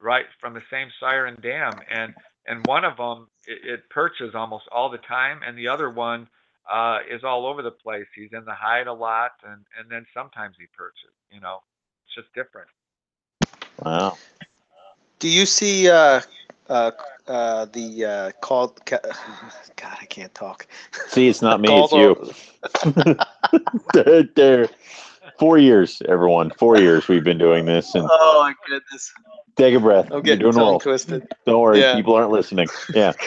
right 0.00 0.26
from 0.40 0.54
the 0.54 0.62
same 0.70 0.88
sire 1.00 1.26
and 1.26 1.40
dam. 1.42 1.72
And 1.90 2.14
and 2.46 2.64
one 2.64 2.84
of 2.84 2.96
them 2.96 3.28
it, 3.46 3.58
it 3.64 3.90
perches 3.90 4.34
almost 4.34 4.64
all 4.72 4.90
the 4.90 4.98
time, 4.98 5.40
and 5.46 5.56
the 5.58 5.68
other 5.68 5.90
one 5.90 6.28
uh, 6.72 6.98
is 7.10 7.24
all 7.24 7.46
over 7.46 7.62
the 7.62 7.70
place. 7.70 8.06
He's 8.14 8.32
in 8.32 8.44
the 8.44 8.54
hide 8.54 8.86
a 8.86 8.92
lot, 8.92 9.32
and 9.44 9.64
and 9.78 9.90
then 9.90 10.06
sometimes 10.14 10.56
he 10.58 10.66
perches. 10.76 11.14
You 11.30 11.40
know, 11.40 11.60
it's 12.06 12.14
just 12.14 12.32
different. 12.34 12.68
wow 13.84 14.16
Do 15.18 15.28
you 15.28 15.46
see 15.46 15.88
uh, 15.90 16.20
uh, 16.68 16.90
uh, 17.26 17.66
the 17.66 18.04
uh, 18.04 18.32
called? 18.40 18.84
ca- 18.86 19.00
God, 19.76 19.96
I 20.00 20.06
can't 20.06 20.34
talk. 20.34 20.66
see 21.08 21.28
it's 21.28 21.42
not 21.42 21.60
me 21.60 21.78
it's 21.80 21.92
you 21.92 22.16
there, 23.92 24.22
there. 24.34 24.68
four 25.38 25.58
years 25.58 26.02
everyone 26.08 26.50
four 26.50 26.76
years 26.78 27.08
we've 27.08 27.24
been 27.24 27.38
doing 27.38 27.64
this 27.66 27.94
and 27.94 28.08
Oh 28.08 28.42
my 28.42 28.54
goodness! 28.68 29.12
Take 29.56 29.74
a 29.74 29.80
breath 29.80 30.06
I'm 30.06 30.12
you're 30.12 30.22
getting 30.22 30.50
doing 30.50 30.56
well 30.56 30.80
twisted. 30.80 31.26
don't 31.46 31.60
worry 31.60 31.80
Yeah. 31.80 31.94
people 31.94 32.14
aren't 32.14 32.30
listening 32.30 32.68
yeah 32.94 33.12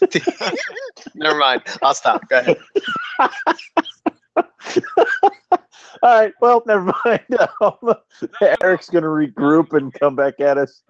Never 1.14 1.38
mind. 1.38 1.62
I'll 1.82 1.94
stop. 1.94 2.28
Go 2.28 2.38
ahead. 2.40 2.56
All 6.02 6.20
right. 6.20 6.32
Well, 6.40 6.62
never 6.66 6.92
mind. 7.04 7.20
Um, 7.60 7.94
Eric's 8.60 8.88
going 8.90 9.04
to 9.04 9.08
regroup 9.08 9.72
and 9.74 9.92
come 9.94 10.16
back 10.16 10.40
at 10.40 10.58
us 10.58 10.82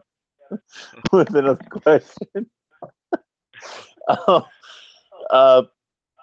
with 1.12 1.34
another 1.34 1.62
question. 1.70 2.46
uh, 4.08 4.40
uh, 5.30 5.62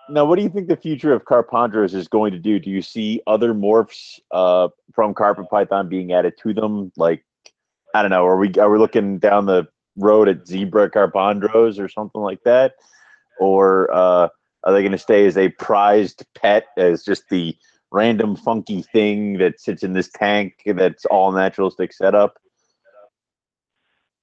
now, 0.09 0.25
what 0.25 0.37
do 0.37 0.41
you 0.41 0.49
think 0.49 0.67
the 0.67 0.77
future 0.77 1.13
of 1.13 1.25
Carpondros 1.25 1.93
is 1.93 2.07
going 2.07 2.31
to 2.31 2.39
do? 2.39 2.57
Do 2.59 2.71
you 2.71 2.81
see 2.81 3.21
other 3.27 3.53
morphs 3.53 4.19
uh, 4.31 4.69
from 4.93 5.13
Carpet 5.13 5.45
Python 5.51 5.87
being 5.89 6.11
added 6.13 6.33
to 6.41 6.53
them? 6.53 6.91
Like, 6.97 7.23
I 7.93 8.01
don't 8.01 8.11
know. 8.11 8.25
Are 8.25 8.37
we 8.37 8.53
are 8.55 8.69
we 8.71 8.77
looking 8.77 9.19
down 9.19 9.45
the 9.45 9.67
road 9.97 10.27
at 10.29 10.47
zebra 10.47 10.89
Carpondros 10.91 11.79
or 11.79 11.89
something 11.89 12.21
like 12.21 12.43
that, 12.43 12.73
or 13.39 13.91
uh, 13.93 14.29
are 14.63 14.73
they 14.73 14.81
going 14.81 14.91
to 14.91 14.97
stay 14.97 15.25
as 15.25 15.37
a 15.37 15.49
prized 15.49 16.25
pet, 16.35 16.67
as 16.77 17.03
just 17.03 17.23
the 17.29 17.55
random 17.91 18.35
funky 18.35 18.83
thing 18.83 19.37
that 19.39 19.59
sits 19.59 19.83
in 19.83 19.93
this 19.93 20.09
tank 20.09 20.53
that's 20.65 21.05
all 21.05 21.31
naturalistic 21.31 21.93
setup? 21.93 22.37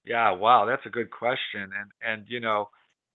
Yeah, 0.04 0.30
wow, 0.32 0.64
that's 0.66 0.86
a 0.86 0.90
good 0.90 1.10
question. 1.10 1.70
And 1.78 1.90
and 2.00 2.24
you 2.28 2.40
know, 2.40 2.70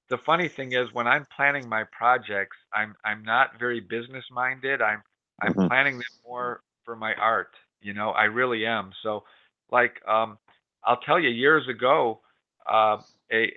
the 0.10 0.18
funny 0.18 0.50
thing 0.50 0.74
is 0.74 0.94
when 0.94 1.08
I'm 1.08 1.26
planning 1.36 1.70
my 1.70 1.84
projects, 1.86 2.58
I'm 2.74 2.96
I'm 3.06 3.24
not 3.24 3.60
very 3.60 3.80
business 3.80 4.26
minded. 4.32 4.82
I'm 4.82 5.02
I'm 5.42 5.56
Mhm. 5.56 5.68
planning 5.68 5.98
them 5.98 6.08
more 6.26 6.62
for 6.84 6.96
my 6.96 7.14
art. 7.16 7.56
You 7.82 7.94
know, 7.94 8.12
I 8.12 8.26
really 8.26 8.66
am. 8.66 8.92
So 9.04 9.24
like 9.72 9.94
um 10.08 10.38
I'll 10.86 11.00
tell 11.02 11.20
you 11.20 11.30
years 11.30 11.68
ago, 11.70 12.22
uh, 12.72 12.98
a, 13.32 13.52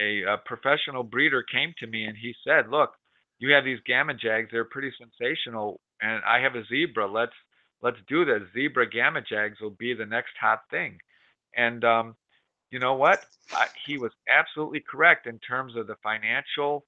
a 0.00 0.22
a 0.34 0.38
professional 0.44 1.02
breeder 1.02 1.42
came 1.42 1.74
to 1.78 1.86
me 1.86 2.04
and 2.04 2.16
he 2.16 2.34
said, 2.46 2.70
"Look, 2.70 2.92
you 3.38 3.52
have 3.52 3.64
these 3.64 3.80
gamma 3.86 4.14
jags, 4.14 4.48
they're 4.52 4.64
pretty 4.64 4.92
sensational, 4.98 5.80
and 6.02 6.22
I 6.24 6.40
have 6.40 6.54
a 6.56 6.64
zebra. 6.66 7.06
Let's 7.10 7.32
let's 7.82 7.98
do 8.08 8.24
this. 8.24 8.42
Zebra 8.54 8.88
gamma 8.88 9.20
jags 9.22 9.60
will 9.60 9.76
be 9.78 9.94
the 9.94 10.06
next 10.06 10.32
hot 10.40 10.60
thing." 10.70 10.98
And 11.56 11.84
um 11.84 12.16
you 12.70 12.78
know 12.80 12.94
what? 12.94 13.20
I, 13.54 13.66
he 13.86 13.98
was 13.98 14.12
absolutely 14.28 14.80
correct 14.90 15.26
in 15.26 15.38
terms 15.38 15.76
of 15.76 15.86
the 15.86 15.96
financial 16.02 16.84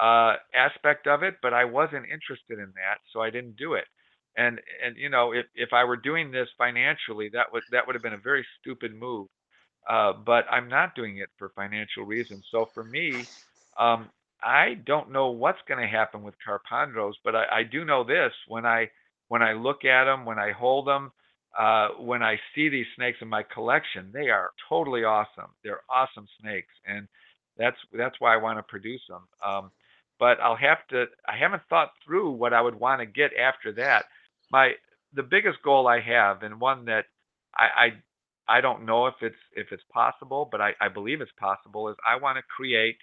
uh, 0.00 0.34
aspect 0.54 1.06
of 1.06 1.22
it, 1.22 1.36
but 1.42 1.52
I 1.52 1.64
wasn't 1.64 2.06
interested 2.06 2.58
in 2.58 2.72
that, 2.76 2.98
so 3.12 3.20
I 3.20 3.30
didn't 3.30 3.56
do 3.56 3.74
it. 3.74 3.84
And 4.36 4.60
and 4.84 4.96
you 4.96 5.08
know, 5.10 5.32
if 5.32 5.46
if 5.54 5.72
I 5.72 5.84
were 5.84 5.96
doing 5.96 6.30
this 6.30 6.48
financially, 6.58 7.30
that 7.32 7.52
would 7.52 7.64
that 7.70 7.86
would 7.86 7.94
have 7.94 8.02
been 8.02 8.14
a 8.14 8.18
very 8.18 8.46
stupid 8.60 8.94
move. 8.94 9.28
Uh, 9.88 10.12
but 10.14 10.44
I'm 10.50 10.68
not 10.68 10.94
doing 10.94 11.18
it 11.18 11.30
for 11.38 11.50
financial 11.56 12.04
reasons. 12.04 12.44
So 12.50 12.70
for 12.74 12.84
me, 12.84 13.30
um, 13.78 14.10
I 14.42 14.74
don't 14.86 15.12
know 15.12 15.30
what's 15.30 15.58
going 15.68 15.80
to 15.80 15.88
happen 15.88 16.22
with 16.22 16.34
Carpondros, 16.46 17.14
but 17.24 17.36
I, 17.36 17.44
I 17.60 17.62
do 17.64 17.84
know 17.84 18.04
this: 18.04 18.32
when 18.48 18.66
I 18.66 18.90
when 19.28 19.42
I 19.42 19.52
look 19.54 19.84
at 19.84 20.04
them, 20.04 20.24
when 20.26 20.38
I 20.38 20.52
hold 20.52 20.86
them, 20.86 21.12
uh, 21.58 21.88
when 21.98 22.22
I 22.22 22.36
see 22.54 22.68
these 22.68 22.86
snakes 22.96 23.18
in 23.22 23.28
my 23.28 23.42
collection, 23.42 24.10
they 24.12 24.28
are 24.30 24.50
totally 24.68 25.04
awesome. 25.04 25.50
They're 25.64 25.82
awesome 25.90 26.26
snakes, 26.40 26.72
and 26.86 27.08
that's 27.58 27.76
that's 27.92 28.16
why 28.20 28.34
I 28.34 28.38
want 28.38 28.58
to 28.58 28.62
produce 28.64 29.02
them. 29.08 29.22
Um, 29.44 29.70
but 30.18 30.40
I'll 30.40 30.56
have 30.56 30.86
to. 30.90 31.06
I 31.28 31.36
haven't 31.38 31.62
thought 31.68 31.90
through 32.04 32.32
what 32.32 32.52
I 32.52 32.60
would 32.60 32.76
want 32.76 33.00
to 33.00 33.06
get 33.06 33.32
after 33.36 33.72
that. 33.74 34.06
My 34.50 34.72
the 35.14 35.22
biggest 35.22 35.62
goal 35.62 35.88
I 35.88 36.00
have, 36.00 36.42
and 36.42 36.60
one 36.60 36.84
that 36.86 37.06
I 37.54 37.92
I, 38.48 38.58
I 38.58 38.60
don't 38.60 38.86
know 38.86 39.06
if 39.06 39.14
it's 39.20 39.36
if 39.54 39.72
it's 39.72 39.82
possible, 39.92 40.48
but 40.50 40.60
I, 40.60 40.72
I 40.80 40.88
believe 40.88 41.20
it's 41.20 41.32
possible, 41.38 41.88
is 41.88 41.96
I 42.08 42.16
want 42.20 42.36
to 42.36 42.42
create 42.42 42.96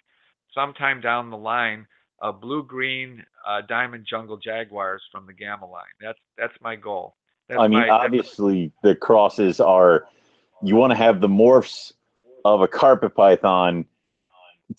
sometime 0.54 1.02
down 1.02 1.30
the 1.30 1.38
line 1.38 1.88
a 2.22 2.32
blue 2.32 2.64
green 2.64 3.24
uh, 3.48 3.62
diamond 3.68 4.06
jungle 4.10 4.38
jaguars 4.38 5.02
from 5.12 5.26
the 5.26 5.34
gamma 5.34 5.66
line. 5.66 5.84
That's 6.00 6.20
that's 6.38 6.54
my 6.62 6.76
goal. 6.76 7.16
That's 7.50 7.60
I 7.60 7.68
mean, 7.68 7.82
my, 7.82 7.90
obviously, 7.90 8.72
the 8.82 8.96
crosses 8.96 9.60
are 9.60 10.08
you 10.62 10.76
want 10.76 10.92
to 10.92 10.98
have 10.98 11.20
the 11.20 11.28
morphs 11.28 11.92
of 12.46 12.62
a 12.62 12.68
carpet 12.68 13.16
python 13.16 13.86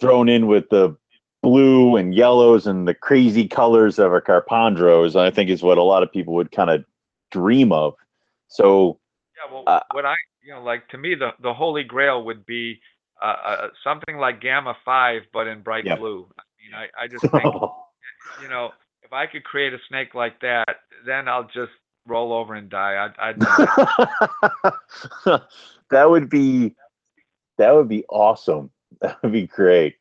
thrown 0.00 0.28
in 0.28 0.46
with 0.46 0.68
the 0.70 0.96
blue 1.44 1.96
and 1.96 2.14
yellows 2.14 2.66
and 2.66 2.88
the 2.88 2.94
crazy 2.94 3.46
colors 3.46 3.98
of 3.98 4.12
a 4.12 4.20
carpondros. 4.20 5.16
I 5.16 5.30
think 5.30 5.50
is 5.50 5.62
what 5.62 5.78
a 5.78 5.82
lot 5.82 6.02
of 6.02 6.10
people 6.10 6.34
would 6.34 6.50
kind 6.52 6.70
of 6.70 6.84
dream 7.30 7.72
of. 7.72 7.94
So, 8.48 8.98
Yeah, 9.36 9.52
well, 9.52 9.64
Uh, 9.66 9.80
what 9.92 10.06
I, 10.06 10.14
you 10.42 10.52
know, 10.54 10.62
like 10.62 10.88
to 10.88 10.98
me, 10.98 11.14
the 11.14 11.32
the 11.40 11.54
holy 11.54 11.84
grail 11.84 12.24
would 12.24 12.44
be 12.46 12.80
uh, 13.22 13.36
uh, 13.44 13.68
something 13.82 14.16
like 14.16 14.40
Gamma 14.40 14.76
Five, 14.84 15.22
but 15.32 15.46
in 15.46 15.62
bright 15.62 15.84
Yep. 15.84 15.98
blue. 15.98 16.28
I 16.38 16.42
mean, 16.60 16.74
I, 16.74 16.88
I 17.04 17.08
just 17.08 17.22
think, 17.32 17.54
you 18.42 18.48
know, 18.48 18.72
if 19.02 19.12
I 19.12 19.26
could 19.26 19.44
create 19.44 19.72
a 19.74 19.78
snake 19.88 20.14
like 20.14 20.40
that, 20.40 20.80
then 21.06 21.28
I'll 21.28 21.44
just 21.44 21.72
roll 22.06 22.32
over 22.32 22.54
and 22.54 22.68
die. 22.68 23.08
I'd, 23.18 23.18
I'd 23.18 23.40
that 25.90 26.10
would 26.10 26.28
be 26.28 26.74
that 27.58 27.74
would 27.74 27.88
be 27.88 28.04
awesome. 28.08 28.70
That 29.00 29.20
would 29.22 29.32
be 29.32 29.46
great. 29.48 29.96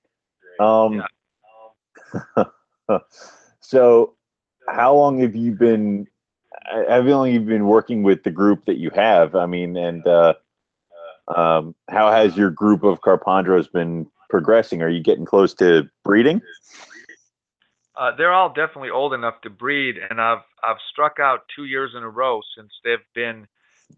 Um, 0.59 1.03
so, 3.59 4.13
how 4.67 4.95
long 4.95 5.19
have 5.19 5.35
you 5.35 5.51
been? 5.51 6.07
How 6.65 6.99
long 6.99 7.31
have 7.31 7.41
you 7.41 7.47
been 7.47 7.67
working 7.67 8.03
with 8.03 8.23
the 8.23 8.31
group 8.31 8.65
that 8.65 8.77
you 8.77 8.89
have? 8.91 9.35
I 9.35 9.45
mean, 9.45 9.75
and 9.77 10.05
uh, 10.07 10.33
um, 11.27 11.75
how 11.89 12.11
has 12.11 12.37
your 12.37 12.49
group 12.51 12.83
of 12.83 13.01
Carpondros 13.01 13.71
been 13.71 14.07
progressing? 14.29 14.81
Are 14.81 14.89
you 14.89 15.01
getting 15.03 15.25
close 15.25 15.53
to 15.55 15.89
breeding? 16.03 16.41
uh, 17.95 18.15
they're 18.15 18.33
all 18.33 18.49
definitely 18.49 18.89
old 18.89 19.13
enough 19.13 19.41
to 19.41 19.49
breed, 19.49 19.97
and 20.09 20.19
I've 20.21 20.43
I've 20.63 20.77
struck 20.91 21.19
out 21.19 21.41
two 21.55 21.65
years 21.65 21.91
in 21.95 22.03
a 22.03 22.09
row 22.09 22.41
since 22.55 22.71
they've 22.83 22.99
been 23.13 23.47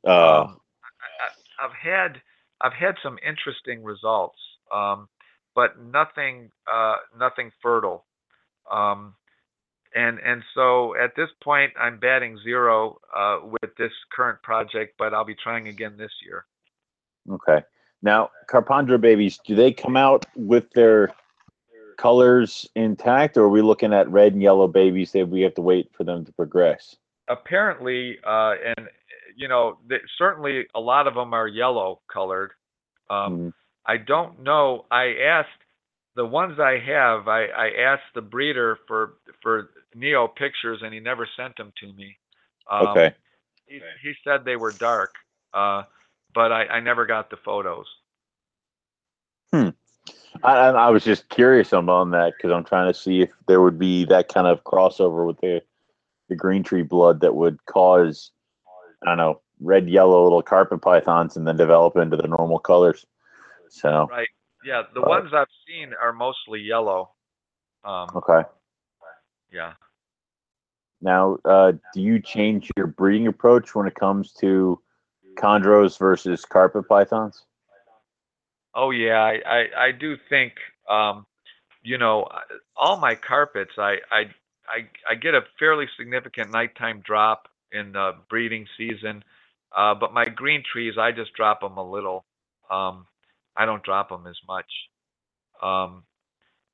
Uh, 0.06 0.42
Um, 0.44 0.62
I- 0.84 1.26
I- 1.26 1.66
I've 1.66 1.74
had 1.74 2.22
I've 2.62 2.74
had 2.74 2.98
some 3.04 3.20
interesting 3.22 3.84
results, 3.84 4.40
um, 4.72 5.10
but 5.56 5.80
nothing 5.80 6.52
uh, 6.72 6.96
nothing 7.18 7.52
fertile. 7.62 8.06
Um, 8.72 9.16
and 9.96 10.20
and 10.20 10.44
so 10.54 10.96
at 10.98 11.16
this 11.16 11.30
point, 11.42 11.72
I'm 11.80 11.98
batting 12.00 12.38
zero 12.44 13.00
uh, 13.16 13.40
with 13.44 13.76
this 13.78 13.92
current 14.12 14.42
project, 14.44 14.96
but 15.00 15.14
I'll 15.14 15.26
be 15.26 15.36
trying 15.36 15.70
again 15.70 15.96
this 15.98 16.12
year. 16.24 16.46
Okay. 17.32 17.64
Now, 18.02 18.30
Carpondro 18.48 19.00
babies, 19.02 19.40
do 19.48 19.56
they 19.56 19.72
come 19.72 19.98
out 19.98 20.26
with 20.36 20.70
their 20.72 21.12
colors 21.98 22.70
intact, 22.76 23.38
or 23.38 23.46
are 23.46 23.50
we 23.50 23.62
looking 23.62 23.94
at 23.94 24.10
red 24.10 24.34
and 24.34 24.42
yellow 24.42 24.68
babies 24.68 25.14
that 25.14 25.28
we 25.28 25.42
have 25.42 25.56
to 25.56 25.62
wait 25.62 25.90
for 25.94 26.04
them 26.04 26.26
to 26.26 26.34
progress? 26.34 26.98
Apparently, 27.30 28.20
uh, 28.28 28.56
and 28.78 28.90
you 29.36 29.48
know, 29.48 29.78
th- 29.90 30.02
certainly 30.18 30.66
a 30.76 30.80
lot 30.80 31.08
of 31.08 31.16
them 31.16 31.34
are 31.34 31.48
yellow 31.48 32.02
colored. 32.12 32.52
Um, 33.10 33.38
Mhm. 33.38 33.54
I 33.86 33.98
don't 33.98 34.44
know. 34.44 34.86
I 34.90 35.16
asked 35.24 35.50
the 36.16 36.26
ones 36.26 36.60
I 36.60 36.80
have. 36.80 37.28
I, 37.28 37.46
I 37.46 37.70
asked 37.80 38.14
the 38.14 38.22
breeder 38.22 38.80
for 38.88 39.16
for 39.42 39.70
neo 39.94 40.28
pictures, 40.28 40.82
and 40.84 40.94
he 40.94 41.00
never 41.00 41.28
sent 41.38 41.56
them 41.58 41.72
to 41.82 41.94
me. 41.94 42.18
Um, 42.70 42.88
Okay. 42.88 43.14
He, 43.68 43.82
he 44.04 44.14
said 44.24 44.46
they 44.46 44.58
were 44.58 44.72
dark, 44.72 45.16
uh, 45.54 45.84
but 46.34 46.52
I, 46.52 46.66
I 46.68 46.80
never 46.82 47.08
got 47.08 47.32
the 47.32 47.38
photos. 47.38 47.88
I, 50.44 50.52
I 50.52 50.70
I 50.70 50.90
was 50.90 51.04
just 51.04 51.30
curious 51.30 51.74
on, 51.74 51.90
on 51.90 52.12
that 52.12 52.34
because 52.36 52.52
I'm 52.52 52.64
trying 52.64 52.92
to 52.92 53.00
see 53.00 53.22
if 53.22 53.32
there 53.48 53.62
would 53.62 53.80
be 53.80 54.06
that 54.06 54.28
kind 54.28 54.48
of 54.48 54.64
crossover 54.64 55.26
with 55.26 55.40
the 55.42 55.62
the 56.30 56.36
green 56.36 56.64
tree 56.64 56.84
blood 56.84 57.22
that 57.22 57.36
would 57.36 57.64
cause 57.66 58.32
I 59.04 59.08
don't 59.08 59.18
know 59.18 59.42
red 59.62 59.90
yellow 59.90 60.24
little 60.24 60.42
carpet 60.42 60.82
pythons 60.82 61.38
and 61.38 61.48
then 61.48 61.56
develop 61.58 61.96
into 61.96 62.18
the 62.18 62.28
normal 62.28 62.60
colors. 62.60 63.06
So 63.70 64.08
Right? 64.10 64.28
Yeah, 64.64 64.84
the 64.94 65.02
Uh, 65.02 65.08
ones 65.10 65.34
I've 65.34 65.48
seen 65.68 65.94
are 66.02 66.14
mostly 66.14 66.60
yellow. 66.62 67.12
Um, 67.84 68.10
okay. 68.16 68.48
yeah. 69.52 69.74
Now, 71.02 71.38
uh, 71.46 71.74
do 71.94 72.02
you 72.02 72.20
change 72.20 72.72
your 72.78 72.88
breeding 72.88 73.28
approach 73.28 73.76
when 73.76 73.86
it 73.88 73.96
comes 73.96 74.34
to 74.34 74.82
chondros 75.38 76.00
versus 76.00 76.46
carpet 76.46 76.88
pythons? 76.88 77.46
Oh 78.74 78.92
yeah, 78.92 79.22
I, 79.22 79.42
I, 79.46 79.86
I 79.88 79.92
do 79.92 80.18
think 80.30 80.54
um, 80.90 81.26
you 81.84 81.98
know 81.98 82.28
all 82.76 82.98
my 82.98 83.16
carpets 83.16 83.72
I, 83.78 83.98
I 84.12 84.20
I 84.68 84.90
I 85.10 85.16
get 85.16 85.36
a 85.36 85.42
fairly 85.60 85.88
significant 85.98 86.52
nighttime 86.52 87.02
drop 87.06 87.48
in 87.72 87.92
the 87.92 88.14
breeding 88.30 88.66
season, 88.78 89.24
uh, 89.76 89.94
but 89.96 90.14
my 90.14 90.26
green 90.26 90.64
trees 90.64 90.98
I 90.98 91.12
just 91.12 91.34
drop 91.34 91.62
them 91.62 91.78
a 91.78 91.84
little. 91.90 92.26
Um, 92.72 93.06
I 93.58 93.66
don't 93.66 93.84
drop 93.84 94.10
them 94.10 94.28
as 94.28 94.38
much. 94.48 94.66
Um, 95.62 96.04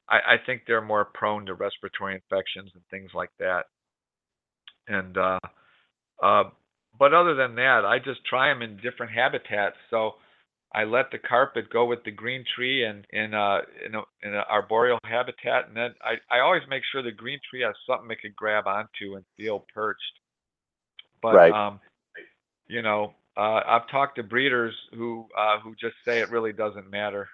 I, 0.09 0.17
I 0.17 0.35
think 0.45 0.63
they're 0.65 0.81
more 0.81 1.05
prone 1.05 1.45
to 1.45 1.53
respiratory 1.53 2.15
infections 2.15 2.71
and 2.73 2.83
things 2.89 3.11
like 3.13 3.31
that. 3.39 3.65
And 4.87 5.17
uh, 5.17 5.39
uh, 6.21 6.43
but 6.97 7.13
other 7.13 7.35
than 7.35 7.55
that, 7.55 7.85
I 7.85 7.99
just 7.99 8.25
try 8.25 8.53
them 8.53 8.61
in 8.61 8.77
different 8.77 9.11
habitats. 9.11 9.77
So 9.89 10.15
I 10.73 10.83
let 10.83 11.11
the 11.11 11.17
carpet 11.17 11.69
go 11.71 11.85
with 11.85 12.03
the 12.03 12.11
green 12.11 12.43
tree 12.55 12.85
and 12.85 13.05
in 13.11 13.33
a 13.33 13.59
in 13.85 13.95
a 13.95 14.01
in 14.23 14.33
an 14.33 14.43
arboreal 14.49 14.99
habitat, 15.03 15.67
and 15.67 15.75
then 15.75 15.93
I 16.03 16.35
I 16.35 16.39
always 16.41 16.63
make 16.69 16.83
sure 16.91 17.01
the 17.01 17.11
green 17.11 17.39
tree 17.49 17.61
has 17.61 17.75
something 17.87 18.09
it 18.11 18.21
could 18.21 18.35
grab 18.35 18.67
onto 18.67 19.15
and 19.15 19.25
feel 19.37 19.65
perched. 19.73 20.19
But 21.21 21.35
Right. 21.35 21.53
um, 21.53 21.79
you 22.67 22.81
know, 22.81 23.13
uh, 23.37 23.61
I've 23.65 23.87
talked 23.87 24.17
to 24.17 24.23
breeders 24.23 24.75
who 24.93 25.27
uh, 25.37 25.59
who 25.59 25.75
just 25.75 25.95
say 26.05 26.19
it 26.19 26.29
really 26.29 26.53
doesn't 26.53 26.89
matter. 26.89 27.29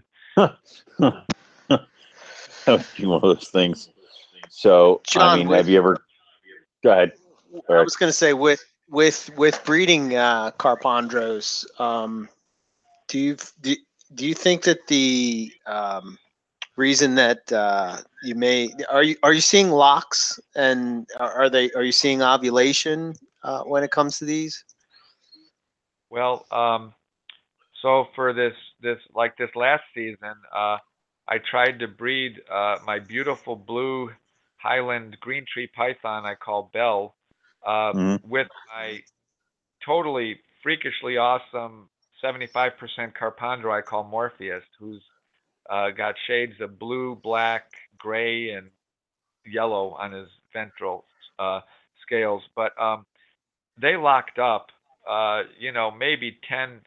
that 0.36 0.54
would 2.66 2.84
be 2.96 3.06
one 3.06 3.16
of 3.16 3.22
those 3.22 3.48
things. 3.48 3.90
So, 4.48 5.02
I 5.16 5.36
mean, 5.36 5.48
with- 5.48 5.58
have 5.58 5.68
you 5.68 5.78
ever? 5.78 5.98
Go 6.82 6.90
ahead. 6.90 7.12
I 7.70 7.82
was 7.82 7.96
going 7.96 8.08
to 8.08 8.16
say 8.16 8.32
with 8.32 8.64
with 8.88 9.30
with 9.36 9.62
breeding 9.64 10.16
uh, 10.16 10.52
carpondros, 10.52 11.64
um, 11.80 12.28
do 13.08 13.18
you 13.18 13.36
do, 13.60 13.76
do 14.14 14.26
you 14.26 14.34
think 14.34 14.62
that 14.62 14.86
the 14.86 15.52
um, 15.66 16.18
reason 16.76 17.14
that 17.16 17.50
uh, 17.52 17.98
you 18.22 18.34
may 18.34 18.70
are 18.90 19.02
you 19.02 19.16
are 19.22 19.32
you 19.32 19.40
seeing 19.40 19.70
locks 19.70 20.38
and 20.54 21.08
are 21.18 21.32
are 21.32 21.50
they 21.50 21.70
are 21.72 21.82
you 21.82 21.92
seeing 21.92 22.22
ovulation 22.22 23.14
uh, 23.42 23.62
when 23.62 23.82
it 23.82 23.90
comes 23.90 24.18
to 24.18 24.24
these? 24.24 24.64
Well, 26.10 26.46
um, 26.50 26.94
so 27.82 28.06
for 28.14 28.32
this 28.32 28.54
this 28.80 28.98
like 29.14 29.36
this 29.36 29.50
last 29.54 29.84
season, 29.94 30.34
uh, 30.54 30.78
I 31.28 31.38
tried 31.50 31.78
to 31.80 31.88
breed 31.88 32.40
uh, 32.50 32.76
my 32.84 32.98
beautiful 32.98 33.56
blue 33.56 34.10
Highland 34.56 35.16
green 35.20 35.44
tree 35.52 35.68
python 35.74 36.26
I 36.26 36.34
call 36.34 36.70
Belle 36.72 37.14
uh, 37.66 37.94
Mhm. 37.94 38.20
with 38.22 38.48
my 38.74 39.00
totally 39.84 40.40
freakishly 40.62 41.16
awesome 41.16 41.88
75% 42.22 43.14
Carpondro 43.14 43.76
I 43.76 43.82
call 43.82 44.04
Morpheus, 44.04 44.64
who's 44.78 45.02
uh, 45.70 45.90
got 45.90 46.14
shades 46.26 46.60
of 46.60 46.78
blue, 46.78 47.16
black, 47.22 47.64
gray, 47.98 48.50
and 48.50 48.70
yellow 49.46 49.90
on 49.98 50.12
his 50.12 50.28
ventral 50.52 51.04
uh, 51.38 51.60
scales. 52.06 52.42
But 52.54 52.80
um, 52.80 53.06
they 53.80 53.96
locked 53.96 54.38
up, 54.38 54.68
uh, 55.08 55.42
you 55.58 55.72
know, 55.72 55.90
maybe 55.90 56.38
10, 56.48 56.80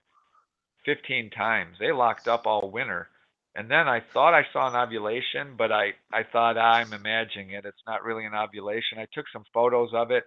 15 0.86 1.30
times. 1.32 1.78
They 1.80 1.92
locked 1.92 2.28
up 2.28 2.44
all 2.46 2.70
winter. 2.72 3.10
And 3.56 3.70
then 3.70 3.88
I 3.88 4.02
thought 4.14 4.34
I 4.34 4.46
saw 4.54 4.70
an 4.70 4.76
ovulation, 4.76 5.56
but 5.58 5.72
I, 5.72 5.94
I 6.14 6.24
thought 6.24 6.58
"Ah, 6.58 6.76
I'm 6.76 6.94
imagining 6.94 7.52
it. 7.52 7.66
It's 7.66 7.84
not 7.88 8.04
really 8.04 8.26
an 8.26 8.36
ovulation. 8.36 9.00
I 9.00 9.08
took 9.14 9.26
some 9.34 9.44
photos 9.54 9.90
of 9.94 10.12
it. 10.12 10.26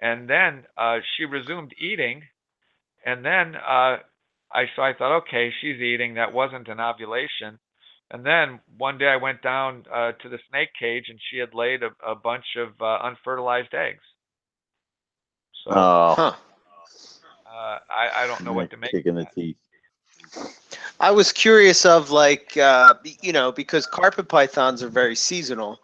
And 0.00 0.28
then 0.28 0.64
uh, 0.76 0.98
she 1.16 1.24
resumed 1.24 1.72
eating. 1.80 2.22
And 3.04 3.24
then 3.24 3.54
uh, 3.56 3.98
I 4.52 4.64
so 4.74 4.82
I 4.82 4.94
thought, 4.94 5.18
okay, 5.22 5.52
she's 5.60 5.80
eating. 5.80 6.14
That 6.14 6.32
wasn't 6.32 6.68
an 6.68 6.80
ovulation. 6.80 7.58
And 8.10 8.24
then 8.24 8.60
one 8.78 8.98
day 8.98 9.08
I 9.08 9.16
went 9.16 9.42
down 9.42 9.84
uh, 9.92 10.12
to 10.12 10.28
the 10.28 10.38
snake 10.48 10.70
cage, 10.78 11.06
and 11.08 11.18
she 11.30 11.38
had 11.38 11.54
laid 11.54 11.82
a, 11.82 11.90
a 12.06 12.14
bunch 12.14 12.44
of 12.56 12.68
uh, 12.80 12.98
unfertilized 13.04 13.74
eggs. 13.74 14.02
So 15.64 15.72
Oh, 15.72 16.14
Huh. 16.14 16.32
Uh, 17.52 17.78
I, 17.90 18.10
I 18.16 18.26
don't 18.26 18.44
know 18.44 18.52
what 18.52 18.70
to 18.70 18.76
make. 18.76 18.90
Kick 18.92 19.06
of 19.06 19.10
in 19.10 19.14
the 19.16 19.24
that. 19.24 19.34
teeth. 19.34 19.56
I 21.00 21.10
was 21.10 21.32
curious 21.32 21.84
of 21.84 22.10
like 22.10 22.56
uh, 22.56 22.94
you 23.22 23.32
know 23.32 23.52
because 23.52 23.86
carpet 23.86 24.28
pythons 24.28 24.82
are 24.82 24.88
very 24.88 25.14
seasonal, 25.14 25.78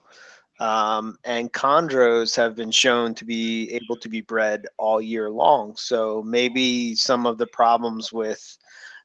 um, 0.61 1.19
and 1.25 1.53
chondros 1.53 2.35
have 2.37 2.57
been 2.57 2.71
shown 2.71 3.15
to 3.17 3.25
be 3.25 3.73
able 3.73 3.97
to 3.97 4.09
be 4.09 4.21
bred 4.21 4.67
all 4.79 5.01
year 5.01 5.31
long. 5.31 5.77
So 5.77 6.23
maybe 6.23 6.95
some 6.95 7.27
of 7.27 7.39
the 7.39 7.47
problems 7.47 8.13
with 8.13 8.59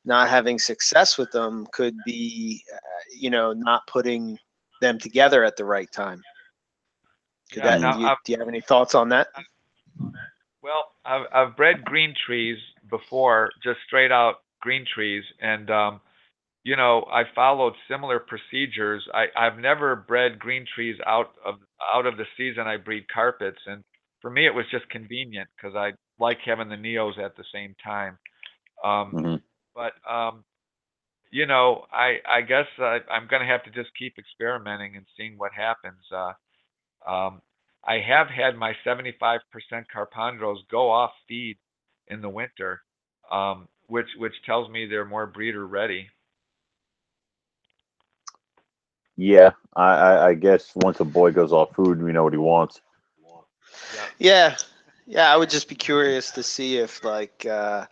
not 0.06 0.30
having 0.30 0.58
success 0.58 1.18
with 1.18 1.32
them 1.32 1.68
could 1.74 1.96
be, 2.06 2.64
uh, 2.74 2.78
you 3.16 3.30
know, 3.30 3.52
not 3.52 3.86
putting 3.88 4.40
them 4.82 4.98
together 4.98 5.44
at 5.44 5.58
the 5.58 5.66
right 5.66 5.92
time. 5.92 6.22
Could 7.52 7.64
Yeah, 7.64 7.72
that, 7.72 7.82
now 7.82 7.94
do, 7.94 8.00
you, 8.00 8.16
do 8.26 8.32
you 8.32 8.40
have 8.40 8.48
any 8.48 8.62
thoughts 8.62 8.96
on 8.96 9.10
that? 9.10 9.28
Well, 10.62 10.86
I've, 11.06 11.26
I've 11.34 11.58
bred 11.58 11.86
green 11.86 12.14
trees 12.26 12.58
before, 12.90 13.52
just 13.64 13.80
straight 13.86 14.12
out 14.12 14.36
green 14.62 14.86
trees, 14.94 15.24
and 15.40 15.70
um, 15.70 16.02
you 16.64 16.76
know 16.76 17.06
I 17.12 17.24
followed 17.36 17.74
similar 17.90 18.20
procedures. 18.20 19.08
I, 19.14 19.28
I've 19.38 19.58
never 19.60 19.96
bred 19.96 20.40
green 20.40 20.66
trees 20.76 20.98
out 21.06 21.32
of 21.46 21.56
out 21.94 22.06
of 22.06 22.18
the 22.18 22.26
season. 22.38 22.68
I 22.68 22.78
breed 22.78 23.06
carpets, 23.14 23.60
and 23.68 23.84
for 24.22 24.30
me 24.32 24.46
it 24.48 24.54
was 24.56 24.66
just 24.72 24.90
convenient 24.90 25.50
because 25.58 25.76
I 25.76 25.94
like 26.20 26.40
having 26.46 26.70
the 26.70 26.76
neos 26.76 27.20
at 27.20 27.36
the 27.38 27.46
same 27.54 27.76
time. 27.84 28.18
Um, 28.84 29.16
Mhm. 29.16 29.42
But 29.76 29.94
um, 30.10 30.44
you 31.32 31.46
know, 31.46 31.86
I 31.92 32.18
I 32.28 32.42
guess 32.42 32.68
I, 32.80 33.00
I'm 33.12 33.28
going 33.28 33.42
to 33.42 33.48
have 33.48 33.64
to 33.66 33.72
just 33.72 33.90
keep 33.98 34.18
experimenting 34.18 34.96
and 34.96 35.06
seeing 35.18 35.38
what 35.38 35.52
happens. 35.54 36.04
Uh, 36.14 36.34
um, 37.10 37.42
I 37.84 38.00
have 38.00 38.28
had 38.28 38.58
my 38.58 38.74
75% 38.86 39.40
Carpondros 39.94 40.58
go 40.70 40.90
off 40.90 41.12
feed 41.28 41.58
in 42.08 42.22
the 42.22 42.30
winter, 42.30 42.82
um, 43.32 43.68
which 43.88 44.08
which 44.18 44.34
tells 44.46 44.70
me 44.70 44.86
they're 44.86 45.06
more 45.06 45.28
breeder 45.28 45.66
ready. 45.66 46.10
Yeah, 49.18 49.52
I, 49.76 49.94
I, 49.94 50.28
I 50.28 50.34
guess 50.36 50.72
once 50.76 51.00
a 51.00 51.06
boy 51.06 51.32
goes 51.32 51.52
off 51.52 51.74
food, 51.76 52.02
we 52.02 52.12
know 52.12 52.24
what 52.24 52.34
he 52.34 52.38
wants. 52.38 52.82
Yeah, 54.20 54.56
yeah. 55.08 55.34
I 55.34 55.38
would 55.38 55.50
just 55.50 55.68
be 55.68 55.76
curious 55.76 56.32
to 56.32 56.44
see 56.44 56.78
if, 56.78 57.04
like, 57.04 57.46
uh, 57.50 57.86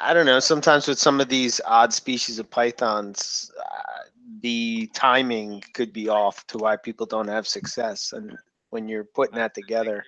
I 0.00 0.14
don't 0.14 0.26
know. 0.26 0.40
Sometimes 0.40 0.86
with 0.86 0.98
some 0.98 1.20
of 1.20 1.28
these 1.28 1.60
odd 1.66 1.92
species 1.92 2.38
of 2.38 2.50
pythons, 2.50 3.50
uh, 3.60 4.08
the 4.40 4.88
timing 4.94 5.62
could 5.74 5.92
be 5.92 6.08
off 6.08 6.46
to 6.48 6.58
why 6.58 6.76
people 6.76 7.06
don't 7.06 7.28
have 7.28 7.46
success. 7.48 8.12
And 8.12 8.38
when 8.74 8.88
you're 8.90 9.04
putting 9.04 9.36
that 9.36 9.54
together, 9.54 10.04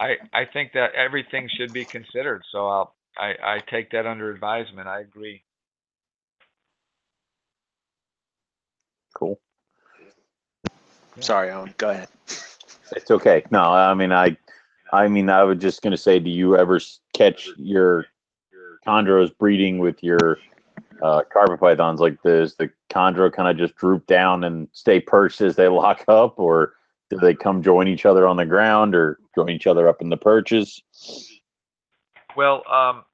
I 0.00 0.16
I 0.32 0.46
think 0.52 0.72
that 0.74 0.94
everything 0.94 1.50
should 1.58 1.72
be 1.72 1.84
considered. 1.86 2.42
So 2.52 2.68
I'll 2.68 2.96
I, 3.18 3.34
I 3.42 3.58
take 3.70 3.90
that 3.92 4.06
under 4.06 4.30
advisement. 4.32 4.88
I 4.88 5.00
agree. 5.00 5.44
Cool. 9.14 9.40
Sorry, 11.20 11.50
Owen. 11.50 11.74
Go 11.78 11.90
ahead. 11.90 12.08
It's 12.92 13.10
okay. 13.10 13.44
No, 13.50 13.60
I 13.60 13.94
mean, 13.94 14.12
I, 14.12 14.36
I 14.92 15.08
mean, 15.08 15.30
I 15.30 15.44
was 15.44 15.58
just 15.58 15.82
gonna 15.82 15.96
say, 15.98 16.18
do 16.20 16.30
you 16.30 16.56
ever 16.56 16.76
s- 16.76 17.00
catch 17.14 17.54
your 17.56 18.06
chondros 18.86 19.36
breeding 19.38 19.78
with 19.78 20.02
your 20.02 20.38
uh, 21.02 21.22
carpet 21.32 21.60
pythons? 21.60 22.00
Like, 22.00 22.22
this, 22.22 22.54
the 22.54 22.70
chondro 22.90 23.32
kind 23.32 23.48
of 23.48 23.56
just 23.56 23.76
droop 23.76 24.06
down 24.06 24.44
and 24.44 24.68
stay 24.72 25.00
perched 25.00 25.40
as 25.40 25.56
they 25.56 25.68
lock 25.68 26.04
up, 26.08 26.38
or 26.38 26.74
do 27.10 27.16
they 27.18 27.34
come 27.34 27.62
join 27.62 27.88
each 27.88 28.06
other 28.06 28.26
on 28.26 28.36
the 28.36 28.46
ground, 28.46 28.94
or 28.94 29.18
join 29.34 29.50
each 29.50 29.66
other 29.66 29.88
up 29.88 30.00
in 30.00 30.10
the 30.10 30.16
perches? 30.16 30.80
Well, 32.36 32.62
um, 32.70 33.04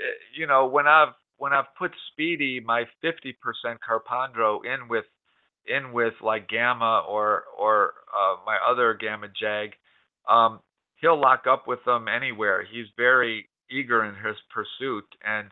eh, 0.00 0.04
you 0.36 0.46
know, 0.46 0.66
when 0.66 0.86
I've 0.86 1.14
when 1.38 1.52
I've 1.52 1.72
put 1.78 1.92
Speedy, 2.12 2.60
my 2.60 2.84
50% 3.02 3.34
Carpondro 3.78 4.64
in 4.64 4.88
with 4.88 5.04
in 5.66 5.92
with 5.92 6.14
like 6.22 6.48
Gamma 6.48 7.04
or 7.08 7.44
or 7.58 7.94
uh, 8.16 8.36
my 8.46 8.58
other 8.68 8.94
Gamma 8.94 9.28
Jag, 9.28 9.74
um, 10.28 10.60
he'll 11.00 11.20
lock 11.20 11.46
up 11.46 11.66
with 11.66 11.84
them 11.84 12.08
anywhere. 12.08 12.64
He's 12.64 12.86
very 12.96 13.48
eager 13.70 14.04
in 14.04 14.14
his 14.14 14.36
pursuit, 14.50 15.04
and 15.24 15.48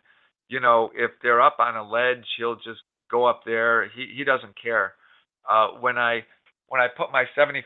you 0.48 0.60
know, 0.60 0.90
if 0.94 1.10
they're 1.22 1.42
up 1.42 1.56
on 1.58 1.76
a 1.76 1.88
ledge, 1.88 2.24
he'll 2.36 2.56
just 2.56 2.80
go 3.10 3.24
up 3.24 3.42
there. 3.44 3.88
He 3.88 4.12
he 4.16 4.24
doesn't 4.24 4.60
care. 4.60 4.94
Uh, 5.48 5.68
when 5.80 5.98
I 5.98 6.24
when 6.68 6.80
I 6.80 6.88
put 6.88 7.12
my 7.12 7.24
75% 7.36 7.58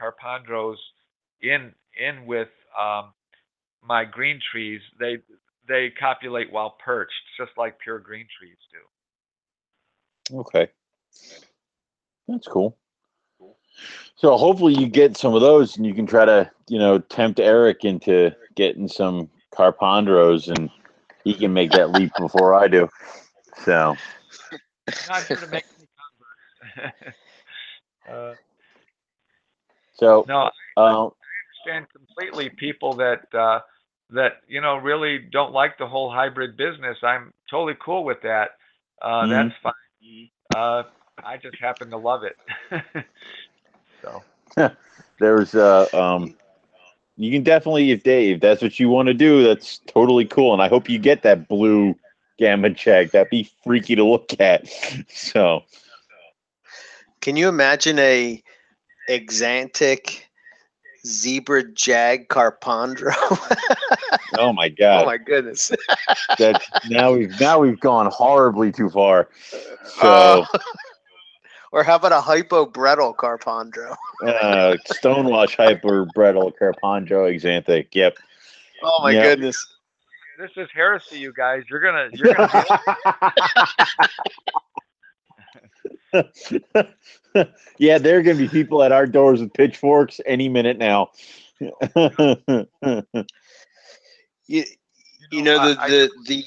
Carpondros 0.00 0.76
in 1.40 1.72
in 1.98 2.26
with 2.26 2.48
um, 2.78 3.12
my 3.82 4.04
green 4.04 4.40
trees, 4.52 4.80
they 4.98 5.18
they 5.68 5.90
copulate 5.90 6.52
while 6.52 6.76
perched, 6.84 7.12
just 7.38 7.52
like 7.56 7.78
pure 7.78 7.98
green 7.98 8.26
trees 8.38 8.56
do. 8.72 10.38
Okay, 10.38 10.68
that's 12.28 12.48
cool. 12.48 12.76
So 14.16 14.36
hopefully 14.36 14.74
you 14.74 14.86
get 14.88 15.16
some 15.16 15.34
of 15.34 15.42
those, 15.42 15.76
and 15.76 15.84
you 15.84 15.92
can 15.92 16.06
try 16.06 16.24
to, 16.24 16.50
you 16.68 16.78
know, 16.78 16.98
tempt 16.98 17.38
Eric 17.38 17.84
into 17.84 18.34
getting 18.54 18.88
some 18.88 19.28
carpondros, 19.52 20.48
and 20.48 20.70
he 21.26 21.34
can 21.34 21.52
make 21.52 21.72
that 21.72 21.90
leap 21.90 22.12
before 22.16 22.54
I 22.54 22.68
do. 22.68 22.88
So. 23.64 23.96
Not 25.08 25.26
here 25.26 25.40
to 25.40 25.46
make 25.46 25.64
any 25.78 25.88
converts. 26.76 27.16
uh, 28.10 28.34
So, 29.94 30.26
no, 30.26 30.36
I 30.36 30.50
uh, 30.76 31.08
understand 31.64 31.86
completely 31.94 32.50
people 32.58 32.96
that 32.96 33.22
uh, 33.34 33.60
that 34.10 34.42
you 34.48 34.60
know 34.60 34.76
really 34.76 35.18
don't 35.32 35.52
like 35.52 35.78
the 35.78 35.86
whole 35.86 36.10
hybrid 36.10 36.56
business. 36.56 36.98
I'm 37.02 37.32
totally 37.50 37.76
cool 37.84 38.04
with 38.04 38.18
that. 38.22 38.50
Uh, 39.02 39.26
Mhm. 39.26 39.28
That's 39.28 39.52
fine. 39.62 39.72
Uh, 40.54 40.82
I 41.24 41.36
just 41.38 41.56
happen 41.60 41.90
to 41.90 41.98
love 41.98 42.22
it. 42.24 42.36
so. 44.02 44.22
there's 45.18 45.54
uh 45.54 45.86
um 45.92 46.34
you 47.16 47.32
can 47.32 47.42
definitely 47.42 47.90
if 47.90 48.02
Dave 48.02 48.40
that's 48.40 48.62
what 48.62 48.78
you 48.78 48.88
want 48.88 49.08
to 49.08 49.14
do 49.14 49.42
that's 49.42 49.78
totally 49.86 50.24
cool 50.24 50.52
and 50.52 50.62
I 50.62 50.68
hope 50.68 50.88
you 50.88 50.98
get 50.98 51.22
that 51.22 51.48
blue 51.48 51.94
gamma 52.38 52.72
check 52.74 53.10
that'd 53.10 53.30
be 53.30 53.50
freaky 53.64 53.96
to 53.96 54.04
look 54.04 54.38
at 54.40 54.68
so 55.08 55.62
Can 57.20 57.36
you 57.36 57.48
imagine 57.48 57.98
a 57.98 58.42
Exanthic 59.08 60.22
zebra 61.06 61.62
jag 61.72 62.28
carpondro? 62.28 63.14
oh 64.38 64.52
my 64.52 64.68
god! 64.68 65.04
oh 65.04 65.06
my 65.06 65.16
goodness. 65.16 65.70
that 66.38 66.62
now 66.88 67.12
we've 67.12 67.38
now 67.40 67.58
we've 67.58 67.80
gone 67.80 68.10
horribly 68.12 68.72
too 68.72 68.90
far 68.90 69.28
oh. 70.02 70.46
so 70.52 70.58
Oh. 70.58 70.60
Or 71.72 71.82
how 71.84 71.96
about 71.96 72.12
a 72.12 72.20
hypo 72.20 72.66
bredl 72.66 73.14
carpondro? 73.16 73.96
uh 74.22 74.76
stonewash 74.86 75.56
hyper 75.56 76.04
bredl 76.06 76.52
carpondro 76.60 77.30
exanthic 77.32 77.88
yep 77.94 78.16
Oh 78.82 79.02
my 79.02 79.12
Yeah. 79.12 79.22
goodness. 79.22 79.66
This 80.38 80.50
is 80.56 80.68
heresy, 80.74 81.18
you 81.18 81.32
guys. 81.32 81.62
You're 81.68 81.80
gonna 81.80 82.08
you're 82.14 82.30
gonna 82.30 82.48
yeah, 87.78 87.98
there 87.98 88.18
are 88.18 88.22
going 88.22 88.36
to 88.36 88.42
be 88.44 88.48
people 88.48 88.82
at 88.82 88.92
our 88.92 89.06
doors 89.06 89.40
with 89.40 89.52
pitchforks 89.52 90.20
any 90.26 90.48
minute 90.48 90.78
now. 90.78 91.10
You, 94.46 94.64
you 95.30 95.42
know 95.42 95.58
the 95.58 95.74
I- 95.78 95.86
I 95.86 95.88
the 95.88 96.10
the 96.26 96.44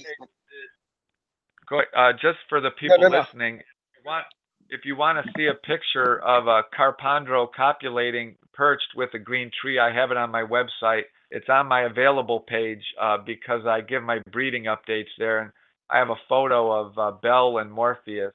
Go, 1.70 1.82
uh, 1.96 2.14
just 2.14 2.40
for 2.50 2.60
the 2.62 2.72
people 2.72 3.08
no, 3.10 3.10
no. 3.10 3.24
listening, 3.24 3.56
if 3.60 3.66
you 3.98 4.04
want 4.06 4.26
if 4.70 4.86
you 4.86 4.96
want 4.96 5.24
to 5.24 5.32
see 5.36 5.48
a 5.48 5.54
picture 5.54 6.22
of 6.22 6.48
a 6.48 6.64
carpondro 6.78 7.48
copulating 7.52 8.36
perched 8.54 8.94
with 8.96 9.10
a 9.14 9.20
green 9.20 9.52
tree, 9.62 9.80
I 9.80 9.92
have 9.94 10.12
it 10.12 10.18
on 10.18 10.32
my 10.32 10.44
website. 10.44 11.04
It's 11.32 11.50
on 11.50 11.68
my 11.68 11.84
available 11.84 12.42
page 12.42 12.84
uh, 13.02 13.18
because 13.26 13.66
I 13.66 13.82
give 13.82 14.04
my 14.04 14.20
breeding 14.32 14.66
updates 14.66 15.10
there, 15.18 15.40
and 15.40 15.52
I 15.90 15.98
have 15.98 16.10
a 16.10 16.16
photo 16.28 16.72
of 16.72 16.98
uh, 16.98 17.12
Bell 17.22 17.58
and 17.60 17.72
Morpheus 17.72 18.34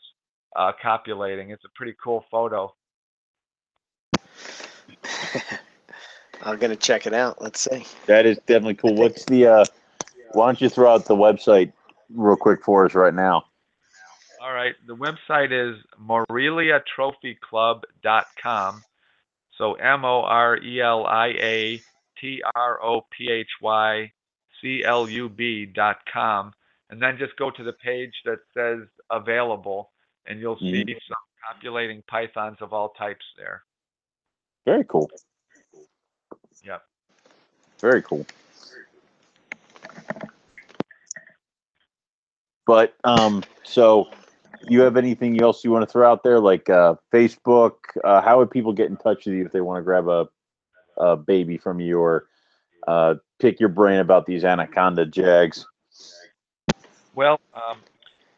uh, 0.57 0.73
copulating. 0.83 1.51
It's 1.51 1.65
a 1.65 1.71
pretty 1.77 1.95
cool 2.03 2.25
photo. 2.31 2.75
I'm 6.43 6.59
gonna 6.59 6.77
check 6.77 7.07
it 7.07 7.15
out. 7.15 7.41
Let's 7.41 7.61
see. 7.61 7.85
That 8.07 8.27
is 8.27 8.37
definitely 8.39 8.75
cool. 8.75 8.95
What's 8.95 9.25
the 9.25 9.47
uh 9.47 9.65
why 10.33 10.47
don't 10.47 10.61
you 10.61 10.69
throw 10.69 10.93
out 10.93 11.07
the 11.07 11.17
website 11.17 11.73
real 12.13 12.37
quick 12.37 12.63
for 12.63 12.85
us 12.85 12.95
right 12.95 13.15
now? 13.15 13.45
All 14.45 14.53
right, 14.53 14.75
the 14.87 14.95
website 14.95 15.51
is 15.53 15.77
moreliatrophyclub.com. 15.99 18.85
So 19.57 19.73
M 19.73 20.05
O 20.05 20.21
R 20.21 20.59
E 20.59 20.83
L 20.83 21.07
I 21.07 21.29
A 21.29 21.81
T 22.21 22.43
R 22.55 22.85
O 22.85 23.07
P 23.11 23.31
H 23.31 23.49
Y 23.63 24.13
C 24.61 24.85
L 24.85 25.09
U 25.09 25.31
B 25.31 25.65
dot 25.65 26.01
com, 26.13 26.53
and 26.91 27.01
then 27.01 27.17
just 27.17 27.35
go 27.37 27.51
to 27.53 27.65
the 27.65 27.73
page 27.73 28.13
that 28.27 28.41
says 28.53 28.81
available, 29.11 29.93
and 30.27 30.39
you'll 30.39 30.59
see 30.59 30.85
some 30.85 31.17
copulating 31.49 32.03
pythons 32.07 32.59
of 32.61 32.75
all 32.75 32.91
types 32.91 33.25
there. 33.39 33.63
Very 34.67 34.85
cool. 34.85 35.11
Yep. 36.63 36.83
Very 37.81 38.03
cool. 38.03 38.27
But 42.67 42.95
um 43.05 43.43
so 43.63 44.09
you 44.69 44.81
have 44.81 44.97
anything 44.97 45.41
else 45.41 45.65
you 45.65 45.71
want 45.71 45.83
to 45.83 45.91
throw 45.91 46.11
out 46.11 46.23
there 46.23 46.41
like 46.41 46.69
uh 46.71 46.95
Facebook 47.13 47.75
uh 48.03 48.21
how 48.21 48.39
would 48.39 48.51
people 48.51 48.73
get 48.73 48.89
in 48.89 48.97
touch 48.97 49.27
with 49.27 49.35
you 49.35 49.45
if 49.45 49.53
they 49.53 49.61
want 49.61 49.79
to 49.79 49.83
grab 49.83 50.09
a 50.09 50.29
a 50.97 51.17
baby 51.17 51.59
from 51.59 51.81
you 51.81 51.99
or 51.99 52.27
uh 52.87 53.15
pick 53.39 53.61
your 53.61 53.69
brain 53.69 54.01
about 54.01 54.27
these 54.27 54.45
anaconda 54.45 55.07
jags? 55.07 55.67
Well, 57.15 57.41
um, 57.55 57.79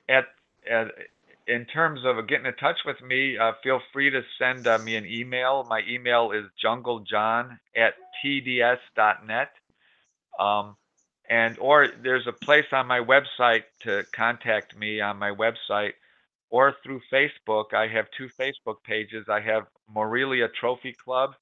at, 0.08 0.26
at 0.70 0.88
in 1.46 1.64
terms 1.64 2.00
of 2.04 2.26
getting 2.26 2.46
in 2.46 2.54
touch 2.54 2.78
with 2.84 3.00
me, 3.02 3.38
uh, 3.38 3.52
feel 3.62 3.80
free 3.92 4.10
to 4.10 4.22
send 4.38 4.66
uh, 4.66 4.78
me 4.78 4.96
an 4.96 5.06
email. 5.06 5.64
My 5.68 5.82
email 5.88 6.32
is 6.32 6.44
junglejohn 6.62 7.58
at 7.76 7.94
tds.net. 8.24 9.50
Um, 10.38 10.76
and 11.28 11.58
or 11.58 11.88
there's 12.02 12.26
a 12.26 12.32
place 12.32 12.66
on 12.72 12.86
my 12.86 13.00
website 13.00 13.62
to 13.80 14.04
contact 14.12 14.76
me 14.76 15.00
on 15.00 15.18
my 15.18 15.30
website 15.30 15.94
or 16.56 16.74
through 16.82 17.02
Facebook. 17.12 17.74
I 17.74 17.86
have 17.88 18.06
two 18.16 18.28
Facebook 18.40 18.76
pages. 18.82 19.26
I 19.28 19.40
have 19.40 19.66
Morelia 19.94 20.48
Trophy 20.48 20.94
Club 20.94 21.34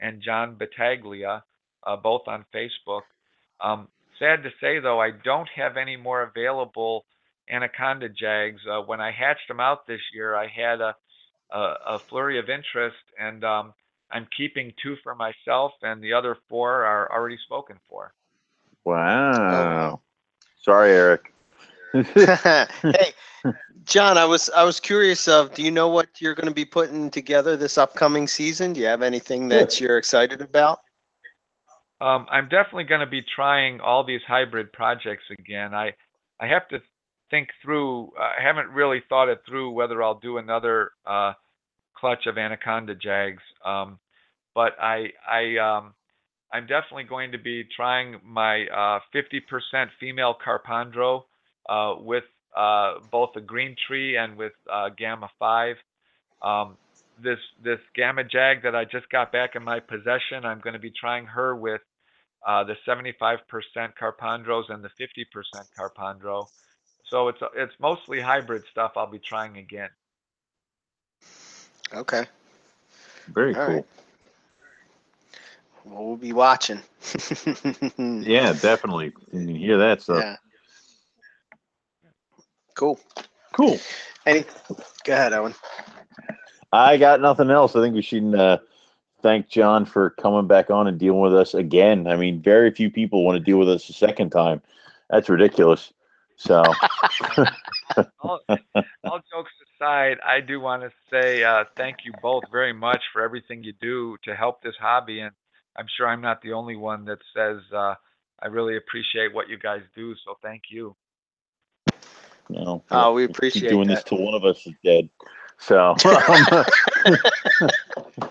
and 0.00 0.20
John 0.20 0.56
Battaglia, 0.56 1.44
uh, 1.86 1.96
both 1.96 2.22
on 2.26 2.44
Facebook. 2.52 3.02
Um, 3.60 3.86
sad 4.18 4.42
to 4.42 4.50
say 4.60 4.80
though, 4.80 5.00
I 5.00 5.10
don't 5.12 5.48
have 5.54 5.76
any 5.76 5.96
more 5.96 6.22
available 6.22 7.04
anaconda 7.48 8.08
jags. 8.08 8.60
Uh, 8.68 8.80
when 8.80 9.00
I 9.00 9.12
hatched 9.12 9.46
them 9.46 9.60
out 9.60 9.86
this 9.86 10.00
year, 10.12 10.34
I 10.34 10.48
had 10.48 10.80
a 10.80 10.96
a, 11.52 11.74
a 11.94 11.98
flurry 12.00 12.40
of 12.40 12.50
interest, 12.50 13.04
and 13.20 13.44
um, 13.44 13.72
I'm 14.10 14.26
keeping 14.36 14.72
two 14.82 14.96
for 15.04 15.14
myself, 15.14 15.70
and 15.80 16.02
the 16.02 16.12
other 16.12 16.36
four 16.48 16.84
are 16.84 17.08
already 17.12 17.38
spoken 17.44 17.76
for. 17.88 18.12
Wow. 18.84 20.00
Sorry, 20.60 20.90
Eric. 20.90 21.32
Hey, 22.02 23.12
John, 23.84 24.18
I 24.18 24.24
was 24.24 24.50
I 24.50 24.64
was 24.64 24.80
curious 24.80 25.28
of 25.28 25.54
do 25.54 25.62
you 25.62 25.70
know 25.70 25.88
what 25.88 26.08
you're 26.20 26.34
going 26.34 26.48
to 26.48 26.54
be 26.54 26.64
putting 26.64 27.10
together 27.10 27.56
this 27.56 27.78
upcoming 27.78 28.26
season? 28.26 28.72
Do 28.72 28.80
you 28.80 28.86
have 28.86 29.02
anything 29.02 29.48
that 29.48 29.80
you're 29.80 29.98
excited 29.98 30.40
about? 30.40 30.80
Um, 32.00 32.26
I'm 32.30 32.48
definitely 32.48 32.84
going 32.84 33.00
to 33.00 33.06
be 33.06 33.22
trying 33.34 33.80
all 33.80 34.04
these 34.04 34.20
hybrid 34.26 34.72
projects 34.72 35.24
again. 35.38 35.74
I 35.74 35.94
I 36.40 36.46
have 36.48 36.68
to 36.68 36.80
think 37.30 37.48
through. 37.62 38.12
I 38.18 38.42
haven't 38.42 38.68
really 38.70 39.02
thought 39.08 39.28
it 39.28 39.40
through 39.48 39.70
whether 39.70 40.02
I'll 40.02 40.18
do 40.18 40.38
another 40.38 40.90
uh, 41.06 41.32
clutch 41.96 42.26
of 42.26 42.36
anaconda 42.36 42.94
jags. 42.94 43.42
Um, 43.64 43.98
but 44.54 44.72
I 44.80 45.12
I 45.26 45.56
um, 45.58 45.94
I'm 46.52 46.66
definitely 46.66 47.04
going 47.04 47.32
to 47.32 47.38
be 47.38 47.64
trying 47.74 48.20
my 48.24 48.66
uh, 48.66 49.00
50% 49.14 49.88
female 50.00 50.34
Carpondro 50.44 51.24
with 52.00 52.24
uh, 52.56 52.94
both 53.10 53.30
the 53.34 53.40
green 53.40 53.76
tree 53.86 54.16
and 54.16 54.36
with 54.36 54.52
uh, 54.72 54.88
Gamma 54.96 55.28
5. 55.38 55.76
Um, 56.42 56.76
this 57.22 57.38
this 57.62 57.80
Gamma 57.94 58.24
Jag 58.24 58.62
that 58.62 58.74
I 58.74 58.84
just 58.84 59.08
got 59.10 59.32
back 59.32 59.56
in 59.56 59.62
my 59.62 59.80
possession, 59.80 60.44
I'm 60.44 60.60
going 60.60 60.74
to 60.74 60.80
be 60.80 60.90
trying 60.90 61.26
her 61.26 61.56
with 61.56 61.80
uh, 62.46 62.64
the 62.64 62.76
75% 62.86 63.40
Carpondros 64.00 64.70
and 64.70 64.84
the 64.84 64.90
50% 65.00 65.24
Carpondro. 65.78 66.46
So 67.10 67.28
it's 67.28 67.38
it's 67.54 67.72
mostly 67.80 68.20
hybrid 68.20 68.64
stuff. 68.70 68.92
I'll 68.96 69.10
be 69.10 69.18
trying 69.20 69.56
again. 69.58 69.90
Okay. 71.94 72.26
Very 73.28 73.54
All 73.54 73.66
cool. 73.66 73.74
right. 73.74 73.84
Well, 75.84 76.04
we'll 76.04 76.16
be 76.16 76.32
watching. 76.32 76.80
Yeah, 77.98 78.52
definitely. 78.52 79.12
You 79.32 79.54
hear 79.54 79.78
that 79.78 80.02
stuff. 80.02 80.24
Yeah. 80.24 80.36
Cool. 82.76 83.00
Cool. 83.52 83.78
Any? 84.26 84.44
Go 85.04 85.12
ahead, 85.12 85.32
Owen. 85.32 85.54
I 86.72 86.98
got 86.98 87.20
nothing 87.20 87.50
else. 87.50 87.74
I 87.74 87.80
think 87.80 87.94
we 87.94 88.02
should 88.02 88.34
uh, 88.34 88.58
thank 89.22 89.48
John 89.48 89.86
for 89.86 90.10
coming 90.10 90.46
back 90.46 90.70
on 90.70 90.86
and 90.86 90.98
dealing 90.98 91.20
with 91.20 91.34
us 91.34 91.54
again. 91.54 92.06
I 92.06 92.16
mean, 92.16 92.42
very 92.42 92.70
few 92.70 92.90
people 92.90 93.24
want 93.24 93.38
to 93.38 93.44
deal 93.44 93.58
with 93.58 93.68
us 93.68 93.88
a 93.88 93.94
second 93.94 94.30
time. 94.30 94.60
That's 95.08 95.28
ridiculous. 95.28 95.92
So, 96.36 96.62
all, 98.20 98.40
all 99.04 99.20
jokes 99.32 99.52
aside, 99.80 100.18
I 100.22 100.40
do 100.40 100.60
want 100.60 100.82
to 100.82 100.90
say 101.10 101.42
uh, 101.44 101.64
thank 101.76 101.98
you 102.04 102.12
both 102.20 102.44
very 102.52 102.74
much 102.74 103.02
for 103.12 103.22
everything 103.22 103.64
you 103.64 103.72
do 103.80 104.18
to 104.24 104.36
help 104.36 104.62
this 104.62 104.74
hobby, 104.78 105.20
and 105.20 105.32
I'm 105.76 105.86
sure 105.96 106.06
I'm 106.06 106.20
not 106.20 106.42
the 106.42 106.52
only 106.52 106.76
one 106.76 107.06
that 107.06 107.18
says 107.34 107.62
uh, 107.74 107.94
I 108.42 108.48
really 108.48 108.76
appreciate 108.76 109.32
what 109.32 109.48
you 109.48 109.58
guys 109.58 109.80
do. 109.94 110.14
So 110.26 110.36
thank 110.42 110.64
you. 110.70 110.94
You 112.48 112.64
know, 112.64 112.82
Oh, 112.90 113.12
we 113.12 113.26
keep 113.26 113.36
appreciate 113.36 113.68
doing 113.70 113.88
this 113.88 114.00
that. 114.00 114.08
till 114.08 114.22
one 114.22 114.34
of 114.34 114.44
us 114.44 114.66
is 114.66 114.74
dead. 114.84 115.08
So, 115.58 115.94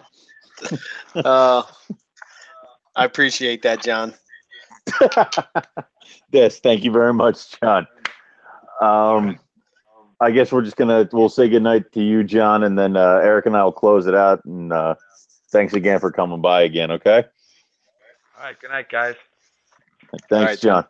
Uh, 1.15 1.63
I 2.95 3.05
appreciate 3.05 3.61
that, 3.63 3.81
John. 3.81 4.13
yes, 6.31 6.59
thank 6.59 6.83
you 6.83 6.91
very 6.91 7.13
much, 7.13 7.59
John. 7.59 7.87
Um, 8.81 9.39
I 10.19 10.31
guess 10.31 10.51
we're 10.51 10.61
just 10.61 10.77
gonna 10.77 11.07
we'll 11.11 11.29
say 11.29 11.49
goodnight 11.49 11.91
to 11.93 12.03
you, 12.03 12.23
John, 12.23 12.63
and 12.63 12.77
then 12.77 12.97
uh, 12.97 13.19
Eric 13.23 13.45
and 13.45 13.55
I 13.55 13.63
will 13.63 13.71
close 13.71 14.07
it 14.07 14.15
out. 14.15 14.43
And 14.45 14.71
uh, 14.73 14.95
thanks 15.51 15.73
again 15.73 15.99
for 15.99 16.11
coming 16.11 16.41
by 16.41 16.63
again. 16.63 16.91
Okay, 16.91 17.23
All 18.37 18.43
right, 18.43 18.59
good 18.59 18.71
night, 18.71 18.89
guys. 18.89 19.15
thanks, 20.29 20.51
right, 20.51 20.59
John. 20.59 20.85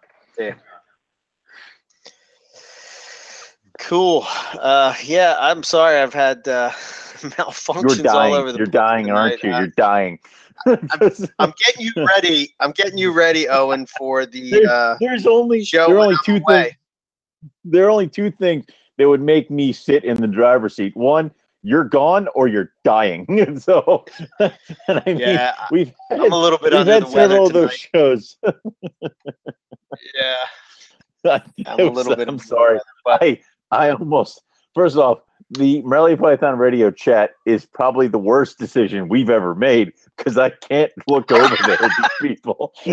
Cool. 3.87 4.25
Uh, 4.59 4.95
yeah, 5.03 5.35
I'm 5.39 5.61
sorry. 5.63 5.99
I've 5.99 6.13
had 6.13 6.47
uh, 6.47 6.69
malfunctions 7.21 8.03
You're 8.03 8.11
all 8.11 8.33
over 8.33 8.45
dying. 8.47 8.53
the 8.53 8.57
You're 8.57 8.65
dying, 8.67 9.11
aren't 9.11 9.43
you? 9.43 9.53
Uh, 9.53 9.59
You're 9.59 9.67
dying. 9.67 10.19
I'm 10.65 11.53
getting 11.65 11.85
you 11.85 11.91
ready. 11.97 12.55
I'm 12.59 12.71
getting 12.71 12.97
you 12.97 13.11
ready, 13.11 13.47
Owen, 13.47 13.85
for 13.85 14.25
the 14.25 14.49
There- 14.49 14.67
uh, 14.69 14.97
there's 14.99 15.27
only 15.27 15.63
show. 15.63 15.87
there 15.87 15.97
are 15.97 15.99
only 15.99 16.15
two 16.25 16.37
away. 16.37 16.63
things. 16.63 16.75
There 17.63 17.85
are 17.85 17.89
only 17.91 18.07
two 18.07 18.31
things 18.31 18.65
that 18.97 19.07
would 19.07 19.21
make 19.21 19.51
me 19.51 19.71
sit 19.71 20.03
in 20.03 20.17
the 20.17 20.27
driver's 20.27 20.75
seat. 20.75 20.95
One, 20.95 21.29
you're 21.61 21.83
gone, 21.83 22.27
or 22.33 22.47
you're 22.47 22.71
dying. 22.83 23.59
so, 23.59 24.05
and 24.39 24.51
I 24.87 25.03
mean, 25.05 25.17
Yeah, 25.19 25.53
we've 25.69 25.91
had, 26.09 26.21
I'm 26.21 26.31
a 26.31 26.39
little 26.39 26.57
bit 26.57 26.73
we've 26.73 26.87
had 26.87 27.07
several 27.07 27.47
of 27.47 27.53
those 27.53 27.73
shows. 27.73 28.37
Yeah, 30.13 31.39
I'm 31.67 31.79
a 31.79 31.83
little 31.91 32.15
bit. 32.15 32.27
I'm 32.27 32.39
sorry. 32.39 32.75
weather, 32.75 32.83
but 33.03 33.23
I 33.23 33.41
I 33.75 33.91
almost 33.91 34.41
first 34.73 34.97
off 34.97 35.19
the 35.51 35.81
Morelia 35.83 36.17
Python 36.17 36.57
radio 36.57 36.89
chat 36.91 37.31
is 37.45 37.65
probably 37.65 38.07
the 38.07 38.17
worst 38.17 38.57
decision 38.57 39.09
we've 39.09 39.29
ever 39.29 39.53
made 39.53 39.91
because 40.17 40.37
I 40.37 40.49
can't 40.49 40.91
look 41.07 41.31
over 41.31 41.57
there 41.65 41.81
at 41.83 41.95
these 41.95 42.13
people 42.21 42.73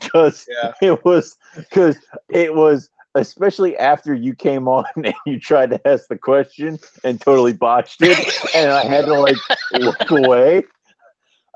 because 0.00 0.46
Yeah. 0.48 0.72
it 0.82 1.04
was 1.04 1.36
because 1.56 1.98
it 2.28 2.54
was 2.54 2.90
especially 3.16 3.76
after 3.76 4.12
you 4.14 4.34
came 4.34 4.68
on 4.68 4.84
and 4.96 5.14
you 5.26 5.38
tried 5.40 5.70
to 5.70 5.88
ask 5.88 6.08
the 6.08 6.18
question 6.18 6.78
and 7.04 7.20
totally 7.20 7.52
botched 7.52 8.02
it 8.02 8.18
and 8.54 8.70
I 8.70 8.84
had 8.84 9.06
to 9.06 9.14
like 9.14 9.38
look 9.72 10.10
away. 10.10 10.64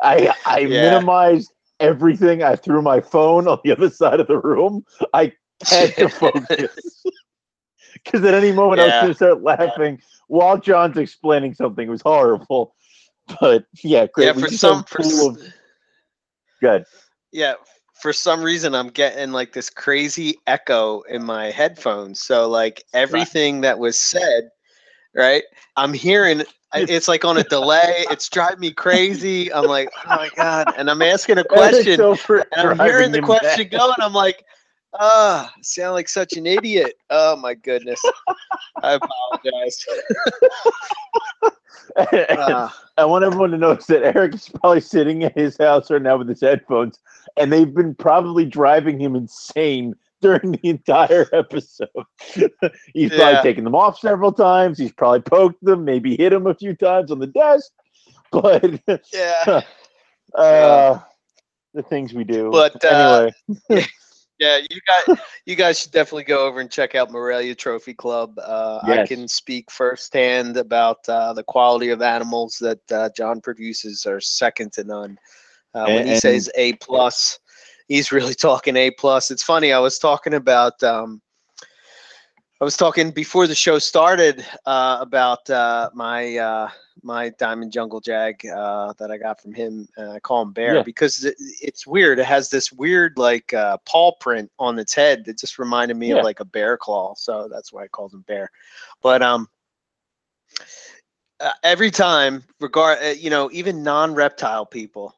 I 0.03 0.35
I 0.47 0.61
Yeah. 0.61 0.81
minimized 0.83 1.53
everything. 1.81 2.43
I 2.43 2.57
threw 2.57 2.83
my 2.83 3.01
phone 3.01 3.47
on 3.49 3.59
the 3.65 3.73
other 3.73 3.91
side 3.91 4.21
of 4.21 4.27
the 4.27 4.39
room. 4.39 4.85
I 5.13 5.33
had 5.69 5.97
to 5.99 6.09
focus. 6.09 7.05
Because 8.05 8.25
at 8.25 8.35
any 8.35 8.53
moment 8.53 8.81
I 8.81 8.85
was 8.87 8.93
going 8.93 9.09
to 9.09 9.15
start 9.15 9.43
laughing 9.43 10.01
while 10.29 10.59
John's 10.59 10.97
explaining 10.97 11.55
something. 11.55 11.87
It 11.87 11.91
was 11.91 12.03
horrible. 12.03 12.75
But 13.41 13.67
yeah, 13.83 14.07
great. 14.07 14.27
yeah, 14.27 14.33
We 14.33 14.43
for 14.43 14.49
some, 14.49 14.85
for, 14.85 15.03
pool 15.03 15.31
of 15.31 15.43
good. 16.61 16.85
yeah, 17.33 17.55
for 18.01 18.13
some 18.13 18.43
reason 18.43 18.75
I'm 18.75 18.89
getting 18.89 19.33
like 19.33 19.53
this 19.53 19.69
crazy 19.71 20.39
echo 20.47 21.03
in 21.03 21.25
my 21.25 21.51
headphones. 21.51 22.21
So 22.21 22.49
like 22.49 22.85
everything 22.95 23.61
that 23.63 23.79
was 23.79 24.01
said, 24.01 24.51
right? 25.15 25.43
I'm 25.77 25.93
hearing. 25.93 26.43
It's 26.75 27.09
like 27.09 27.25
on 27.25 27.39
a 27.39 27.45
delay. 27.51 28.05
It's 28.11 28.29
driving 28.29 28.61
me 28.61 28.73
crazy. 28.73 29.53
I'm 29.53 29.65
like, 29.65 29.91
oh 30.07 30.17
my 30.17 30.31
god! 30.37 30.73
And 30.77 30.91
I'm 30.91 31.03
asking 31.03 31.39
a 31.39 31.45
question, 31.45 32.01
and 32.01 32.45
I'm 32.57 32.79
hearing 32.79 33.13
the 33.13 33.23
question 33.23 33.69
go, 33.69 33.93
and 33.93 34.03
I'm 34.03 34.13
like, 34.13 34.45
ah, 34.95 35.53
sound 35.63 35.95
like 35.95 36.09
such 36.09 36.35
an 36.35 36.47
idiot. 36.47 36.95
Oh 37.11 37.37
my 37.37 37.55
goodness. 37.55 38.01
I 38.83 38.93
apologize. 38.95 39.85
Ah, 41.97 42.77
I 42.97 43.05
want 43.05 43.25
everyone 43.25 43.51
to 43.51 43.59
notice 43.59 43.87
that 43.87 44.03
Eric 44.17 44.35
is 44.35 44.49
probably 44.49 44.81
sitting 44.81 45.25
at 45.25 45.37
his 45.37 45.57
house 45.57 45.91
right 45.91 46.01
now 46.03 46.17
with 46.17 46.29
his 46.29 46.41
headphones, 46.41 46.99
and 47.37 47.53
they've 47.53 47.73
been 47.75 47.95
probably 47.95 48.45
driving 48.45 49.01
him 49.01 49.17
insane 49.17 49.95
during 50.21 50.53
the 50.53 50.61
entire 50.69 51.27
episode. 51.33 51.89
He's 52.93 53.11
Yeah. 53.11 53.17
probably 53.17 53.43
taken 53.43 53.65
them 53.65 53.75
off 53.75 53.99
several 53.99 54.33
times. 54.33 54.79
He's 54.79 54.93
probably 54.93 55.21
poked 55.23 55.65
them, 55.65 55.85
maybe 55.85 56.17
hit 56.17 56.33
him 56.33 56.47
a 56.47 56.55
few 56.55 56.75
times 56.75 57.11
on 57.11 57.19
the 57.19 57.27
desk. 57.27 57.71
But 58.31 58.81
yeah. 59.13 59.63
uh, 60.35 60.99
the 61.73 61.83
things 61.83 62.13
we 62.13 62.25
do. 62.25 62.51
But, 62.53 62.85
uh, 62.85 63.31
anyway, 63.71 63.87
Yeah, 64.39 64.59
you 64.71 64.81
guys, 64.87 65.19
you 65.47 65.57
guys 65.57 65.81
should 65.81 65.91
definitely 65.91 66.25
go 66.25 66.47
over 66.47 66.61
and 66.61 66.71
check 66.71 66.95
out 66.95 67.11
Morelia 67.11 67.55
Trophy 67.55 67.95
Club. 67.95 68.39
Uh, 68.39 68.79
I 68.83 69.05
can 69.05 69.27
speak 69.27 69.71
firsthand 69.71 70.57
about 70.57 71.09
uh, 71.09 71.33
the 71.33 71.43
quality 71.43 71.91
of 71.91 72.03
animals 72.03 72.57
that 72.61 72.93
uh, 72.93 73.11
John 73.17 73.41
produces 73.41 74.07
are 74.07 74.21
second 74.21 74.73
to 74.75 74.85
none. 74.85 75.19
Uh, 75.75 75.87
when 75.87 76.07
he 76.07 76.17
says 76.17 76.51
A 76.57 76.75
plus, 76.75 77.41
he's 77.89 78.13
really 78.13 78.35
talking 78.35 78.77
A 78.77 78.91
plus. 78.93 79.31
It's 79.31 79.43
funny. 79.43 79.73
I 79.73 79.81
was 79.81 79.99
talking 79.99 80.35
about. 80.35 80.83
Um, 80.83 81.21
I 82.61 82.65
was 82.65 82.77
talking 82.77 83.13
before 83.13 83.47
the 83.47 83.55
show 83.55 83.79
started 83.79 84.45
uh, 84.67 84.99
about 85.01 85.49
uh, 85.49 85.91
my 85.95 86.37
uh, 86.37 86.69
my 87.03 87.29
Diamond 87.39 87.71
Jungle 87.71 88.01
Jag 88.01 88.45
uh, 88.47 88.93
that 88.99 89.13
I 89.13 89.17
got 89.17 89.41
from 89.41 89.55
him. 89.55 89.89
I 89.97 90.19
call 90.19 90.43
him 90.43 90.53
Bear 90.53 90.75
Yeah. 90.77 90.83
because 90.83 91.25
it, 91.25 91.37
it's 91.39 91.87
weird. 91.87 92.19
It 92.19 92.27
has 92.27 92.51
this 92.51 92.73
weird 92.73 93.17
like 93.17 93.55
uh, 93.55 93.77
paw 93.87 94.11
print 94.19 94.51
on 94.59 94.77
its 94.81 94.93
head 94.93 95.25
that 95.27 95.39
just 95.39 95.59
reminded 95.61 95.97
me 95.97 96.11
Yeah. 96.11 96.19
of 96.19 96.25
like 96.25 96.41
a 96.41 96.45
bear 96.45 96.77
claw. 96.77 97.15
So 97.15 97.49
that's 97.49 97.73
why 97.73 97.85
I 97.85 97.89
called 97.89 98.13
him 98.13 98.23
Bear. 98.23 98.51
But 99.03 99.23
um, 99.23 99.49
uh, 101.39 101.53
every 101.63 101.93
time, 101.93 102.43
regard 102.61 102.99
uh, 103.01 103.07
you 103.11 103.31
know, 103.31 103.49
even 103.53 103.85
non-reptile 103.85 104.67
people, 104.67 105.15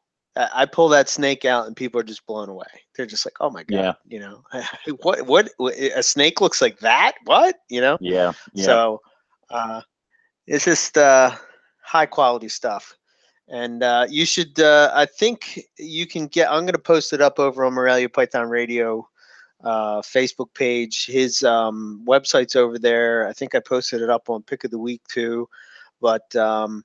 I, 0.52 0.66
pull 0.66 0.88
that 0.88 1.08
snake 1.08 1.44
out 1.44 1.66
and 1.66 1.76
people 1.76 2.00
are 2.00 2.04
just 2.04 2.26
blown 2.26 2.48
away. 2.48 2.66
They're 2.96 3.06
just 3.06 3.26
like, 3.26 3.34
"Oh 3.40 3.50
my 3.50 3.64
god!" 3.64 3.76
Yeah. 3.76 3.92
You 4.06 4.20
know, 4.20 4.42
what, 5.02 5.26
what? 5.26 5.50
What? 5.56 5.74
A 5.74 6.02
snake 6.02 6.40
looks 6.40 6.60
like 6.60 6.78
that? 6.80 7.12
What? 7.24 7.56
You 7.68 7.80
know? 7.80 7.98
yeah, 8.00 8.32
yeah. 8.54 8.64
So 8.64 9.00
uh, 9.50 9.80
it's 10.46 10.64
just 10.64 10.96
uh, 10.96 11.34
high 11.82 12.06
quality 12.06 12.48
stuff. 12.48 12.96
And 13.48 13.82
uh, 13.82 14.06
you 14.08 14.26
should, 14.26 14.60
uh, 14.60 14.92
I 14.94 15.06
think 15.06 15.60
you 15.76 16.06
can 16.06 16.28
get, 16.28 16.48
I'm 16.48 16.60
going 16.60 16.72
to 16.72 16.78
post 16.78 17.12
it 17.12 17.20
up 17.20 17.40
over 17.40 17.64
on 17.64 17.72
Morelia 17.72 18.08
Python 18.08 18.48
Radio 18.48 19.08
uh, 19.64 20.00
Facebook 20.02 20.54
page. 20.54 21.06
His 21.06 21.42
um, 21.42 22.04
website's 22.06 22.54
over 22.54 22.78
there. 22.78 23.26
I 23.26 23.32
think 23.32 23.54
I 23.54 23.60
posted 23.60 24.02
it 24.02 24.10
up 24.10 24.30
on 24.30 24.42
Pick 24.42 24.62
of 24.62 24.70
the 24.70 24.78
Week 24.78 25.02
too. 25.08 25.48
But 26.00 26.34
um, 26.36 26.84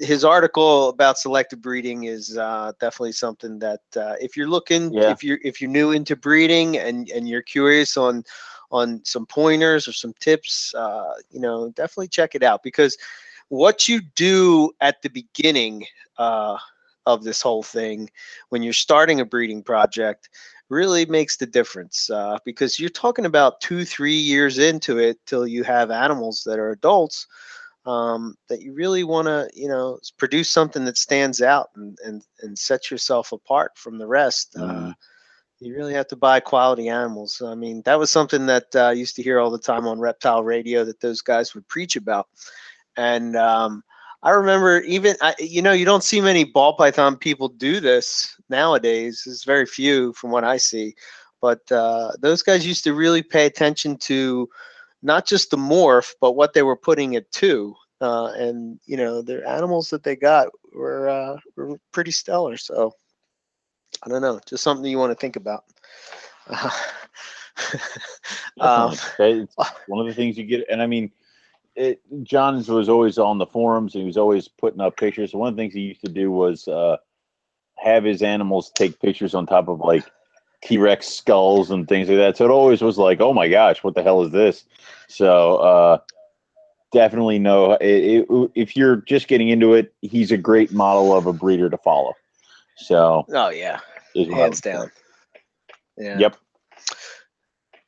his 0.00 0.24
article 0.24 0.88
about 0.88 1.18
selective 1.18 1.60
breeding 1.60 2.04
is 2.04 2.36
uh, 2.36 2.72
definitely 2.80 3.12
something 3.12 3.58
that 3.58 3.80
uh, 3.96 4.14
if 4.20 4.36
you're 4.36 4.48
looking, 4.48 4.92
Yeah. 4.92 5.10
if 5.10 5.22
you're 5.22 5.38
if 5.42 5.60
you're 5.60 5.70
new 5.70 5.92
into 5.92 6.16
breeding 6.16 6.78
and 6.78 7.08
and 7.10 7.28
you're 7.28 7.42
curious 7.42 7.96
on 7.96 8.24
on 8.70 9.00
some 9.04 9.26
pointers 9.26 9.88
or 9.88 9.92
some 9.92 10.12
tips, 10.20 10.74
uh, 10.74 11.14
you 11.30 11.40
know, 11.40 11.70
definitely 11.70 12.08
check 12.08 12.34
it 12.34 12.42
out 12.42 12.62
because 12.62 12.96
what 13.48 13.88
you 13.88 14.00
do 14.14 14.70
at 14.80 15.00
the 15.02 15.08
beginning 15.08 15.84
uh, 16.18 16.56
of 17.06 17.24
this 17.24 17.40
whole 17.40 17.62
thing 17.62 18.10
when 18.50 18.62
you're 18.62 18.72
starting 18.74 19.20
a 19.20 19.24
breeding 19.24 19.62
project 19.62 20.28
really 20.68 21.06
makes 21.06 21.38
the 21.38 21.46
difference 21.46 22.10
uh, 22.10 22.36
because 22.44 22.78
you're 22.78 22.90
talking 22.90 23.24
about 23.24 23.60
two, 23.62 23.86
three 23.86 24.18
years 24.18 24.58
into 24.58 24.98
it 24.98 25.18
till 25.24 25.46
you 25.46 25.64
have 25.64 25.90
animals 25.90 26.42
that 26.44 26.58
are 26.58 26.70
adults 26.70 27.26
um, 27.88 28.36
that 28.48 28.62
you 28.62 28.74
really 28.74 29.04
want 29.04 29.26
to, 29.28 29.48
you 29.54 29.68
know, 29.68 29.98
produce 30.18 30.50
something 30.50 30.84
that 30.86 30.98
stands 30.98 31.42
out 31.42 31.68
and, 31.76 31.98
and, 32.04 32.22
and 32.42 32.58
sets 32.58 32.90
yourself 32.90 33.32
apart 33.32 33.72
from 33.76 33.98
the 33.98 34.06
rest. 34.06 34.56
Uh, 34.60 34.90
Mhm. 34.90 34.94
you 35.60 35.74
really 35.74 35.94
have 35.94 36.08
to 36.08 36.16
buy 36.16 36.40
quality 36.40 36.88
animals. 36.88 37.42
I 37.44 37.54
mean, 37.54 37.82
that 37.84 37.98
was 37.98 38.10
something 38.10 38.46
that 38.46 38.66
uh, 38.74 38.84
I 38.86 38.92
used 38.92 39.16
to 39.16 39.22
hear 39.22 39.40
all 39.40 39.50
the 39.50 39.58
time 39.58 39.86
on 39.86 40.00
reptile 40.00 40.44
radio 40.44 40.84
that 40.84 41.00
those 41.00 41.22
guys 41.22 41.54
would 41.54 41.68
preach 41.68 41.96
about. 41.96 42.26
And 42.96 43.36
um, 43.36 43.82
I 44.22 44.30
remember 44.30 44.80
even, 44.80 45.16
I, 45.22 45.34
you 45.38 45.62
know, 45.62 45.72
you 45.72 45.84
don't 45.84 46.04
see 46.04 46.20
many 46.20 46.44
ball 46.44 46.76
python 46.76 47.16
people 47.16 47.48
do 47.48 47.80
this 47.80 48.36
nowadays. 48.48 49.22
There's 49.24 49.44
very 49.44 49.66
few 49.66 50.12
from 50.14 50.30
what 50.30 50.44
I 50.44 50.58
see. 50.58 50.94
But 51.40 51.70
uh, 51.72 52.12
those 52.20 52.42
guys 52.42 52.66
used 52.66 52.84
to 52.84 52.94
really 52.94 53.22
pay 53.22 53.46
attention 53.46 53.96
to 53.98 54.48
not 55.02 55.26
just 55.26 55.50
the 55.50 55.56
morph, 55.56 56.14
but 56.20 56.32
what 56.32 56.52
they 56.54 56.62
were 56.62 56.76
putting 56.76 57.14
it 57.14 57.30
to. 57.32 57.74
Uh, 58.00 58.32
and, 58.36 58.78
you 58.86 58.96
know, 58.96 59.22
the 59.22 59.46
animals 59.48 59.90
that 59.90 60.02
they 60.04 60.16
got 60.16 60.48
were, 60.72 61.08
uh, 61.08 61.36
were 61.56 61.78
pretty 61.92 62.10
stellar. 62.10 62.56
So 62.56 62.92
I 64.02 64.08
don't 64.08 64.22
know, 64.22 64.40
just 64.46 64.62
something 64.62 64.90
you 64.90 64.98
want 64.98 65.10
to 65.10 65.16
think 65.20 65.36
about. 65.36 65.64
um, 68.60 68.92
it's 69.18 69.56
one 69.86 70.00
of 70.00 70.06
the 70.06 70.14
things 70.14 70.38
you 70.38 70.44
get, 70.44 70.64
and 70.70 70.80
I 70.80 70.86
mean, 70.86 71.10
it, 71.74 72.00
Johns 72.22 72.68
was 72.68 72.88
always 72.88 73.18
on 73.18 73.38
the 73.38 73.46
forums. 73.46 73.94
And 73.94 74.02
he 74.02 74.06
was 74.06 74.16
always 74.16 74.48
putting 74.48 74.80
up 74.80 74.96
pictures. 74.96 75.34
One 75.34 75.48
of 75.48 75.56
the 75.56 75.62
things 75.62 75.74
he 75.74 75.80
used 75.80 76.04
to 76.04 76.10
do 76.10 76.30
was 76.30 76.66
uh, 76.68 76.96
have 77.76 78.04
his 78.04 78.22
animals 78.22 78.70
take 78.74 79.00
pictures 79.00 79.34
on 79.34 79.46
top 79.46 79.68
of 79.68 79.80
like 79.80 80.04
T 80.62 80.78
Rex 80.78 81.08
skulls 81.08 81.70
and 81.70 81.88
things 81.88 82.08
like 82.08 82.18
that. 82.18 82.36
So 82.36 82.44
it 82.44 82.50
always 82.50 82.82
was 82.82 82.98
like, 82.98 83.20
oh 83.20 83.32
my 83.32 83.48
gosh, 83.48 83.82
what 83.84 83.94
the 83.94 84.02
hell 84.02 84.22
is 84.22 84.32
this? 84.32 84.64
So 85.08 85.56
uh, 85.56 85.98
definitely 86.92 87.38
no. 87.38 87.72
It, 87.72 88.28
it, 88.30 88.50
if 88.54 88.76
you're 88.76 88.96
just 88.96 89.28
getting 89.28 89.48
into 89.48 89.74
it, 89.74 89.94
he's 90.02 90.32
a 90.32 90.36
great 90.36 90.72
model 90.72 91.16
of 91.16 91.26
a 91.26 91.32
breeder 91.32 91.70
to 91.70 91.78
follow. 91.78 92.14
So 92.76 93.26
oh 93.30 93.50
yeah, 93.50 93.80
hands 94.14 94.60
down. 94.60 94.90
Yeah. 95.96 96.18
Yep. 96.18 96.36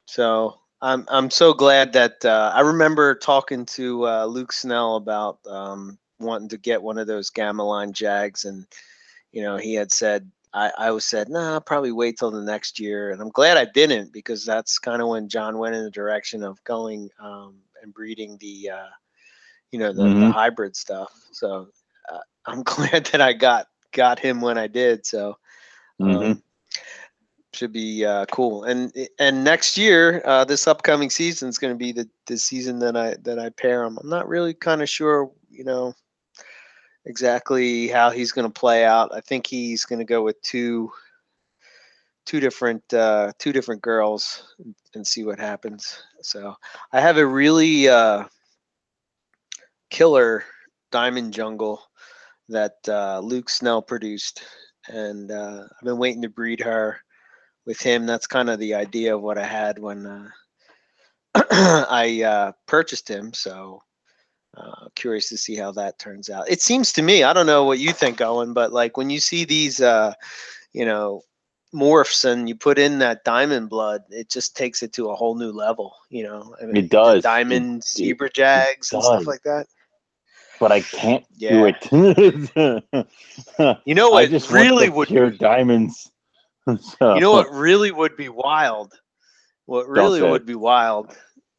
So 0.06 0.58
I'm 0.82 1.06
I'm 1.08 1.30
so 1.30 1.52
glad 1.52 1.92
that 1.92 2.24
uh, 2.24 2.52
I 2.54 2.60
remember 2.60 3.14
talking 3.14 3.66
to 3.66 4.06
uh, 4.06 4.24
Luke 4.26 4.52
Snell 4.52 4.96
about 4.96 5.38
um, 5.46 5.98
wanting 6.18 6.48
to 6.48 6.58
get 6.58 6.82
one 6.82 6.98
of 6.98 7.06
those 7.06 7.30
gamma 7.30 7.62
line 7.62 7.92
jags, 7.92 8.44
and 8.44 8.66
you 9.32 9.42
know 9.42 9.56
he 9.56 9.74
had 9.74 9.92
said 9.92 10.30
I 10.54 10.70
I 10.78 10.90
was 10.90 11.04
said 11.04 11.28
nah 11.28 11.54
I'll 11.54 11.60
probably 11.60 11.92
wait 11.92 12.18
till 12.18 12.30
the 12.30 12.42
next 12.42 12.78
year, 12.80 13.10
and 13.10 13.20
I'm 13.20 13.30
glad 13.30 13.56
I 13.56 13.66
didn't 13.66 14.12
because 14.12 14.44
that's 14.44 14.78
kind 14.78 15.02
of 15.02 15.08
when 15.08 15.28
John 15.28 15.58
went 15.58 15.74
in 15.76 15.84
the 15.84 15.90
direction 15.90 16.42
of 16.42 16.62
going 16.64 17.08
um, 17.22 17.56
and 17.82 17.92
breeding 17.94 18.36
the 18.40 18.70
uh, 18.70 18.88
you 19.70 19.78
know 19.78 19.92
the, 19.92 20.12
the 20.18 20.26
Mhm. 20.26 20.30
hybrid 20.30 20.76
stuff. 20.76 21.12
So 21.32 21.68
uh, 22.12 22.18
I'm 22.46 22.62
glad 22.62 23.06
that 23.06 23.20
I 23.20 23.32
got 23.32 23.66
got 23.92 24.18
him 24.18 24.40
when 24.40 24.58
I 24.58 24.66
did. 24.66 25.06
So 25.06 25.36
Mhm. 26.00 26.38
um, 26.38 26.42
should 27.52 27.72
be 27.72 28.04
uh, 28.04 28.26
cool. 28.26 28.64
And 28.64 28.92
and 29.18 29.44
next 29.44 29.76
year, 29.76 30.22
uh, 30.24 30.44
this 30.44 30.66
upcoming 30.66 31.10
season 31.10 31.48
is 31.48 31.58
going 31.58 31.72
to 31.74 31.78
be 31.78 31.92
the 31.92 32.08
the 32.26 32.36
season 32.38 32.78
that 32.80 32.96
I 32.96 33.16
that 33.22 33.38
I 33.38 33.50
pair 33.50 33.84
him. 33.84 33.98
I'm 34.00 34.08
not 34.08 34.28
really 34.28 34.54
kind 34.54 34.82
of 34.82 34.88
sure, 34.88 35.30
you 35.50 35.64
know, 35.64 35.94
exactly 37.04 37.88
how 37.88 38.10
he's 38.10 38.32
going 38.32 38.50
to 38.50 38.60
play 38.60 38.84
out. 38.84 39.14
I 39.14 39.20
think 39.20 39.46
he's 39.46 39.84
going 39.84 39.98
to 39.98 40.04
go 40.04 40.22
with 40.22 40.40
two 40.42 40.90
two 42.26 42.40
different 42.40 42.82
uh, 42.94 43.32
two 43.38 43.52
different 43.52 43.82
girls 43.82 44.54
and- 44.94 45.06
see 45.06 45.24
what 45.24 45.38
happens. 45.40 46.02
So 46.22 46.54
I 46.92 47.00
have 47.00 47.16
a 47.16 47.26
really 47.26 47.88
uh, 47.88 48.24
killer 49.88 50.44
diamond 50.92 51.32
jungle 51.32 51.82
that 52.48 52.76
uh, 52.86 53.20
Luke 53.20 53.48
Snell 53.48 53.80
produced, 53.82 54.42
and 54.88 55.30
uh, 55.30 55.64
I've 55.64 55.84
been 55.84 55.98
waiting 55.98 56.22
to 56.22 56.28
breed 56.28 56.60
her 56.60 57.00
with 57.66 57.80
him. 57.80 58.06
That's 58.06 58.26
kind 58.26 58.50
of 58.50 58.58
the 58.58 58.74
idea 58.74 59.14
of 59.14 59.22
what 59.22 59.38
I 59.38 59.46
had 59.46 59.78
when 59.78 60.06
uh, 60.06 60.28
I 61.34 62.22
uh, 62.22 62.52
purchased 62.66 63.08
him. 63.08 63.32
So 63.32 63.80
uh, 64.56 64.88
curious 64.94 65.28
to 65.28 65.36
see 65.36 65.56
how 65.56 65.72
that 65.72 65.98
turns 65.98 66.28
out. 66.30 66.50
It 66.50 66.60
seems 66.60 66.92
to 66.94 67.02
me, 67.02 67.22
I 67.22 67.32
don't 67.32 67.46
know 67.46 67.64
what 67.64 67.78
you 67.78 67.92
think, 67.92 68.20
Owen, 68.20 68.52
but 68.52 68.72
like 68.72 68.96
when 68.96 69.10
you 69.10 69.20
see 69.20 69.44
these, 69.44 69.80
uh, 69.80 70.14
you 70.72 70.84
know, 70.84 71.22
morphs 71.74 72.24
and 72.24 72.48
you 72.48 72.56
put 72.56 72.78
in 72.78 72.98
that 72.98 73.24
diamond 73.24 73.68
blood, 73.68 74.02
it 74.10 74.28
just 74.28 74.56
takes 74.56 74.82
it 74.82 74.92
to 74.94 75.10
a 75.10 75.14
whole 75.14 75.36
new 75.36 75.52
level. 75.52 75.94
You 76.08 76.24
know, 76.24 76.56
I 76.60 76.66
mean, 76.66 76.76
It 76.76 76.90
does. 76.90 77.18
It- 77.18 77.22
diamond 77.22 77.84
zebra 77.84 78.30
jags 78.30 78.92
and 78.92 79.02
stuff 79.02 79.26
like 79.26 79.42
that. 79.42 79.66
But 80.58 80.72
I 80.72 80.80
can't 80.80 81.24
Yeah. 81.36 81.50
do 81.50 81.66
it. 81.66 82.96
You 83.86 83.94
know 83.94 84.12
I 84.14 84.26
just 84.26 84.50
really 84.50 84.88
would 84.88 85.08
pure 85.08 85.30
diamonds. 85.30 86.10
So- 86.98 87.14
you 87.14 87.20
know 87.20 87.32
what 87.32 87.50
really 87.52 87.90
would 87.90 88.16
be 88.16 88.28
wild 88.28 88.92
what 89.70 89.88
really 89.88 90.20
would 90.20 90.44
be 90.46 90.56
wild 90.56 91.16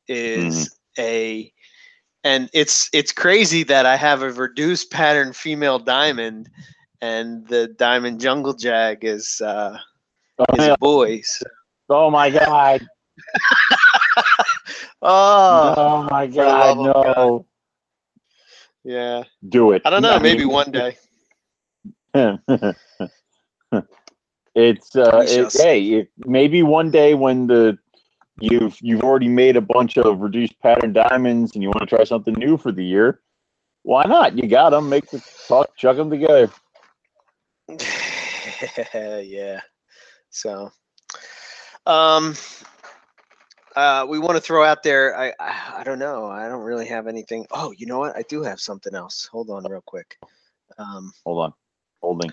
is 0.07 0.75
a 0.99 1.51
and 2.23 2.49
it's 2.53 2.89
it's 2.93 3.11
crazy 3.11 3.63
that 3.63 3.85
i 3.85 3.95
have 3.95 4.21
a 4.21 4.31
reduced 4.31 4.91
pattern 4.91 5.33
female 5.33 5.79
diamond 5.79 6.49
and 7.01 7.47
the 7.47 7.67
diamond 7.67 8.19
jungle 8.19 8.53
jag 8.53 9.03
is 9.03 9.41
uh 9.41 9.77
is 10.57 10.67
a 10.67 10.77
boy 10.79 11.21
so- 11.21 11.45
Oh 11.93 12.09
my 12.09 12.29
god! 12.29 12.87
oh 15.01 15.73
oh 15.75 16.07
my 16.09 16.25
god! 16.25 16.77
No, 16.77 17.45
yeah 18.85 19.23
do 19.49 19.73
it. 19.73 19.81
i 19.83 19.89
don't 19.89 20.01
know 20.01 20.13
mean, 20.13 20.23
maybe 20.23 20.45
one 20.45 20.71
day 20.71 20.95
it's 24.55 24.95
uh, 24.95 25.23
it, 25.27 25.53
hey, 25.53 25.83
if, 25.91 26.07
maybe 26.25 26.63
one 26.63 26.91
day 26.91 27.13
when 27.13 27.47
the 27.47 27.77
you've 28.41 28.77
you've 28.81 29.03
already 29.03 29.27
made 29.27 29.55
a 29.57 29.61
bunch 29.61 29.97
of 29.97 30.19
reduced 30.19 30.59
pattern 30.59 30.93
diamonds 30.93 31.53
and 31.53 31.63
you 31.63 31.69
want 31.69 31.87
to 31.87 31.95
try 31.95 32.03
something 32.03 32.33
new 32.35 32.57
for 32.57 32.71
the 32.71 32.83
year, 32.83 33.21
why 33.83 34.03
not? 34.05 34.37
You 34.37 34.47
got 34.47 34.71
them. 34.71 34.89
Make 34.89 35.09
the 35.09 35.19
fuck, 35.19 35.75
chuck 35.75 35.97
them 35.97 36.09
together. 36.09 36.49
yeah. 38.93 39.61
So, 40.29 40.71
um, 41.85 42.35
uh, 43.75 44.05
we 44.09 44.19
want 44.19 44.35
to 44.35 44.41
throw 44.41 44.63
out 44.63 44.83
there. 44.83 45.17
I, 45.17 45.33
I 45.39 45.73
I 45.79 45.83
don't 45.83 45.99
know. 45.99 46.25
I 46.25 46.47
don't 46.47 46.61
really 46.61 46.87
have 46.87 47.07
anything. 47.07 47.45
Oh, 47.51 47.71
you 47.71 47.85
know 47.85 47.99
what? 47.99 48.15
I 48.15 48.23
do 48.23 48.43
have 48.43 48.59
something 48.59 48.95
else. 48.95 49.25
Hold 49.31 49.49
on, 49.49 49.63
real 49.69 49.83
quick. 49.85 50.17
Um, 50.77 51.11
Hold 51.25 51.45
on, 51.45 51.53
holding. 52.01 52.31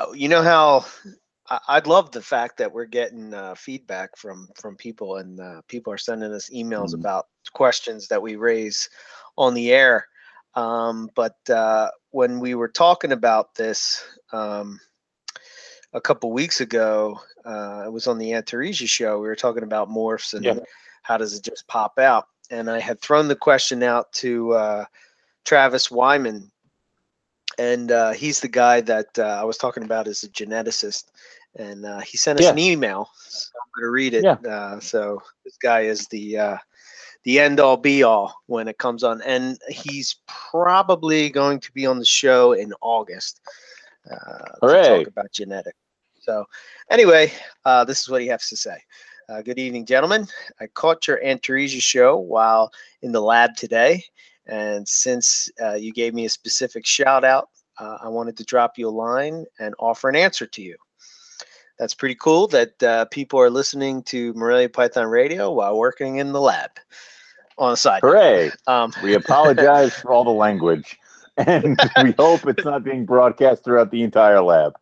uh, 0.00 0.12
you 0.12 0.28
know 0.28 0.42
how 0.42 0.84
I, 1.54 1.76
I'd 1.76 1.86
love 1.86 2.10
the 2.10 2.22
fact 2.22 2.56
that 2.58 2.72
we're 2.72 2.84
getting 2.86 3.34
uh, 3.34 3.54
feedback 3.54 4.16
from 4.16 4.48
from 4.54 4.76
people, 4.76 5.16
and 5.16 5.40
uh, 5.40 5.62
people 5.68 5.92
are 5.92 5.98
sending 5.98 6.32
us 6.32 6.50
emails 6.50 6.94
Mhm. 6.94 7.00
about 7.00 7.26
questions 7.52 8.08
that 8.08 8.22
we 8.22 8.36
raise 8.36 8.88
on 9.36 9.54
the 9.54 9.72
air. 9.72 10.08
Um, 10.54 11.10
but 11.14 11.36
uh, 11.50 11.90
when 12.10 12.38
we 12.40 12.54
were 12.54 12.68
talking 12.68 13.12
about 13.12 13.54
this 13.54 14.04
um, 14.32 14.80
a 15.92 16.00
couple 16.00 16.32
weeks 16.32 16.60
ago, 16.60 17.20
uh, 17.44 17.82
it 17.86 17.92
was 17.92 18.06
on 18.06 18.18
the 18.18 18.30
Antaresia 18.32 18.88
show. 18.88 19.18
We 19.18 19.28
were 19.28 19.36
talking 19.36 19.64
about 19.64 19.90
morphs 19.90 20.34
and 20.34 20.44
Yeah. 20.44 20.58
how 21.02 21.18
does 21.18 21.34
it 21.34 21.42
just 21.42 21.66
pop 21.66 21.98
out. 21.98 22.28
And 22.50 22.70
I 22.70 22.78
had 22.78 23.00
thrown 23.00 23.28
the 23.28 23.36
question 23.36 23.82
out 23.82 24.12
to 24.14 24.52
uh, 24.52 24.84
Travis 25.44 25.90
Wyman, 25.90 26.50
and 27.58 27.90
uh, 27.90 28.12
he's 28.12 28.40
the 28.40 28.48
guy 28.48 28.80
that 28.82 29.18
uh, 29.18 29.38
I 29.40 29.44
was 29.44 29.58
talking 29.58 29.84
about 29.84 30.06
as 30.06 30.22
a 30.22 30.28
geneticist. 30.28 31.10
And 31.56 31.86
uh, 31.86 32.00
he 32.00 32.16
sent 32.16 32.38
us 32.38 32.44
Yeah. 32.44 32.52
an 32.52 32.58
email. 32.58 33.10
So 33.28 33.50
I'm 33.62 33.82
going 33.82 33.88
to 33.88 33.90
read 33.90 34.14
it. 34.14 34.24
Yeah. 34.24 34.50
Uh, 34.50 34.80
so 34.80 35.22
this 35.44 35.56
guy 35.56 35.82
is 35.82 36.06
the 36.08 36.38
uh, 36.38 36.56
the 37.24 37.40
end 37.40 37.60
all 37.60 37.76
be 37.76 38.02
all 38.02 38.34
when 38.46 38.68
it 38.68 38.78
comes 38.78 39.02
on, 39.02 39.22
and 39.22 39.58
he's 39.68 40.16
probably 40.26 41.30
going 41.30 41.60
to 41.60 41.72
be 41.72 41.86
on 41.86 41.98
the 41.98 42.04
show 42.04 42.52
in 42.52 42.72
August 42.80 43.40
uh, 44.10 44.16
to 44.16 44.58
Hooray. 44.60 44.98
talk 44.98 45.06
about 45.06 45.32
genetics. 45.32 45.78
So 46.20 46.44
anyway, 46.90 47.32
uh, 47.64 47.84
this 47.84 48.00
is 48.00 48.08
what 48.08 48.20
he 48.20 48.28
has 48.28 48.48
to 48.48 48.56
say. 48.56 48.78
Uh, 49.28 49.40
good 49.40 49.58
evening, 49.58 49.86
gentlemen. 49.86 50.26
I 50.60 50.66
caught 50.66 51.06
your 51.06 51.18
Antaresia 51.24 51.82
show 51.82 52.18
while 52.18 52.70
in 53.00 53.12
the 53.12 53.22
lab 53.22 53.56
today, 53.56 54.04
and 54.46 54.86
since 54.86 55.50
uh, 55.62 55.74
you 55.74 55.92
gave 55.92 56.12
me 56.12 56.26
a 56.26 56.30
specific 56.30 56.84
shout 56.84 57.24
out, 57.24 57.48
uh, 57.78 57.98
I 58.02 58.08
wanted 58.08 58.36
to 58.36 58.44
drop 58.44 58.76
you 58.76 58.88
a 58.88 58.90
line 58.90 59.46
and 59.58 59.74
offer 59.78 60.08
an 60.10 60.16
answer 60.16 60.46
to 60.46 60.62
you. 60.62 60.76
That's 61.78 61.94
pretty 61.94 62.14
cool 62.14 62.46
that 62.48 62.82
uh, 62.82 63.04
people 63.06 63.40
are 63.40 63.50
listening 63.50 64.02
to 64.04 64.32
Morelia 64.34 64.68
Python 64.68 65.06
Radio 65.06 65.50
while 65.52 65.76
working 65.76 66.16
in 66.16 66.32
the 66.32 66.40
lab 66.40 66.70
on 67.58 67.72
the 67.72 67.76
side. 67.76 68.00
Hooray! 68.02 68.52
Um, 68.66 68.92
We 69.02 69.14
apologize 69.14 69.94
for 69.94 70.12
all 70.12 70.24
the 70.24 70.30
language. 70.30 70.98
and 71.36 71.76
we 72.02 72.12
hope 72.12 72.46
it's 72.46 72.64
not 72.64 72.84
being 72.84 73.04
broadcast 73.04 73.64
throughout 73.64 73.90
the 73.90 74.02
entire 74.02 74.40
lab. 74.40 74.76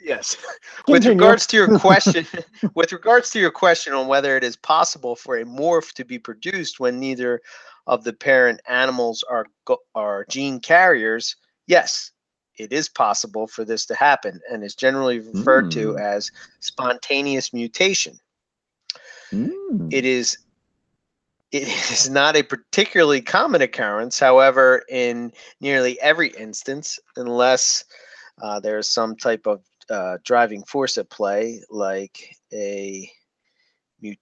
Yes. 0.00 0.36
With 0.88 1.04
regards 1.06 1.46
to 1.48 1.56
your 1.56 1.78
question, 1.78 2.26
with 2.74 2.92
regards 2.92 3.30
to 3.30 3.40
your 3.40 3.50
question 3.50 3.94
on 3.94 4.06
whether 4.06 4.36
it 4.36 4.44
is 4.44 4.54
possible 4.54 5.16
for 5.16 5.38
a 5.38 5.44
morph 5.44 5.92
to 5.94 6.04
be 6.04 6.18
produced 6.18 6.78
when 6.78 7.00
neither 7.00 7.40
of 7.86 8.04
the 8.04 8.12
parent 8.12 8.60
animals 8.68 9.24
are 9.28 9.46
are 9.94 10.26
gene 10.28 10.60
carriers, 10.60 11.36
yes, 11.66 12.10
it 12.56 12.72
is 12.72 12.88
possible 12.88 13.46
for 13.46 13.64
this 13.64 13.86
to 13.86 13.94
happen, 13.94 14.40
and 14.50 14.62
is 14.64 14.74
generally 14.74 15.20
referred 15.20 15.70
to 15.72 15.92
Hmm. 15.92 15.98
as 15.98 16.30
spontaneous 16.60 17.52
mutation. 17.52 18.18
Mm. 19.32 19.92
It 19.92 20.04
is 20.04 20.38
it 21.50 21.62
is 21.92 22.10
not 22.10 22.36
a 22.36 22.42
particularly 22.42 23.20
common 23.20 23.62
occurrence, 23.62 24.18
however, 24.18 24.82
in 24.88 25.32
nearly 25.60 26.00
every 26.00 26.30
instance, 26.30 26.98
unless 27.16 27.84
uh, 28.42 28.58
there 28.60 28.78
is 28.78 28.90
some 28.90 29.16
type 29.16 29.46
of 29.46 29.62
uh, 29.90 30.18
driving 30.24 30.64
force 30.64 30.98
at 30.98 31.08
play, 31.10 31.60
like 31.70 32.36
a 32.52 33.08
mut- 34.02 34.18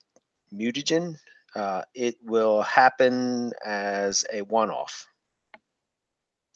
mutagen, 0.53 1.17
uh, 1.55 1.83
it 1.95 2.17
will 2.23 2.63
happen 2.63 3.53
as 3.65 4.25
a 4.33 4.43
one-off. 4.43 5.07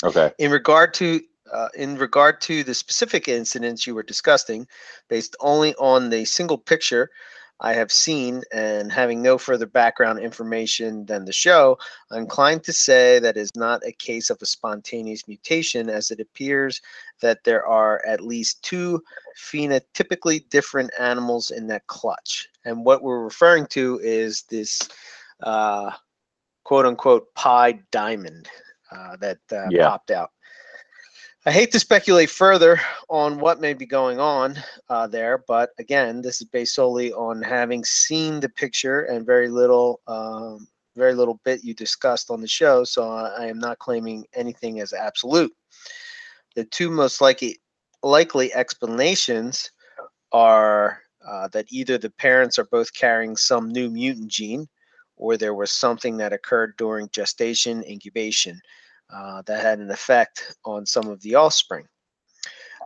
Okay. 0.05 0.33
In 0.39 0.51
regard 0.51 0.93
to 0.95 1.21
uh, 1.53 1.69
in 1.75 1.97
regard 1.97 2.41
to 2.43 2.65
the 2.65 2.75
specific 2.75 3.29
incidents 3.29 3.87
you 3.87 3.95
were 3.95 4.03
discussing, 4.03 4.67
based 5.09 5.37
only 5.41 5.75
on 5.77 6.11
the 6.11 6.25
single 6.25 6.59
picture 6.59 7.11
I 7.61 7.73
have 7.73 7.91
seen 7.91 8.43
and 8.53 8.93
having 8.93 9.23
no 9.23 9.39
further 9.39 9.65
background 9.67 10.19
information 10.19 11.07
than 11.07 11.25
the 11.25 11.33
show, 11.33 11.79
I'm 12.11 12.23
inclined 12.23 12.65
to 12.65 12.73
say 12.73 13.19
that 13.21 13.39
is 13.39 13.51
not 13.57 13.87
a 13.87 13.93
case 13.93 14.29
of 14.29 14.43
a 14.43 14.47
spontaneous 14.47 15.27
mutation, 15.27 15.89
as 15.89 16.11
it 16.11 16.21
appears 16.21 16.83
that 17.23 17.45
there 17.45 17.65
are 17.67 18.05
at 18.07 18.21
least 18.21 18.63
two 18.63 19.03
phenotypically 19.39 20.47
different 20.51 20.91
animals 20.99 21.51
in 21.51 21.67
that 21.69 21.87
clutch. 21.87 22.49
And 22.67 22.85
what 22.85 23.03
we're 23.03 23.25
referring 23.25 23.67
to 23.69 24.01
is 24.03 24.43
this 24.51 24.79
uh, 25.43 25.93
quote 26.65 26.85
unquote 26.85 27.33
pied 27.35 27.83
diamond 27.91 28.49
uh, 28.93 29.17
that 29.17 29.39
uh, 29.51 29.71
Yeah. 29.71 29.89
popped 29.89 30.11
out. 30.11 30.31
I 31.47 31.53
hate 31.53 31.71
to 31.73 31.79
speculate 31.79 32.29
further 32.29 32.81
on 33.09 33.39
what 33.39 33.61
may 33.61 33.73
be 33.73 33.87
going 33.87 34.19
on 34.19 34.59
uh, 34.89 35.07
there, 35.07 35.45
but 35.47 35.71
again, 35.79 36.21
this 36.21 36.41
is 36.41 36.49
based 36.49 36.75
solely 36.75 37.13
on 37.13 37.41
having 37.41 37.85
seen 37.85 38.41
the 38.41 38.49
picture 38.49 39.03
and 39.03 39.25
very 39.25 39.49
little, 39.49 40.01
um, 40.09 40.67
very 40.97 41.15
little 41.15 41.41
bit 41.45 41.63
you 41.63 41.73
discussed 41.73 42.33
on 42.33 42.41
the 42.41 42.49
show. 42.49 42.83
So 42.83 43.09
I, 43.09 43.47
am 43.47 43.61
not 43.61 43.79
claiming 43.79 44.25
anything 44.35 44.81
as 44.81 44.93
absolute. 44.93 45.55
The 46.57 46.65
two 46.65 46.91
most 46.91 47.21
likely 47.21 47.61
likely 48.03 48.53
explanations 48.53 49.71
are 50.33 51.01
uh, 51.25 51.47
that 51.53 51.67
either 51.71 51.97
the 51.97 52.11
parents 52.11 52.59
are 52.59 52.67
both 52.73 52.93
carrying 52.93 53.37
some 53.37 53.69
new 53.69 53.89
mutant 53.89 54.33
gene, 54.33 54.67
or 55.17 55.37
there 55.37 55.55
was 55.55 55.71
something 55.71 56.17
that 56.17 56.33
occurred 56.33 56.77
during 56.77 57.09
gestation, 57.11 57.85
incubation, 57.85 58.61
uh, 59.11 59.43
that 59.47 59.63
had 59.63 59.79
an 59.79 59.91
effect 59.91 60.57
on 60.65 60.87
some 60.87 61.09
of 61.09 61.21
the 61.23 61.37
offspring. 61.37 61.87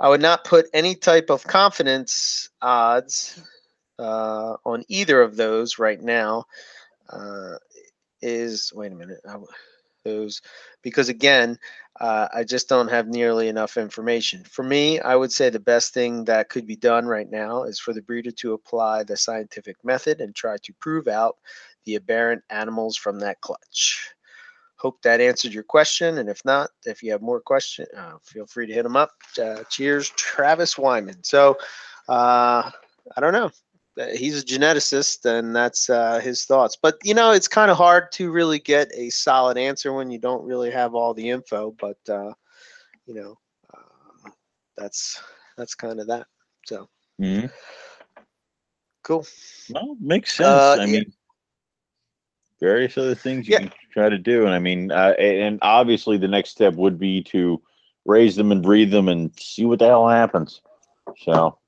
I 0.00 0.08
would 0.08 0.22
not 0.22 0.44
put 0.44 0.66
any 0.72 0.94
type 0.94 1.30
of 1.30 1.44
confidence 1.44 2.48
odds 2.62 3.40
uh, 3.98 4.56
on 4.64 4.84
either 4.88 5.20
of 5.20 5.36
those 5.36 5.78
right 5.78 6.00
now. 6.00 6.44
Uh, 7.08 7.56
is 8.22 8.72
wait 8.74 8.92
a 8.92 8.94
minute, 8.94 9.20
I 9.28 9.36
those 10.04 10.40
because 10.82 11.08
again, 11.08 11.58
uh, 12.00 12.28
I 12.32 12.44
just 12.44 12.68
don't 12.68 12.88
have 12.88 13.06
nearly 13.06 13.48
enough 13.48 13.76
information. 13.76 14.44
For 14.44 14.62
me, 14.62 15.00
I 15.00 15.14
would 15.14 15.32
say 15.32 15.50
the 15.50 15.60
best 15.60 15.92
thing 15.92 16.24
that 16.24 16.48
could 16.48 16.66
be 16.66 16.76
done 16.76 17.06
right 17.06 17.30
now 17.30 17.64
is 17.64 17.78
for 17.78 17.92
the 17.92 18.02
breeder 18.02 18.30
to 18.30 18.54
apply 18.54 19.04
the 19.04 19.16
scientific 19.16 19.76
method 19.84 20.20
and 20.20 20.34
try 20.34 20.56
to 20.62 20.72
prove 20.80 21.08
out 21.08 21.36
the 21.84 21.96
aberrant 21.96 22.42
animals 22.50 22.96
from 22.96 23.20
that 23.20 23.40
clutch 23.40 24.14
hope 24.80 25.02
that 25.02 25.20
answered 25.20 25.52
your 25.52 25.62
question. 25.62 26.18
And 26.18 26.28
if 26.28 26.42
not, 26.44 26.70
if 26.86 27.02
you 27.02 27.12
have 27.12 27.20
more 27.22 27.40
question, 27.40 27.86
uh, 27.96 28.14
feel 28.24 28.46
free 28.46 28.66
to 28.66 28.72
hit 28.72 28.82
them 28.82 28.96
up. 28.96 29.10
Uh, 29.40 29.62
cheers, 29.68 30.10
Travis 30.10 30.78
Wyman. 30.78 31.22
So 31.22 31.56
uh, 32.08 32.70
I 33.16 33.20
don't 33.20 33.32
know. 33.32 33.50
Uh, 34.00 34.06
He's 34.14 34.40
a 34.40 34.44
geneticist, 34.44 35.24
and 35.26 35.54
that's 35.54 35.90
uh, 35.90 36.20
his 36.20 36.44
thoughts. 36.44 36.76
But 36.80 36.96
you 37.04 37.14
know, 37.14 37.32
it's 37.32 37.48
kind 37.48 37.70
of 37.70 37.76
hard 37.76 38.10
to 38.12 38.30
really 38.30 38.58
get 38.58 38.88
a 38.94 39.10
solid 39.10 39.58
answer 39.58 39.92
when 39.92 40.10
you 40.10 40.18
don't 40.18 40.44
really 40.44 40.70
have 40.70 40.94
all 40.94 41.12
the 41.12 41.28
info. 41.28 41.74
But 41.78 41.98
uh, 42.08 42.32
you 43.06 43.14
know, 43.14 43.36
uh, 43.74 44.30
that's 44.76 45.20
that's 45.56 45.74
kind 45.74 46.00
of 46.00 46.06
that. 46.06 46.26
So 46.66 46.88
Mhm. 47.20 47.50
cool. 49.02 49.26
Well, 49.70 49.96
makes 50.00 50.36
sense. 50.36 50.76
I 50.76 50.86
yeah. 50.86 50.86
mean, 50.86 51.12
various 52.60 52.96
other 52.96 53.14
things 53.14 53.46
you 53.48 53.52
Yeah. 53.52 53.58
can 53.58 53.72
try 53.90 54.08
to 54.08 54.18
do, 54.18 54.44
and 54.44 54.54
I 54.54 54.58
mean, 54.58 54.90
uh, 54.92 55.14
and 55.18 55.58
obviously 55.62 56.16
the 56.16 56.28
next 56.28 56.50
step 56.50 56.74
would 56.74 56.98
be 56.98 57.22
to 57.24 57.60
raise 58.04 58.36
them 58.36 58.50
and 58.52 58.62
breed 58.62 58.90
them 58.90 59.08
and 59.08 59.30
see 59.38 59.64
what 59.66 59.78
the 59.78 59.86
hell 59.86 60.08
happens. 60.08 60.60
So 61.24 61.58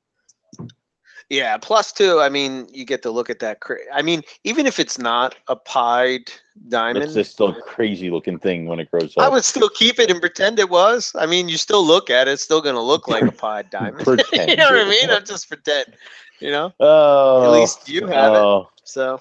Yeah. 1.28 1.56
Plus, 1.58 1.92
too, 1.92 2.20
I 2.20 2.28
mean, 2.28 2.68
you 2.72 2.84
get 2.84 3.02
to 3.02 3.10
look 3.10 3.30
at 3.30 3.38
that. 3.40 3.60
Cra- 3.60 3.78
I 3.92 4.02
mean, 4.02 4.22
even 4.44 4.66
if 4.66 4.78
it's 4.78 4.98
not 4.98 5.34
a 5.48 5.56
pied 5.56 6.30
diamond, 6.68 7.04
it's 7.04 7.14
just 7.14 7.40
a 7.40 7.54
crazy 7.62 8.10
looking 8.10 8.38
thing 8.38 8.66
when 8.66 8.80
it 8.80 8.90
grows 8.90 9.16
up. 9.16 9.24
I 9.24 9.28
would 9.28 9.44
still 9.44 9.68
keep 9.70 9.98
it 9.98 10.10
and 10.10 10.20
pretend 10.20 10.58
it 10.58 10.68
was. 10.68 11.12
I 11.18 11.26
mean, 11.26 11.48
you 11.48 11.56
still 11.56 11.84
look 11.84 12.10
at 12.10 12.28
it; 12.28 12.32
it's 12.32 12.42
still 12.42 12.60
going 12.60 12.74
to 12.74 12.82
look 12.82 13.08
like 13.08 13.22
a 13.22 13.32
pied 13.32 13.70
diamond. 13.70 14.06
you 14.32 14.56
know 14.56 14.70
what 14.70 14.86
I 14.86 14.88
mean? 14.88 15.10
I'm 15.10 15.24
just 15.24 15.48
pretend. 15.48 15.94
You 16.40 16.50
know. 16.50 16.72
Oh, 16.80 17.44
At 17.44 17.52
least 17.52 17.88
you 17.88 18.06
have 18.08 18.34
it. 18.34 18.38
oh, 18.38 18.68
So 18.84 19.18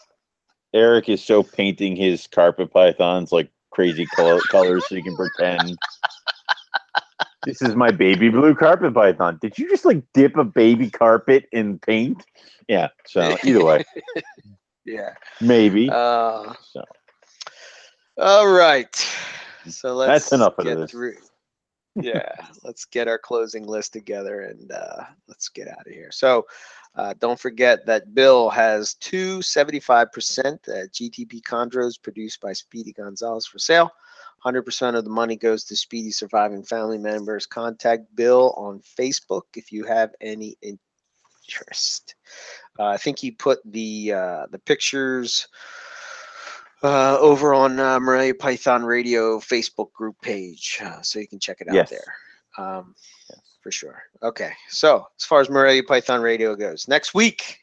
Eric 0.74 1.10
is 1.10 1.24
so 1.24 1.44
painting 1.44 1.96
his 1.96 2.28
carpet 2.28 2.72
pythons 2.72 3.32
like 3.32 3.50
crazy 3.72 4.06
color- 4.06 4.42
colors 4.50 4.86
so 4.88 4.96
he 4.96 5.02
can 5.02 5.16
pretend. 5.16 5.78
This 7.46 7.62
is 7.62 7.76
my 7.76 7.92
baby 7.92 8.30
blue 8.30 8.54
carpet 8.54 8.94
python. 8.94 9.40
Did 9.42 9.58
you 9.58 9.68
just 9.70 9.86
like 9.86 10.04
dip 10.14 10.38
a 10.38 10.44
baby 10.44 10.90
carpet 10.90 11.48
in 11.52 11.80
paint? 11.80 12.24
Yeah. 12.68 12.90
So 13.06 13.36
either 13.44 13.64
way, 13.64 13.84
yeah. 14.86 15.16
maybe. 15.42 15.90
Uh, 15.90 16.54
So 16.72 16.84
all 18.18 18.48
right. 18.48 18.96
So 19.68 19.96
let's 19.96 20.10
That's 20.10 20.34
enough 20.34 20.58
of 20.60 20.66
get 20.66 20.78
this. 20.78 20.92
through. 20.92 21.16
Yeah, 21.96 22.32
let's 22.64 22.86
get 22.86 23.08
our 23.08 23.18
closing 23.18 23.66
list 23.66 23.94
together 23.94 24.42
and 24.42 24.72
uh, 24.72 25.04
let's 25.28 25.50
get 25.50 25.68
out 25.68 25.88
of 25.88 25.94
here. 25.94 26.12
So 26.12 26.46
uh, 26.96 27.14
don't 27.20 27.40
forget 27.40 27.86
that 27.86 28.14
Bill 28.14 28.50
has 28.50 28.96
two 28.96 29.40
75% 29.40 29.88
uh, 29.88 30.88
GTP 30.88 31.42
chondros 31.42 32.02
produced 32.02 32.42
by 32.42 32.54
Speedy 32.54 32.92
Gonzalez 32.92 33.46
for 33.46 33.60
sale. 33.60 33.92
100% 34.46 34.96
of 34.96 35.04
the 35.04 35.10
money 35.10 35.36
goes 35.36 35.64
to 35.66 35.76
Speedy 35.76 36.12
surviving 36.12 36.64
family 36.64 36.98
members. 36.98 37.46
Contact 37.46 38.04
Bill 38.16 38.54
on 38.58 38.82
Facebook 39.00 39.44
if 39.56 39.72
you 39.72 39.86
have 39.86 40.12
any 40.20 40.58
interest. 40.62 42.16
Uh, 42.80 42.86
I 42.86 42.98
think 42.98 43.20
he 43.20 43.32
put 43.32 43.60
the 43.66 44.14
uh, 44.14 44.46
the 44.50 44.60
pictures 44.60 45.48
uh, 46.84 47.18
over 47.20 47.54
on 47.54 47.80
uh, 47.80 48.00
Morelia 48.00 48.34
Python 48.34 48.84
Radio 48.84 49.40
Facebook 49.40 49.92
group 49.94 50.20
page, 50.22 50.80
uh, 50.84 51.02
so 51.02 51.20
you 51.20 51.28
can 51.28 51.40
check 51.40 51.62
it 51.62 51.68
out 51.68 51.76
Yes. 51.76 51.90
there. 51.92 52.16
Um, 52.58 52.96
for 53.62 53.72
sure. 53.72 54.04
Okay, 54.24 54.52
so 54.70 55.06
as 55.18 55.26
far 55.26 55.42
as 55.42 55.50
Morelia 55.50 55.84
Python 55.84 56.22
Radio 56.22 56.56
goes, 56.56 56.88
next 56.88 57.14
week 57.14 57.60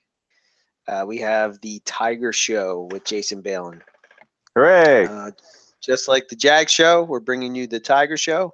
uh, 0.86 1.04
we 1.06 1.18
have 1.18 1.60
the 1.60 1.80
Tiger 1.84 2.32
Show 2.32 2.88
with 2.90 3.04
Jason 3.04 3.42
Balin. 3.42 3.82
hooray! 4.54 5.06
Uh, 5.06 5.30
just 5.80 6.08
like 6.08 6.28
the 6.28 6.36
Jag 6.36 6.68
Show, 6.68 7.04
we're 7.04 7.20
bringing 7.20 7.54
you 7.54 7.66
the 7.66 7.80
Tiger 7.80 8.16
Show. 8.16 8.52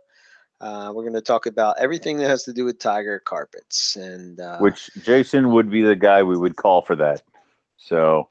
Uh, 0.61 0.93
we're 0.95 1.03
going 1.03 1.15
to 1.15 1.21
talk 1.21 1.47
about 1.47 1.77
everything 1.79 2.17
that 2.17 2.29
has 2.29 2.43
to 2.45 2.53
do 2.53 2.65
with 2.65 2.79
tiger 2.79 3.19
carpets 3.19 3.97
and 3.97 4.41
uh, 4.41 4.59
Which 4.59 4.89
Jason 5.03 5.53
would 5.53 5.71
be 5.71 5.83
the 5.83 5.97
guy 5.97 6.23
we 6.23 6.39
would 6.39 6.57
call 6.57 6.81
for 6.81 6.97
that. 6.97 7.23
So 7.77 8.29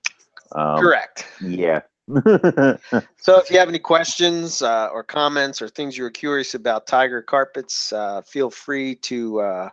um, 0.53 0.79
correct. 0.79 1.27
Yeah. 1.41 1.81
So 3.17 3.39
if 3.39 3.49
you 3.49 3.57
have 3.57 3.69
any 3.69 3.79
questions 3.79 4.61
uh, 4.61 4.89
or 4.91 5.03
comments 5.03 5.61
or 5.61 5.69
things 5.69 5.97
you 5.97 6.03
were 6.03 6.11
curious 6.11 6.53
about 6.53 6.85
tiger 6.85 7.21
carpets, 7.21 7.93
uh, 7.93 8.21
feel 8.21 8.49
free 8.49 8.95
to 8.95 9.39
uh, 9.39 9.69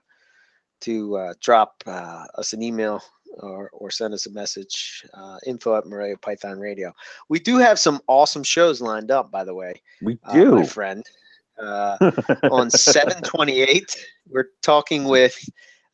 to 0.82 1.16
uh, 1.16 1.34
drop 1.40 1.82
uh, 1.86 2.24
us 2.38 2.52
an 2.52 2.62
email 2.62 3.02
or, 3.38 3.70
or 3.72 3.90
send 3.90 4.14
us 4.14 4.26
a 4.26 4.30
message. 4.30 5.04
Uh, 5.14 5.38
info 5.46 5.76
at 5.76 5.86
Morelia 5.86 6.16
Python 6.16 6.58
Radio. 6.58 6.92
We 7.28 7.40
do 7.40 7.58
have 7.58 7.78
some 7.78 8.00
awesome 8.06 8.42
shows 8.42 8.80
lined 8.80 9.10
up, 9.10 9.30
by 9.30 9.44
the 9.44 9.54
way, 9.54 9.82
we 10.02 10.18
do. 10.32 10.56
my 10.56 10.66
friend. 10.66 11.04
Uh, 11.60 11.96
on 12.50 12.70
728, 12.70 13.96
we're 14.30 14.48
talking 14.62 15.04
with 15.04 15.36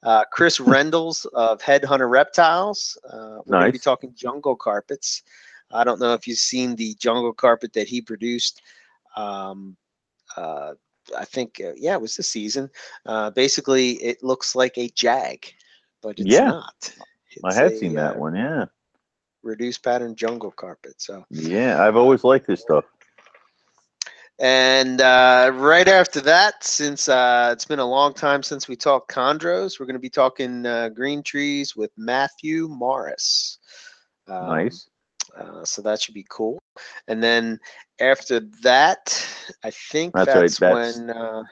uh, 0.05 0.25
Chris 0.31 0.61
Rendles 0.61 1.25
of 1.35 1.61
Headhunter 1.61 2.09
Reptiles. 2.09 2.97
Uh, 3.05 3.39
we're 3.45 3.59
going 3.59 3.67
to 3.67 3.73
be 3.73 3.79
talking 3.79 4.13
jungle 4.15 4.55
carpets. 4.55 5.23
I 5.73 5.85
don't 5.85 6.01
know 6.01 6.15
if 6.15 6.27
you've 6.27 6.39
seen 6.39 6.77
the 6.77 6.95
jungle 6.99 7.33
carpet 7.33 7.73
that 7.75 7.89
he 7.89 8.01
produced 8.01 8.63
um, 9.17 9.77
uh, 10.37 10.75
I 11.17 11.25
think 11.25 11.61
uh, 11.65 11.73
yeah, 11.77 11.95
it 11.95 12.01
was 12.01 12.17
the 12.17 12.23
season. 12.23 12.71
Uh, 13.05 13.31
basically, 13.31 13.93
it 13.93 14.23
looks 14.23 14.55
like 14.55 14.77
a 14.79 14.89
jag, 14.89 15.47
but 16.03 16.19
it's 16.21 16.33
Yeah. 16.33 16.47
not. 16.47 16.95
I 17.45 17.55
It's 17.55 17.57
have 17.57 17.73
a, 17.73 17.77
seen 17.77 17.95
that 17.95 18.17
uh, 18.17 18.19
one. 18.19 18.35
Yeah. 18.35 18.67
Reduced 19.43 19.83
pattern 19.85 20.15
jungle 20.17 20.51
carpet. 20.51 20.95
So. 21.01 21.25
Yeah. 21.31 21.83
I've 21.83 21.97
always 21.97 22.25
liked 22.25 22.47
this 22.47 22.61
stuff. 22.61 22.85
And 24.39 25.01
uh, 25.01 25.51
right 25.55 25.89
after 25.89 26.21
that, 26.23 26.63
since 26.65 27.09
uh, 27.09 27.51
it's 27.53 27.65
been 27.65 27.79
a 27.79 27.87
long 27.87 28.13
time 28.13 28.43
since 28.43 28.69
we 28.69 28.77
talked 28.77 29.11
chondros, 29.13 29.79
we're 29.79 29.87
going 29.87 29.95
to 29.95 30.01
be 30.01 30.11
talking 30.11 30.67
uh, 30.67 30.89
green 30.91 31.23
trees 31.23 31.77
with 31.77 31.91
Matthew 31.97 32.69
Morris. 32.69 33.59
Um, 34.29 34.47
Nice. 34.49 34.89
Uh, 35.39 35.65
so 35.65 35.83
that 35.83 36.01
should 36.01 36.15
be 36.15 36.27
cool. 36.29 36.59
And 37.09 37.23
then 37.23 37.59
after 38.01 38.41
that, 38.63 39.27
I 39.65 39.71
think 39.71 40.15
That's 40.15 40.27
that's, 40.33 40.61
right, 40.61 40.71
that's- 40.73 40.97
when. 40.97 41.11
Uh, 41.11 41.45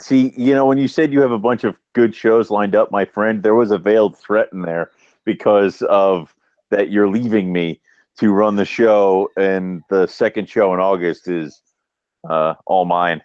See, 0.00 0.32
you 0.38 0.54
know, 0.54 0.64
when 0.64 0.78
you 0.78 0.88
said 0.88 1.12
you 1.12 1.20
have 1.20 1.32
a 1.32 1.38
bunch 1.38 1.64
of 1.64 1.76
good 1.92 2.14
shows 2.14 2.48
lined 2.50 2.74
up, 2.74 2.90
my 2.90 3.04
friend, 3.04 3.42
there 3.42 3.54
was 3.54 3.70
a 3.70 3.76
veiled 3.76 4.16
threat 4.16 4.48
in 4.50 4.62
there 4.62 4.90
because 5.26 5.82
of 5.82 6.34
that 6.70 6.90
you're 6.90 7.08
leaving 7.10 7.52
me 7.52 7.78
to 8.18 8.32
run 8.32 8.56
the 8.56 8.64
show, 8.64 9.28
and 9.36 9.82
the 9.90 10.06
second 10.06 10.48
show 10.48 10.72
in 10.72 10.80
August 10.80 11.28
is 11.28 11.60
uh, 12.26 12.54
all 12.64 12.86
mine. 12.86 13.20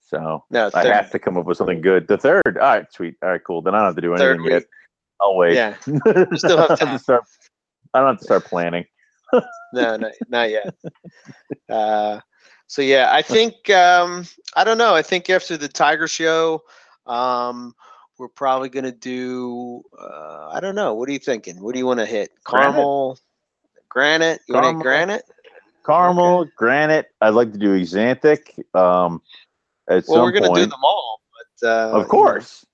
So 0.00 0.42
no, 0.50 0.68
I 0.74 0.84
have 0.86 1.12
to 1.12 1.20
come 1.20 1.36
up 1.36 1.46
with 1.46 1.58
something 1.58 1.80
good. 1.80 2.08
The 2.08 2.18
third, 2.18 2.42
all 2.46 2.52
right, 2.54 2.92
sweet, 2.92 3.14
all 3.22 3.28
right, 3.30 3.40
cool. 3.46 3.62
Then 3.62 3.76
I 3.76 3.78
don't 3.78 3.86
have 3.86 3.94
to 3.94 4.00
do 4.00 4.14
anything 4.14 4.44
yet. 4.50 4.64
I'll 5.20 5.36
wait. 5.36 5.54
Yeah, 5.54 5.76
still 6.34 6.58
have 6.58 6.76
time. 6.80 6.96
to 6.96 6.98
start. 6.98 7.22
I 7.94 8.00
don't 8.00 8.08
have 8.08 8.18
to 8.18 8.24
start 8.24 8.44
planning. 8.46 8.84
No, 9.72 9.96
not, 9.96 10.12
not 10.28 10.50
yet. 10.50 10.74
Uh, 11.68 12.20
so 12.66 12.82
yeah, 12.82 13.08
I 13.12 13.22
think 13.22 13.70
um, 13.70 14.24
I 14.56 14.64
don't 14.64 14.78
know. 14.78 14.94
I 14.94 15.02
think 15.02 15.28
after 15.30 15.56
the 15.56 15.68
Tiger 15.68 16.06
show, 16.08 16.62
um, 17.06 17.74
we're 18.18 18.28
probably 18.28 18.68
gonna 18.68 18.92
do. 18.92 19.82
Uh, 19.98 20.48
I 20.52 20.60
don't 20.60 20.74
know. 20.74 20.94
What 20.94 21.08
are 21.08 21.12
you 21.12 21.18
thinking? 21.18 21.62
What 21.62 21.72
do 21.74 21.78
you 21.78 21.86
want 21.86 22.00
to 22.00 22.06
hit? 22.06 22.30
Caramel, 22.46 23.18
granite. 23.88 24.40
You 24.48 24.54
want 24.54 24.64
to 24.64 24.68
hit 24.68 24.78
Caramel. 24.78 24.82
granite? 24.82 25.24
Caramel, 25.84 26.46
granite. 26.56 27.06
I'd 27.20 27.30
like 27.34 27.52
to 27.52 27.58
do 27.58 27.78
exanthic. 27.78 28.58
Um, 28.74 29.20
at 29.88 30.04
Well, 30.08 30.22
some 30.22 30.22
we're 30.22 30.32
gonna 30.32 30.46
point. 30.48 30.64
do 30.64 30.70
them 30.70 30.84
all, 30.84 31.20
but 31.60 31.68
uh, 31.68 31.86
you 31.92 31.92
know, 31.92 32.00
Of 32.00 32.08
course. 32.08 32.64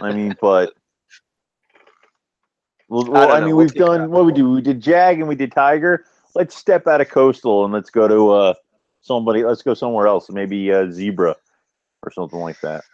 I 0.00 0.12
mean, 0.12 0.36
but 0.40 0.72
well, 2.92 3.04
well, 3.06 3.28
don't 3.28 3.30
I, 3.30 3.40
mean, 3.40 3.56
We'll 3.56 3.64
we've 3.64 3.74
it 3.74 3.78
done 3.78 4.10
what 4.10 4.26
we 4.26 4.32
do. 4.32 4.50
We 4.50 4.60
did 4.60 4.80
Jag 4.80 5.18
and 5.18 5.26
we 5.26 5.34
did 5.34 5.50
Tiger. 5.52 6.04
Let's 6.34 6.54
step 6.54 6.86
out 6.86 7.00
of 7.00 7.08
coastal 7.08 7.64
and 7.64 7.72
let's 7.72 7.88
go 7.88 8.06
to 8.06 8.30
uh 8.32 8.54
somebody. 9.00 9.44
Let's 9.44 9.62
go 9.62 9.72
somewhere 9.72 10.06
else. 10.06 10.28
Maybe 10.28 10.70
uh, 10.70 10.90
zebra 10.90 11.36
or 12.02 12.10
something 12.12 12.38
like 12.38 12.60
that. 12.60 12.84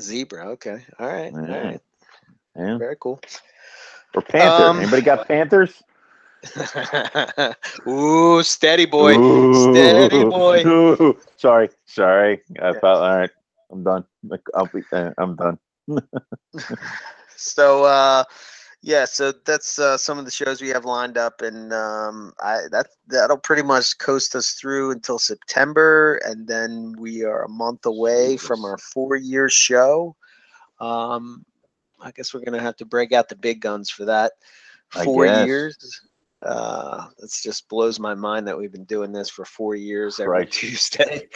zebra. 0.00 0.48
Okay, 0.50 0.84
all 0.98 1.06
right, 1.06 1.32
all 1.32 1.40
Yeah. 1.40 1.64
right, 1.64 1.80
Yeah. 2.56 2.78
very 2.78 2.96
cool. 3.00 3.18
Or 4.14 4.22
panther. 4.22 4.66
Um, 4.66 4.78
Anybody 4.78 5.02
got 5.02 5.26
panthers? 5.26 5.82
Ooh, 7.88 8.42
steady 8.42 8.84
boy, 8.84 9.14
steady 9.72 10.24
boy. 10.24 10.66
Ooh. 10.66 11.18
Sorry, 11.36 11.70
sorry. 11.86 12.42
I 12.60 12.72
thought. 12.74 13.02
All 13.02 13.16
right, 13.18 13.30
I'm 13.72 13.82
done. 13.82 14.04
I'll 14.54 14.66
be. 14.66 14.82
Uh, 14.92 15.10
I'm 15.16 15.36
done. 15.36 15.58
So 17.36 17.84
uh 17.84 18.24
yeah, 18.84 19.06
so 19.06 19.32
that's 19.46 19.78
uh, 19.78 19.96
some 19.96 20.18
of 20.18 20.26
the 20.26 20.30
shows 20.30 20.60
we 20.60 20.68
have 20.68 20.84
lined 20.84 21.16
up, 21.16 21.40
and 21.40 21.72
um, 21.72 22.34
I 22.42 22.64
that 22.70 22.88
that'll 23.06 23.38
pretty 23.38 23.62
much 23.62 23.96
coast 23.96 24.36
us 24.36 24.50
through 24.50 24.90
until 24.90 25.18
September, 25.18 26.20
and 26.26 26.46
then 26.46 26.94
we 26.98 27.24
are 27.24 27.44
a 27.44 27.48
month 27.48 27.86
away 27.86 28.36
from 28.36 28.62
our 28.62 28.76
four-year 28.76 29.48
show. 29.48 30.14
Um, 30.80 31.46
I 31.98 32.10
guess 32.10 32.34
we're 32.34 32.44
gonna 32.44 32.60
have 32.60 32.76
to 32.76 32.84
break 32.84 33.12
out 33.12 33.30
the 33.30 33.36
big 33.36 33.62
guns 33.62 33.88
for 33.88 34.04
that. 34.04 34.32
Four 34.90 35.24
years. 35.24 36.02
Uh, 36.42 37.06
that 37.18 37.30
just 37.42 37.66
blows 37.70 37.98
my 37.98 38.14
mind 38.14 38.46
that 38.46 38.58
we've 38.58 38.72
been 38.72 38.84
doing 38.84 39.12
this 39.12 39.30
for 39.30 39.46
four 39.46 39.74
years 39.74 40.20
every 40.20 40.30
Right. 40.30 40.50
Tuesday. 40.50 41.26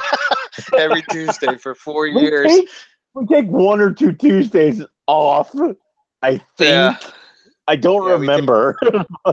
every 0.78 1.02
Tuesday 1.02 1.58
for 1.58 1.74
four 1.74 2.08
We 2.08 2.22
years. 2.22 2.50
take, 2.50 2.68
we 3.12 3.26
take 3.26 3.48
one 3.48 3.82
or 3.82 3.92
two 3.92 4.14
Tuesdays 4.14 4.82
off. 5.06 5.54
I 6.22 6.38
think. 6.56 6.70
Yeah. 6.70 6.96
I 7.68 7.76
don't 7.76 8.04
Yeah, 8.06 8.12
take- 8.12 8.20
remember. 8.20 8.78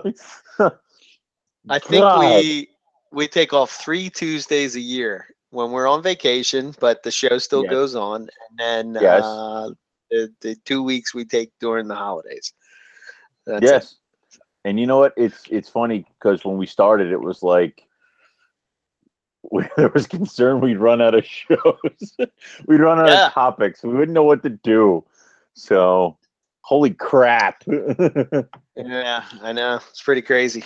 I 1.69 1.80
think 1.80 2.01
God. 2.01 2.19
we 2.19 2.69
we 3.11 3.27
take 3.27 3.53
off 3.53 3.72
three 3.72 4.09
Tuesdays 4.09 4.76
a 4.76 4.80
year 4.80 5.27
when 5.49 5.72
we're 5.72 5.88
on 5.88 6.01
vacation, 6.03 6.73
but 6.80 7.03
the 7.03 7.11
show 7.11 7.38
still 7.38 7.64
Yes. 7.64 7.72
goes 7.72 7.95
on. 7.95 8.22
And 8.22 8.57
then 8.95 9.01
Yes. 9.01 9.23
uh, 9.23 9.69
the, 10.11 10.34
the 10.41 10.55
two 10.65 10.84
weeks 10.84 11.14
we 11.14 11.26
take 11.26 11.51
during 11.59 11.88
the 11.88 11.95
holidays. 11.95 12.53
That's 13.45 13.64
it. 13.64 13.65
yes. 13.65 13.95
And 14.65 14.80
you 14.80 14.85
know 14.85 14.97
what? 14.99 15.14
It's 15.18 15.43
it's 15.49 15.69
funny 15.69 16.05
because 16.19 16.43
when 16.45 16.57
we 16.57 16.65
started, 16.65 17.11
it 17.11 17.22
was 17.22 17.41
like 17.43 17.84
we, 19.51 19.64
there 19.77 19.89
was 19.89 20.07
concern 20.07 20.59
we'd 20.61 20.77
run 20.77 21.01
out 21.01 21.15
of 21.15 21.26
shows. 21.47 22.18
we'd 22.68 22.81
run 22.81 22.99
out 22.99 23.07
Yeah. 23.09 23.27
of 23.27 23.34
topics. 23.34 23.84
We 23.84 23.93
wouldn't 23.93 24.14
know 24.14 24.23
what 24.23 24.43
to 24.43 24.49
do. 24.49 25.05
So, 25.53 26.16
holy 26.68 26.91
crap! 26.91 27.64
Yeah, 28.76 29.23
I 29.41 29.53
know. 29.53 29.80
It's 29.89 30.03
pretty 30.03 30.22
crazy. 30.22 30.64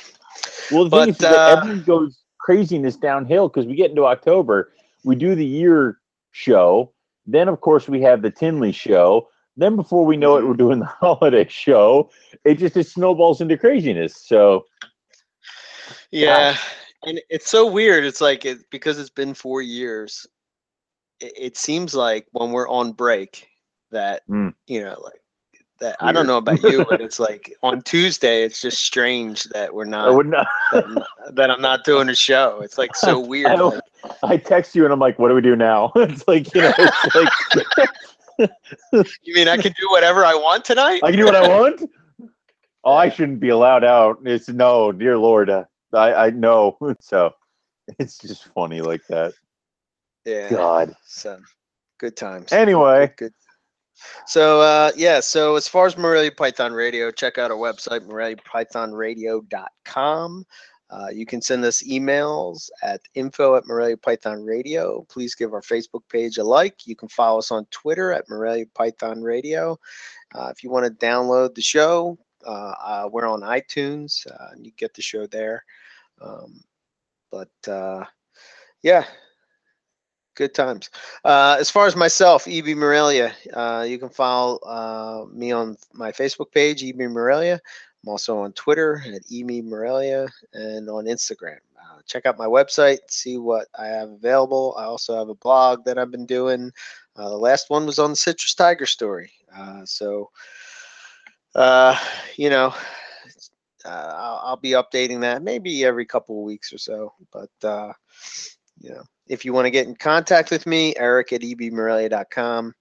Well, 0.69 0.83
the 0.83 0.89
But, 0.89 1.05
thing 1.05 1.09
is 1.15 1.23
uh, 1.23 1.55
everything 1.57 1.83
goes 1.83 2.23
craziness 2.41 2.97
downhill 2.97 3.47
because 3.47 3.65
we 3.65 3.73
get 3.75 3.89
into 3.91 4.05
October, 4.05 4.73
we 5.05 5.15
do 5.15 5.33
the 5.35 5.45
year 5.45 5.99
show. 6.31 6.91
Then, 7.25 7.47
of 7.47 7.61
course, 7.61 7.87
we 7.87 8.01
have 8.01 8.21
the 8.21 8.31
Tinley 8.31 8.73
show. 8.73 9.29
Then, 9.55 9.75
before 9.77 10.05
we 10.05 10.17
know 10.17 10.35
it, 10.37 10.45
we're 10.45 10.55
doing 10.55 10.79
the 10.79 10.85
holiday 10.99 11.47
show. 11.47 12.09
It 12.43 12.55
just 12.55 12.75
it 12.75 12.87
snowballs 12.87 13.39
into 13.39 13.57
craziness. 13.57 14.17
So, 14.27 14.65
Yeah. 16.11 16.57
And 17.03 17.21
it's 17.29 17.49
so 17.49 17.65
weird. 17.71 18.03
It's 18.03 18.19
like 18.21 18.43
it, 18.45 18.59
because 18.71 18.99
it's 18.99 19.09
been 19.09 19.33
four 19.33 19.61
years, 19.61 20.27
it, 21.21 21.33
it 21.37 21.57
seems 21.57 21.95
like 21.95 22.27
when 22.33 22.51
we're 22.51 22.67
on 22.69 22.91
break 22.91 23.47
that, 23.91 24.23
Mm. 24.27 24.53
you 24.67 24.81
know, 24.83 24.99
like 25.01 25.20
that. 25.81 25.97
I 25.99 26.11
don't 26.11 26.25
know 26.27 26.37
about 26.37 26.63
you, 26.63 26.85
but 26.89 27.01
it's 27.01 27.19
like 27.29 27.53
on 27.61 27.81
Tuesday, 27.81 28.43
it's 28.43 28.61
just 28.61 28.81
strange 28.83 29.43
that 29.45 29.73
we're 29.73 29.85
I 29.85 29.89
not 29.89 30.15
would 30.15 30.27
not. 30.27 30.47
that 30.71 30.85
I'm, 30.85 30.97
that 31.35 31.51
I'm 31.51 31.61
not 31.61 31.83
doing 31.83 32.07
a 32.09 32.15
show. 32.15 32.61
It's 32.63 32.77
like 32.77 32.95
so 32.95 33.19
weird. 33.27 33.47
I 33.51 33.55
like- 33.61 33.81
I 34.23 34.37
text 34.37 34.73
you 34.75 34.83
and 34.83 34.91
I'm 34.91 34.99
like, 34.99 35.19
"What 35.19 35.27
do 35.29 35.35
we 35.35 35.41
do 35.41 35.55
now?" 35.55 35.91
it's 35.95 36.27
like 36.27 36.53
you 36.55 36.61
know, 36.61 36.73
it's 36.77 37.15
like 37.77 38.49
you 39.23 39.33
mean 39.35 39.47
I 39.47 39.57
can 39.57 39.73
do 39.79 39.87
whatever 39.91 40.25
I 40.25 40.33
want 40.33 40.65
tonight? 40.65 41.01
I 41.03 41.11
can 41.11 41.19
do 41.19 41.25
what 41.25 41.35
I 41.35 41.47
want. 41.47 41.83
Oh, 42.83 42.93
I 42.93 43.09
shouldn't 43.09 43.39
be 43.39 43.49
allowed 43.49 43.83
out. 43.83 44.17
It's 44.25 44.49
no, 44.49 44.91
dear 44.91 45.17
Lord. 45.17 45.49
Uh, 45.51 45.65
I 45.93 46.13
I 46.13 46.29
know. 46.31 46.77
So 46.99 47.33
it's 47.99 48.17
just 48.17 48.45
funny 48.55 48.81
like 48.81 49.05
that. 49.07 49.33
yeah. 50.25 50.49
God. 50.49 50.95
So 51.05 51.37
good 51.99 52.15
times. 52.17 52.51
Anyway, 52.51 53.07
Good, 53.17 53.17
good. 53.17 53.33
So 54.25 54.61
uh, 54.61 54.91
yeah, 54.95 55.19
so 55.19 55.55
as 55.55 55.67
far 55.67 55.85
as 55.87 55.97
Morelia 55.97 56.31
Python 56.31 56.73
Radio, 56.73 57.11
check 57.11 57.37
out 57.37 57.51
our 57.51 57.57
website, 57.57 58.07
moreliapythonradio.com. 58.07 60.45
Uh, 60.91 61.07
you 61.13 61.25
can 61.25 61.41
send 61.41 61.63
us 61.63 61.81
emails 61.83 62.69
at 62.83 62.99
info 63.15 63.55
at 63.55 63.65
Morelia 63.65 63.95
Python 63.95 64.43
Radio. 64.43 65.05
Please 65.09 65.35
give 65.35 65.53
our 65.53 65.61
Facebook 65.61 66.01
page 66.09 66.37
a 66.37 66.43
like. 66.43 66.85
You 66.85 66.97
can 66.97 67.07
follow 67.07 67.39
us 67.39 67.49
on 67.49 67.65
Twitter 67.71 68.11
at 68.11 68.27
Morelia 68.27 68.65
Python 68.75 69.21
Radio. 69.21 69.79
Uh, 70.35 70.51
if 70.55 70.63
you 70.63 70.69
want 70.69 70.85
to 70.85 71.05
download 71.05 71.55
the 71.55 71.61
show, 71.61 72.17
uh, 72.45 72.73
uh, 72.83 73.09
we're 73.09 73.25
on 73.25 73.39
iTunes. 73.39 74.29
Uh, 74.29 74.47
and 74.51 74.65
you 74.65 74.73
get 74.75 74.93
the 74.93 75.01
show 75.01 75.25
there. 75.27 75.63
Um, 76.19 76.61
but 77.31 77.69
uh, 77.69 78.03
yeah, 78.83 79.05
good 80.35 80.53
times. 80.53 80.89
Uh, 81.23 81.57
as 81.59 81.69
far 81.69 81.87
as 81.87 81.95
myself, 81.95 82.47
EB 82.47 82.77
Morelia, 82.77 83.33
uh, 83.53 83.85
you 83.87 83.97
can 83.97 84.09
follow 84.09 84.57
uh, 84.57 85.25
me 85.31 85.51
on 85.51 85.77
my 85.93 86.11
Facebook 86.11 86.51
page, 86.51 86.83
EB 86.83 86.97
Morelia. 86.97 87.59
I'm 88.03 88.09
also 88.09 88.39
on 88.39 88.53
Twitter 88.53 89.03
at 89.07 89.21
EB 89.31 89.63
Morelia 89.63 90.27
and 90.53 90.89
on 90.89 91.05
Instagram. 91.05 91.59
Uh, 91.77 91.99
check 92.05 92.25
out 92.25 92.37
my 92.37 92.47
website, 92.47 92.99
see 93.09 93.37
what 93.37 93.67
I 93.77 93.87
have 93.87 94.09
available. 94.09 94.75
I 94.77 94.83
also 94.85 95.17
have 95.17 95.29
a 95.29 95.35
blog 95.35 95.85
that 95.85 95.97
I've 95.97 96.11
been 96.11 96.25
doing. 96.25 96.71
Uh, 97.15 97.29
the 97.29 97.37
last 97.37 97.69
one 97.69 97.85
was 97.85 97.99
on 97.99 98.11
the 98.11 98.15
Citrus 98.15 98.55
Tiger 98.55 98.85
story. 98.85 99.31
Uh, 99.55 99.85
so, 99.85 100.31
you 102.35 102.49
know, 102.49 102.73
I'll, 103.85 104.41
I'll 104.43 104.57
be 104.57 104.71
updating 104.71 105.21
that 105.21 105.43
maybe 105.43 105.83
every 105.83 106.05
couple 106.05 106.39
of 106.39 106.45
weeks 106.45 106.71
or 106.73 106.77
so. 106.77 107.13
But, 107.31 107.49
you 108.81 108.89
know, 108.89 109.03
if 109.27 109.45
you 109.45 109.53
want 109.53 109.65
to 109.65 109.71
get 109.71 109.87
in 109.87 109.95
contact 109.95 110.51
with 110.51 110.65
me, 110.65 110.93
eric 110.97 111.31
at 111.33 111.41
ebmorelia.com. 111.41 112.73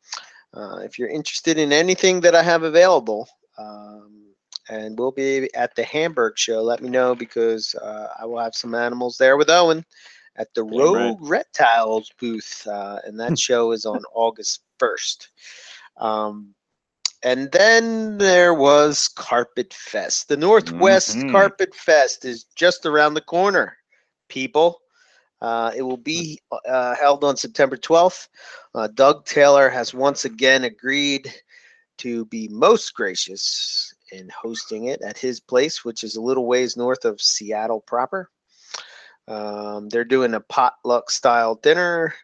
Uh, 0.53 0.79
if 0.83 0.99
you're 0.99 1.09
interested 1.09 1.59
in 1.59 1.73
anything 1.73 2.21
that 2.23 2.35
I 2.35 2.43
have 2.43 2.65
available, 2.65 3.29
um, 3.59 4.35
and 4.69 4.99
we'll 4.99 5.13
be 5.13 5.49
at 5.55 5.75
the 5.77 5.85
Hamburg 5.85 6.37
show, 6.37 6.63
let 6.63 6.83
me 6.83 6.89
know 6.89 7.15
because 7.15 7.75
uh, 7.77 8.09
I 8.21 8.25
will 8.27 8.41
have 8.41 8.55
some 8.55 8.75
animals 8.75 9.17
there 9.17 9.37
with 9.37 9.51
Owen 9.51 9.85
at 10.37 10.49
the 10.55 10.63
Damn 10.65 10.93
Rogue 10.95 11.19
Reptiles 11.21 12.11
booth, 12.19 12.67
uh, 12.67 12.99
and 13.05 13.21
that 13.21 13.39
show 13.39 13.73
is 13.73 13.85
on 13.87 14.03
August 14.15 14.63
1st. 14.81 15.29
Um, 15.99 16.55
and 17.23 17.53
then 17.53 18.17
there 18.19 18.55
was 18.55 19.09
Carpet 19.09 19.75
Fest. 19.75 20.29
The 20.29 20.37
Northwest 20.37 21.17
Mhm. 21.17 21.31
Carpet 21.31 21.75
Fest 21.75 22.25
is 22.25 22.45
just 22.57 22.87
around 22.87 23.15
the 23.15 23.21
corner, 23.21 23.77
people. 24.29 24.81
Uh, 25.41 25.73
it 25.75 25.83
will 25.83 25.97
be 25.97 26.41
uh, 26.69 26.95
held 26.97 27.25
on 27.25 27.37
September 27.37 27.77
12th. 27.77 28.29
Uh, 28.75 28.89
Doug 28.95 29.25
Taylor 29.25 29.69
has 29.69 29.95
once 29.95 30.25
again 30.25 30.65
agreed 30.65 31.33
to 31.99 32.25
be 32.27 32.49
most 32.49 32.95
gracious 32.95 33.93
in 34.12 34.29
hosting 34.31 34.87
it 34.87 35.01
at 35.03 35.19
his 35.19 35.41
place, 35.41 35.85
which 35.85 36.05
is 36.05 36.17
a 36.17 36.21
little 36.21 36.47
ways 36.47 36.77
north 36.77 37.05
of 37.05 37.21
Seattle 37.21 37.81
proper. 37.81 38.31
Um, 39.29 39.89
they're 39.89 40.05
doing 40.05 40.35
a 40.35 40.41
potluck 40.41 41.11
style 41.11 41.55
dinner. 41.57 42.15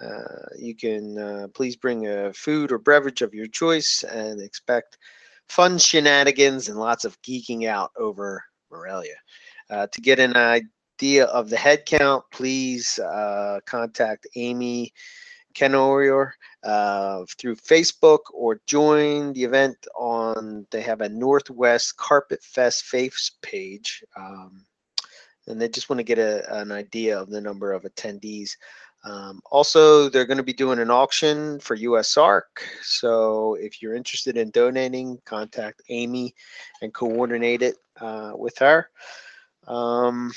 Uh, 0.00 0.46
you 0.56 0.74
can 0.74 1.18
uh, 1.18 1.46
please 1.54 1.76
bring 1.76 2.06
a 2.06 2.32
food 2.32 2.72
or 2.72 2.78
beverage 2.78 3.22
of 3.22 3.34
your 3.34 3.46
choice 3.46 4.04
and 4.10 4.40
expect 4.40 4.98
fun 5.48 5.78
shenanigans 5.78 6.68
and 6.68 6.78
lots 6.78 7.04
of 7.04 7.20
geeking 7.22 7.66
out 7.66 7.90
over 7.98 8.44
Morelia. 8.70 9.16
Uh, 9.70 9.86
to 9.92 10.00
get 10.00 10.18
an 10.18 10.34
idea 10.98 11.26
of 11.26 11.48
the 11.48 11.56
headcount, 11.56 12.22
please 12.32 12.98
uh, 12.98 13.60
contact 13.66 14.26
Amy 14.34 14.92
Kenorior 15.54 16.32
uh, 16.64 17.24
through 17.38 17.54
Facebook 17.54 18.18
or 18.34 18.60
join 18.66 19.32
the 19.32 19.44
event 19.44 19.76
on. 19.96 20.66
They 20.72 20.80
have 20.80 21.00
a 21.00 21.08
Northwest 21.08 21.96
Carpet 21.98 22.42
Fest 22.42 22.84
Faiths 22.84 23.30
page, 23.42 24.02
um, 24.16 24.64
and 25.46 25.60
they 25.60 25.68
just 25.68 25.88
want 25.88 26.00
to 26.00 26.04
get 26.04 26.18
a, 26.18 26.60
an 26.60 26.72
idea 26.72 27.16
of 27.16 27.30
the 27.30 27.40
number 27.40 27.72
of 27.72 27.84
attendees. 27.84 28.50
Um, 29.04 29.40
also, 29.52 30.08
they're 30.08 30.26
going 30.26 30.38
to 30.38 30.42
be 30.42 30.52
doing 30.52 30.80
an 30.80 30.90
auction 30.90 31.60
for 31.60 31.76
USARK. 31.76 32.42
So 32.82 33.54
if 33.54 33.80
you're 33.80 33.94
interested 33.94 34.36
in 34.36 34.50
donating, 34.50 35.20
contact 35.24 35.80
Amy 35.90 36.34
and 36.82 36.92
coordinate 36.92 37.62
it 37.62 37.76
uh, 38.00 38.32
with 38.34 38.58
her. 38.58 38.90
Um, 39.68 40.32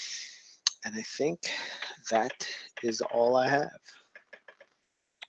and 0.85 0.95
I 0.95 1.01
think 1.01 1.51
that 2.09 2.47
is 2.83 3.01
all 3.13 3.35
I 3.35 3.49
have. 3.49 3.71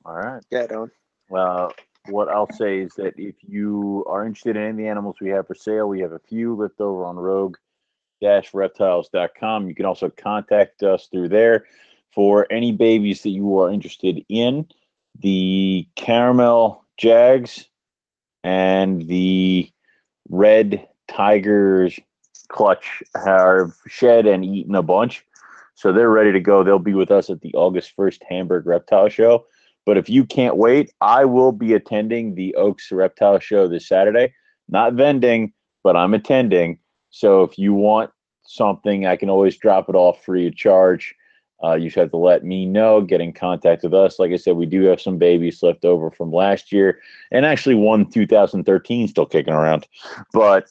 All 0.05 0.17
right. 0.17 0.45
Yeah, 0.51 0.67
Don. 0.67 0.91
Well, 1.29 1.73
what 2.09 2.29
I'll 2.29 2.51
say 2.53 2.81
is 2.81 2.93
that 2.97 3.15
if 3.17 3.37
you 3.43 4.05
are 4.09 4.27
interested 4.27 4.57
in 4.57 4.63
any 4.63 4.71
of 4.71 4.77
the 4.77 4.89
animals 4.89 5.17
we 5.21 5.29
have 5.31 5.47
for 5.47 5.55
sale, 5.55 5.89
we 5.89 6.01
have 6.01 6.11
a 6.13 6.19
few 6.19 6.57
left 6.57 6.81
over 6.81 7.05
on 7.05 7.17
rogue-reptiles.com. 7.17 9.69
You 9.69 9.75
can 9.75 9.87
also 9.87 10.11
contact 10.11 10.83
us 10.83 11.07
through 11.07 11.29
there 11.29 11.67
for 12.13 12.47
any 12.51 12.73
babies 12.73 13.23
that 13.23 13.31
you 13.31 13.61
are 13.61 13.71
interested 13.71 14.25
in. 14.29 14.67
The 15.21 15.87
caramel 15.95 16.85
jags 16.97 17.69
and 18.43 19.07
the 19.07 19.71
red 20.29 20.89
tigers 21.09 22.01
clutch 22.49 23.05
have 23.15 23.77
shed 23.87 24.27
and 24.27 24.45
eaten 24.45 24.75
a 24.75 24.83
bunch. 24.83 25.25
So 25.75 25.93
they're 25.93 26.11
ready 26.11 26.33
to 26.33 26.41
go. 26.41 26.63
They'll 26.63 26.79
be 26.79 26.95
with 26.95 27.11
us 27.11 27.31
at 27.31 27.41
the 27.41 27.53
August 27.55 27.93
1st 27.97 28.21
Hamburg 28.29 28.67
Reptile 28.67 29.09
Show. 29.09 29.47
But 29.85 29.99
if 29.99 30.09
you 30.09 30.25
can't 30.25 30.57
wait, 30.57 30.93
I 31.01 31.25
will 31.25 31.53
be 31.53 31.75
attending 31.75 32.35
the 32.35 32.55
Oaks 32.55 32.93
Reptile 32.93 33.41
Show 33.41 33.67
this 33.67 33.89
Saturday. 33.89 34.33
Not 34.69 34.95
vending, 34.95 35.53
but 35.83 35.97
I'm 35.97 36.15
attending. 36.15 36.79
So 37.11 37.43
if 37.43 37.59
you 37.59 37.75
want 37.75 38.11
something, 38.47 39.07
I 39.07 39.17
can 39.17 39.29
always 39.29 39.57
drop 39.57 39.89
it 39.89 39.95
off 39.95 40.25
free 40.25 40.47
of 40.47 40.57
charge. 40.57 41.15
Uh, 41.65 41.75
you 41.75 41.85
just 41.85 41.97
have 41.97 42.11
to 42.11 42.17
let 42.17 42.45
me 42.45 42.67
know, 42.67 43.01
get 43.01 43.21
in 43.21 43.33
contact 43.33 43.85
with 43.85 43.95
us. 43.95 44.19
Like 44.19 44.33
I 44.33 44.37
said, 44.37 44.57
we 44.57 44.67
do 44.67 44.83
have 44.85 45.01
some 45.01 45.17
babies 45.17 45.63
left 45.63 45.85
over 45.85 46.11
from 46.11 46.33
last 46.33 46.73
year, 46.73 47.01
and 47.31 47.47
actually 47.47 47.77
one 47.77 48.11
2013 48.11 49.07
still 49.07 49.27
kicking 49.27 49.55
around. 49.55 49.87
But 50.33 50.69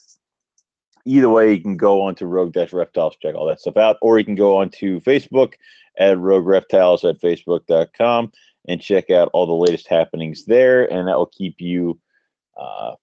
either 1.05 1.29
way, 1.29 1.53
you 1.53 1.61
can 1.61 1.77
go 1.77 2.01
on 2.01 2.15
to 2.15 2.25
Rogue 2.25 2.55
Reptiles, 2.55 3.15
check 3.21 3.35
all 3.35 3.47
that 3.47 3.59
stuff 3.59 3.77
out, 3.77 3.97
or 4.01 4.19
you 4.19 4.25
can 4.25 4.35
go 4.35 4.57
on 4.57 4.69
to 4.71 4.99
Facebook 5.01 5.53
at 5.97 6.17
Rogue 6.17 6.45
Reptiles 6.45 7.03
at 7.03 7.21
Facebook.com 7.21 8.31
and 8.67 8.81
check 8.81 9.09
out 9.09 9.29
all 9.33 9.45
the 9.45 9.53
latest 9.53 9.87
happenings 9.87 10.45
there, 10.45 10.91
and 10.91 11.07
that 11.07 11.17
will 11.17 11.25
keep 11.25 11.59
you, 11.59 11.99
uh, 12.59 12.93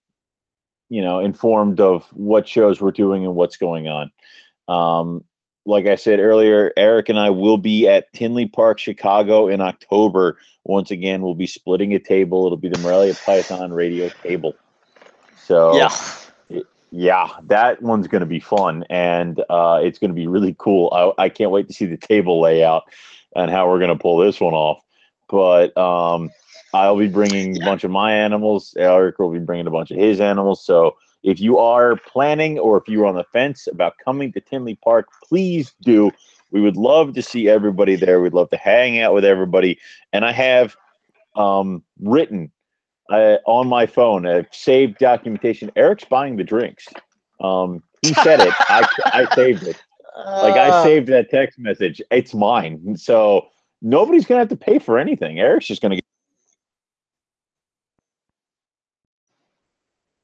you 0.88 1.02
know, 1.02 1.18
informed 1.18 1.80
of 1.80 2.04
what 2.12 2.48
shows 2.48 2.80
we're 2.80 2.90
doing 2.90 3.24
and 3.24 3.34
what's 3.34 3.56
going 3.56 3.88
on. 3.88 4.10
Um, 4.68 5.24
like 5.66 5.86
I 5.86 5.96
said 5.96 6.18
earlier, 6.18 6.72
Eric 6.76 7.10
and 7.10 7.18
I 7.18 7.30
will 7.30 7.58
be 7.58 7.86
at 7.88 8.10
Tinley 8.14 8.46
Park, 8.46 8.78
Chicago 8.78 9.48
in 9.48 9.60
October. 9.60 10.38
Once 10.64 10.90
again, 10.90 11.20
we'll 11.20 11.34
be 11.34 11.46
splitting 11.46 11.94
a 11.94 11.98
table. 11.98 12.46
It'll 12.46 12.56
be 12.56 12.70
the 12.70 12.78
Morelia 12.78 13.14
Python 13.14 13.72
radio 13.72 14.08
table. 14.22 14.54
So 15.36 15.76
Yeah. 15.76 15.94
Yeah, 16.90 17.28
that 17.44 17.82
one's 17.82 18.08
going 18.08 18.20
to 18.20 18.26
be 18.26 18.40
fun, 18.40 18.84
and 18.88 19.40
uh, 19.50 19.80
it's 19.82 19.98
going 19.98 20.10
to 20.10 20.14
be 20.14 20.26
really 20.26 20.54
cool. 20.58 21.14
I, 21.18 21.24
I 21.24 21.28
can't 21.28 21.50
wait 21.50 21.68
to 21.68 21.74
see 21.74 21.86
the 21.86 21.96
table 21.96 22.40
layout 22.40 22.84
and 23.36 23.50
how 23.50 23.68
we're 23.68 23.78
going 23.78 23.96
to 23.96 24.02
pull 24.02 24.18
this 24.18 24.40
one 24.40 24.54
off. 24.54 24.82
But 25.28 25.76
um, 25.76 26.30
I'll 26.72 26.96
be 26.96 27.08
bringing 27.08 27.60
a 27.60 27.64
bunch 27.64 27.84
of 27.84 27.90
my 27.90 28.12
animals. 28.14 28.74
Eric 28.78 29.18
will 29.18 29.30
be 29.30 29.38
bringing 29.38 29.66
a 29.66 29.70
bunch 29.70 29.90
of 29.90 29.98
his 29.98 30.20
animals. 30.20 30.64
So 30.64 30.96
if 31.22 31.40
you 31.40 31.58
are 31.58 31.96
planning 31.96 32.58
or 32.58 32.78
if 32.78 32.88
you're 32.88 33.06
on 33.06 33.16
the 33.16 33.24
fence 33.24 33.66
about 33.66 33.94
coming 34.02 34.32
to 34.32 34.40
Tinley 34.40 34.76
Park, 34.76 35.08
please 35.28 35.74
do. 35.82 36.10
We 36.50 36.62
would 36.62 36.76
love 36.76 37.14
to 37.14 37.22
see 37.22 37.48
everybody 37.48 37.96
there. 37.96 38.20
We'd 38.20 38.32
love 38.32 38.50
to 38.50 38.56
hang 38.56 39.00
out 39.00 39.12
with 39.12 39.24
everybody. 39.24 39.78
And 40.12 40.24
I 40.24 40.32
have 40.32 40.76
um, 41.34 41.82
written 42.00 42.50
uh, 43.10 43.36
on 43.46 43.66
my 43.68 43.86
phone 43.86 44.26
a 44.26 44.44
saved 44.52 44.98
documentation. 44.98 45.70
Eric's 45.76 46.04
buying 46.04 46.36
the 46.36 46.44
drinks. 46.44 46.86
Um, 47.40 47.82
he 48.02 48.12
said 48.14 48.40
it. 48.40 48.52
I, 48.68 48.86
I 49.06 49.34
saved 49.34 49.62
it. 49.64 49.76
Like 50.16 50.56
I 50.56 50.68
Ah. 50.70 50.82
saved 50.82 51.08
that 51.08 51.30
text 51.30 51.58
message. 51.58 52.02
It's 52.10 52.34
mine. 52.34 52.96
So 52.96 53.46
nobody's 53.82 54.26
gonna 54.26 54.40
have 54.40 54.48
to 54.48 54.56
pay 54.56 54.78
for 54.78 54.98
anything. 54.98 55.38
Eric's 55.38 55.66
just 55.66 55.80
gonna 55.82 55.96
get 55.96 56.04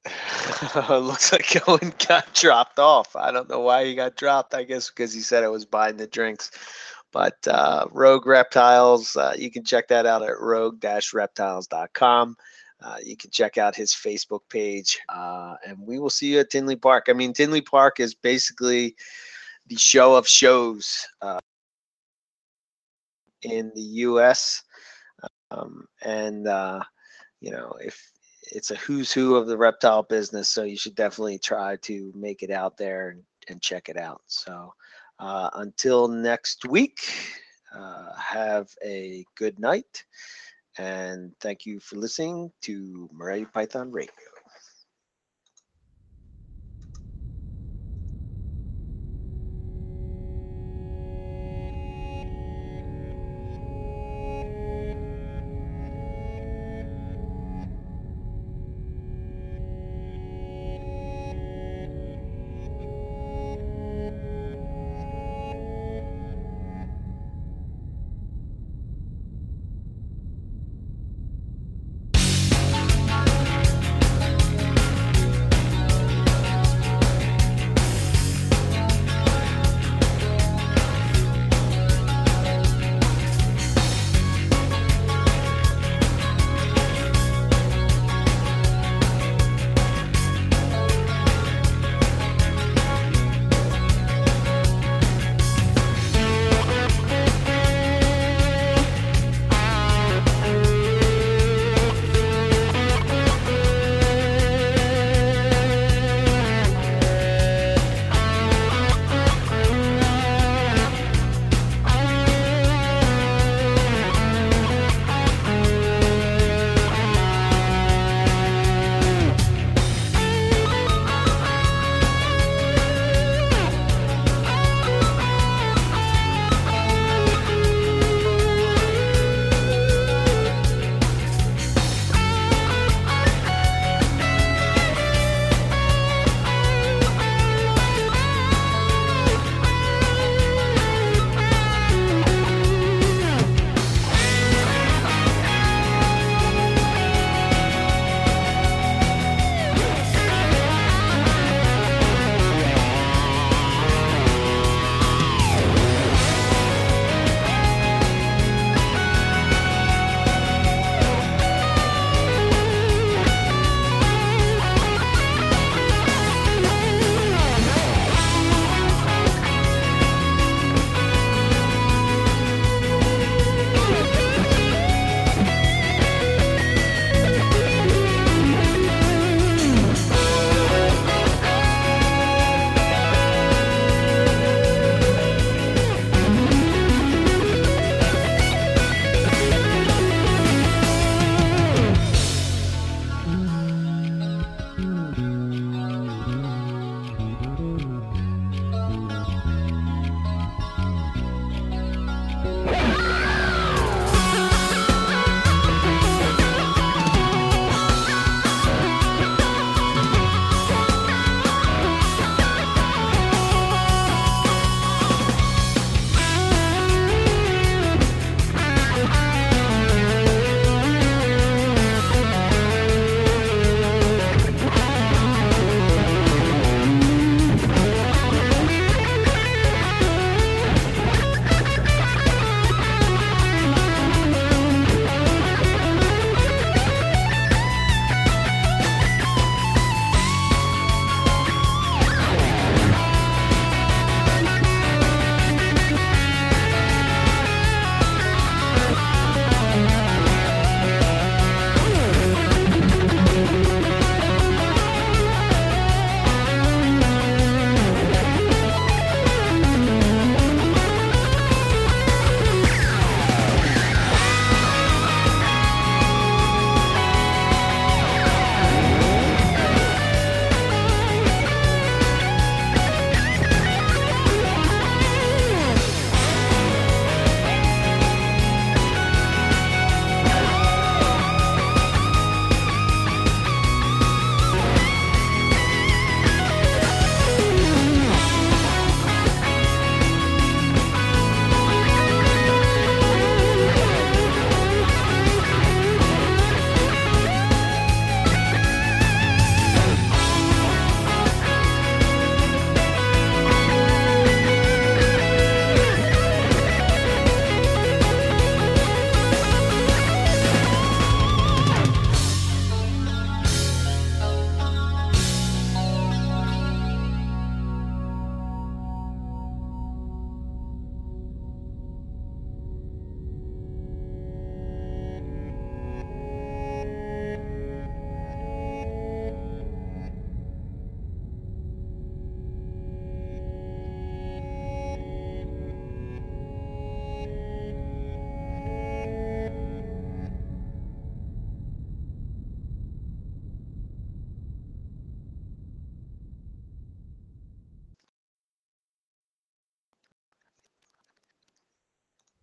Looks 0.91 1.33
like 1.33 1.57
Owen 1.69 1.93
got 2.09 2.33
dropped 2.35 2.79
off. 2.79 3.15
I 3.17 3.31
don't 3.31 3.49
know 3.49 3.61
why 3.61 3.85
he 3.85 3.95
got 3.95 4.17
dropped. 4.17 4.55
I 4.55 4.65
guess 4.65 4.91
because 4.91 5.13
he 5.13 5.21
said 5.21 5.45
it 5.45 5.51
was 5.51 5.65
buying 5.65 5.97
the 5.97 6.07
drinks. 6.07 6.51
But 7.13 7.37
uh, 7.47 7.87
Rogue 7.93 8.27
Reptiles, 8.27 9.15
uh, 9.17 9.35
you 9.39 9.49
can 9.51 9.63
check 9.65 9.87
that 9.89 10.05
out 10.05 10.23
at 10.23 10.41
rogue-reptiles.com. 10.41 12.37
Uh, 12.83 12.97
you 13.03 13.17
can 13.17 13.31
check 13.31 13.57
out 13.57 13.75
his 13.75 13.93
Facebook 13.93 14.41
page, 14.51 14.99
uh, 15.09 15.55
and 15.67 15.79
we 15.87 15.99
will 15.99 16.11
see 16.11 16.33
you 16.33 16.41
at 16.41 16.51
Tinley 16.51 16.77
Park. 16.77 17.07
I 17.09 17.13
mean, 17.13 17.33
Tinley 17.33 17.63
Park 17.63 18.01
is 18.01 18.15
basically 18.15 18.95
the 19.69 19.77
show 19.77 20.15
of 20.15 20.29
shows 20.29 21.07
uh, 21.23 21.39
in 23.43 23.73
the 23.75 23.81
U.S. 23.81 24.63
Um, 25.51 25.87
and 26.03 26.47
uh, 26.47 26.83
you 27.41 27.53
know, 27.53 27.75
if 27.81 28.11
it's 28.53 28.71
a 28.71 28.77
who's 28.77 29.13
who 29.13 29.37
of 29.37 29.47
the 29.47 29.57
reptile 29.57 30.03
business, 30.03 30.49
so 30.49 30.65
you 30.65 30.77
should 30.77 30.95
definitely 30.95 31.39
try 31.39 31.77
to 31.77 32.13
make 32.15 32.43
it 32.43 32.51
out 32.51 32.77
there 32.77 33.11
and, 33.11 33.23
and 33.49 33.63
check 33.63 33.89
it 33.89 33.97
out. 33.97 34.23
So 34.27 34.75
uh, 35.19 35.51
until 35.55 36.09
next 36.09 36.67
week, 36.67 36.99
uh, 37.75 38.15
have 38.17 38.69
a 38.85 39.25
good 39.37 39.59
night, 39.59 40.05
and 40.79 41.33
thank 41.41 41.67
you 41.67 41.81
for 41.81 41.97
listening 41.97 42.51
to 42.63 43.09
Morelia 43.13 43.47
Python 43.53 43.91
Radio. 43.93 44.34